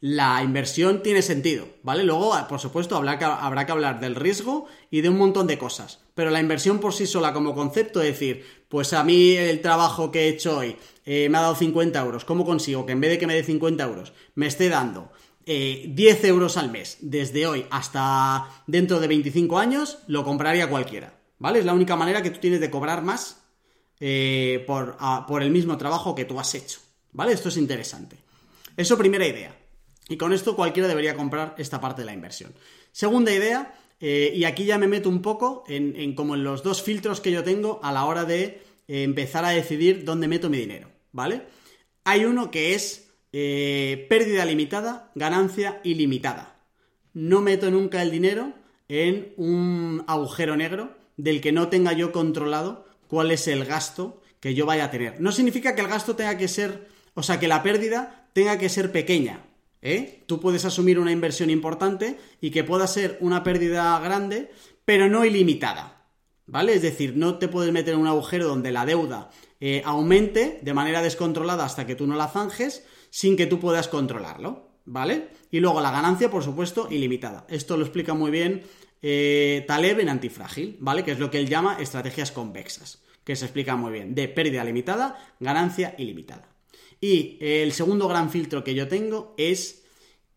la 0.00 0.42
inversión 0.42 1.04
tiene 1.04 1.22
sentido, 1.22 1.68
¿vale? 1.84 2.02
Luego, 2.02 2.34
por 2.48 2.58
supuesto, 2.58 2.96
habrá 2.96 3.16
que, 3.16 3.24
habrá 3.24 3.66
que 3.66 3.72
hablar 3.72 4.00
del 4.00 4.16
riesgo 4.16 4.66
y 4.90 5.02
de 5.02 5.10
un 5.10 5.16
montón 5.16 5.46
de 5.46 5.58
cosas. 5.58 6.00
Pero 6.16 6.30
la 6.30 6.40
inversión 6.40 6.80
por 6.80 6.92
sí 6.92 7.06
sola 7.06 7.32
como 7.32 7.54
concepto, 7.54 8.02
es 8.02 8.08
decir, 8.08 8.44
pues 8.68 8.92
a 8.92 9.04
mí 9.04 9.36
el 9.36 9.60
trabajo 9.60 10.10
que 10.10 10.24
he 10.24 10.28
hecho 10.28 10.58
hoy 10.58 10.76
me 11.06 11.38
ha 11.38 11.42
dado 11.42 11.54
50 11.54 12.00
euros, 12.00 12.24
¿cómo 12.24 12.44
consigo 12.44 12.84
que 12.84 12.92
en 12.92 13.00
vez 13.00 13.12
de 13.12 13.18
que 13.18 13.28
me 13.28 13.34
dé 13.36 13.44
50 13.44 13.84
euros, 13.84 14.12
me 14.34 14.48
esté 14.48 14.68
dando 14.68 15.12
10 15.46 16.24
eh, 16.24 16.28
euros 16.28 16.56
al 16.56 16.72
mes 16.72 16.98
desde 17.00 17.46
hoy 17.46 17.66
hasta 17.70 18.48
dentro 18.66 18.98
de 18.98 19.06
25 19.06 19.58
años, 19.58 19.98
lo 20.08 20.24
compraría 20.24 20.68
cualquiera. 20.68 21.20
¿Vale? 21.38 21.60
Es 21.60 21.64
la 21.64 21.74
única 21.74 21.96
manera 21.96 22.22
que 22.22 22.30
tú 22.30 22.40
tienes 22.40 22.60
de 22.60 22.70
cobrar 22.70 23.02
más 23.02 23.42
eh, 24.00 24.64
por, 24.66 24.96
por 25.28 25.42
el 25.42 25.50
mismo 25.50 25.76
trabajo 25.78 26.14
que 26.14 26.24
tú 26.24 26.40
has 26.40 26.54
hecho. 26.54 26.80
¿Vale? 27.12 27.32
Esto 27.32 27.48
es 27.48 27.56
interesante. 27.58 28.16
Eso, 28.76 28.98
primera 28.98 29.26
idea. 29.26 29.56
Y 30.08 30.16
con 30.16 30.32
esto 30.32 30.56
cualquiera 30.56 30.88
debería 30.88 31.14
comprar 31.14 31.54
esta 31.58 31.80
parte 31.80 32.02
de 32.02 32.06
la 32.06 32.12
inversión. 32.12 32.52
Segunda 32.90 33.32
idea, 33.32 33.74
eh, 34.00 34.32
y 34.34 34.44
aquí 34.44 34.64
ya 34.64 34.78
me 34.78 34.88
meto 34.88 35.08
un 35.08 35.22
poco 35.22 35.64
en, 35.68 36.14
como 36.14 36.34
en 36.34 36.42
los 36.42 36.62
dos 36.62 36.82
filtros 36.82 37.20
que 37.20 37.30
yo 37.30 37.44
tengo 37.44 37.80
a 37.82 37.92
la 37.92 38.04
hora 38.04 38.24
de 38.24 38.62
empezar 38.88 39.44
a 39.44 39.50
decidir 39.50 40.04
dónde 40.04 40.28
meto 40.28 40.50
mi 40.50 40.58
dinero. 40.58 40.90
¿Vale? 41.12 41.42
Hay 42.04 42.24
uno 42.24 42.50
que 42.50 42.74
es 42.74 43.05
eh, 43.38 44.06
pérdida 44.08 44.46
limitada, 44.46 45.12
ganancia 45.14 45.82
ilimitada. 45.84 46.56
No 47.12 47.42
meto 47.42 47.70
nunca 47.70 48.00
el 48.00 48.10
dinero 48.10 48.54
en 48.88 49.34
un 49.36 50.04
agujero 50.06 50.56
negro 50.56 50.96
del 51.18 51.42
que 51.42 51.52
no 51.52 51.68
tenga 51.68 51.92
yo 51.92 52.12
controlado 52.12 52.86
cuál 53.08 53.30
es 53.30 53.46
el 53.46 53.66
gasto 53.66 54.22
que 54.40 54.54
yo 54.54 54.64
vaya 54.64 54.86
a 54.86 54.90
tener. 54.90 55.20
No 55.20 55.32
significa 55.32 55.74
que 55.74 55.82
el 55.82 55.88
gasto 55.88 56.16
tenga 56.16 56.38
que 56.38 56.48
ser, 56.48 56.88
o 57.12 57.22
sea, 57.22 57.38
que 57.38 57.46
la 57.46 57.62
pérdida 57.62 58.26
tenga 58.32 58.56
que 58.56 58.70
ser 58.70 58.90
pequeña. 58.90 59.44
¿eh? 59.82 60.24
Tú 60.24 60.40
puedes 60.40 60.64
asumir 60.64 60.98
una 60.98 61.12
inversión 61.12 61.50
importante 61.50 62.18
y 62.40 62.50
que 62.50 62.64
pueda 62.64 62.86
ser 62.86 63.18
una 63.20 63.44
pérdida 63.44 64.00
grande, 64.00 64.50
pero 64.86 65.10
no 65.10 65.26
ilimitada. 65.26 66.06
¿Vale? 66.46 66.72
Es 66.72 66.80
decir, 66.80 67.18
no 67.18 67.36
te 67.36 67.48
puedes 67.48 67.70
meter 67.70 67.92
en 67.92 68.00
un 68.00 68.06
agujero 68.06 68.48
donde 68.48 68.72
la 68.72 68.86
deuda 68.86 69.28
eh, 69.60 69.82
aumente 69.84 70.58
de 70.62 70.72
manera 70.72 71.02
descontrolada 71.02 71.66
hasta 71.66 71.86
que 71.86 71.96
tú 71.96 72.06
no 72.06 72.16
la 72.16 72.28
zanjes 72.28 72.86
sin 73.10 73.36
que 73.36 73.46
tú 73.46 73.58
puedas 73.58 73.88
controlarlo, 73.88 74.76
¿vale? 74.86 75.28
Y 75.50 75.60
luego 75.60 75.80
la 75.80 75.90
ganancia, 75.90 76.30
por 76.30 76.42
supuesto, 76.42 76.88
ilimitada. 76.90 77.46
Esto 77.48 77.76
lo 77.76 77.84
explica 77.84 78.14
muy 78.14 78.30
bien 78.30 78.62
eh, 79.02 79.64
Taleb 79.66 80.00
en 80.00 80.08
Antifrágil, 80.08 80.76
¿vale? 80.80 81.04
Que 81.04 81.12
es 81.12 81.18
lo 81.18 81.30
que 81.30 81.38
él 81.38 81.48
llama 81.48 81.78
estrategias 81.80 82.32
convexas, 82.32 83.02
que 83.24 83.36
se 83.36 83.44
explica 83.44 83.76
muy 83.76 83.92
bien, 83.92 84.14
de 84.14 84.28
pérdida 84.28 84.64
limitada, 84.64 85.18
ganancia 85.40 85.94
ilimitada. 85.98 86.48
Y 87.00 87.36
eh, 87.40 87.62
el 87.62 87.72
segundo 87.72 88.08
gran 88.08 88.30
filtro 88.30 88.64
que 88.64 88.74
yo 88.74 88.88
tengo 88.88 89.34
es 89.36 89.84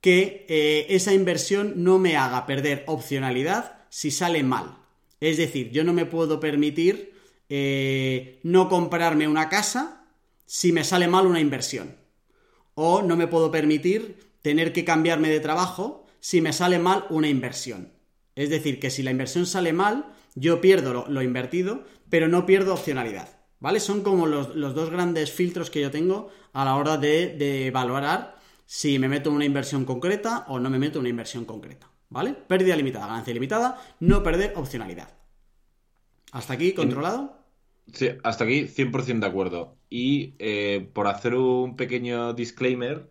que 0.01 0.45
eh, 0.49 0.88
esa 0.89 1.13
inversión 1.13 1.74
no 1.78 1.99
me 1.99 2.17
haga 2.17 2.45
perder 2.45 2.84
opcionalidad 2.88 3.86
si 3.89 4.11
sale 4.11 4.43
mal. 4.43 4.78
Es 5.20 5.38
decir, 5.38 5.72
yo 5.72 5.84
no 5.84 5.93
me 5.93 6.05
puedo 6.05 6.39
permitir 6.39 7.17
no 8.43 8.70
comprarme 8.70 9.28
una 9.28 9.49
casa 9.49 10.05
si 10.45 10.72
me 10.72 10.84
sale 10.84 11.07
mal 11.07 11.26
una 11.26 11.39
inversión 11.39 11.99
o 12.82 13.01
no 13.01 13.17
me 13.17 13.27
puedo 13.27 13.51
permitir 13.51 14.15
tener 14.41 14.71
que 14.71 14.86
cambiarme 14.86 15.30
de 15.30 15.41
trabajo 15.41 16.05
si 16.21 16.39
me 16.39 16.53
sale 16.53 16.80
mal 16.80 17.05
una 17.09 17.27
inversión. 17.27 17.91
Es 18.36 18.49
decir, 18.49 18.80
que 18.80 18.89
si 18.89 19.03
la 19.03 19.11
inversión 19.11 19.45
sale 19.45 19.73
mal, 19.73 20.13
yo 20.34 20.61
pierdo 20.61 21.05
lo, 21.09 21.21
invertido, 21.21 21.84
pero 22.09 22.30
no 22.30 22.45
pierdo 22.45 22.73
opcionalidad. 22.73 23.38
¿Vale? 23.59 23.82
Son 23.82 24.01
como 24.01 24.27
los, 24.27 24.55
los, 24.55 24.73
dos 24.73 24.91
grandes 24.91 25.30
filtros 25.30 25.69
que 25.69 25.82
yo 25.82 25.91
tengo 25.91 26.30
a 26.53 26.63
la 26.63 26.77
hora 26.77 26.95
de, 26.95 27.36
de 27.36 27.69
valorar 27.71 28.38
si 28.65 28.97
me 28.97 29.09
meto 29.09 29.30
en 29.30 29.36
una 29.36 29.45
inversión 29.45 29.84
concreta 29.84 30.45
o 30.47 30.57
no 30.57 30.69
me 30.69 30.80
meto 30.80 30.99
en 30.99 31.01
una 31.01 31.09
inversión 31.09 31.43
concreta. 31.43 31.91
¿Vale? 32.07 32.32
Pérdida 32.34 32.77
limitada, 32.77 33.07
ganancia 33.07 33.34
limitada, 33.34 33.77
no 33.99 34.23
perder 34.23 34.53
opcionalidad. 34.55 35.09
¿Hasta 36.32 36.53
aquí 36.53 36.71
controlado? 36.71 37.38
Hasta 38.23 38.43
aquí 38.43 38.67
100% 38.67 39.19
de 39.19 39.27
acuerdo. 39.27 39.77
Y 39.89 40.35
eh, 40.39 40.89
por 40.93 41.07
hacer 41.07 41.35
un 41.35 41.75
pequeño 41.75 42.33
disclaimer, 42.33 43.09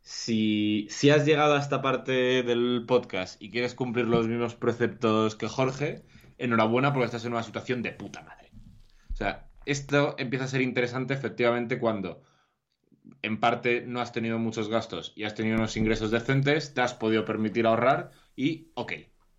si, 0.00 0.86
si 0.90 1.10
has 1.10 1.26
llegado 1.26 1.54
a 1.54 1.60
esta 1.60 1.82
parte 1.82 2.42
del 2.42 2.84
podcast 2.86 3.40
y 3.42 3.50
quieres 3.50 3.74
cumplir 3.74 4.06
los 4.06 4.26
mismos 4.26 4.54
preceptos 4.54 5.36
que 5.36 5.48
Jorge, 5.48 6.04
enhorabuena 6.38 6.92
porque 6.92 7.06
estás 7.06 7.24
en 7.24 7.32
una 7.32 7.42
situación 7.42 7.82
de 7.82 7.92
puta 7.92 8.22
madre. 8.22 8.50
O 9.12 9.16
sea, 9.16 9.48
esto 9.66 10.14
empieza 10.18 10.46
a 10.46 10.48
ser 10.48 10.62
interesante 10.62 11.14
efectivamente 11.14 11.78
cuando 11.78 12.22
en 13.22 13.40
parte 13.40 13.82
no 13.86 14.00
has 14.00 14.12
tenido 14.12 14.38
muchos 14.38 14.68
gastos 14.68 15.12
y 15.16 15.24
has 15.24 15.34
tenido 15.34 15.56
unos 15.56 15.76
ingresos 15.76 16.10
decentes, 16.10 16.74
te 16.74 16.80
has 16.80 16.94
podido 16.94 17.24
permitir 17.24 17.66
ahorrar 17.66 18.10
y, 18.36 18.70
ok, 18.74 18.92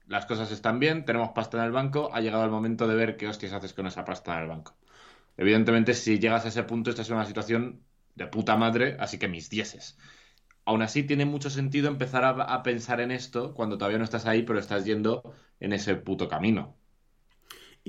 las 0.10 0.26
cosas 0.28 0.52
están 0.52 0.80
bien, 0.80 1.06
tenemos 1.06 1.32
pasta 1.32 1.58
en 1.60 1.66
el 1.66 1.72
banco, 1.72 2.12
ha 2.14 2.22
llegado 2.22 2.46
el 2.46 2.52
momento 2.52 2.88
de 2.88 2.96
ver 2.96 3.18
qué 3.18 3.28
hostias 3.28 3.54
haces 3.54 3.74
con 3.74 3.88
esa 3.88 4.06
pasta 4.06 4.36
en 4.36 4.44
el 4.44 4.50
banco. 4.50 4.78
Evidentemente, 5.38 5.96
si 5.96 6.20
llegas 6.20 6.46
a 6.46 6.50
ese 6.50 6.64
punto, 6.66 6.92
estás 6.92 7.10
en 7.10 7.18
una 7.18 7.26
situación 7.28 7.86
de 8.16 8.28
puta 8.28 8.58
madre, 8.58 8.98
así 9.00 9.20
que 9.20 9.30
mis 9.30 9.50
dieces. 9.52 9.98
Aún 10.66 10.84
así, 10.84 11.04
tiene 11.06 11.26
mucho 11.26 11.52
sentido 11.52 11.90
empezar 11.90 12.26
a, 12.26 12.32
a 12.32 12.64
pensar 12.64 13.02
en 13.02 13.12
esto 13.12 13.56
cuando 13.56 13.78
todavía 13.80 14.00
no 14.00 14.06
estás 14.06 14.28
ahí, 14.28 14.44
pero 14.44 14.60
estás 14.60 14.86
yendo 14.86 15.24
en 15.62 15.74
ese 15.74 15.96
puto 15.98 16.30
camino. 16.30 16.79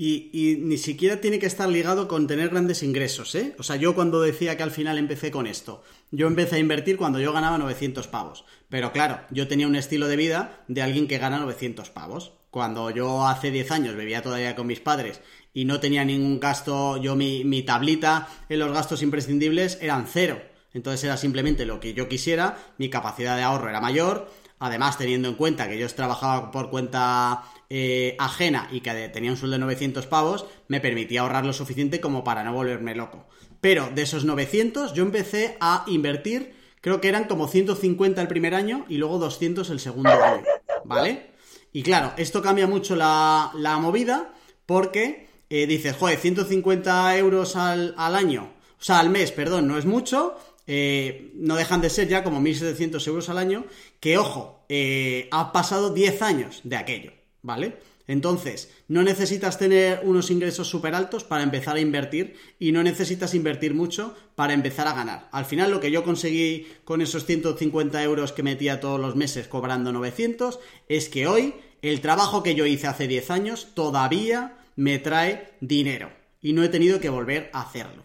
Y, 0.03 0.57
ni 0.59 0.79
siquiera 0.79 1.21
tiene 1.21 1.37
que 1.37 1.45
estar 1.45 1.69
ligado 1.69 2.07
con 2.07 2.25
tener 2.25 2.49
grandes 2.49 2.81
ingresos, 2.81 3.35
¿eh? 3.35 3.53
O 3.59 3.63
sea, 3.63 3.75
yo 3.75 3.93
cuando 3.93 4.19
decía 4.19 4.57
que 4.57 4.63
al 4.63 4.71
final 4.71 4.97
empecé 4.97 5.29
con 5.29 5.45
esto, 5.45 5.83
yo 6.09 6.25
empecé 6.25 6.55
a 6.55 6.59
invertir 6.59 6.97
cuando 6.97 7.19
yo 7.19 7.31
ganaba 7.31 7.59
900 7.59 8.07
pavos. 8.07 8.43
Pero 8.67 8.93
claro, 8.93 9.19
yo 9.29 9.47
tenía 9.47 9.67
un 9.67 9.75
estilo 9.75 10.07
de 10.07 10.15
vida 10.15 10.63
de 10.67 10.81
alguien 10.81 11.07
que 11.07 11.19
gana 11.19 11.37
900 11.37 11.91
pavos. 11.91 12.31
Cuando 12.49 12.89
yo 12.89 13.27
hace 13.27 13.51
10 13.51 13.69
años 13.69 13.95
vivía 13.95 14.23
todavía 14.23 14.55
con 14.55 14.65
mis 14.65 14.79
padres 14.79 15.21
y 15.53 15.65
no 15.65 15.79
tenía 15.79 16.03
ningún 16.03 16.39
gasto, 16.39 16.97
yo 16.97 17.15
mi, 17.15 17.43
mi 17.43 17.61
tablita 17.61 18.27
en 18.49 18.57
los 18.57 18.73
gastos 18.73 19.03
imprescindibles 19.03 19.77
eran 19.81 20.07
cero. 20.07 20.41
Entonces 20.73 21.03
era 21.03 21.15
simplemente 21.15 21.67
lo 21.67 21.79
que 21.79 21.93
yo 21.93 22.09
quisiera, 22.09 22.57
mi 22.79 22.89
capacidad 22.89 23.37
de 23.37 23.43
ahorro 23.43 23.69
era 23.69 23.81
mayor, 23.81 24.31
además 24.61 24.97
teniendo 24.97 25.27
en 25.27 25.33
cuenta 25.33 25.67
que 25.67 25.77
yo 25.77 25.87
trabajaba 25.89 26.51
por 26.51 26.69
cuenta 26.69 27.43
eh, 27.67 28.15
ajena 28.19 28.69
y 28.71 28.81
que 28.81 29.09
tenía 29.09 29.31
un 29.31 29.37
sueldo 29.37 29.55
de 29.55 29.61
900 29.61 30.05
pavos, 30.05 30.45
me 30.67 30.79
permitía 30.79 31.21
ahorrar 31.21 31.45
lo 31.45 31.51
suficiente 31.51 31.99
como 31.99 32.23
para 32.23 32.43
no 32.43 32.53
volverme 32.53 32.93
loco. 32.93 33.25
Pero 33.59 33.89
de 33.93 34.03
esos 34.03 34.23
900 34.23 34.93
yo 34.93 35.01
empecé 35.01 35.57
a 35.59 35.83
invertir, 35.87 36.53
creo 36.79 37.01
que 37.01 37.09
eran 37.09 37.23
como 37.23 37.47
150 37.47 38.21
el 38.21 38.27
primer 38.27 38.53
año 38.53 38.85
y 38.87 38.97
luego 38.97 39.17
200 39.17 39.67
el 39.71 39.79
segundo 39.79 40.11
año, 40.11 40.43
¿vale? 40.85 41.31
Y 41.73 41.81
claro, 41.81 42.13
esto 42.17 42.43
cambia 42.43 42.67
mucho 42.67 42.95
la, 42.95 43.51
movida 43.81 44.35
porque 44.67 45.27
eh, 45.49 45.65
dices, 45.65 45.95
joder, 45.97 46.19
150 46.19 47.17
euros 47.17 47.55
al, 47.55 47.95
al 47.97 48.15
año, 48.15 48.53
o 48.79 48.83
sea, 48.83 48.99
al 48.99 49.09
mes, 49.09 49.31
perdón, 49.31 49.67
no 49.67 49.79
es 49.79 49.85
mucho, 49.85 50.37
eh, 50.67 51.31
no 51.35 51.55
dejan 51.55 51.81
de 51.81 51.89
ser 51.89 52.07
ya 52.07 52.23
como 52.23 52.41
1.700 52.41 53.07
euros 53.07 53.29
al 53.29 53.37
año, 53.37 53.65
que 53.99 54.17
ojo, 54.17 54.65
eh, 54.69 55.27
ha 55.31 55.51
pasado 55.51 55.93
10 55.93 56.21
años 56.21 56.61
de 56.63 56.77
aquello, 56.77 57.13
¿vale? 57.41 57.77
Entonces, 58.07 58.69
no 58.87 59.03
necesitas 59.03 59.57
tener 59.57 60.01
unos 60.03 60.31
ingresos 60.31 60.67
súper 60.67 60.95
altos 60.95 61.23
para 61.23 61.43
empezar 61.43 61.77
a 61.77 61.79
invertir 61.79 62.35
y 62.59 62.71
no 62.71 62.83
necesitas 62.83 63.33
invertir 63.33 63.73
mucho 63.73 64.15
para 64.35 64.53
empezar 64.53 64.87
a 64.87 64.93
ganar. 64.93 65.29
Al 65.31 65.45
final, 65.45 65.71
lo 65.71 65.79
que 65.79 65.91
yo 65.91 66.03
conseguí 66.03 66.67
con 66.83 67.01
esos 67.01 67.25
150 67.25 68.03
euros 68.03 68.33
que 68.33 68.43
metía 68.43 68.81
todos 68.81 68.99
los 68.99 69.15
meses 69.15 69.47
cobrando 69.47 69.93
900 69.93 70.59
es 70.89 71.07
que 71.07 71.27
hoy 71.27 71.53
el 71.81 72.01
trabajo 72.01 72.43
que 72.43 72.53
yo 72.53 72.65
hice 72.65 72.87
hace 72.87 73.07
10 73.07 73.31
años 73.31 73.69
todavía 73.75 74.57
me 74.75 74.99
trae 74.99 75.53
dinero 75.61 76.11
y 76.41 76.53
no 76.53 76.63
he 76.63 76.69
tenido 76.69 76.99
que 76.99 77.09
volver 77.09 77.49
a 77.53 77.61
hacerlo. 77.61 78.03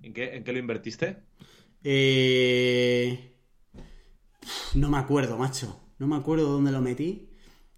¿En 0.00 0.14
qué, 0.14 0.36
en 0.36 0.44
qué 0.44 0.52
lo 0.52 0.58
invertiste? 0.58 1.18
Eh... 1.84 3.32
No 4.74 4.88
me 4.88 4.98
acuerdo, 4.98 5.36
macho. 5.36 5.78
No 5.98 6.06
me 6.06 6.16
acuerdo 6.16 6.50
dónde 6.50 6.72
lo 6.72 6.80
metí. 6.80 7.28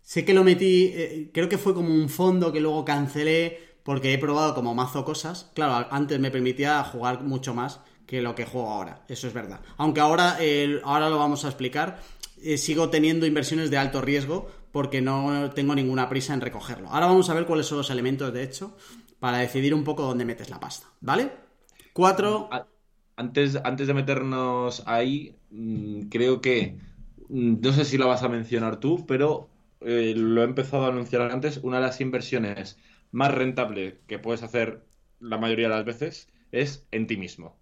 Sé 0.02 0.24
que 0.24 0.34
lo 0.34 0.44
metí, 0.44 0.92
eh, 0.94 1.30
creo 1.32 1.48
que 1.48 1.58
fue 1.58 1.74
como 1.74 1.88
un 1.88 2.08
fondo 2.08 2.52
que 2.52 2.60
luego 2.60 2.84
cancelé 2.84 3.58
porque 3.82 4.12
he 4.12 4.18
probado 4.18 4.54
como 4.54 4.74
mazo 4.74 5.04
cosas. 5.04 5.50
Claro, 5.54 5.86
antes 5.90 6.18
me 6.20 6.30
permitía 6.30 6.82
jugar 6.84 7.22
mucho 7.22 7.54
más 7.54 7.80
que 8.06 8.20
lo 8.20 8.34
que 8.34 8.44
juego 8.44 8.70
ahora. 8.70 9.04
Eso 9.08 9.26
es 9.26 9.32
verdad. 9.32 9.60
Aunque 9.76 10.00
ahora, 10.00 10.38
ahora 10.84 11.08
lo 11.08 11.18
vamos 11.18 11.44
a 11.44 11.48
explicar. 11.48 12.00
Eh, 12.42 12.58
sigo 12.58 12.90
teniendo 12.90 13.26
inversiones 13.26 13.70
de 13.70 13.78
alto 13.78 14.02
riesgo 14.02 14.50
porque 14.72 15.00
no 15.00 15.50
tengo 15.50 15.74
ninguna 15.74 16.08
prisa 16.08 16.34
en 16.34 16.40
recogerlo. 16.40 16.88
Ahora 16.90 17.06
vamos 17.06 17.30
a 17.30 17.34
ver 17.34 17.46
cuáles 17.46 17.66
son 17.66 17.78
los 17.78 17.90
elementos, 17.90 18.32
de 18.32 18.42
hecho, 18.42 18.76
para 19.20 19.38
decidir 19.38 19.72
un 19.72 19.84
poco 19.84 20.02
dónde 20.02 20.24
metes 20.24 20.50
la 20.50 20.60
pasta. 20.60 20.88
¿Vale? 21.00 21.32
Cuatro. 21.92 22.50
Antes, 23.16 23.56
antes 23.64 23.86
de 23.86 23.94
meternos 23.94 24.82
ahí, 24.86 25.38
mm, 25.50 26.08
creo 26.08 26.40
que, 26.40 26.78
mm, 27.28 27.60
no 27.60 27.72
sé 27.72 27.84
si 27.84 27.96
lo 27.98 28.08
vas 28.08 28.22
a 28.22 28.28
mencionar 28.28 28.80
tú, 28.80 29.06
pero 29.06 29.50
eh, 29.80 30.14
lo 30.16 30.42
he 30.42 30.44
empezado 30.44 30.84
a 30.86 30.88
anunciar 30.88 31.20
antes, 31.30 31.58
una 31.58 31.76
de 31.78 31.82
las 31.84 32.00
inversiones 32.00 32.78
más 33.12 33.32
rentables 33.34 33.96
que 34.06 34.18
puedes 34.18 34.42
hacer 34.42 34.86
la 35.20 35.38
mayoría 35.38 35.68
de 35.68 35.74
las 35.76 35.84
veces 35.84 36.28
es 36.52 36.86
en 36.90 37.06
ti 37.06 37.16
mismo. 37.16 37.56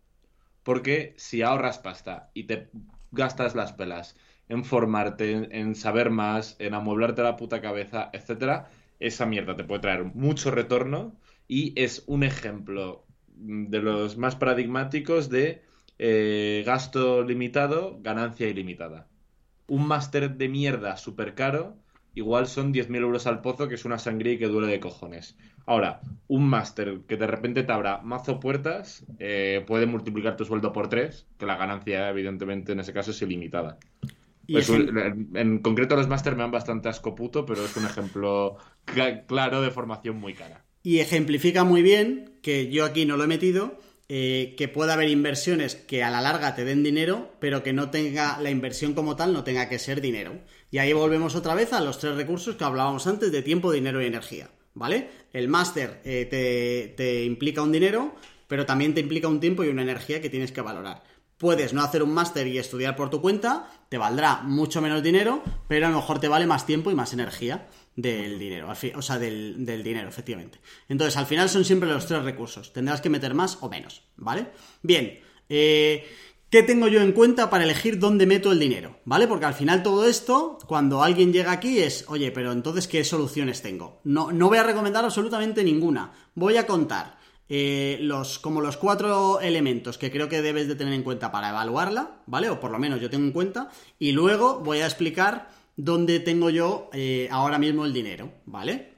Porque 0.62 1.14
si 1.18 1.42
ahorras 1.42 1.78
pasta 1.78 2.30
y 2.34 2.44
te 2.44 2.70
gastas 3.10 3.54
las 3.54 3.72
pelas 3.72 4.16
en 4.48 4.64
formarte, 4.64 5.32
en, 5.32 5.52
en 5.54 5.74
saber 5.74 6.10
más, 6.10 6.56
en 6.58 6.74
amueblarte 6.74 7.22
la 7.22 7.36
puta 7.36 7.60
cabeza, 7.60 8.10
etcétera, 8.12 8.70
esa 9.00 9.26
mierda 9.26 9.56
te 9.56 9.64
puede 9.64 9.80
traer 9.82 10.04
mucho 10.04 10.50
retorno 10.50 11.16
y 11.48 11.72
es 11.80 12.04
un 12.06 12.22
ejemplo 12.24 13.06
de 13.34 13.80
los 13.80 14.16
más 14.16 14.36
paradigmáticos 14.36 15.28
de 15.28 15.62
eh, 15.98 16.62
gasto 16.66 17.22
limitado, 17.22 17.98
ganancia 18.02 18.48
ilimitada. 18.48 19.08
Un 19.66 19.86
máster 19.86 20.36
de 20.36 20.48
mierda 20.48 20.96
súper 20.96 21.34
caro, 21.34 21.76
igual 22.14 22.46
son 22.46 22.72
10.000 22.72 22.96
euros 22.96 23.26
al 23.26 23.40
pozo, 23.40 23.68
que 23.68 23.76
es 23.76 23.84
una 23.84 23.98
sangría 23.98 24.34
y 24.34 24.38
que 24.38 24.48
duele 24.48 24.66
de 24.66 24.80
cojones. 24.80 25.36
Ahora, 25.64 26.00
un 26.28 26.48
máster 26.48 27.02
que 27.06 27.16
de 27.16 27.26
repente 27.26 27.62
te 27.62 27.72
abra 27.72 27.98
mazo 28.02 28.40
puertas, 28.40 29.06
eh, 29.18 29.64
puede 29.66 29.86
multiplicar 29.86 30.36
tu 30.36 30.44
sueldo 30.44 30.72
por 30.72 30.88
tres, 30.88 31.26
que 31.38 31.46
la 31.46 31.56
ganancia, 31.56 32.08
evidentemente, 32.08 32.72
en 32.72 32.80
ese 32.80 32.92
caso 32.92 33.12
es 33.12 33.22
ilimitada. 33.22 33.78
Pues, 34.48 34.68
en, 34.70 35.30
en, 35.34 35.58
concreto, 35.60 35.94
los 35.94 36.08
máster 36.08 36.34
me 36.34 36.42
dan 36.42 36.50
bastante 36.50 36.88
asco 36.88 37.14
puto, 37.14 37.46
pero 37.46 37.64
es 37.64 37.76
un 37.76 37.86
ejemplo 37.86 38.56
claro 39.26 39.62
de 39.62 39.70
formación 39.70 40.16
muy 40.16 40.34
cara. 40.34 40.64
Y 40.82 40.98
ejemplifica 40.98 41.64
muy 41.64 41.82
bien, 41.82 42.38
que 42.42 42.70
yo 42.70 42.84
aquí 42.84 43.06
no 43.06 43.16
lo 43.16 43.24
he 43.24 43.28
metido, 43.28 43.78
eh, 44.08 44.54
que 44.58 44.68
pueda 44.68 44.94
haber 44.94 45.08
inversiones 45.08 45.74
que 45.74 46.02
a 46.02 46.10
la 46.10 46.20
larga 46.20 46.54
te 46.54 46.64
den 46.64 46.82
dinero, 46.82 47.32
pero 47.38 47.62
que 47.62 47.72
no 47.72 47.90
tenga 47.90 48.38
la 48.40 48.50
inversión 48.50 48.92
como 48.92 49.16
tal, 49.16 49.32
no 49.32 49.44
tenga 49.44 49.68
que 49.68 49.78
ser 49.78 50.00
dinero. 50.00 50.40
Y 50.70 50.78
ahí 50.78 50.92
volvemos 50.92 51.34
otra 51.34 51.54
vez 51.54 51.72
a 51.72 51.80
los 51.80 51.98
tres 51.98 52.16
recursos 52.16 52.56
que 52.56 52.64
hablábamos 52.64 53.06
antes 53.06 53.32
de 53.32 53.42
tiempo, 53.42 53.72
dinero 53.72 54.02
y 54.02 54.06
energía. 54.06 54.50
¿Vale? 54.74 55.08
El 55.32 55.48
máster 55.48 56.00
eh, 56.04 56.26
te, 56.28 56.94
te 56.96 57.24
implica 57.24 57.62
un 57.62 57.72
dinero, 57.72 58.14
pero 58.48 58.66
también 58.66 58.94
te 58.94 59.00
implica 59.00 59.28
un 59.28 59.40
tiempo 59.40 59.64
y 59.64 59.68
una 59.68 59.82
energía 59.82 60.20
que 60.20 60.30
tienes 60.30 60.50
que 60.50 60.62
valorar. 60.62 61.04
Puedes 61.36 61.72
no 61.72 61.82
hacer 61.82 62.02
un 62.02 62.14
máster 62.14 62.46
y 62.46 62.58
estudiar 62.58 62.96
por 62.96 63.10
tu 63.10 63.20
cuenta, 63.20 63.68
te 63.88 63.98
valdrá 63.98 64.42
mucho 64.42 64.80
menos 64.80 65.02
dinero, 65.02 65.42
pero 65.68 65.86
a 65.86 65.90
lo 65.90 65.96
mejor 65.96 66.20
te 66.20 66.28
vale 66.28 66.46
más 66.46 66.66
tiempo 66.66 66.90
y 66.90 66.94
más 66.94 67.12
energía 67.12 67.66
del 67.96 68.38
dinero, 68.38 68.68
o 68.70 69.02
sea, 69.02 69.18
del, 69.18 69.66
del, 69.66 69.82
dinero, 69.82 70.08
efectivamente. 70.08 70.60
Entonces, 70.88 71.16
al 71.16 71.26
final 71.26 71.48
son 71.48 71.64
siempre 71.64 71.88
los 71.88 72.06
tres 72.06 72.22
recursos. 72.22 72.72
Tendrás 72.72 73.00
que 73.00 73.10
meter 73.10 73.34
más 73.34 73.58
o 73.60 73.68
menos, 73.68 74.02
¿vale? 74.16 74.46
Bien, 74.82 75.20
eh, 75.48 76.06
¿qué 76.48 76.62
tengo 76.62 76.88
yo 76.88 77.02
en 77.02 77.12
cuenta 77.12 77.50
para 77.50 77.64
elegir 77.64 77.98
dónde 77.98 78.26
meto 78.26 78.50
el 78.50 78.58
dinero? 78.58 79.00
¿Vale? 79.04 79.28
Porque 79.28 79.46
al 79.46 79.54
final 79.54 79.82
todo 79.82 80.08
esto, 80.08 80.58
cuando 80.66 81.02
alguien 81.02 81.32
llega 81.32 81.52
aquí 81.52 81.80
es, 81.80 82.06
oye, 82.08 82.30
pero 82.30 82.52
entonces, 82.52 82.88
¿qué 82.88 83.04
soluciones 83.04 83.60
tengo? 83.60 84.00
No, 84.04 84.32
no 84.32 84.48
voy 84.48 84.58
a 84.58 84.62
recomendar 84.62 85.04
absolutamente 85.04 85.62
ninguna. 85.62 86.12
Voy 86.34 86.56
a 86.56 86.66
contar 86.66 87.18
eh, 87.54 87.98
los, 88.00 88.38
como 88.38 88.62
los 88.62 88.78
cuatro 88.78 89.40
elementos 89.40 89.98
que 89.98 90.10
creo 90.10 90.30
que 90.30 90.40
debes 90.40 90.68
de 90.68 90.74
tener 90.74 90.94
en 90.94 91.02
cuenta 91.02 91.30
para 91.30 91.50
evaluarla, 91.50 92.22
¿vale? 92.24 92.48
O 92.48 92.58
por 92.58 92.70
lo 92.70 92.78
menos 92.78 92.98
yo 92.98 93.10
tengo 93.10 93.26
en 93.26 93.32
cuenta. 93.32 93.68
Y 93.98 94.12
luego 94.12 94.60
voy 94.60 94.80
a 94.80 94.86
explicar 94.86 95.50
dónde 95.76 96.20
tengo 96.20 96.50
yo 96.50 96.90
eh, 96.92 97.28
ahora 97.30 97.58
mismo 97.58 97.84
el 97.84 97.92
dinero, 97.92 98.32
¿vale? 98.46 98.92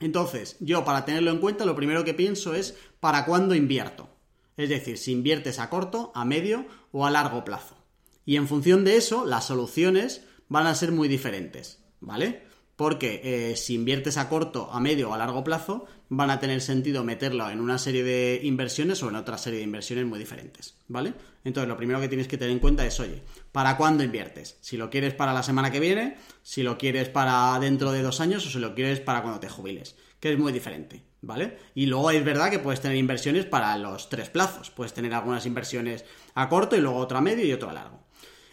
Entonces, 0.00 0.56
yo 0.60 0.84
para 0.84 1.04
tenerlo 1.04 1.30
en 1.30 1.38
cuenta, 1.38 1.64
lo 1.64 1.76
primero 1.76 2.04
que 2.04 2.14
pienso 2.14 2.54
es 2.54 2.76
para 3.00 3.24
cuándo 3.26 3.54
invierto. 3.54 4.08
Es 4.56 4.68
decir, 4.68 4.98
si 4.98 5.12
inviertes 5.12 5.58
a 5.58 5.70
corto, 5.70 6.12
a 6.14 6.24
medio 6.24 6.66
o 6.92 7.06
a 7.06 7.10
largo 7.10 7.44
plazo. 7.44 7.76
Y 8.24 8.36
en 8.36 8.48
función 8.48 8.84
de 8.84 8.96
eso, 8.96 9.24
las 9.24 9.46
soluciones 9.46 10.24
van 10.48 10.66
a 10.66 10.74
ser 10.74 10.92
muy 10.92 11.08
diferentes, 11.08 11.82
¿vale? 12.00 12.49
Porque 12.80 13.20
eh, 13.22 13.56
si 13.56 13.74
inviertes 13.74 14.16
a 14.16 14.30
corto, 14.30 14.70
a 14.72 14.80
medio 14.80 15.10
o 15.10 15.12
a 15.12 15.18
largo 15.18 15.44
plazo, 15.44 15.84
van 16.08 16.30
a 16.30 16.40
tener 16.40 16.62
sentido 16.62 17.04
meterlo 17.04 17.50
en 17.50 17.60
una 17.60 17.76
serie 17.76 18.02
de 18.02 18.40
inversiones 18.42 19.02
o 19.02 19.10
en 19.10 19.16
otra 19.16 19.36
serie 19.36 19.58
de 19.58 19.66
inversiones 19.66 20.06
muy 20.06 20.18
diferentes, 20.18 20.78
¿vale? 20.88 21.12
Entonces, 21.44 21.68
lo 21.68 21.76
primero 21.76 22.00
que 22.00 22.08
tienes 22.08 22.26
que 22.26 22.38
tener 22.38 22.52
en 22.52 22.58
cuenta 22.58 22.86
es, 22.86 22.98
oye, 22.98 23.20
¿para 23.52 23.76
cuándo 23.76 24.02
inviertes? 24.02 24.56
Si 24.62 24.78
lo 24.78 24.88
quieres 24.88 25.12
para 25.12 25.34
la 25.34 25.42
semana 25.42 25.70
que 25.70 25.78
viene, 25.78 26.16
si 26.42 26.62
lo 26.62 26.78
quieres 26.78 27.10
para 27.10 27.58
dentro 27.60 27.92
de 27.92 28.00
dos 28.00 28.18
años 28.22 28.46
o 28.46 28.48
si 28.48 28.58
lo 28.58 28.74
quieres 28.74 28.98
para 28.98 29.20
cuando 29.20 29.40
te 29.40 29.50
jubiles, 29.50 29.94
que 30.18 30.32
es 30.32 30.38
muy 30.38 30.50
diferente, 30.50 31.02
¿vale? 31.20 31.58
Y 31.74 31.84
luego 31.84 32.10
es 32.10 32.24
verdad 32.24 32.50
que 32.50 32.60
puedes 32.60 32.80
tener 32.80 32.96
inversiones 32.96 33.44
para 33.44 33.76
los 33.76 34.08
tres 34.08 34.30
plazos, 34.30 34.70
puedes 34.70 34.94
tener 34.94 35.12
algunas 35.12 35.44
inversiones 35.44 36.06
a 36.34 36.48
corto 36.48 36.76
y 36.76 36.80
luego 36.80 36.96
otro 36.96 37.18
a 37.18 37.20
medio 37.20 37.44
y 37.44 37.52
otro 37.52 37.68
a 37.68 37.74
largo. 37.74 38.06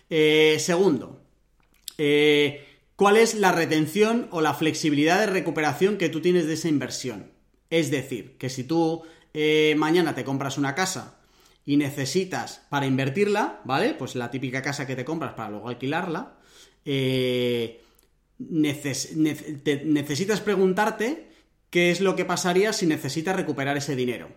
Eh, 0.10 0.58
segundo, 0.60 1.22
eh, 1.98 2.67
cuál 2.98 3.16
es 3.16 3.36
la 3.36 3.54
retención 3.54 4.28
o 4.32 4.42
la 4.42 4.56
flexibilidad 4.56 5.22
de 5.22 5.28
recuperación 5.28 5.98
que 5.98 6.10
tú 6.10 6.20
tienes 6.20 6.48
de 6.48 6.56
esa 6.56 6.68
inversión. 6.68 7.32
Es 7.70 7.92
decir, 7.92 8.38
que 8.38 8.50
si 8.50 8.66
tú 8.66 9.04
eh, 9.34 9.76
mañana 9.78 10.16
te 10.16 10.26
compras 10.26 10.58
una 10.58 10.76
casa 10.76 11.20
y 11.64 11.78
necesitas 11.78 12.66
para 12.70 12.88
invertirla, 12.88 13.62
¿vale? 13.64 13.94
Pues 13.94 14.16
la 14.16 14.32
típica 14.32 14.62
casa 14.62 14.86
que 14.88 14.96
te 14.96 15.06
compras 15.06 15.36
para 15.36 15.52
luego 15.52 15.70
alquilarla, 15.70 16.38
eh, 16.86 17.84
necesitas 18.40 20.42
preguntarte 20.42 21.30
qué 21.70 21.92
es 21.92 22.02
lo 22.02 22.16
que 22.16 22.26
pasaría 22.26 22.74
si 22.74 22.88
necesitas 22.88 23.36
recuperar 23.36 23.78
ese 23.78 23.96
dinero. 23.96 24.30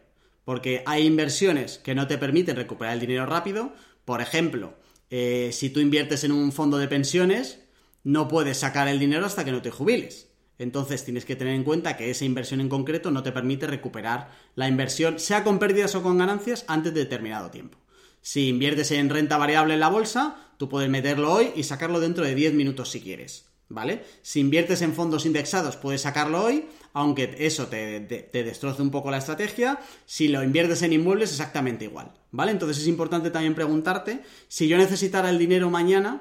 Porque 0.44 0.82
hay 0.84 1.06
inversiones 1.06 1.78
que 1.78 1.94
no 1.94 2.06
te 2.06 2.18
permiten 2.18 2.56
recuperar 2.56 2.92
el 2.94 3.00
dinero 3.00 3.24
rápido. 3.24 3.72
Por 4.04 4.20
ejemplo, 4.20 4.74
eh, 5.08 5.48
si 5.52 5.70
tú 5.70 5.80
inviertes 5.80 6.24
en 6.24 6.32
un 6.32 6.52
fondo 6.52 6.76
de 6.76 6.88
pensiones, 6.88 7.61
no 8.05 8.28
puedes 8.28 8.59
sacar 8.59 8.88
el 8.88 8.98
dinero 8.98 9.26
hasta 9.26 9.44
que 9.44 9.53
no 9.53 9.62
te 9.62 9.70
jubiles. 9.70 10.28
Entonces 10.59 11.05
tienes 11.05 11.24
que 11.24 11.36
tener 11.36 11.55
en 11.55 11.64
cuenta 11.64 11.96
que 11.96 12.11
esa 12.11 12.26
inversión 12.26 12.61
en 12.61 12.68
concreto 12.68 13.11
no 13.11 13.22
te 13.22 13.32
permite 13.32 13.66
recuperar 13.66 14.30
la 14.55 14.68
inversión, 14.68 15.18
sea 15.18 15.42
con 15.42 15.59
pérdidas 15.59 15.94
o 15.94 16.03
con 16.03 16.18
ganancias, 16.18 16.64
antes 16.68 16.92
de 16.92 17.01
determinado 17.01 17.51
tiempo. 17.51 17.78
Si 18.20 18.48
inviertes 18.48 18.90
en 18.90 19.09
renta 19.09 19.38
variable 19.38 19.74
en 19.74 19.80
la 19.80 19.88
bolsa, 19.88 20.36
tú 20.59 20.68
puedes 20.68 20.90
meterlo 20.90 21.32
hoy 21.32 21.53
y 21.57 21.62
sacarlo 21.62 22.01
dentro 22.01 22.24
de 22.24 22.34
10 22.34 22.53
minutos 22.53 22.90
si 22.90 23.01
quieres. 23.01 23.46
¿Vale? 23.70 24.05
Si 24.22 24.40
inviertes 24.40 24.82
en 24.82 24.94
fondos 24.94 25.24
indexados, 25.24 25.76
puedes 25.76 26.01
sacarlo 26.01 26.42
hoy, 26.42 26.66
aunque 26.92 27.36
eso 27.38 27.68
te, 27.68 28.01
te, 28.01 28.44
destroce 28.44 28.82
un 28.82 28.90
poco 28.90 29.12
la 29.12 29.18
estrategia. 29.18 29.78
Si 30.07 30.26
lo 30.26 30.42
inviertes 30.42 30.82
en 30.82 30.92
inmuebles, 30.92 31.30
exactamente 31.30 31.84
igual. 31.84 32.12
¿Vale? 32.32 32.51
Entonces 32.51 32.82
es 32.82 32.88
importante 32.88 33.30
también 33.30 33.55
preguntarte 33.55 34.22
si 34.48 34.66
yo 34.66 34.76
necesitara 34.76 35.30
el 35.30 35.38
dinero 35.38 35.70
mañana, 35.70 36.20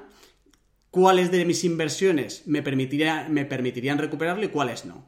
cuáles 0.90 1.30
de 1.30 1.44
mis 1.44 1.64
inversiones 1.64 2.46
me, 2.46 2.62
me 2.62 3.44
permitirían 3.44 3.98
recuperarlo 3.98 4.44
y 4.44 4.48
cuáles 4.48 4.84
no. 4.84 5.04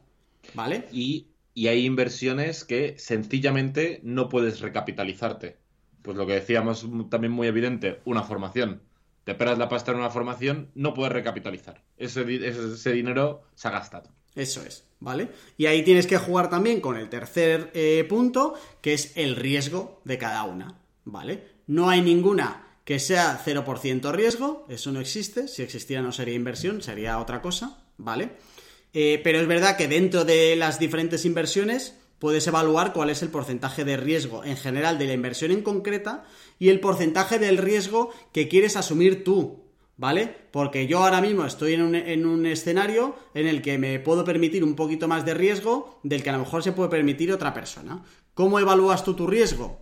¿Vale? 0.53 0.85
Y, 0.91 1.27
hay 1.55 1.85
inversiones 1.85 2.63
que 2.63 2.95
sencillamente 2.97 3.99
no 4.03 4.27
puedes 4.27 4.59
recapitalizarte. 4.59 5.57
Pues 6.01 6.17
lo 6.17 6.25
que 6.25 6.33
decíamos 6.33 6.85
también 7.09 7.31
muy 7.31 7.47
evidente, 7.47 8.01
una 8.05 8.23
formación. 8.23 8.81
Te 9.23 9.31
esperas 9.33 9.57
la 9.57 9.69
pasta 9.69 9.91
en 9.91 9.99
una 9.99 10.09
formación, 10.09 10.69
no 10.75 10.93
puedes 10.93 11.13
recapitalizar. 11.13 11.81
Ese, 11.97 12.21
ese, 12.45 12.91
dinero 12.91 13.43
se 13.55 13.67
ha 13.67 13.71
gastado. 13.71 14.09
Eso 14.35 14.63
es, 14.63 14.85
¿vale? 14.99 15.29
Y 15.55 15.67
ahí 15.67 15.83
tienes 15.83 16.07
que 16.07 16.17
jugar 16.17 16.49
también 16.49 16.81
con 16.81 16.97
el 16.97 17.07
tercer 17.07 17.71
eh, 17.73 18.05
punto, 18.09 18.55
que 18.81 18.93
es 18.93 19.15
el 19.15 19.35
riesgo 19.35 20.01
de 20.03 20.17
cada 20.17 20.43
una, 20.43 20.79
¿vale? 21.05 21.43
No 21.67 21.89
hay 21.89 22.01
ninguna 22.01 22.72
que 22.83 22.99
sea 22.99 23.41
0% 23.43 24.11
riesgo, 24.11 24.65
eso 24.69 24.91
no 24.91 24.99
existe, 24.99 25.47
si 25.47 25.61
existiera 25.61 26.01
no 26.01 26.11
sería 26.11 26.35
inversión, 26.35 26.81
sería 26.81 27.19
otra 27.19 27.41
cosa, 27.41 27.83
¿vale? 27.97 28.31
Eh, 28.93 29.21
pero 29.23 29.39
es 29.39 29.47
verdad 29.47 29.77
que 29.77 29.87
dentro 29.87 30.25
de 30.25 30.55
las 30.55 30.79
diferentes 30.79 31.25
inversiones 31.25 31.97
puedes 32.19 32.45
evaluar 32.47 32.93
cuál 32.93 33.09
es 33.09 33.21
el 33.21 33.29
porcentaje 33.29 33.85
de 33.85 33.97
riesgo 33.97 34.43
en 34.43 34.57
general 34.57 34.97
de 34.97 35.07
la 35.07 35.13
inversión 35.13 35.51
en 35.51 35.61
concreta 35.61 36.25
y 36.59 36.69
el 36.69 36.79
porcentaje 36.79 37.39
del 37.39 37.57
riesgo 37.57 38.11
que 38.31 38.47
quieres 38.47 38.77
asumir 38.77 39.23
tú, 39.23 39.63
¿vale? 39.97 40.33
Porque 40.51 40.85
yo 40.85 41.03
ahora 41.03 41.21
mismo 41.21 41.45
estoy 41.45 41.73
en 41.73 41.81
un, 41.81 41.95
en 41.95 42.25
un, 42.25 42.45
escenario 42.45 43.15
en 43.33 43.47
el 43.47 43.61
que 43.61 43.77
me 43.77 43.99
puedo 43.99 44.23
permitir 44.23 44.63
un 44.63 44.75
poquito 44.75 45.07
más 45.07 45.25
de 45.25 45.33
riesgo 45.33 45.99
del 46.03 46.21
que 46.21 46.29
a 46.29 46.33
lo 46.33 46.39
mejor 46.39 46.63
se 46.63 46.73
puede 46.73 46.89
permitir 46.89 47.31
otra 47.31 47.53
persona. 47.53 48.03
¿Cómo 48.33 48.59
evalúas 48.59 49.03
tú 49.03 49.15
tu 49.15 49.25
riesgo? 49.25 49.79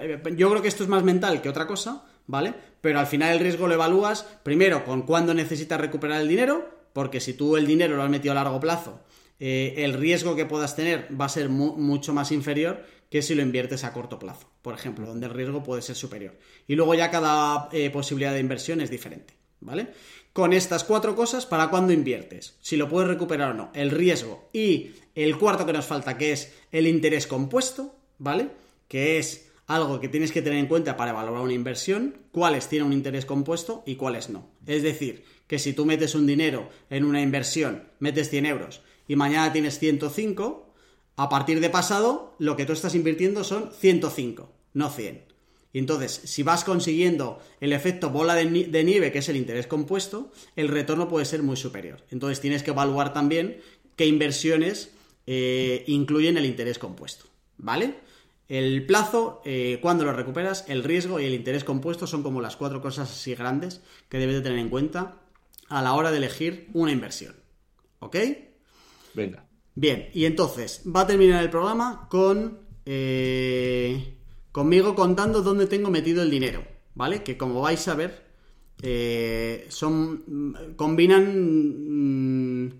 Eh, 0.00 0.20
yo 0.36 0.50
creo 0.50 0.62
que 0.62 0.68
esto 0.68 0.82
es 0.82 0.88
más 0.88 1.02
mental 1.02 1.42
que 1.42 1.48
otra 1.48 1.66
cosa, 1.66 2.04
¿vale? 2.26 2.54
Pero 2.80 2.98
al 2.98 3.06
final 3.06 3.32
el 3.32 3.40
riesgo 3.40 3.68
lo 3.68 3.74
evalúas 3.74 4.22
primero 4.42 4.84
con 4.84 5.02
cuándo 5.02 5.34
necesitas 5.34 5.80
recuperar 5.80 6.20
el 6.20 6.28
dinero, 6.28 6.68
porque 6.92 7.20
si 7.20 7.34
tú 7.34 7.56
el 7.56 7.66
dinero 7.66 7.96
lo 7.96 8.02
has 8.02 8.10
metido 8.10 8.32
a 8.32 8.36
largo 8.36 8.60
plazo, 8.60 9.00
eh, 9.38 9.74
el 9.78 9.94
riesgo 9.94 10.34
que 10.34 10.46
puedas 10.46 10.76
tener 10.76 11.08
va 11.18 11.26
a 11.26 11.30
ser 11.30 11.48
mucho 11.48 12.14
más 12.14 12.32
inferior 12.32 12.84
que 13.10 13.22
si 13.22 13.34
lo 13.34 13.42
inviertes 13.42 13.84
a 13.84 13.92
corto 13.92 14.18
plazo, 14.18 14.48
por 14.62 14.74
ejemplo, 14.74 15.06
donde 15.06 15.26
el 15.26 15.34
riesgo 15.34 15.62
puede 15.62 15.82
ser 15.82 15.96
superior. 15.96 16.38
Y 16.66 16.74
luego 16.74 16.94
ya 16.94 17.10
cada 17.10 17.68
eh, 17.72 17.90
posibilidad 17.90 18.32
de 18.32 18.40
inversión 18.40 18.80
es 18.80 18.90
diferente, 18.90 19.34
¿vale? 19.60 19.88
Con 20.32 20.52
estas 20.52 20.84
cuatro 20.84 21.14
cosas, 21.14 21.46
¿para 21.46 21.68
cuándo 21.68 21.92
inviertes? 21.92 22.56
Si 22.60 22.76
lo 22.76 22.88
puedes 22.88 23.08
recuperar 23.08 23.52
o 23.52 23.54
no, 23.54 23.70
el 23.74 23.90
riesgo 23.90 24.50
y 24.52 24.92
el 25.14 25.38
cuarto 25.38 25.64
que 25.64 25.72
nos 25.72 25.86
falta, 25.86 26.18
que 26.18 26.32
es 26.32 26.52
el 26.72 26.86
interés 26.86 27.26
compuesto, 27.26 27.94
¿vale? 28.18 28.50
Que 28.88 29.18
es 29.18 29.45
algo 29.66 30.00
que 30.00 30.08
tienes 30.08 30.32
que 30.32 30.42
tener 30.42 30.58
en 30.58 30.66
cuenta 30.66 30.96
para 30.96 31.12
valorar 31.12 31.42
una 31.42 31.52
inversión, 31.52 32.16
cuáles 32.30 32.68
tienen 32.68 32.86
un 32.86 32.92
interés 32.92 33.26
compuesto 33.26 33.82
y 33.86 33.96
cuáles 33.96 34.30
no. 34.30 34.48
Es 34.66 34.82
decir, 34.82 35.24
que 35.46 35.58
si 35.58 35.72
tú 35.72 35.84
metes 35.84 36.14
un 36.14 36.26
dinero 36.26 36.68
en 36.90 37.04
una 37.04 37.20
inversión, 37.20 37.84
metes 37.98 38.30
100 38.30 38.46
euros 38.46 38.82
y 39.08 39.16
mañana 39.16 39.52
tienes 39.52 39.78
105, 39.78 40.72
a 41.16 41.28
partir 41.28 41.60
de 41.60 41.70
pasado 41.70 42.34
lo 42.38 42.56
que 42.56 42.66
tú 42.66 42.72
estás 42.72 42.94
invirtiendo 42.94 43.42
son 43.42 43.70
105, 43.72 44.52
no 44.74 44.90
100. 44.90 45.24
Y 45.72 45.78
entonces, 45.78 46.22
si 46.24 46.42
vas 46.42 46.64
consiguiendo 46.64 47.38
el 47.60 47.72
efecto 47.72 48.08
bola 48.10 48.34
de, 48.34 48.46
nieve, 48.46 49.12
que 49.12 49.18
es 49.18 49.28
el 49.28 49.36
interés 49.36 49.66
compuesto, 49.66 50.32
el 50.54 50.68
retorno 50.68 51.08
puede 51.08 51.26
ser 51.26 51.42
muy 51.42 51.56
superior. 51.56 52.02
Entonces 52.10 52.40
tienes 52.40 52.62
que 52.62 52.70
evaluar 52.70 53.12
también 53.12 53.60
qué 53.94 54.06
inversiones 54.06 54.90
eh, 55.26 55.84
incluyen 55.86 56.38
el 56.38 56.46
interés 56.46 56.78
compuesto. 56.78 57.26
¿Vale? 57.58 57.94
El 58.48 58.86
plazo, 58.86 59.42
eh, 59.44 59.78
cuando 59.82 60.04
lo 60.04 60.12
recuperas, 60.12 60.64
el 60.68 60.84
riesgo 60.84 61.18
y 61.18 61.24
el 61.24 61.34
interés 61.34 61.64
compuesto 61.64 62.06
son 62.06 62.22
como 62.22 62.40
las 62.40 62.56
cuatro 62.56 62.80
cosas 62.80 63.10
así 63.10 63.34
grandes 63.34 63.80
que 64.08 64.18
debes 64.18 64.36
de 64.36 64.42
tener 64.42 64.58
en 64.58 64.68
cuenta 64.68 65.16
a 65.68 65.82
la 65.82 65.94
hora 65.94 66.12
de 66.12 66.18
elegir 66.18 66.68
una 66.72 66.92
inversión. 66.92 67.34
¿Ok? 67.98 68.16
Venga. 69.14 69.46
Bien, 69.74 70.08
y 70.14 70.24
entonces 70.24 70.82
va 70.86 71.02
a 71.02 71.06
terminar 71.06 71.42
el 71.42 71.50
programa 71.50 72.06
con 72.08 72.60
eh, 72.86 74.16
conmigo 74.52 74.94
contando 74.94 75.42
dónde 75.42 75.66
tengo 75.66 75.90
metido 75.90 76.22
el 76.22 76.30
dinero, 76.30 76.64
¿vale? 76.94 77.22
Que 77.22 77.36
como 77.36 77.60
vais 77.60 77.86
a 77.88 77.94
ver, 77.94 78.24
eh, 78.80 79.66
son 79.68 80.74
combinan 80.76 82.64
mm, 82.64 82.72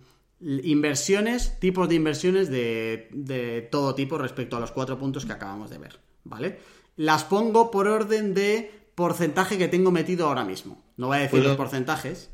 inversiones, 0.46 1.58
tipos 1.58 1.88
de 1.88 1.96
inversiones 1.96 2.50
de, 2.50 3.68
todo 3.70 3.94
tipo 3.94 4.16
respecto 4.16 4.56
a 4.56 4.60
los 4.60 4.70
cuatro 4.70 4.98
puntos 4.98 5.26
que 5.26 5.32
acabamos 5.32 5.70
de 5.70 5.78
ver, 5.78 5.98
¿vale? 6.24 6.58
Las 6.96 7.24
pongo 7.24 7.70
por 7.70 7.88
orden 7.88 8.32
de 8.32 8.70
porcentaje 8.94 9.58
que 9.58 9.68
tengo 9.68 9.90
metido 9.90 10.28
ahora 10.28 10.44
mismo. 10.44 10.82
No 10.96 11.08
voy 11.08 11.18
a 11.18 11.20
decir 11.20 11.42
los 11.42 11.56
porcentajes. 11.56 12.30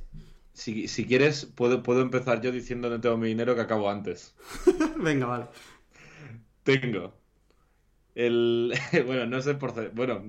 Si, 0.52 1.06
quieres, 1.06 1.46
puedo, 1.46 1.82
puedo 1.82 2.02
empezar 2.02 2.42
yo 2.42 2.52
diciendo 2.52 2.90
dónde 2.90 3.02
tengo 3.02 3.16
mi 3.16 3.28
dinero 3.28 3.54
que 3.54 3.62
acabo 3.62 3.90
antes. 3.90 4.34
Venga, 4.98 5.26
vale. 5.26 5.46
Tengo 6.62 7.14
el... 8.14 8.74
bueno, 9.06 9.26
no 9.26 9.40
sé 9.40 9.54
por... 9.54 9.92
Bueno, 9.94 10.22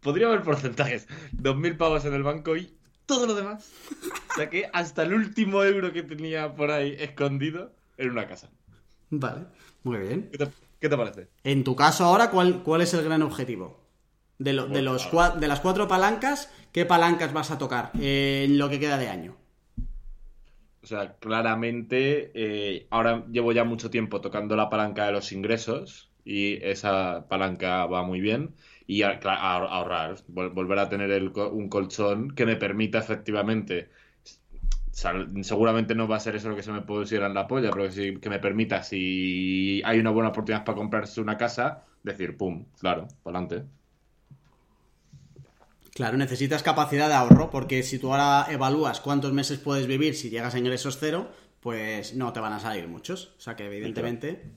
podría 0.00 0.26
haber 0.26 0.42
porcentajes. 0.42 1.08
2.000 1.34 1.76
pavos 1.78 2.04
en 2.04 2.14
el 2.14 2.22
banco 2.22 2.56
y 2.56 2.72
todo 3.10 3.26
lo 3.26 3.34
demás. 3.34 3.68
Saqué 4.36 4.70
hasta 4.72 5.02
el 5.02 5.12
último 5.12 5.64
euro 5.64 5.92
que 5.92 6.04
tenía 6.04 6.54
por 6.54 6.70
ahí 6.70 6.94
escondido 6.98 7.72
en 7.96 8.10
una 8.10 8.28
casa. 8.28 8.48
Vale, 9.10 9.46
muy 9.82 9.98
bien. 9.98 10.30
¿Qué 10.30 10.88
te, 10.88 10.96
parece? 10.96 11.28
En 11.42 11.64
tu 11.64 11.74
caso 11.74 12.04
ahora, 12.04 12.30
¿cuál, 12.30 12.62
cuál 12.62 12.82
es 12.82 12.94
el 12.94 13.04
gran 13.04 13.22
objetivo? 13.22 13.80
De, 14.38 14.52
de, 14.52 14.62
pues 14.62 14.82
los, 14.84 15.40
de 15.40 15.48
las 15.48 15.60
cuatro 15.60 15.88
palancas, 15.88 16.50
¿qué 16.72 16.86
palancas 16.86 17.32
vas 17.32 17.50
a 17.50 17.58
tocar 17.58 17.90
en 17.98 18.56
lo 18.56 18.70
que 18.70 18.78
queda 18.78 18.96
de 18.96 19.08
año? 19.08 19.36
O 20.82 20.86
sea, 20.86 21.16
claramente, 21.18 22.30
eh, 22.34 22.86
ahora 22.90 23.26
llevo 23.30 23.52
ya 23.52 23.64
mucho 23.64 23.90
tiempo 23.90 24.20
tocando 24.20 24.56
la 24.56 24.70
palanca 24.70 25.04
de 25.04 25.12
los 25.12 25.32
ingresos 25.32 26.10
y 26.24 26.64
esa 26.64 27.26
palanca 27.28 27.84
va 27.86 28.04
muy 28.04 28.20
bien 28.20 28.54
y 28.90 29.02
ahorrar, 29.02 30.16
volver 30.26 30.78
a 30.80 30.88
tener 30.88 31.22
un 31.22 31.68
colchón 31.68 32.32
que 32.32 32.44
me 32.44 32.56
permita 32.56 32.98
efectivamente, 32.98 33.88
seguramente 34.90 35.94
no 35.94 36.08
va 36.08 36.16
a 36.16 36.20
ser 36.20 36.34
eso 36.34 36.48
lo 36.48 36.56
que 36.56 36.64
se 36.64 36.72
me 36.72 36.82
pusiera 36.82 37.28
en 37.28 37.34
la 37.34 37.46
polla, 37.46 37.70
pero 37.70 37.88
sí 37.92 38.16
que 38.16 38.28
me 38.28 38.40
permita, 38.40 38.82
si 38.82 39.80
hay 39.84 40.00
una 40.00 40.10
buena 40.10 40.30
oportunidad 40.30 40.64
para 40.64 40.76
comprarse 40.76 41.20
una 41.20 41.36
casa, 41.36 41.84
decir, 42.02 42.36
pum, 42.36 42.64
claro, 42.80 43.06
para 43.22 43.38
adelante. 43.38 43.70
Claro, 45.94 46.16
necesitas 46.16 46.64
capacidad 46.64 47.06
de 47.06 47.14
ahorro, 47.14 47.48
porque 47.48 47.84
si 47.84 48.00
tú 48.00 48.12
ahora 48.12 48.50
evalúas 48.50 48.98
cuántos 48.98 49.32
meses 49.32 49.60
puedes 49.60 49.86
vivir 49.86 50.16
si 50.16 50.30
llegas 50.30 50.56
a 50.56 50.58
ingresos 50.58 50.98
cero, 50.98 51.30
pues 51.60 52.16
no 52.16 52.32
te 52.32 52.40
van 52.40 52.54
a 52.54 52.58
salir 52.58 52.88
muchos. 52.88 53.34
O 53.38 53.40
sea 53.40 53.54
que 53.54 53.66
evidentemente 53.66 54.50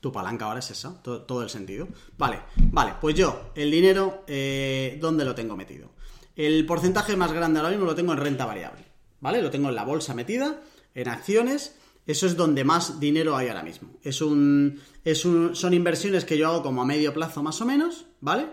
tu 0.00 0.12
palanca 0.12 0.46
ahora 0.46 0.60
es 0.60 0.70
esa, 0.70 1.02
todo, 1.02 1.42
el 1.42 1.50
sentido. 1.50 1.88
Vale, 2.16 2.40
vale, 2.56 2.94
pues 3.00 3.14
yo, 3.14 3.50
el 3.54 3.70
dinero, 3.70 4.24
eh, 4.26 4.98
¿dónde 5.00 5.24
lo 5.24 5.34
tengo 5.34 5.56
metido? 5.56 5.90
El 6.36 6.64
porcentaje 6.66 7.16
más 7.16 7.32
grande 7.32 7.58
ahora 7.58 7.70
mismo 7.70 7.84
lo 7.84 7.94
tengo 7.94 8.12
en 8.12 8.18
renta 8.18 8.46
variable, 8.46 8.84
¿vale? 9.20 9.42
Lo 9.42 9.50
tengo 9.50 9.68
en 9.68 9.74
la 9.74 9.84
bolsa 9.84 10.14
metida, 10.14 10.62
en 10.94 11.08
acciones, 11.08 11.76
eso 12.06 12.26
es 12.26 12.36
donde 12.36 12.64
más 12.64 13.00
dinero 13.00 13.36
hay 13.36 13.48
ahora 13.48 13.62
mismo. 13.62 13.90
Es 14.02 14.22
un, 14.22 14.80
es 15.04 15.24
un, 15.24 15.54
son 15.54 15.74
inversiones 15.74 16.24
que 16.24 16.38
yo 16.38 16.48
hago 16.48 16.62
como 16.62 16.82
a 16.82 16.86
medio 16.86 17.12
plazo 17.12 17.42
más 17.42 17.60
o 17.60 17.66
menos, 17.66 18.06
¿vale? 18.20 18.46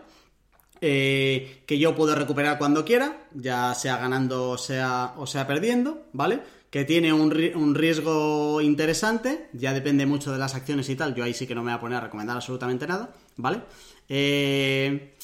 Eh, 0.82 1.64
que 1.66 1.80
yo 1.80 1.96
puedo 1.96 2.16
recuperar 2.16 2.58
cuando 2.58 2.84
quiera, 2.84 3.28
ya 3.34 3.74
sea 3.74 3.98
ganando 3.98 4.58
sea, 4.58 5.14
o 5.18 5.26
sea 5.26 5.48
perdiendo, 5.48 6.08
¿vale? 6.12 6.42
Que 6.76 6.84
tiene 6.84 7.14
un, 7.14 7.74
riesgo 7.74 8.60
interesante, 8.60 9.48
ya 9.54 9.74
depende 9.74 10.06
mucho 10.06 10.34
de 10.34 10.38
las 10.38 10.56
acciones 10.56 10.90
y 10.90 10.98
tal, 10.98 11.16
yo 11.16 11.24
ahí 11.24 11.34
sí 11.34 11.48
que 11.48 11.56
no 11.56 11.64
me 11.64 11.72
voy 11.72 11.78
a 11.78 11.80
poner 11.80 11.98
a 12.00 12.02
recomendar 12.02 12.36
absolutamente 12.36 12.86
nada, 12.86 13.14
¿vale? 13.38 13.62
Eh, 14.10 15.16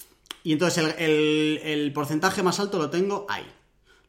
y 0.45 0.53
entonces 0.53 0.95
el, 0.97 1.59
el 1.61 1.91
porcentaje 1.91 2.41
más 2.41 2.61
alto 2.61 2.77
lo 2.77 2.89
tengo 2.89 3.25
ahí. 3.27 3.43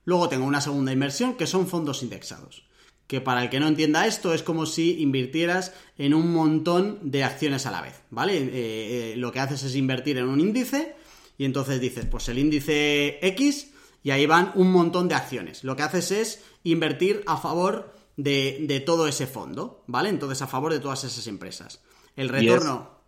Luego 0.04 0.28
tengo 0.28 0.46
una 0.46 0.60
segunda 0.60 0.92
inversión 0.92 1.34
que 1.34 1.48
son 1.48 1.66
fondos 1.66 2.04
indexados 2.04 2.62
que 3.08 3.20
para 3.20 3.42
el 3.42 3.50
que 3.50 3.58
no 3.58 3.66
entienda 3.66 4.06
esto 4.06 4.32
es 4.32 4.44
como 4.44 4.64
si 4.64 5.02
invirtieras 5.02 5.74
en 5.98 6.14
un 6.14 6.32
montón 6.32 7.10
de 7.10 7.24
acciones 7.24 7.66
a 7.66 7.72
la 7.72 7.82
vez, 7.82 8.02
¿vale? 8.10 8.36
Eh, 8.36 8.50
eh, 8.52 9.14
lo 9.16 9.32
que 9.32 9.40
haces 9.40 9.64
es 9.64 9.74
invertir 9.74 10.16
en 10.16 10.28
un 10.28 10.38
índice 10.38 10.94
y 11.38 11.44
entonces 11.44 11.80
dices, 11.80 12.06
pues 12.06 12.28
el 12.28 12.38
índice 12.38 13.18
X 13.20 13.72
y 14.04 14.10
ahí 14.10 14.26
van 14.26 14.52
un 14.54 14.72
montón 14.72 15.08
de 15.08 15.14
acciones. 15.14 15.64
Lo 15.64 15.76
que 15.76 15.82
haces 15.82 16.10
es 16.10 16.44
invertir 16.64 17.22
a 17.26 17.36
favor 17.36 17.94
de, 18.16 18.82
todo 18.86 19.08
ese 19.08 19.26
fondo, 19.26 19.84
¿vale? 19.86 20.08
Entonces 20.08 20.42
a 20.42 20.46
favor 20.46 20.72
de 20.72 20.80
todas 20.80 21.04
esas 21.04 21.26
empresas. 21.26 21.82
El 22.16 22.28
retorno... 22.28 23.00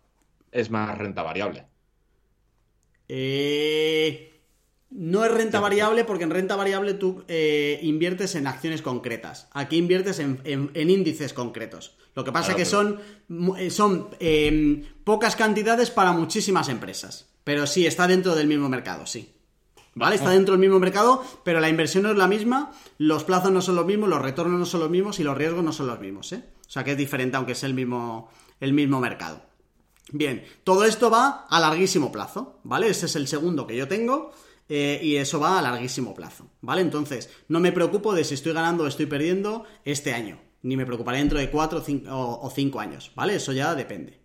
Es, 0.51 0.67
es, 0.67 0.71
más 0.71 0.97
renta 0.97 1.21
variable. 1.23 1.65
Eh... 3.07 4.31
No 4.91 5.25
es 5.25 5.31
renta 5.31 5.59
variable 5.59 6.05
porque 6.05 6.23
en 6.23 6.29
renta 6.29 6.55
variable 6.55 6.93
tú 6.93 7.25
eh, 7.27 7.79
inviertes 7.81 8.33
en 8.35 8.47
acciones 8.47 8.81
concretas. 8.81 9.49
Aquí 9.51 9.75
inviertes 9.75 10.19
en, 10.19 10.71
índices 10.73 11.33
concretos. 11.33 11.97
Lo 12.15 12.23
que 12.23 12.31
pasa 12.31 12.51
es 12.51 12.57
que 12.57 12.65
son, 12.65 13.01
eh, 13.57 13.69
son 13.71 14.09
em, 14.19 14.83
pocas 15.03 15.35
cantidades 15.35 15.91
para 15.91 16.13
muchísimas 16.13 16.69
empresas. 16.69 17.29
Pero 17.43 17.67
sí, 17.67 17.85
está 17.85 18.07
dentro 18.07 18.35
del 18.35 18.47
mismo 18.47 18.69
mercado, 18.69 19.05
sí. 19.05 19.34
¿Vale? 19.95 20.17
Está 20.17 20.31
dentro 20.31 20.51
del 20.51 20.59
mismo 20.59 20.77
mercado, 20.77 21.23
pero 21.45 21.61
la 21.61 21.69
inversión 21.69 22.03
no 22.03 22.11
es 22.11 22.17
la 22.17 22.27
misma, 22.27 22.73
los 22.97 23.23
plazos 23.23 23.51
no 23.51 23.61
son 23.61 23.77
los 23.77 23.85
mismos, 23.85 24.09
los 24.09 24.21
retornos 24.21 24.59
no 24.59 24.65
son 24.65 24.81
los 24.81 24.89
mismos 24.89 25.19
y 25.19 25.23
los 25.23 25.37
riesgos 25.37 25.63
no 25.63 25.71
son 25.71 25.87
los 25.87 26.01
mismos, 26.01 26.33
¿eh? 26.33 26.43
O 26.67 26.69
sea 26.69 26.83
que 26.83 26.91
es 26.91 26.97
diferente 26.97 27.37
aunque 27.37 27.55
sea 27.55 27.69
el 27.69 27.75
mismo, 27.75 28.29
el 28.59 28.73
mismo 28.73 28.99
mercado. 28.99 29.41
Bien, 30.11 30.43
todo 30.65 30.83
esto 30.83 31.09
va 31.09 31.45
a 31.49 31.59
larguísimo 31.61 32.11
plazo, 32.11 32.59
¿vale? 32.63 32.89
Ese 32.89 33.05
es 33.05 33.15
el 33.15 33.27
segundo 33.27 33.65
que 33.65 33.77
yo 33.77 33.87
tengo. 33.87 34.31
Eh, 34.67 34.99
y 35.03 35.17
eso 35.17 35.39
va 35.39 35.59
a 35.59 35.61
larguísimo 35.61 36.15
plazo, 36.15 36.49
¿vale? 36.61 36.81
Entonces, 36.81 37.29
no 37.47 37.59
me 37.59 37.71
preocupo 37.71 38.15
de 38.15 38.23
si 38.23 38.33
estoy 38.33 38.53
ganando 38.53 38.83
o 38.83 38.87
estoy 38.87 39.05
perdiendo 39.05 39.65
este 39.83 40.11
año, 40.11 40.41
ni 40.63 40.75
me 40.75 40.87
preocuparé 40.87 41.19
dentro 41.19 41.37
de 41.37 41.51
cuatro 41.51 41.83
o 42.09 42.51
cinco 42.53 42.79
años, 42.79 43.11
¿vale? 43.15 43.35
Eso 43.35 43.53
ya 43.53 43.75
depende. 43.75 44.19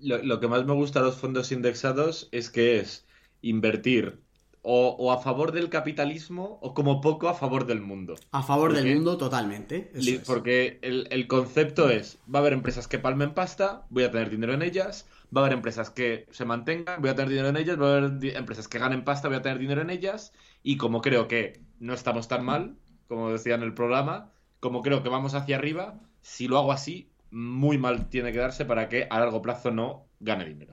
Lo, 0.00 0.40
que 0.40 0.48
más 0.48 0.64
me 0.64 0.74
gusta 0.74 1.00
de 1.00 1.06
los 1.06 1.16
fondos 1.16 1.52
indexados 1.52 2.28
es 2.32 2.50
que 2.50 2.78
es 2.80 3.06
invertir 3.40 4.20
o, 4.62 5.12
a 5.12 5.18
favor 5.18 5.52
del 5.52 5.68
capitalismo 5.68 6.58
o 6.62 6.74
como 6.74 7.00
poco 7.00 7.28
a 7.28 7.34
favor 7.34 7.66
del 7.66 7.80
mundo. 7.80 8.16
A 8.32 8.42
favor 8.42 8.74
del 8.74 8.94
mundo 8.94 9.16
totalmente. 9.16 9.92
Porque 10.26 10.78
el, 10.82 11.06
el, 11.10 11.26
concepto 11.26 11.90
es, 11.90 12.18
va 12.32 12.38
a 12.38 12.42
haber 12.42 12.52
empresas 12.52 12.88
que 12.88 12.98
palmen 12.98 13.34
pasta, 13.34 13.86
voy 13.90 14.04
a 14.04 14.10
tener 14.10 14.30
dinero 14.30 14.52
en 14.52 14.62
ellas, 14.62 15.06
va 15.34 15.40
a 15.40 15.44
haber 15.44 15.56
empresas 15.56 15.90
que 15.90 16.26
se 16.30 16.44
mantengan, 16.44 17.00
voy 17.00 17.10
a 17.10 17.14
tener 17.14 17.30
dinero 17.30 17.48
en 17.48 17.56
ellas, 17.56 17.80
va 17.80 17.86
a 17.86 17.96
haber 17.96 18.36
empresas 18.36 18.68
que 18.68 18.78
ganen 18.78 19.04
pasta, 19.04 19.28
voy 19.28 19.36
a 19.36 19.42
tener 19.42 19.58
dinero 19.58 19.82
en 19.82 19.90
ellas, 19.90 20.32
y 20.62 20.76
como 20.76 21.00
creo 21.00 21.28
que 21.28 21.60
no 21.80 21.94
estamos 21.94 22.28
tan 22.28 22.44
mal, 22.44 22.76
como 23.06 23.30
decía 23.30 23.54
en 23.54 23.62
el 23.62 23.74
programa, 23.74 24.32
como 24.60 24.82
creo 24.82 25.02
que 25.02 25.08
vamos 25.08 25.34
hacia 25.34 25.56
arriba, 25.56 26.00
si 26.20 26.48
lo 26.48 26.58
hago 26.58 26.72
así, 26.72 27.10
muy 27.30 27.78
mal 27.78 28.08
tiene 28.08 28.32
que 28.32 28.38
darse 28.38 28.64
para 28.64 28.88
que 28.88 29.06
a 29.08 29.20
largo 29.20 29.42
plazo 29.42 29.70
no 29.70 30.06
gane 30.20 30.44
dinero. 30.44 30.72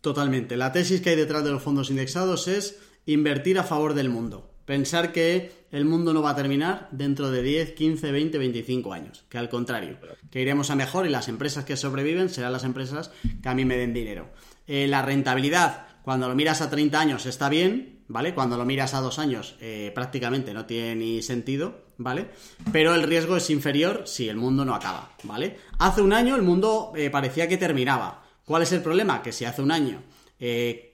Totalmente. 0.00 0.56
La 0.56 0.72
tesis 0.72 1.00
que 1.00 1.10
hay 1.10 1.16
detrás 1.16 1.44
de 1.44 1.52
los 1.52 1.62
fondos 1.62 1.90
indexados 1.90 2.48
es 2.48 2.80
invertir 3.06 3.58
a 3.58 3.64
favor 3.64 3.94
del 3.94 4.08
mundo. 4.08 4.50
Pensar 4.64 5.12
que 5.12 5.50
el 5.72 5.84
mundo 5.84 6.12
no 6.12 6.22
va 6.22 6.30
a 6.30 6.36
terminar 6.36 6.88
dentro 6.92 7.30
de 7.30 7.42
10, 7.42 7.72
15, 7.72 8.12
20, 8.12 8.38
25 8.38 8.92
años. 8.92 9.24
Que 9.28 9.38
al 9.38 9.48
contrario, 9.48 9.98
que 10.30 10.40
iremos 10.40 10.70
a 10.70 10.76
mejor 10.76 11.06
y 11.06 11.10
las 11.10 11.28
empresas 11.28 11.64
que 11.64 11.76
sobreviven 11.76 12.28
serán 12.28 12.52
las 12.52 12.64
empresas 12.64 13.10
que 13.42 13.48
a 13.48 13.54
mí 13.54 13.64
me 13.64 13.76
den 13.76 13.92
dinero. 13.92 14.30
Eh, 14.66 14.86
la 14.86 15.02
rentabilidad, 15.02 15.86
cuando 16.02 16.28
lo 16.28 16.34
miras 16.34 16.60
a 16.60 16.70
30 16.70 17.00
años, 17.00 17.26
está 17.26 17.48
bien, 17.48 18.04
¿vale? 18.06 18.34
Cuando 18.34 18.56
lo 18.56 18.64
miras 18.64 18.94
a 18.94 19.00
dos 19.00 19.18
años, 19.18 19.56
eh, 19.60 19.90
prácticamente 19.94 20.54
no 20.54 20.66
tiene 20.66 20.94
ni 20.94 21.22
sentido, 21.22 21.86
¿vale? 21.98 22.28
Pero 22.70 22.94
el 22.94 23.02
riesgo 23.02 23.36
es 23.36 23.50
inferior 23.50 24.04
si 24.06 24.28
el 24.28 24.36
mundo 24.36 24.64
no 24.64 24.74
acaba, 24.74 25.12
¿vale? 25.24 25.56
Hace 25.78 26.02
un 26.02 26.12
año 26.12 26.36
el 26.36 26.42
mundo 26.42 26.92
eh, 26.94 27.10
parecía 27.10 27.48
que 27.48 27.56
terminaba. 27.56 28.22
¿Cuál 28.44 28.62
es 28.62 28.72
el 28.72 28.82
problema? 28.82 29.22
Que 29.22 29.32
si 29.32 29.44
hace 29.44 29.62
un 29.62 29.72
año 29.72 30.02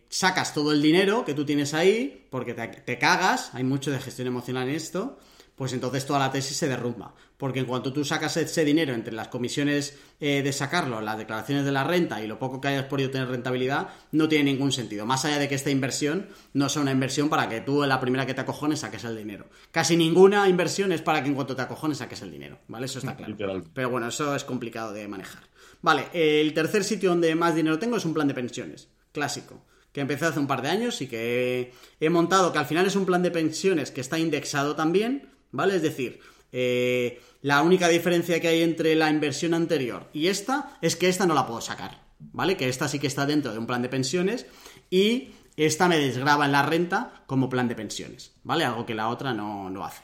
sacas 0.08 0.54
todo 0.54 0.72
el 0.72 0.82
dinero 0.82 1.24
que 1.24 1.34
tú 1.34 1.44
tienes 1.44 1.74
ahí, 1.74 2.26
porque 2.30 2.54
te, 2.54 2.98
cagas, 2.98 3.50
hay 3.54 3.64
mucho 3.64 3.90
de 3.90 4.00
gestión 4.00 4.28
emocional 4.28 4.68
en 4.68 4.74
esto, 4.74 5.18
pues 5.54 5.72
entonces 5.72 6.06
toda 6.06 6.20
la 6.20 6.30
tesis 6.30 6.56
se 6.56 6.68
derrumba. 6.68 7.14
Porque 7.36 7.60
en 7.60 7.66
cuanto 7.66 7.92
tú 7.92 8.04
sacas 8.04 8.36
ese 8.36 8.64
dinero 8.64 8.94
entre 8.94 9.12
las 9.12 9.28
comisiones 9.28 9.96
eh, 10.20 10.42
de 10.42 10.52
sacarlo, 10.52 11.00
las 11.00 11.18
declaraciones 11.18 11.64
de 11.64 11.72
la 11.72 11.84
renta 11.84 12.22
y 12.22 12.26
lo 12.26 12.38
poco 12.38 12.60
que 12.60 12.68
hayas 12.68 12.84
podido 12.84 13.10
tener 13.10 13.28
rentabilidad, 13.28 13.88
no 14.12 14.28
tiene 14.28 14.52
ningún 14.52 14.72
sentido. 14.72 15.04
Más 15.04 15.24
allá 15.24 15.38
de 15.38 15.48
que 15.48 15.54
esta 15.56 15.70
inversión 15.70 16.28
no 16.52 16.68
sea 16.68 16.82
una 16.82 16.92
inversión 16.92 17.28
para 17.28 17.48
que 17.48 17.60
tú 17.60 17.82
en 17.82 17.88
la 17.88 18.00
primera 18.00 18.26
que 18.26 18.34
te 18.34 18.40
acojones 18.40 18.80
saques 18.80 19.04
el 19.04 19.16
dinero. 19.16 19.48
Casi 19.70 19.96
ninguna 19.96 20.48
inversión 20.48 20.92
es 20.92 21.02
para 21.02 21.22
que 21.22 21.28
en 21.28 21.34
cuanto 21.34 21.54
te 21.54 21.62
acojones 21.62 21.98
saques 21.98 22.22
el 22.22 22.30
dinero, 22.30 22.58
¿vale? 22.68 22.86
Eso 22.86 23.00
está 23.00 23.16
claro. 23.16 23.36
Pero 23.72 23.90
bueno, 23.90 24.08
eso 24.08 24.34
es 24.34 24.44
complicado 24.44 24.92
de 24.92 25.06
manejar. 25.06 25.42
Vale, 25.80 26.08
el 26.12 26.52
tercer 26.54 26.82
sitio 26.82 27.10
donde 27.10 27.34
más 27.36 27.54
dinero 27.54 27.78
tengo 27.78 27.96
es 27.96 28.04
un 28.04 28.14
plan 28.14 28.26
de 28.26 28.34
pensiones. 28.34 28.88
Clásico 29.12 29.62
que 29.92 30.00
empecé 30.00 30.26
hace 30.26 30.38
un 30.38 30.46
par 30.46 30.62
de 30.62 30.68
años 30.68 31.00
y 31.00 31.06
que 31.06 31.72
he, 32.00 32.10
montado, 32.10 32.52
que 32.52 32.58
al 32.58 32.66
final 32.66 32.86
es 32.86 32.96
un 32.96 33.06
plan 33.06 33.22
de 33.22 33.30
pensiones 33.30 33.90
que 33.90 34.00
está 34.00 34.18
indexado 34.18 34.76
también, 34.76 35.30
¿vale? 35.50 35.76
Es 35.76 35.82
decir, 35.82 36.20
eh, 36.52 37.20
la 37.42 37.62
única 37.62 37.88
diferencia 37.88 38.40
que 38.40 38.48
hay 38.48 38.62
entre 38.62 38.94
la 38.94 39.10
inversión 39.10 39.54
anterior 39.54 40.08
y 40.12 40.28
esta 40.28 40.78
es 40.82 40.96
que 40.96 41.08
esta 41.08 41.26
no 41.26 41.34
la 41.34 41.46
puedo 41.46 41.60
sacar, 41.60 42.02
¿vale? 42.18 42.56
Que 42.56 42.68
esta 42.68 42.88
sí 42.88 42.98
que 42.98 43.06
está 43.06 43.26
dentro 43.26 43.52
de 43.52 43.58
un 43.58 43.66
plan 43.66 43.82
de 43.82 43.88
pensiones 43.88 44.46
y 44.90 45.30
esta 45.56 45.88
me 45.88 45.98
desgraba 45.98 46.46
en 46.46 46.52
la 46.52 46.62
renta 46.62 47.24
como 47.26 47.48
plan 47.48 47.68
de 47.68 47.74
pensiones, 47.74 48.32
¿vale? 48.44 48.64
Algo 48.64 48.86
que 48.86 48.94
la 48.94 49.08
otra 49.08 49.32
no, 49.32 49.70
no 49.70 49.84
hace. 49.84 50.02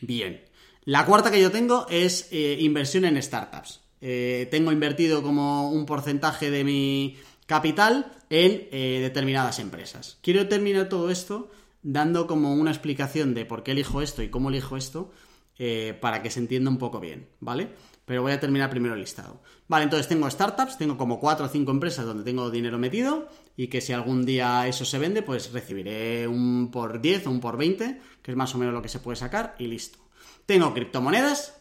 Bien. 0.00 0.44
La 0.84 1.04
cuarta 1.04 1.30
que 1.30 1.40
yo 1.40 1.50
tengo 1.50 1.86
es 1.90 2.28
eh, 2.30 2.56
inversión 2.60 3.04
en 3.04 3.22
startups. 3.22 3.80
Eh, 4.00 4.48
tengo 4.50 4.72
invertido 4.72 5.22
como 5.22 5.70
un 5.70 5.84
porcentaje 5.86 6.50
de 6.50 6.64
mi, 6.64 7.18
capital 7.48 8.12
en 8.30 8.68
eh, 8.70 8.98
determinadas 9.00 9.58
empresas. 9.58 10.18
Quiero 10.22 10.48
terminar 10.48 10.88
todo 10.88 11.10
esto 11.10 11.50
dando 11.82 12.26
como 12.26 12.54
una 12.54 12.70
explicación 12.70 13.34
de 13.34 13.44
por 13.44 13.62
qué 13.62 13.72
elijo 13.72 14.02
esto 14.02 14.22
y 14.22 14.28
cómo 14.28 14.48
elijo 14.50 14.76
esto 14.76 15.10
eh, 15.58 15.96
para 16.00 16.22
que 16.22 16.30
se 16.30 16.38
entienda 16.38 16.70
un 16.70 16.78
poco 16.78 17.00
bien, 17.00 17.28
¿vale? 17.40 17.70
Pero 18.04 18.22
voy 18.22 18.32
a 18.32 18.40
terminar 18.40 18.70
primero 18.70 18.94
el 18.94 19.00
listado. 19.00 19.42
Vale, 19.66 19.84
entonces 19.84 20.06
tengo 20.08 20.30
startups, 20.30 20.78
tengo 20.78 20.96
como 20.96 21.18
4 21.18 21.46
o 21.46 21.48
5 21.48 21.70
empresas 21.70 22.06
donde 22.06 22.24
tengo 22.24 22.50
dinero 22.50 22.78
metido 22.78 23.28
y 23.56 23.66
que 23.66 23.80
si 23.80 23.92
algún 23.92 24.24
día 24.24 24.66
eso 24.68 24.84
se 24.84 24.98
vende, 24.98 25.22
pues 25.22 25.52
recibiré 25.52 26.28
un 26.28 26.70
por 26.70 27.00
10 27.00 27.26
o 27.26 27.30
un 27.30 27.40
por 27.40 27.56
20, 27.56 28.00
que 28.22 28.30
es 28.30 28.36
más 28.36 28.54
o 28.54 28.58
menos 28.58 28.72
lo 28.72 28.82
que 28.82 28.88
se 28.88 29.00
puede 29.00 29.16
sacar 29.16 29.56
y 29.58 29.66
listo. 29.66 29.98
Tengo 30.46 30.72
criptomonedas 30.72 31.60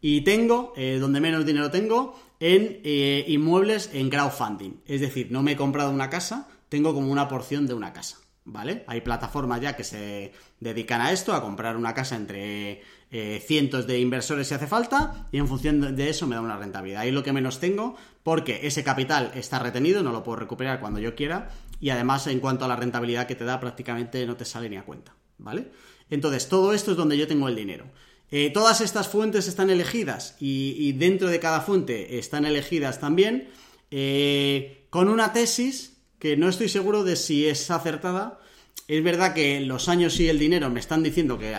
y 0.00 0.22
tengo, 0.22 0.72
eh, 0.76 0.98
donde 0.98 1.20
menos 1.20 1.44
dinero 1.44 1.70
tengo, 1.70 2.18
en 2.40 2.80
eh, 2.84 3.24
inmuebles 3.28 3.90
en 3.92 4.10
crowdfunding. 4.10 4.80
Es 4.86 5.00
decir, 5.00 5.28
no 5.30 5.42
me 5.42 5.52
he 5.52 5.56
comprado 5.56 5.90
una 5.90 6.10
casa, 6.10 6.48
tengo 6.68 6.94
como 6.94 7.12
una 7.12 7.28
porción 7.28 7.66
de 7.66 7.74
una 7.74 7.92
casa. 7.92 8.16
¿Vale? 8.42 8.84
Hay 8.88 9.02
plataformas 9.02 9.60
ya 9.60 9.76
que 9.76 9.84
se 9.84 10.32
dedican 10.58 11.02
a 11.02 11.12
esto, 11.12 11.34
a 11.34 11.42
comprar 11.42 11.76
una 11.76 11.94
casa 11.94 12.16
entre 12.16 12.82
eh, 13.10 13.44
cientos 13.46 13.86
de 13.86 14.00
inversores 14.00 14.48
si 14.48 14.54
hace 14.54 14.66
falta, 14.66 15.28
y 15.30 15.36
en 15.36 15.46
función 15.46 15.94
de 15.94 16.08
eso 16.08 16.26
me 16.26 16.34
da 16.34 16.40
una 16.40 16.56
rentabilidad. 16.56 17.02
Ahí 17.02 17.12
lo 17.12 17.22
que 17.22 17.34
menos 17.34 17.60
tengo, 17.60 17.96
porque 18.24 18.66
ese 18.66 18.82
capital 18.82 19.30
está 19.34 19.58
retenido, 19.58 20.02
no 20.02 20.10
lo 20.10 20.24
puedo 20.24 20.36
recuperar 20.36 20.80
cuando 20.80 20.98
yo 20.98 21.14
quiera, 21.14 21.50
y 21.80 21.90
además 21.90 22.26
en 22.26 22.40
cuanto 22.40 22.64
a 22.64 22.68
la 22.68 22.76
rentabilidad 22.76 23.26
que 23.26 23.36
te 23.36 23.44
da, 23.44 23.60
prácticamente 23.60 24.26
no 24.26 24.36
te 24.36 24.46
sale 24.46 24.70
ni 24.70 24.78
a 24.78 24.84
cuenta. 24.84 25.14
¿Vale? 25.38 25.70
Entonces, 26.08 26.48
todo 26.48 26.72
esto 26.72 26.90
es 26.90 26.96
donde 26.96 27.16
yo 27.16 27.28
tengo 27.28 27.46
el 27.46 27.54
dinero. 27.54 27.86
Eh, 28.30 28.50
todas 28.50 28.80
estas 28.80 29.08
fuentes 29.08 29.48
están 29.48 29.70
elegidas 29.70 30.36
y, 30.38 30.92
dentro 30.92 31.28
de 31.28 31.40
cada 31.40 31.60
fuente 31.60 32.18
están 32.18 32.44
elegidas 32.44 33.00
también 33.00 33.48
eh, 33.90 34.86
con 34.90 35.08
una 35.08 35.32
tesis 35.32 35.96
que 36.20 36.36
no 36.36 36.48
estoy 36.48 36.68
seguro 36.68 37.02
de 37.02 37.16
si 37.16 37.48
es 37.48 37.70
acertada, 37.70 38.38
Es 38.86 39.02
verdad 39.02 39.34
que 39.34 39.60
los 39.60 39.88
años 39.88 40.18
y 40.20 40.28
el 40.28 40.38
dinero 40.38 40.68
me 40.68 40.80
están 40.80 41.02
diciendo 41.02 41.38
que 41.38 41.56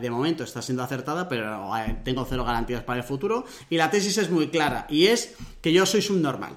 de 0.00 0.10
momento 0.10 0.44
está 0.44 0.62
siendo 0.62 0.82
acertada, 0.82 1.28
pero 1.28 1.70
tengo 2.04 2.26
cero 2.28 2.44
garantías 2.44 2.82
para 2.84 3.00
el 3.00 3.04
futuro. 3.04 3.44
Y 3.70 3.76
la 3.76 3.90
tesis 3.90 4.18
es 4.18 4.30
muy 4.30 4.48
clara, 4.48 4.86
y 4.88 5.06
es 5.06 5.34
que 5.60 5.72
yo 5.72 5.84
soy 5.86 6.02
subnormal, 6.02 6.56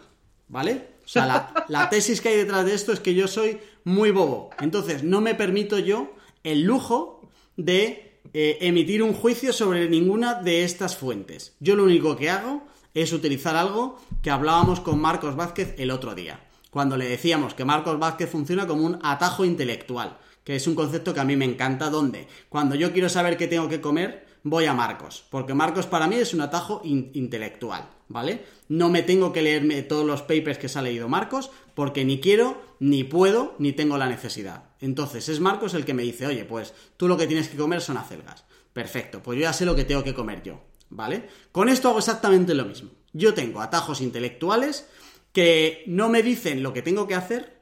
¿vale? 0.49 0.97
O 1.03 1.07
sea, 1.07 1.25
la, 1.69 1.89
tesis 1.89 2.19
que 2.19 2.29
hay 2.29 2.37
detrás 2.37 2.65
de 2.65 2.73
esto 2.73 2.91
es 2.91 2.99
que 2.99 3.15
yo 3.15 3.27
soy 3.27 3.59
muy 3.85 4.11
bobo. 4.11 4.49
Entonces, 4.59 5.03
no 5.03 5.21
me 5.21 5.33
permito 5.33 5.79
yo 5.79 6.13
el 6.43 6.63
lujo 6.63 7.29
de 7.55 8.06
eh, 8.33 8.57
emitir 8.61 9.03
un 9.03 9.13
juicio 9.13 9.53
sobre 9.53 9.89
ninguna 9.89 10.35
de 10.35 10.63
estas 10.63 10.95
fuentes. 10.95 11.55
Yo 11.59 11.75
lo 11.75 11.83
único 11.83 12.15
que 12.15 12.29
hago 12.29 12.63
es 12.93 13.13
utilizar 13.13 13.55
algo 13.55 13.99
que 14.21 14.31
hablábamos 14.31 14.79
con 14.79 14.99
Marcos 14.99 15.35
Vázquez 15.35 15.75
el 15.77 15.91
otro 15.91 16.15
día 16.15 16.41
cuando 16.77 16.97
le 16.97 17.09
decíamos 17.09 17.55
que 17.55 17.65
Marcos 17.65 17.97
Vázquez 17.97 18.29
funciona 18.29 18.67
como 18.67 18.85
un 18.85 18.99
atajo 19.01 19.45
intelectual, 19.45 20.17
que 20.43 20.55
es 20.55 20.67
un 20.67 20.75
concepto 20.75 21.11
que 21.11 21.19
a 21.19 21.25
mí 21.25 21.35
me 21.35 21.45
encanta, 21.45 21.89
donde 21.89 22.27
cuando 22.49 22.75
yo 22.75 22.93
quiero 22.93 23.09
saber 23.09 23.35
qué 23.35 23.47
tengo 23.47 23.67
que 23.67 23.81
comer, 23.81 24.27
voy 24.43 24.65
a 24.65 24.75
Marcos, 24.75 25.25
porque 25.29 25.53
Marcos 25.55 25.87
para 25.87 26.07
mí 26.07 26.17
es 26.17 26.35
un 26.35 26.41
atajo 26.41 26.81
intelectual, 26.83 27.89
¿vale? 28.07 28.45
No 28.69 28.89
me 28.89 29.01
tengo 29.01 29.33
que 29.33 29.41
leerme 29.41 29.81
todos 29.81 30.05
los 30.05 30.21
papers 30.21 30.57
que 30.57 30.69
se 30.69 30.77
ha 30.77 30.83
leído 30.83 31.09
Marcos, 31.09 31.51
porque 31.77 32.03
ni 32.05 32.19
quiero, 32.19 32.59
ni 32.79 33.03
puedo, 33.03 33.53
ni 33.59 33.71
tengo 33.71 33.99
la 33.99 34.09
necesidad. 34.09 34.63
Entonces 34.81 35.29
es 35.29 35.39
Marcos 35.39 35.75
el 35.75 35.85
que 35.85 35.93
me 35.93 36.01
dice, 36.01 36.25
oye, 36.25 36.43
pues 36.43 36.73
tú 36.97 37.07
lo 37.07 37.17
que 37.17 37.27
tienes 37.27 37.49
que 37.49 37.55
comer 37.55 37.81
son 37.81 37.97
acelgas. 37.97 38.45
Perfecto, 38.73 39.21
pues 39.21 39.37
yo 39.37 39.43
ya 39.43 39.53
sé 39.53 39.63
lo 39.63 39.75
que 39.75 39.83
tengo 39.83 40.03
que 40.03 40.15
comer 40.15 40.41
yo, 40.41 40.59
¿vale? 40.89 41.29
Con 41.51 41.69
esto 41.69 41.89
hago 41.89 41.99
exactamente 41.99 42.55
lo 42.55 42.65
mismo. 42.65 42.89
Yo 43.13 43.35
tengo 43.35 43.61
atajos 43.61 44.01
intelectuales 44.01 44.87
que 45.31 45.83
no 45.85 46.09
me 46.09 46.23
dicen 46.23 46.63
lo 46.63 46.73
que 46.73 46.81
tengo 46.81 47.07
que 47.07 47.13
hacer, 47.13 47.61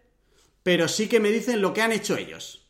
pero 0.63 0.87
sí 0.87 1.09
que 1.09 1.19
me 1.19 1.29
dicen 1.29 1.59
lo 1.59 1.73
que 1.73 1.81
han 1.81 1.91
hecho 1.91 2.15
ellos. 2.15 2.69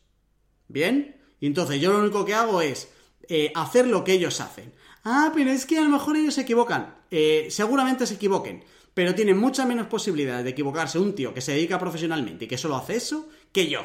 ¿Bien? 0.66 1.22
Y 1.38 1.46
entonces 1.46 1.80
yo 1.80 1.92
lo 1.92 2.00
único 2.00 2.24
que 2.24 2.34
hago 2.34 2.60
es 2.60 2.88
eh, 3.28 3.52
hacer 3.54 3.86
lo 3.86 4.02
que 4.02 4.14
ellos 4.14 4.40
hacen. 4.40 4.72
Ah, 5.04 5.30
pero 5.32 5.52
es 5.52 5.64
que 5.64 5.78
a 5.78 5.82
lo 5.82 5.90
mejor 5.90 6.16
ellos 6.16 6.34
se 6.34 6.40
equivocan. 6.40 6.96
Eh, 7.12 7.46
seguramente 7.50 8.04
se 8.04 8.14
equivoquen, 8.14 8.64
pero 8.96 9.14
tienen 9.14 9.36
mucha 9.36 9.66
menos 9.66 9.88
posibilidad 9.88 10.42
de 10.42 10.48
equivocarse 10.48 10.98
un 10.98 11.14
tío 11.14 11.34
que 11.34 11.42
se 11.42 11.52
dedica 11.52 11.78
profesionalmente 11.78 12.46
y 12.46 12.48
que 12.48 12.56
solo 12.56 12.76
hace 12.76 12.96
eso 12.96 13.28
que 13.52 13.68
yo. 13.68 13.84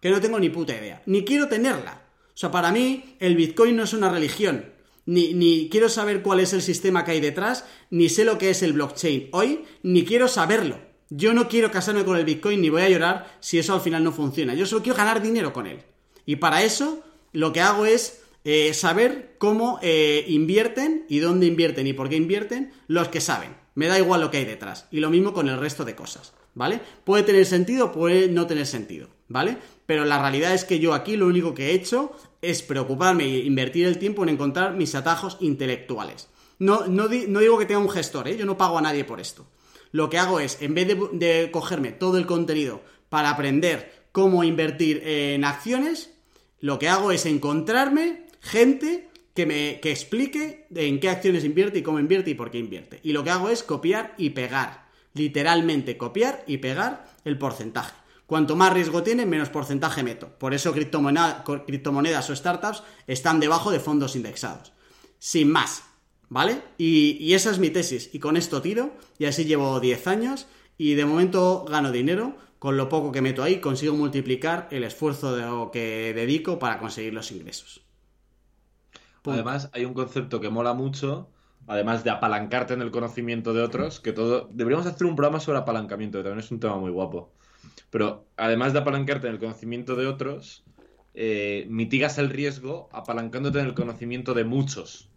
Que 0.00 0.08
no 0.08 0.22
tengo 0.22 0.40
ni 0.40 0.48
puta 0.48 0.74
idea. 0.74 1.02
Ni 1.04 1.22
quiero 1.22 1.48
tenerla. 1.48 2.06
O 2.28 2.36
sea, 2.38 2.50
para 2.50 2.72
mí 2.72 3.14
el 3.20 3.36
Bitcoin 3.36 3.76
no 3.76 3.82
es 3.82 3.92
una 3.92 4.08
religión 4.08 4.72
ni, 5.04 5.68
quiero 5.70 5.90
saber 5.90 6.22
cuál 6.22 6.40
es 6.40 6.54
el 6.54 6.62
sistema 6.62 7.04
que 7.04 7.10
hay 7.10 7.20
detrás, 7.20 7.66
ni 7.90 8.08
sé 8.08 8.24
lo 8.24 8.38
que 8.38 8.48
es 8.48 8.62
el 8.62 8.72
blockchain 8.72 9.28
hoy, 9.32 9.66
ni 9.82 10.02
quiero 10.06 10.28
saberlo. 10.28 10.78
Yo 11.10 11.34
no 11.34 11.46
quiero 11.46 11.70
casarme 11.70 12.02
con 12.02 12.16
el 12.16 12.24
Bitcoin 12.24 12.62
ni 12.62 12.70
voy 12.70 12.80
a 12.80 12.88
llorar 12.88 13.36
si 13.40 13.58
eso 13.58 13.74
al 13.74 13.82
final 13.82 14.02
no 14.02 14.12
funciona. 14.12 14.54
Yo 14.54 14.64
solo 14.64 14.82
quiero 14.82 14.96
ganar 14.96 15.20
dinero 15.20 15.52
con 15.52 15.66
él. 15.66 15.80
Y 16.24 16.36
para 16.36 16.62
eso 16.62 17.04
lo 17.32 17.52
que 17.52 17.60
hago 17.60 17.84
es 17.84 18.22
eh, 18.44 18.72
saber 18.72 19.34
cómo 19.36 19.78
eh, 19.82 20.24
invierten 20.28 21.04
y 21.10 21.18
dónde 21.18 21.44
invierten 21.44 21.86
y 21.86 21.92
por 21.92 22.08
qué 22.08 22.16
invierten 22.16 22.72
los 22.86 23.08
que 23.08 23.20
saben. 23.20 23.61
Me 23.74 23.86
da 23.86 23.98
igual 23.98 24.20
lo 24.20 24.30
que 24.30 24.38
hay 24.38 24.44
detrás. 24.44 24.86
Y 24.90 25.00
lo 25.00 25.10
mismo 25.10 25.32
con 25.32 25.48
el 25.48 25.58
resto 25.58 25.84
de 25.84 25.94
cosas. 25.94 26.32
¿Vale? 26.54 26.80
Puede 27.04 27.22
tener 27.22 27.46
sentido, 27.46 27.92
puede 27.92 28.28
no 28.28 28.46
tener 28.46 28.66
sentido. 28.66 29.08
¿Vale? 29.28 29.56
Pero 29.86 30.04
la 30.04 30.20
realidad 30.20 30.54
es 30.54 30.64
que 30.64 30.78
yo 30.78 30.94
aquí 30.94 31.16
lo 31.16 31.26
único 31.26 31.54
que 31.54 31.70
he 31.70 31.74
hecho 31.74 32.12
es 32.42 32.62
preocuparme 32.62 33.24
e 33.24 33.44
invertir 33.44 33.86
el 33.86 33.98
tiempo 33.98 34.22
en 34.22 34.30
encontrar 34.30 34.74
mis 34.74 34.94
atajos 34.94 35.38
intelectuales. 35.40 36.28
No, 36.58 36.86
no, 36.86 37.08
digo 37.08 37.58
que 37.58 37.66
tenga 37.66 37.80
un 37.80 37.90
gestor, 37.90 38.28
¿eh? 38.28 38.36
yo 38.36 38.46
no 38.46 38.58
pago 38.58 38.78
a 38.78 38.82
nadie 38.82 39.04
por 39.04 39.20
esto. 39.20 39.46
Lo 39.90 40.08
que 40.08 40.18
hago 40.18 40.40
es, 40.40 40.60
en 40.62 40.74
vez 40.74 40.88
de, 41.12 41.50
cogerme 41.50 41.92
todo 41.92 42.18
el 42.18 42.26
contenido 42.26 42.82
para 43.08 43.30
aprender 43.30 44.06
cómo 44.12 44.44
invertir 44.44 45.02
en 45.04 45.44
acciones, 45.44 46.12
lo 46.60 46.78
que 46.78 46.88
hago 46.88 47.12
es 47.12 47.26
encontrarme 47.26 48.26
gente 48.40 49.08
que 49.34 49.46
me 49.46 49.80
que 49.80 49.90
explique 49.90 50.66
en 50.74 51.00
qué 51.00 51.08
acciones 51.08 51.44
invierte 51.44 51.78
y 51.78 51.82
cómo 51.82 51.98
invierte 51.98 52.30
y 52.30 52.34
por 52.34 52.50
qué 52.50 52.58
invierte. 52.58 53.00
Y 53.02 53.12
lo 53.12 53.24
que 53.24 53.30
hago 53.30 53.48
es 53.48 53.62
copiar 53.62 54.14
y 54.18 54.30
pegar. 54.30 54.86
Literalmente 55.14 55.96
copiar 55.96 56.44
y 56.46 56.58
pegar 56.58 57.06
el 57.24 57.38
porcentaje. 57.38 57.94
Cuanto 58.26 58.56
más 58.56 58.72
riesgo 58.72 59.02
tiene, 59.02 59.26
menos 59.26 59.50
porcentaje 59.50 60.02
meto. 60.02 60.38
Por 60.38 60.54
eso 60.54 60.72
criptomonedas 60.72 62.30
o 62.30 62.36
startups 62.36 62.82
están 63.06 63.40
debajo 63.40 63.70
de 63.70 63.78
fondos 63.78 64.16
indexados. 64.16 64.72
Sin 65.18 65.50
más, 65.50 65.82
¿vale? 66.30 66.62
Y, 66.78 67.34
esa 67.34 67.50
es 67.50 67.58
mi 67.58 67.68
tesis. 67.68 68.08
Y 68.14 68.20
con 68.20 68.38
esto 68.38 68.62
tiro, 68.62 68.96
y 69.18 69.26
así 69.26 69.44
llevo 69.44 69.80
10 69.80 70.06
años, 70.06 70.46
y 70.78 70.94
de 70.94 71.04
momento 71.04 71.66
gano 71.68 71.92
dinero. 71.92 72.36
Con 72.58 72.78
lo 72.78 72.88
poco 72.88 73.12
que 73.12 73.20
meto 73.20 73.42
ahí, 73.42 73.60
consigo 73.60 73.96
multiplicar 73.96 74.68
el 74.70 74.84
esfuerzo 74.84 75.36
de 75.36 75.42
lo 75.42 75.70
que 75.70 76.14
dedico 76.14 76.58
para 76.58 76.78
conseguir 76.78 77.12
los 77.12 77.32
ingresos. 77.32 77.81
Además, 79.24 79.70
hay 79.72 79.84
un 79.84 79.94
concepto 79.94 80.40
que 80.40 80.50
mola 80.50 80.74
mucho, 80.74 81.30
además 81.66 82.02
de 82.04 82.10
apalancarte 82.10 82.74
en 82.74 82.82
el 82.82 82.90
conocimiento 82.90 83.52
de 83.54 83.62
otros, 83.62 84.00
que 84.00 84.12
todo. 84.12 84.48
Deberíamos 84.52 84.86
hacer 84.86 85.06
un 85.06 85.16
programa 85.16 85.40
sobre 85.40 85.58
apalancamiento, 85.58 86.18
que 86.18 86.24
también 86.24 86.44
es 86.44 86.50
un 86.50 86.60
tema 86.60 86.76
muy 86.76 86.90
guapo. 86.90 87.32
Pero 87.90 88.26
además 88.36 88.72
de 88.72 88.80
apalancarte 88.80 89.28
en 89.28 89.34
el 89.34 89.38
conocimiento 89.38 89.94
de 89.94 90.06
otros, 90.06 90.64
eh, 91.14 91.66
mitigas 91.68 92.18
el 92.18 92.30
riesgo 92.30 92.88
apalancándote 92.92 93.60
en 93.60 93.66
el 93.66 93.74
conocimiento 93.74 94.34
de 94.34 94.44
muchos. 94.44 95.10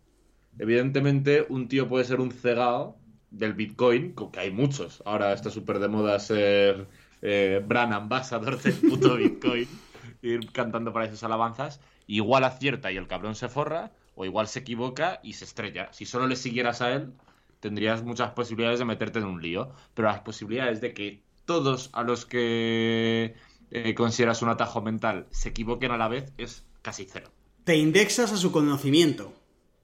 Evidentemente, 0.60 1.46
un 1.50 1.68
tío 1.68 1.88
puede 1.88 2.06
ser 2.06 2.20
un 2.20 2.32
cegado 2.32 2.98
del 3.32 3.54
Bitcoin, 3.54 4.14
que 4.32 4.40
hay 4.40 4.52
muchos. 4.52 5.02
Ahora 5.06 5.34
está 5.34 5.50
súper 5.50 5.80
de 5.80 5.88
moda 5.88 6.20
ser 6.20 6.88
eh, 7.22 7.64
brand 7.66 7.94
ambassador 7.94 8.62
del 8.62 8.74
puto 8.74 9.16
Bitcoin, 9.16 9.68
ir 10.22 10.52
cantando 10.52 10.94
para 10.94 11.06
esas 11.06 11.24
alabanzas. 11.24 11.80
Igual 12.08 12.44
acierta 12.44 12.92
y 12.92 12.98
el 12.98 13.08
cabrón 13.08 13.36
se 13.36 13.50
forra, 13.50 13.92
o 14.16 14.26
igual 14.26 14.48
se 14.48 14.60
equivoca 14.60 15.20
y 15.24 15.34
se 15.34 15.46
estrella. 15.46 15.92
Si 15.92 16.06
solo 16.06 16.28
le 16.28 16.36
siguieras 16.36 16.82
a 16.82 16.94
él, 16.94 17.14
tendrías 17.60 18.04
muchas 18.04 18.32
posibilidades 18.32 18.80
de 18.80 18.86
meterte 18.86 19.20
en 19.20 19.26
un 19.26 19.42
lío. 19.42 19.72
Pero 19.94 20.08
las 20.08 20.22
posibilidades 20.22 20.82
de 20.82 20.94
que 20.94 21.24
todos 21.46 21.90
a 21.94 22.04
los 22.04 22.26
que 22.26 23.36
eh, 23.72 23.96
consideras 23.96 24.42
un 24.42 24.50
atajo 24.50 24.82
mental 24.82 25.28
se 25.32 25.50
equivoquen 25.50 25.92
a 25.92 25.98
la 25.98 26.08
vez 26.08 26.34
es 26.38 26.66
casi 26.82 27.06
cero. 27.10 27.32
Te 27.64 27.76
indexas 27.78 28.32
a 28.32 28.38
su 28.38 28.52
conocimiento. 28.52 29.34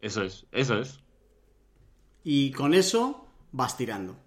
Eso 0.02 0.24
es, 0.24 0.46
eso 0.52 0.80
es. 0.80 1.00
Y 2.24 2.52
con 2.52 2.74
eso 2.74 3.28
vas 3.52 3.78
tirando. 3.78 4.18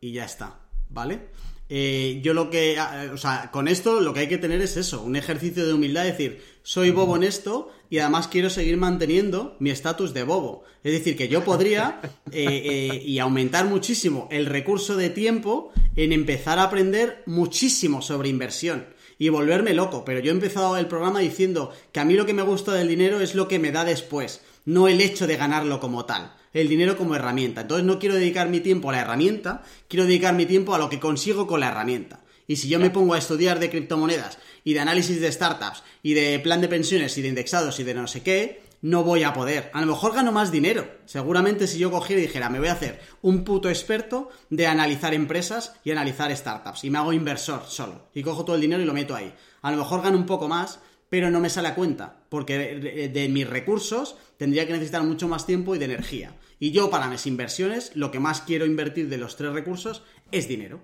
Y 0.00 0.12
ya 0.12 0.24
está, 0.24 0.60
¿vale? 0.88 1.30
Eh, 1.68 2.20
yo 2.22 2.34
lo 2.34 2.50
que, 2.50 2.78
ah, 2.78 3.10
o 3.12 3.16
sea, 3.16 3.50
con 3.50 3.68
esto 3.68 4.00
lo 4.00 4.12
que 4.12 4.20
hay 4.20 4.28
que 4.28 4.38
tener 4.38 4.60
es 4.60 4.76
eso, 4.76 5.02
un 5.02 5.16
ejercicio 5.16 5.66
de 5.66 5.72
humildad, 5.72 6.04
decir, 6.04 6.42
soy 6.62 6.90
bobo 6.90 7.16
en 7.16 7.22
esto 7.22 7.70
y 7.88 7.98
además 7.98 8.28
quiero 8.28 8.50
seguir 8.50 8.76
manteniendo 8.76 9.56
mi 9.60 9.70
estatus 9.70 10.12
de 10.12 10.24
bobo. 10.24 10.64
Es 10.82 10.92
decir, 10.92 11.16
que 11.16 11.28
yo 11.28 11.42
podría 11.42 12.00
eh, 12.32 12.90
eh, 12.92 13.02
y 13.04 13.18
aumentar 13.18 13.66
muchísimo 13.66 14.28
el 14.30 14.46
recurso 14.46 14.96
de 14.96 15.10
tiempo 15.10 15.72
en 15.96 16.12
empezar 16.12 16.58
a 16.58 16.64
aprender 16.64 17.22
muchísimo 17.26 18.02
sobre 18.02 18.28
inversión 18.28 18.86
y 19.18 19.28
volverme 19.30 19.74
loco, 19.74 20.04
pero 20.04 20.20
yo 20.20 20.32
he 20.32 20.34
empezado 20.34 20.76
el 20.76 20.86
programa 20.86 21.20
diciendo 21.20 21.72
que 21.92 22.00
a 22.00 22.04
mí 22.04 22.14
lo 22.14 22.26
que 22.26 22.34
me 22.34 22.42
gusta 22.42 22.72
del 22.72 22.88
dinero 22.88 23.20
es 23.20 23.34
lo 23.34 23.48
que 23.48 23.60
me 23.60 23.70
da 23.70 23.84
después, 23.84 24.42
no 24.64 24.88
el 24.88 25.00
hecho 25.00 25.26
de 25.26 25.36
ganarlo 25.36 25.80
como 25.80 26.04
tal 26.04 26.34
el 26.54 26.68
dinero 26.68 26.96
como 26.96 27.14
herramienta. 27.14 27.62
Entonces 27.62 27.84
no 27.84 27.98
quiero 27.98 28.14
dedicar 28.14 28.48
mi 28.48 28.60
tiempo 28.60 28.88
a 28.88 28.92
la 28.92 29.00
herramienta, 29.02 29.62
quiero 29.88 30.06
dedicar 30.06 30.34
mi 30.34 30.46
tiempo 30.46 30.74
a 30.74 30.78
lo 30.78 30.88
que 30.88 31.00
consigo 31.00 31.46
con 31.46 31.60
la 31.60 31.68
herramienta. 31.68 32.24
Y 32.46 32.56
si 32.56 32.68
yo 32.68 32.78
me 32.78 32.90
pongo 32.90 33.14
a 33.14 33.18
estudiar 33.18 33.58
de 33.58 33.70
criptomonedas 33.70 34.38
y 34.64 34.74
de 34.74 34.80
análisis 34.80 35.20
de 35.20 35.32
startups 35.32 35.82
y 36.02 36.14
de 36.14 36.38
plan 36.40 36.60
de 36.60 36.68
pensiones 36.68 37.16
y 37.18 37.22
de 37.22 37.28
indexados 37.28 37.80
y 37.80 37.84
de 37.84 37.94
no 37.94 38.06
sé 38.06 38.22
qué, 38.22 38.62
no 38.82 39.02
voy 39.02 39.22
a 39.22 39.32
poder. 39.32 39.70
A 39.72 39.80
lo 39.80 39.86
mejor 39.86 40.14
gano 40.14 40.30
más 40.30 40.52
dinero. 40.52 40.86
Seguramente 41.06 41.66
si 41.66 41.78
yo 41.78 41.90
cogiera 41.90 42.20
y 42.20 42.26
dijera, 42.26 42.50
me 42.50 42.58
voy 42.58 42.68
a 42.68 42.72
hacer 42.72 43.00
un 43.22 43.42
puto 43.42 43.70
experto 43.70 44.28
de 44.50 44.66
analizar 44.66 45.14
empresas 45.14 45.72
y 45.84 45.90
analizar 45.90 46.34
startups 46.36 46.84
y 46.84 46.90
me 46.90 46.98
hago 46.98 47.14
inversor 47.14 47.62
solo 47.66 48.08
y 48.14 48.22
cojo 48.22 48.44
todo 48.44 48.56
el 48.56 48.62
dinero 48.62 48.82
y 48.82 48.84
lo 48.84 48.92
meto 48.92 49.16
ahí. 49.16 49.32
A 49.62 49.70
lo 49.70 49.78
mejor 49.78 50.02
gano 50.02 50.18
un 50.18 50.26
poco 50.26 50.48
más, 50.48 50.80
pero 51.08 51.30
no 51.30 51.40
me 51.40 51.48
sale 51.48 51.68
a 51.68 51.74
cuenta, 51.74 52.24
porque 52.28 53.10
de, 53.12 53.28
mis 53.28 53.48
recursos 53.48 54.16
tendría 54.36 54.66
que 54.66 54.72
necesitar 54.72 55.02
mucho 55.02 55.28
más 55.28 55.46
tiempo 55.46 55.74
y 55.74 55.78
de 55.78 55.84
energía. 55.86 56.34
Y 56.58 56.72
yo 56.72 56.90
para 56.90 57.08
mis 57.08 57.26
inversiones 57.26 57.94
lo 57.94 58.10
que 58.10 58.20
más 58.20 58.40
quiero 58.40 58.66
invertir 58.66 59.08
de 59.08 59.18
los 59.18 59.36
tres 59.36 59.52
recursos 59.52 60.02
es 60.32 60.48
dinero. 60.48 60.80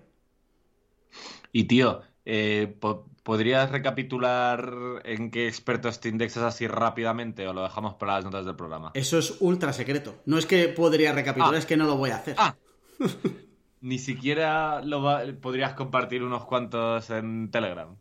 Y 1.52 1.64
tío, 1.64 2.02
eh, 2.24 2.76
¿podrías 3.22 3.70
recapitular 3.70 5.02
en 5.05 5.30
qué 5.30 5.48
expertos 5.48 6.01
te 6.01 6.09
indexas 6.09 6.44
así 6.44 6.66
rápidamente 6.66 7.47
o 7.48 7.52
lo 7.52 7.62
dejamos 7.62 7.94
para 7.94 8.14
las 8.14 8.24
notas 8.24 8.44
del 8.47 8.56
programa? 8.56 8.92
Eso 8.94 9.18
es 9.18 9.36
ultra 9.40 9.72
secreto. 9.72 10.16
No 10.26 10.38
es 10.38 10.47
que 10.47 10.68
podría 10.68 11.12
recapitular, 11.12 11.55
ah. 11.55 11.59
es 11.59 11.66
que 11.66 11.76
no 11.76 11.86
lo 11.86 11.97
voy 11.97 12.10
a 12.10 12.16
hacer. 12.16 12.34
Ah. 12.38 12.56
Ni 13.80 13.98
siquiera 13.98 14.82
lo 14.82 15.02
podrías 15.40 15.72
compartir 15.72 16.22
unos 16.22 16.44
cuantos 16.44 17.09
en 17.10 17.51
Telegram. 17.51 17.97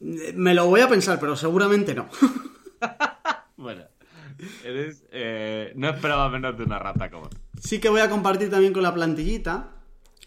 Me 0.00 0.54
lo 0.54 0.66
voy 0.66 0.80
a 0.80 0.88
pensar, 0.88 1.20
pero 1.20 1.36
seguramente 1.36 1.94
no. 1.94 2.08
bueno. 3.56 3.84
Eres, 4.64 5.04
eh, 5.12 5.72
no 5.76 5.88
esperaba 5.88 6.28
menos 6.28 6.56
de 6.56 6.64
una 6.64 6.78
rata 6.78 7.10
como. 7.10 7.28
Sí 7.60 7.78
que 7.78 7.88
voy 7.88 8.00
a 8.00 8.10
compartir 8.10 8.50
también 8.50 8.72
con 8.72 8.82
la 8.82 8.94
plantillita 8.94 9.76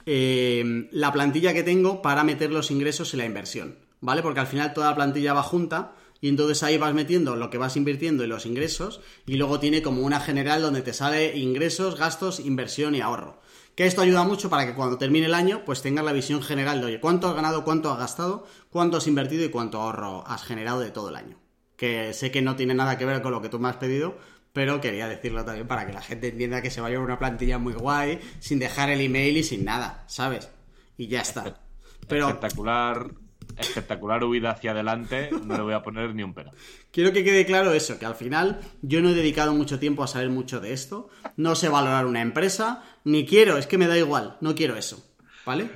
eh, 0.06 0.88
la 0.92 1.12
plantilla 1.12 1.54
que 1.54 1.64
tengo 1.64 2.02
para 2.02 2.24
meter 2.24 2.52
los 2.52 2.72
ingresos 2.72 3.14
y 3.14 3.18
la 3.18 3.26
inversión. 3.26 3.84
¿vale? 4.04 4.22
Porque 4.22 4.42
al 4.42 4.48
final 4.48 4.74
toda 4.74 4.90
la 4.90 4.96
plantilla 4.96 5.34
va 5.34 5.44
junta 5.44 5.96
y 6.20 6.28
entonces 6.28 6.62
ahí 6.62 6.78
vas 6.78 6.94
metiendo 6.94 7.38
lo 7.38 7.50
que 7.50 7.58
vas 7.58 7.78
invirtiendo 7.78 8.24
y 8.24 8.28
los 8.28 8.46
ingresos 8.46 9.00
y 9.26 9.36
luego 9.36 9.60
tiene 9.60 9.82
como 9.82 10.02
una 10.02 10.20
general 10.20 10.62
donde 10.62 10.82
te 10.82 10.94
sale 10.94 11.38
ingresos, 11.38 11.98
gastos, 11.98 12.42
inversión 12.42 12.96
y 12.96 13.02
ahorro. 13.02 13.40
Que 13.76 13.86
esto 13.88 14.02
ayuda 14.02 14.24
mucho 14.26 14.50
para 14.50 14.66
que 14.66 14.76
cuando 14.76 14.98
termine 14.98 15.28
el 15.28 15.34
año 15.34 15.64
pues 15.66 15.82
tengas 15.82 16.04
la 16.04 16.12
visión 16.12 16.44
general 16.44 16.82
de, 16.82 16.88
oye, 16.88 17.00
cuánto 17.00 17.30
has 17.30 17.36
ganado, 17.36 17.64
cuánto 17.64 17.92
has 17.92 17.98
gastado, 17.98 18.46
cuánto 18.70 18.98
has 18.98 19.08
invertido 19.08 19.46
y 19.46 19.50
cuánto 19.50 19.82
ahorro 19.82 20.28
has 20.28 20.44
generado 20.44 20.82
de 20.82 20.92
todo 20.92 21.08
el 21.08 21.16
año. 21.16 21.38
Que 21.78 22.14
sé 22.14 22.32
que 22.32 22.42
no 22.42 22.56
tiene 22.56 22.74
nada 22.74 22.98
que 22.98 23.06
ver 23.06 23.22
con 23.22 23.32
lo 23.32 23.42
que 23.42 23.50
tú 23.50 23.60
me 23.60 23.70
has 23.70 23.78
pedido, 23.78 24.18
pero 24.54 24.80
quería 24.80 25.08
decirlo 25.08 25.44
también 25.44 25.68
para 25.68 25.86
que 25.86 25.94
la 25.94 26.02
gente 26.02 26.30
entienda 26.30 26.62
que 26.62 26.70
se 26.70 26.82
vaya 26.82 26.98
a 26.98 27.02
una 27.02 27.20
plantilla 27.20 27.58
muy 27.58 27.74
guay, 27.74 28.20
sin 28.40 28.60
dejar 28.60 28.90
el 28.90 29.02
email 29.02 29.38
y 29.38 29.44
sin 29.44 29.66
nada, 29.66 30.04
¿sabes? 30.08 30.50
Y 30.98 31.08
ya 31.08 31.22
está. 31.22 31.62
Pero... 32.08 32.28
Espectacular 32.28 33.12
espectacular 33.58 34.24
huida 34.24 34.52
hacia 34.52 34.72
adelante, 34.72 35.30
no 35.46 35.58
le 35.58 35.64
voy 35.64 35.74
a 35.74 35.84
poner 35.84 36.14
ni 36.16 36.24
un 36.24 36.34
pero. 36.34 36.52
Quiero 36.92 37.12
que 37.14 37.24
quede 37.24 37.46
claro 37.46 37.74
eso, 37.74 38.00
que 38.00 38.06
al 38.06 38.16
final 38.16 38.62
yo 38.82 39.02
no 39.02 39.10
he 39.10 39.14
dedicado 39.14 39.54
mucho 39.54 39.80
tiempo 39.80 40.04
a 40.04 40.08
saber 40.08 40.30
mucho 40.30 40.60
de 40.60 40.74
esto, 40.74 41.10
no 41.38 41.56
sé 41.56 41.70
valorar 41.70 42.06
una 42.06 42.22
empresa, 42.22 42.84
ni 43.04 43.26
quiero, 43.26 43.58
es 43.58 43.68
que 43.68 43.78
me 43.78 43.88
da 43.88 43.98
igual, 43.98 44.38
no 44.42 44.56
quiero 44.56 44.76
eso, 44.76 45.04
¿vale? 45.46 45.70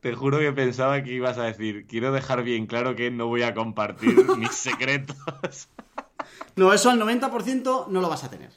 Te, 0.00 0.14
juro 0.14 0.38
que 0.38 0.52
pensaba 0.52 1.02
que 1.02 1.12
ibas 1.12 1.38
a 1.38 1.44
decir, 1.44 1.86
quiero 1.86 2.12
dejar 2.12 2.42
bien 2.42 2.66
claro 2.66 2.94
que 2.96 3.10
no 3.10 3.26
voy 3.26 3.42
a 3.42 3.54
compartir 3.54 4.16
mis 4.38 4.52
secretos. 4.52 5.68
No, 6.56 6.72
eso 6.72 6.90
al 6.90 7.00
90% 7.00 7.88
no 7.88 8.00
lo 8.00 8.08
vas 8.08 8.24
a 8.24 8.30
tener, 8.30 8.50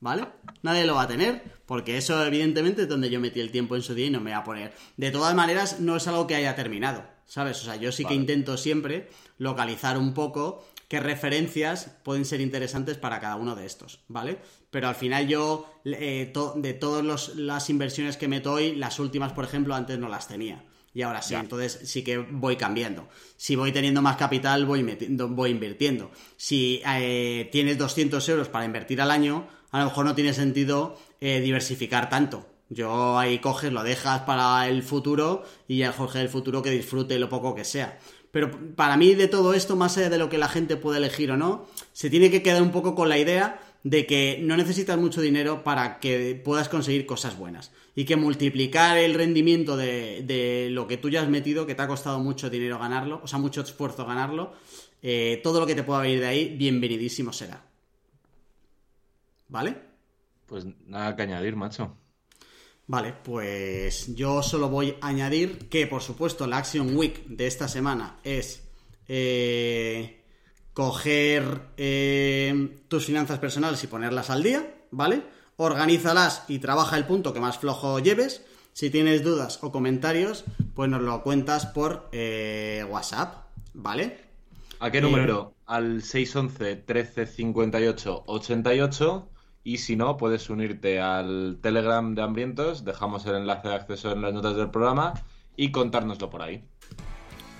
¿vale? 0.00 0.26
Nadie 0.62 0.86
lo 0.86 0.94
va 0.94 1.02
a 1.02 1.08
tener, 1.08 1.42
porque 1.66 1.96
eso 1.96 2.24
evidentemente 2.24 2.82
es 2.82 2.88
donde 2.88 3.10
yo 3.10 3.20
metí 3.20 3.40
el 3.40 3.50
tiempo 3.50 3.76
en 3.76 3.82
su 3.82 3.94
día 3.94 4.06
y 4.06 4.10
no 4.10 4.20
me 4.20 4.30
voy 4.30 4.38
a 4.40 4.44
poner. 4.44 4.72
De 4.96 5.10
todas 5.10 5.34
maneras, 5.34 5.80
no 5.80 5.96
es 5.96 6.06
algo 6.06 6.26
que 6.26 6.34
haya 6.36 6.54
terminado 6.54 7.04
¿sabes? 7.30 7.62
O 7.62 7.64
sea, 7.64 7.76
yo 7.76 7.92
sí 7.92 8.04
que 8.04 8.14
intento 8.14 8.56
siempre 8.56 9.08
localizar 9.38 9.96
un 9.96 10.14
poco 10.14 10.66
qué 10.88 10.98
referencias 10.98 11.96
pueden 12.02 12.24
ser 12.24 12.40
interesantes 12.40 12.98
para 12.98 13.20
cada 13.20 13.36
uno 13.36 13.54
de 13.54 13.66
estos, 13.66 14.00
¿vale? 14.08 14.40
Pero 14.70 14.88
al 14.88 14.94
final 14.94 15.26
yo, 15.26 15.66
eh, 15.84 16.32
de 16.56 16.74
todas 16.74 17.34
las 17.34 17.70
inversiones 17.70 18.16
que 18.16 18.28
meto 18.28 18.52
hoy, 18.52 18.74
las 18.76 18.98
últimas, 18.98 19.32
por 19.32 19.44
ejemplo, 19.44 19.74
antes 19.74 19.98
no 19.98 20.08
las 20.08 20.28
tenía. 20.28 20.64
Y 20.92 21.02
ahora 21.02 21.22
sí, 21.22 21.34
entonces 21.34 21.80
sí 21.84 22.02
que 22.02 22.18
voy 22.18 22.56
cambiando. 22.56 23.08
Si 23.36 23.54
voy 23.54 23.70
teniendo 23.70 24.02
más 24.02 24.16
capital, 24.16 24.66
voy, 24.66 24.82
metiendo, 24.82 25.28
voy 25.28 25.50
invirtiendo. 25.50 26.10
Si 26.36 26.82
eh, 26.84 27.48
tienes 27.52 27.78
200 27.78 28.28
euros 28.28 28.48
para 28.48 28.64
invertir 28.64 29.00
al 29.00 29.12
año, 29.12 29.46
a 29.70 29.78
lo 29.78 29.84
mejor 29.84 30.04
no 30.04 30.14
tiene 30.16 30.32
sentido 30.32 30.98
eh, 31.20 31.40
diversificar 31.40 32.08
tanto. 32.08 32.46
Yo 32.68 33.18
ahí 33.18 33.38
coges, 33.38 33.72
lo 33.72 33.82
dejas 33.82 34.22
para 34.22 34.68
el 34.68 34.82
futuro 34.82 35.44
y 35.68 35.82
el 35.82 35.92
Jorge 35.92 36.18
del 36.18 36.28
futuro 36.28 36.62
que 36.62 36.70
disfrute 36.70 37.18
lo 37.18 37.28
poco 37.28 37.54
que 37.54 37.64
sea. 37.64 37.98
Pero 38.30 38.74
para 38.76 38.96
mí 38.96 39.14
de 39.14 39.26
todo 39.26 39.54
esto, 39.54 39.74
más 39.74 39.96
allá 39.98 40.08
de 40.08 40.18
lo 40.18 40.28
que 40.28 40.38
la 40.38 40.48
gente 40.48 40.76
puede 40.76 40.98
elegir 40.98 41.32
o 41.32 41.36
no, 41.36 41.66
se 41.92 42.10
tiene 42.10 42.30
que 42.30 42.42
quedar 42.42 42.62
un 42.62 42.70
poco 42.70 42.94
con 42.94 43.08
la 43.08 43.18
idea 43.18 43.60
de 43.82 44.06
que 44.06 44.38
no 44.42 44.56
necesitas 44.56 44.98
mucho 44.98 45.20
dinero 45.20 45.64
para 45.64 46.00
que 46.00 46.40
puedas 46.44 46.68
conseguir 46.68 47.06
cosas 47.06 47.36
buenas. 47.38 47.72
Y 47.94 48.04
que 48.04 48.16
multiplicar 48.16 48.98
el 48.98 49.14
rendimiento 49.14 49.76
de, 49.76 50.68
lo 50.70 50.86
que 50.86 50.96
tú 50.96 51.08
ya 51.08 51.22
has 51.22 51.28
metido, 51.28 51.66
que 51.66 51.74
te 51.74 51.82
ha 51.82 51.88
costado 51.88 52.18
mucho 52.20 52.50
dinero 52.50 52.78
ganarlo, 52.78 53.20
o 53.22 53.26
sea, 53.26 53.38
mucho 53.38 53.62
esfuerzo 53.62 54.06
ganarlo, 54.06 54.52
eh, 55.02 55.40
todo 55.42 55.60
lo 55.60 55.66
que 55.66 55.74
te 55.74 55.82
pueda 55.82 56.00
venir 56.00 56.20
de 56.20 56.26
ahí, 56.26 56.56
bienvenidísimo 56.56 57.32
será. 57.32 57.64
¿Vale? 59.48 59.76
Pues 60.46 60.66
nada 60.86 61.16
que 61.16 61.22
añadir, 61.22 61.56
macho. 61.56 61.96
Vale, 62.86 63.14
pues 63.22 64.14
yo 64.14 64.42
solo 64.42 64.68
voy 64.68 64.96
a 65.00 65.08
añadir 65.08 65.68
que, 65.68 65.86
por 65.86 66.02
supuesto, 66.02 66.46
la 66.46 66.58
Action 66.58 66.96
Week 66.96 67.24
de 67.26 67.46
esta 67.46 67.68
semana 67.68 68.18
es 68.24 68.68
eh, 69.06 70.19
coger 70.80 71.60
eh, 71.76 72.80
tus 72.88 73.04
finanzas 73.04 73.38
personales 73.38 73.84
y 73.84 73.86
ponerlas 73.86 74.30
al 74.30 74.42
día, 74.42 74.76
¿vale? 74.90 75.22
Organízalas 75.56 76.46
y 76.48 76.58
trabaja 76.58 76.96
el 76.96 77.04
punto 77.04 77.34
que 77.34 77.40
más 77.40 77.58
flojo 77.58 77.98
lleves. 77.98 78.46
Si 78.72 78.88
tienes 78.88 79.22
dudas 79.22 79.58
o 79.62 79.72
comentarios, 79.72 80.46
pues 80.74 80.88
nos 80.88 81.02
lo 81.02 81.22
cuentas 81.22 81.66
por 81.66 82.08
eh, 82.12 82.82
WhatsApp, 82.88 83.44
¿vale? 83.74 84.20
¿A 84.78 84.90
qué 84.90 85.02
número? 85.02 85.52
Al 85.66 86.02
611 86.02 86.76
13 86.76 87.26
58 87.26 88.22
88 88.24 89.28
y 89.62 89.76
si 89.76 89.96
no, 89.96 90.16
puedes 90.16 90.48
unirte 90.48 90.98
al 90.98 91.58
Telegram 91.60 92.14
de 92.14 92.22
Hambrientos, 92.22 92.86
dejamos 92.86 93.26
el 93.26 93.34
enlace 93.34 93.68
de 93.68 93.74
acceso 93.74 94.12
en 94.12 94.22
las 94.22 94.32
notas 94.32 94.56
del 94.56 94.70
programa 94.70 95.12
y 95.58 95.72
contárnoslo 95.72 96.30
por 96.30 96.40
ahí. 96.40 96.64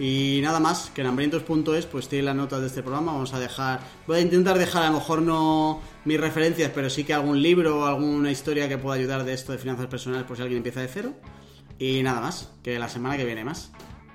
Y 0.01 0.41
nada 0.43 0.61
más, 0.61 0.91
que 0.95 1.03
en 1.03 1.09
hambrientos.es 1.09 1.85
pues 1.85 2.09
tiene 2.09 2.25
las 2.25 2.35
notas 2.35 2.63
de 2.63 2.69
este 2.69 2.83
programa, 2.83 3.13
vamos 3.13 3.35
a 3.35 3.39
dejar, 3.39 3.81
voy 4.07 4.17
a 4.17 4.21
intentar 4.23 4.59
dejar 4.59 4.85
a 4.85 4.87
lo 4.87 4.95
mejor 4.95 5.21
no 5.21 5.83
mis 6.07 6.19
referencias, 6.19 6.73
pero 6.75 6.89
sí 6.89 7.05
que 7.05 7.13
algún 7.13 7.43
libro 7.43 7.81
o 7.81 7.85
alguna 7.85 8.31
historia 8.31 8.67
que 8.67 8.79
pueda 8.79 8.97
ayudar 8.97 9.25
de 9.25 9.35
esto 9.35 9.53
de 9.53 9.59
finanzas 9.59 9.89
personales 9.89 10.27
por 10.27 10.39
si 10.39 10.43
alguien 10.43 10.57
empieza 10.57 10.81
de 10.81 10.89
cero. 10.89 11.13
Y 11.79 12.03
nada 12.03 12.23
más, 12.23 12.51
que 12.63 12.79
la 12.79 12.89
semana 12.89 13.19
que 13.19 13.27
viene 13.27 13.45
más. 13.45 13.73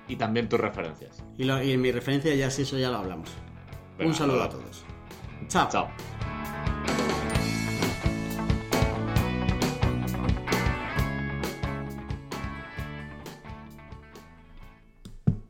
Y 0.07 0.15
también 0.15 0.49
tus 0.49 0.59
referencias. 0.59 1.23
Y, 1.37 1.47
en 1.47 1.81
mi 1.81 1.91
referencia 1.91 2.33
ya 2.33 2.49
sí, 2.49 2.63
eso 2.63 2.79
ya 2.79 2.89
lo 2.89 2.97
hablamos. 2.97 3.29
Un 3.99 4.15
saludo 4.15 4.41
a 4.41 4.49
todos. 4.49 4.83
Chao. 5.49 5.69
Chao. 5.69 6.34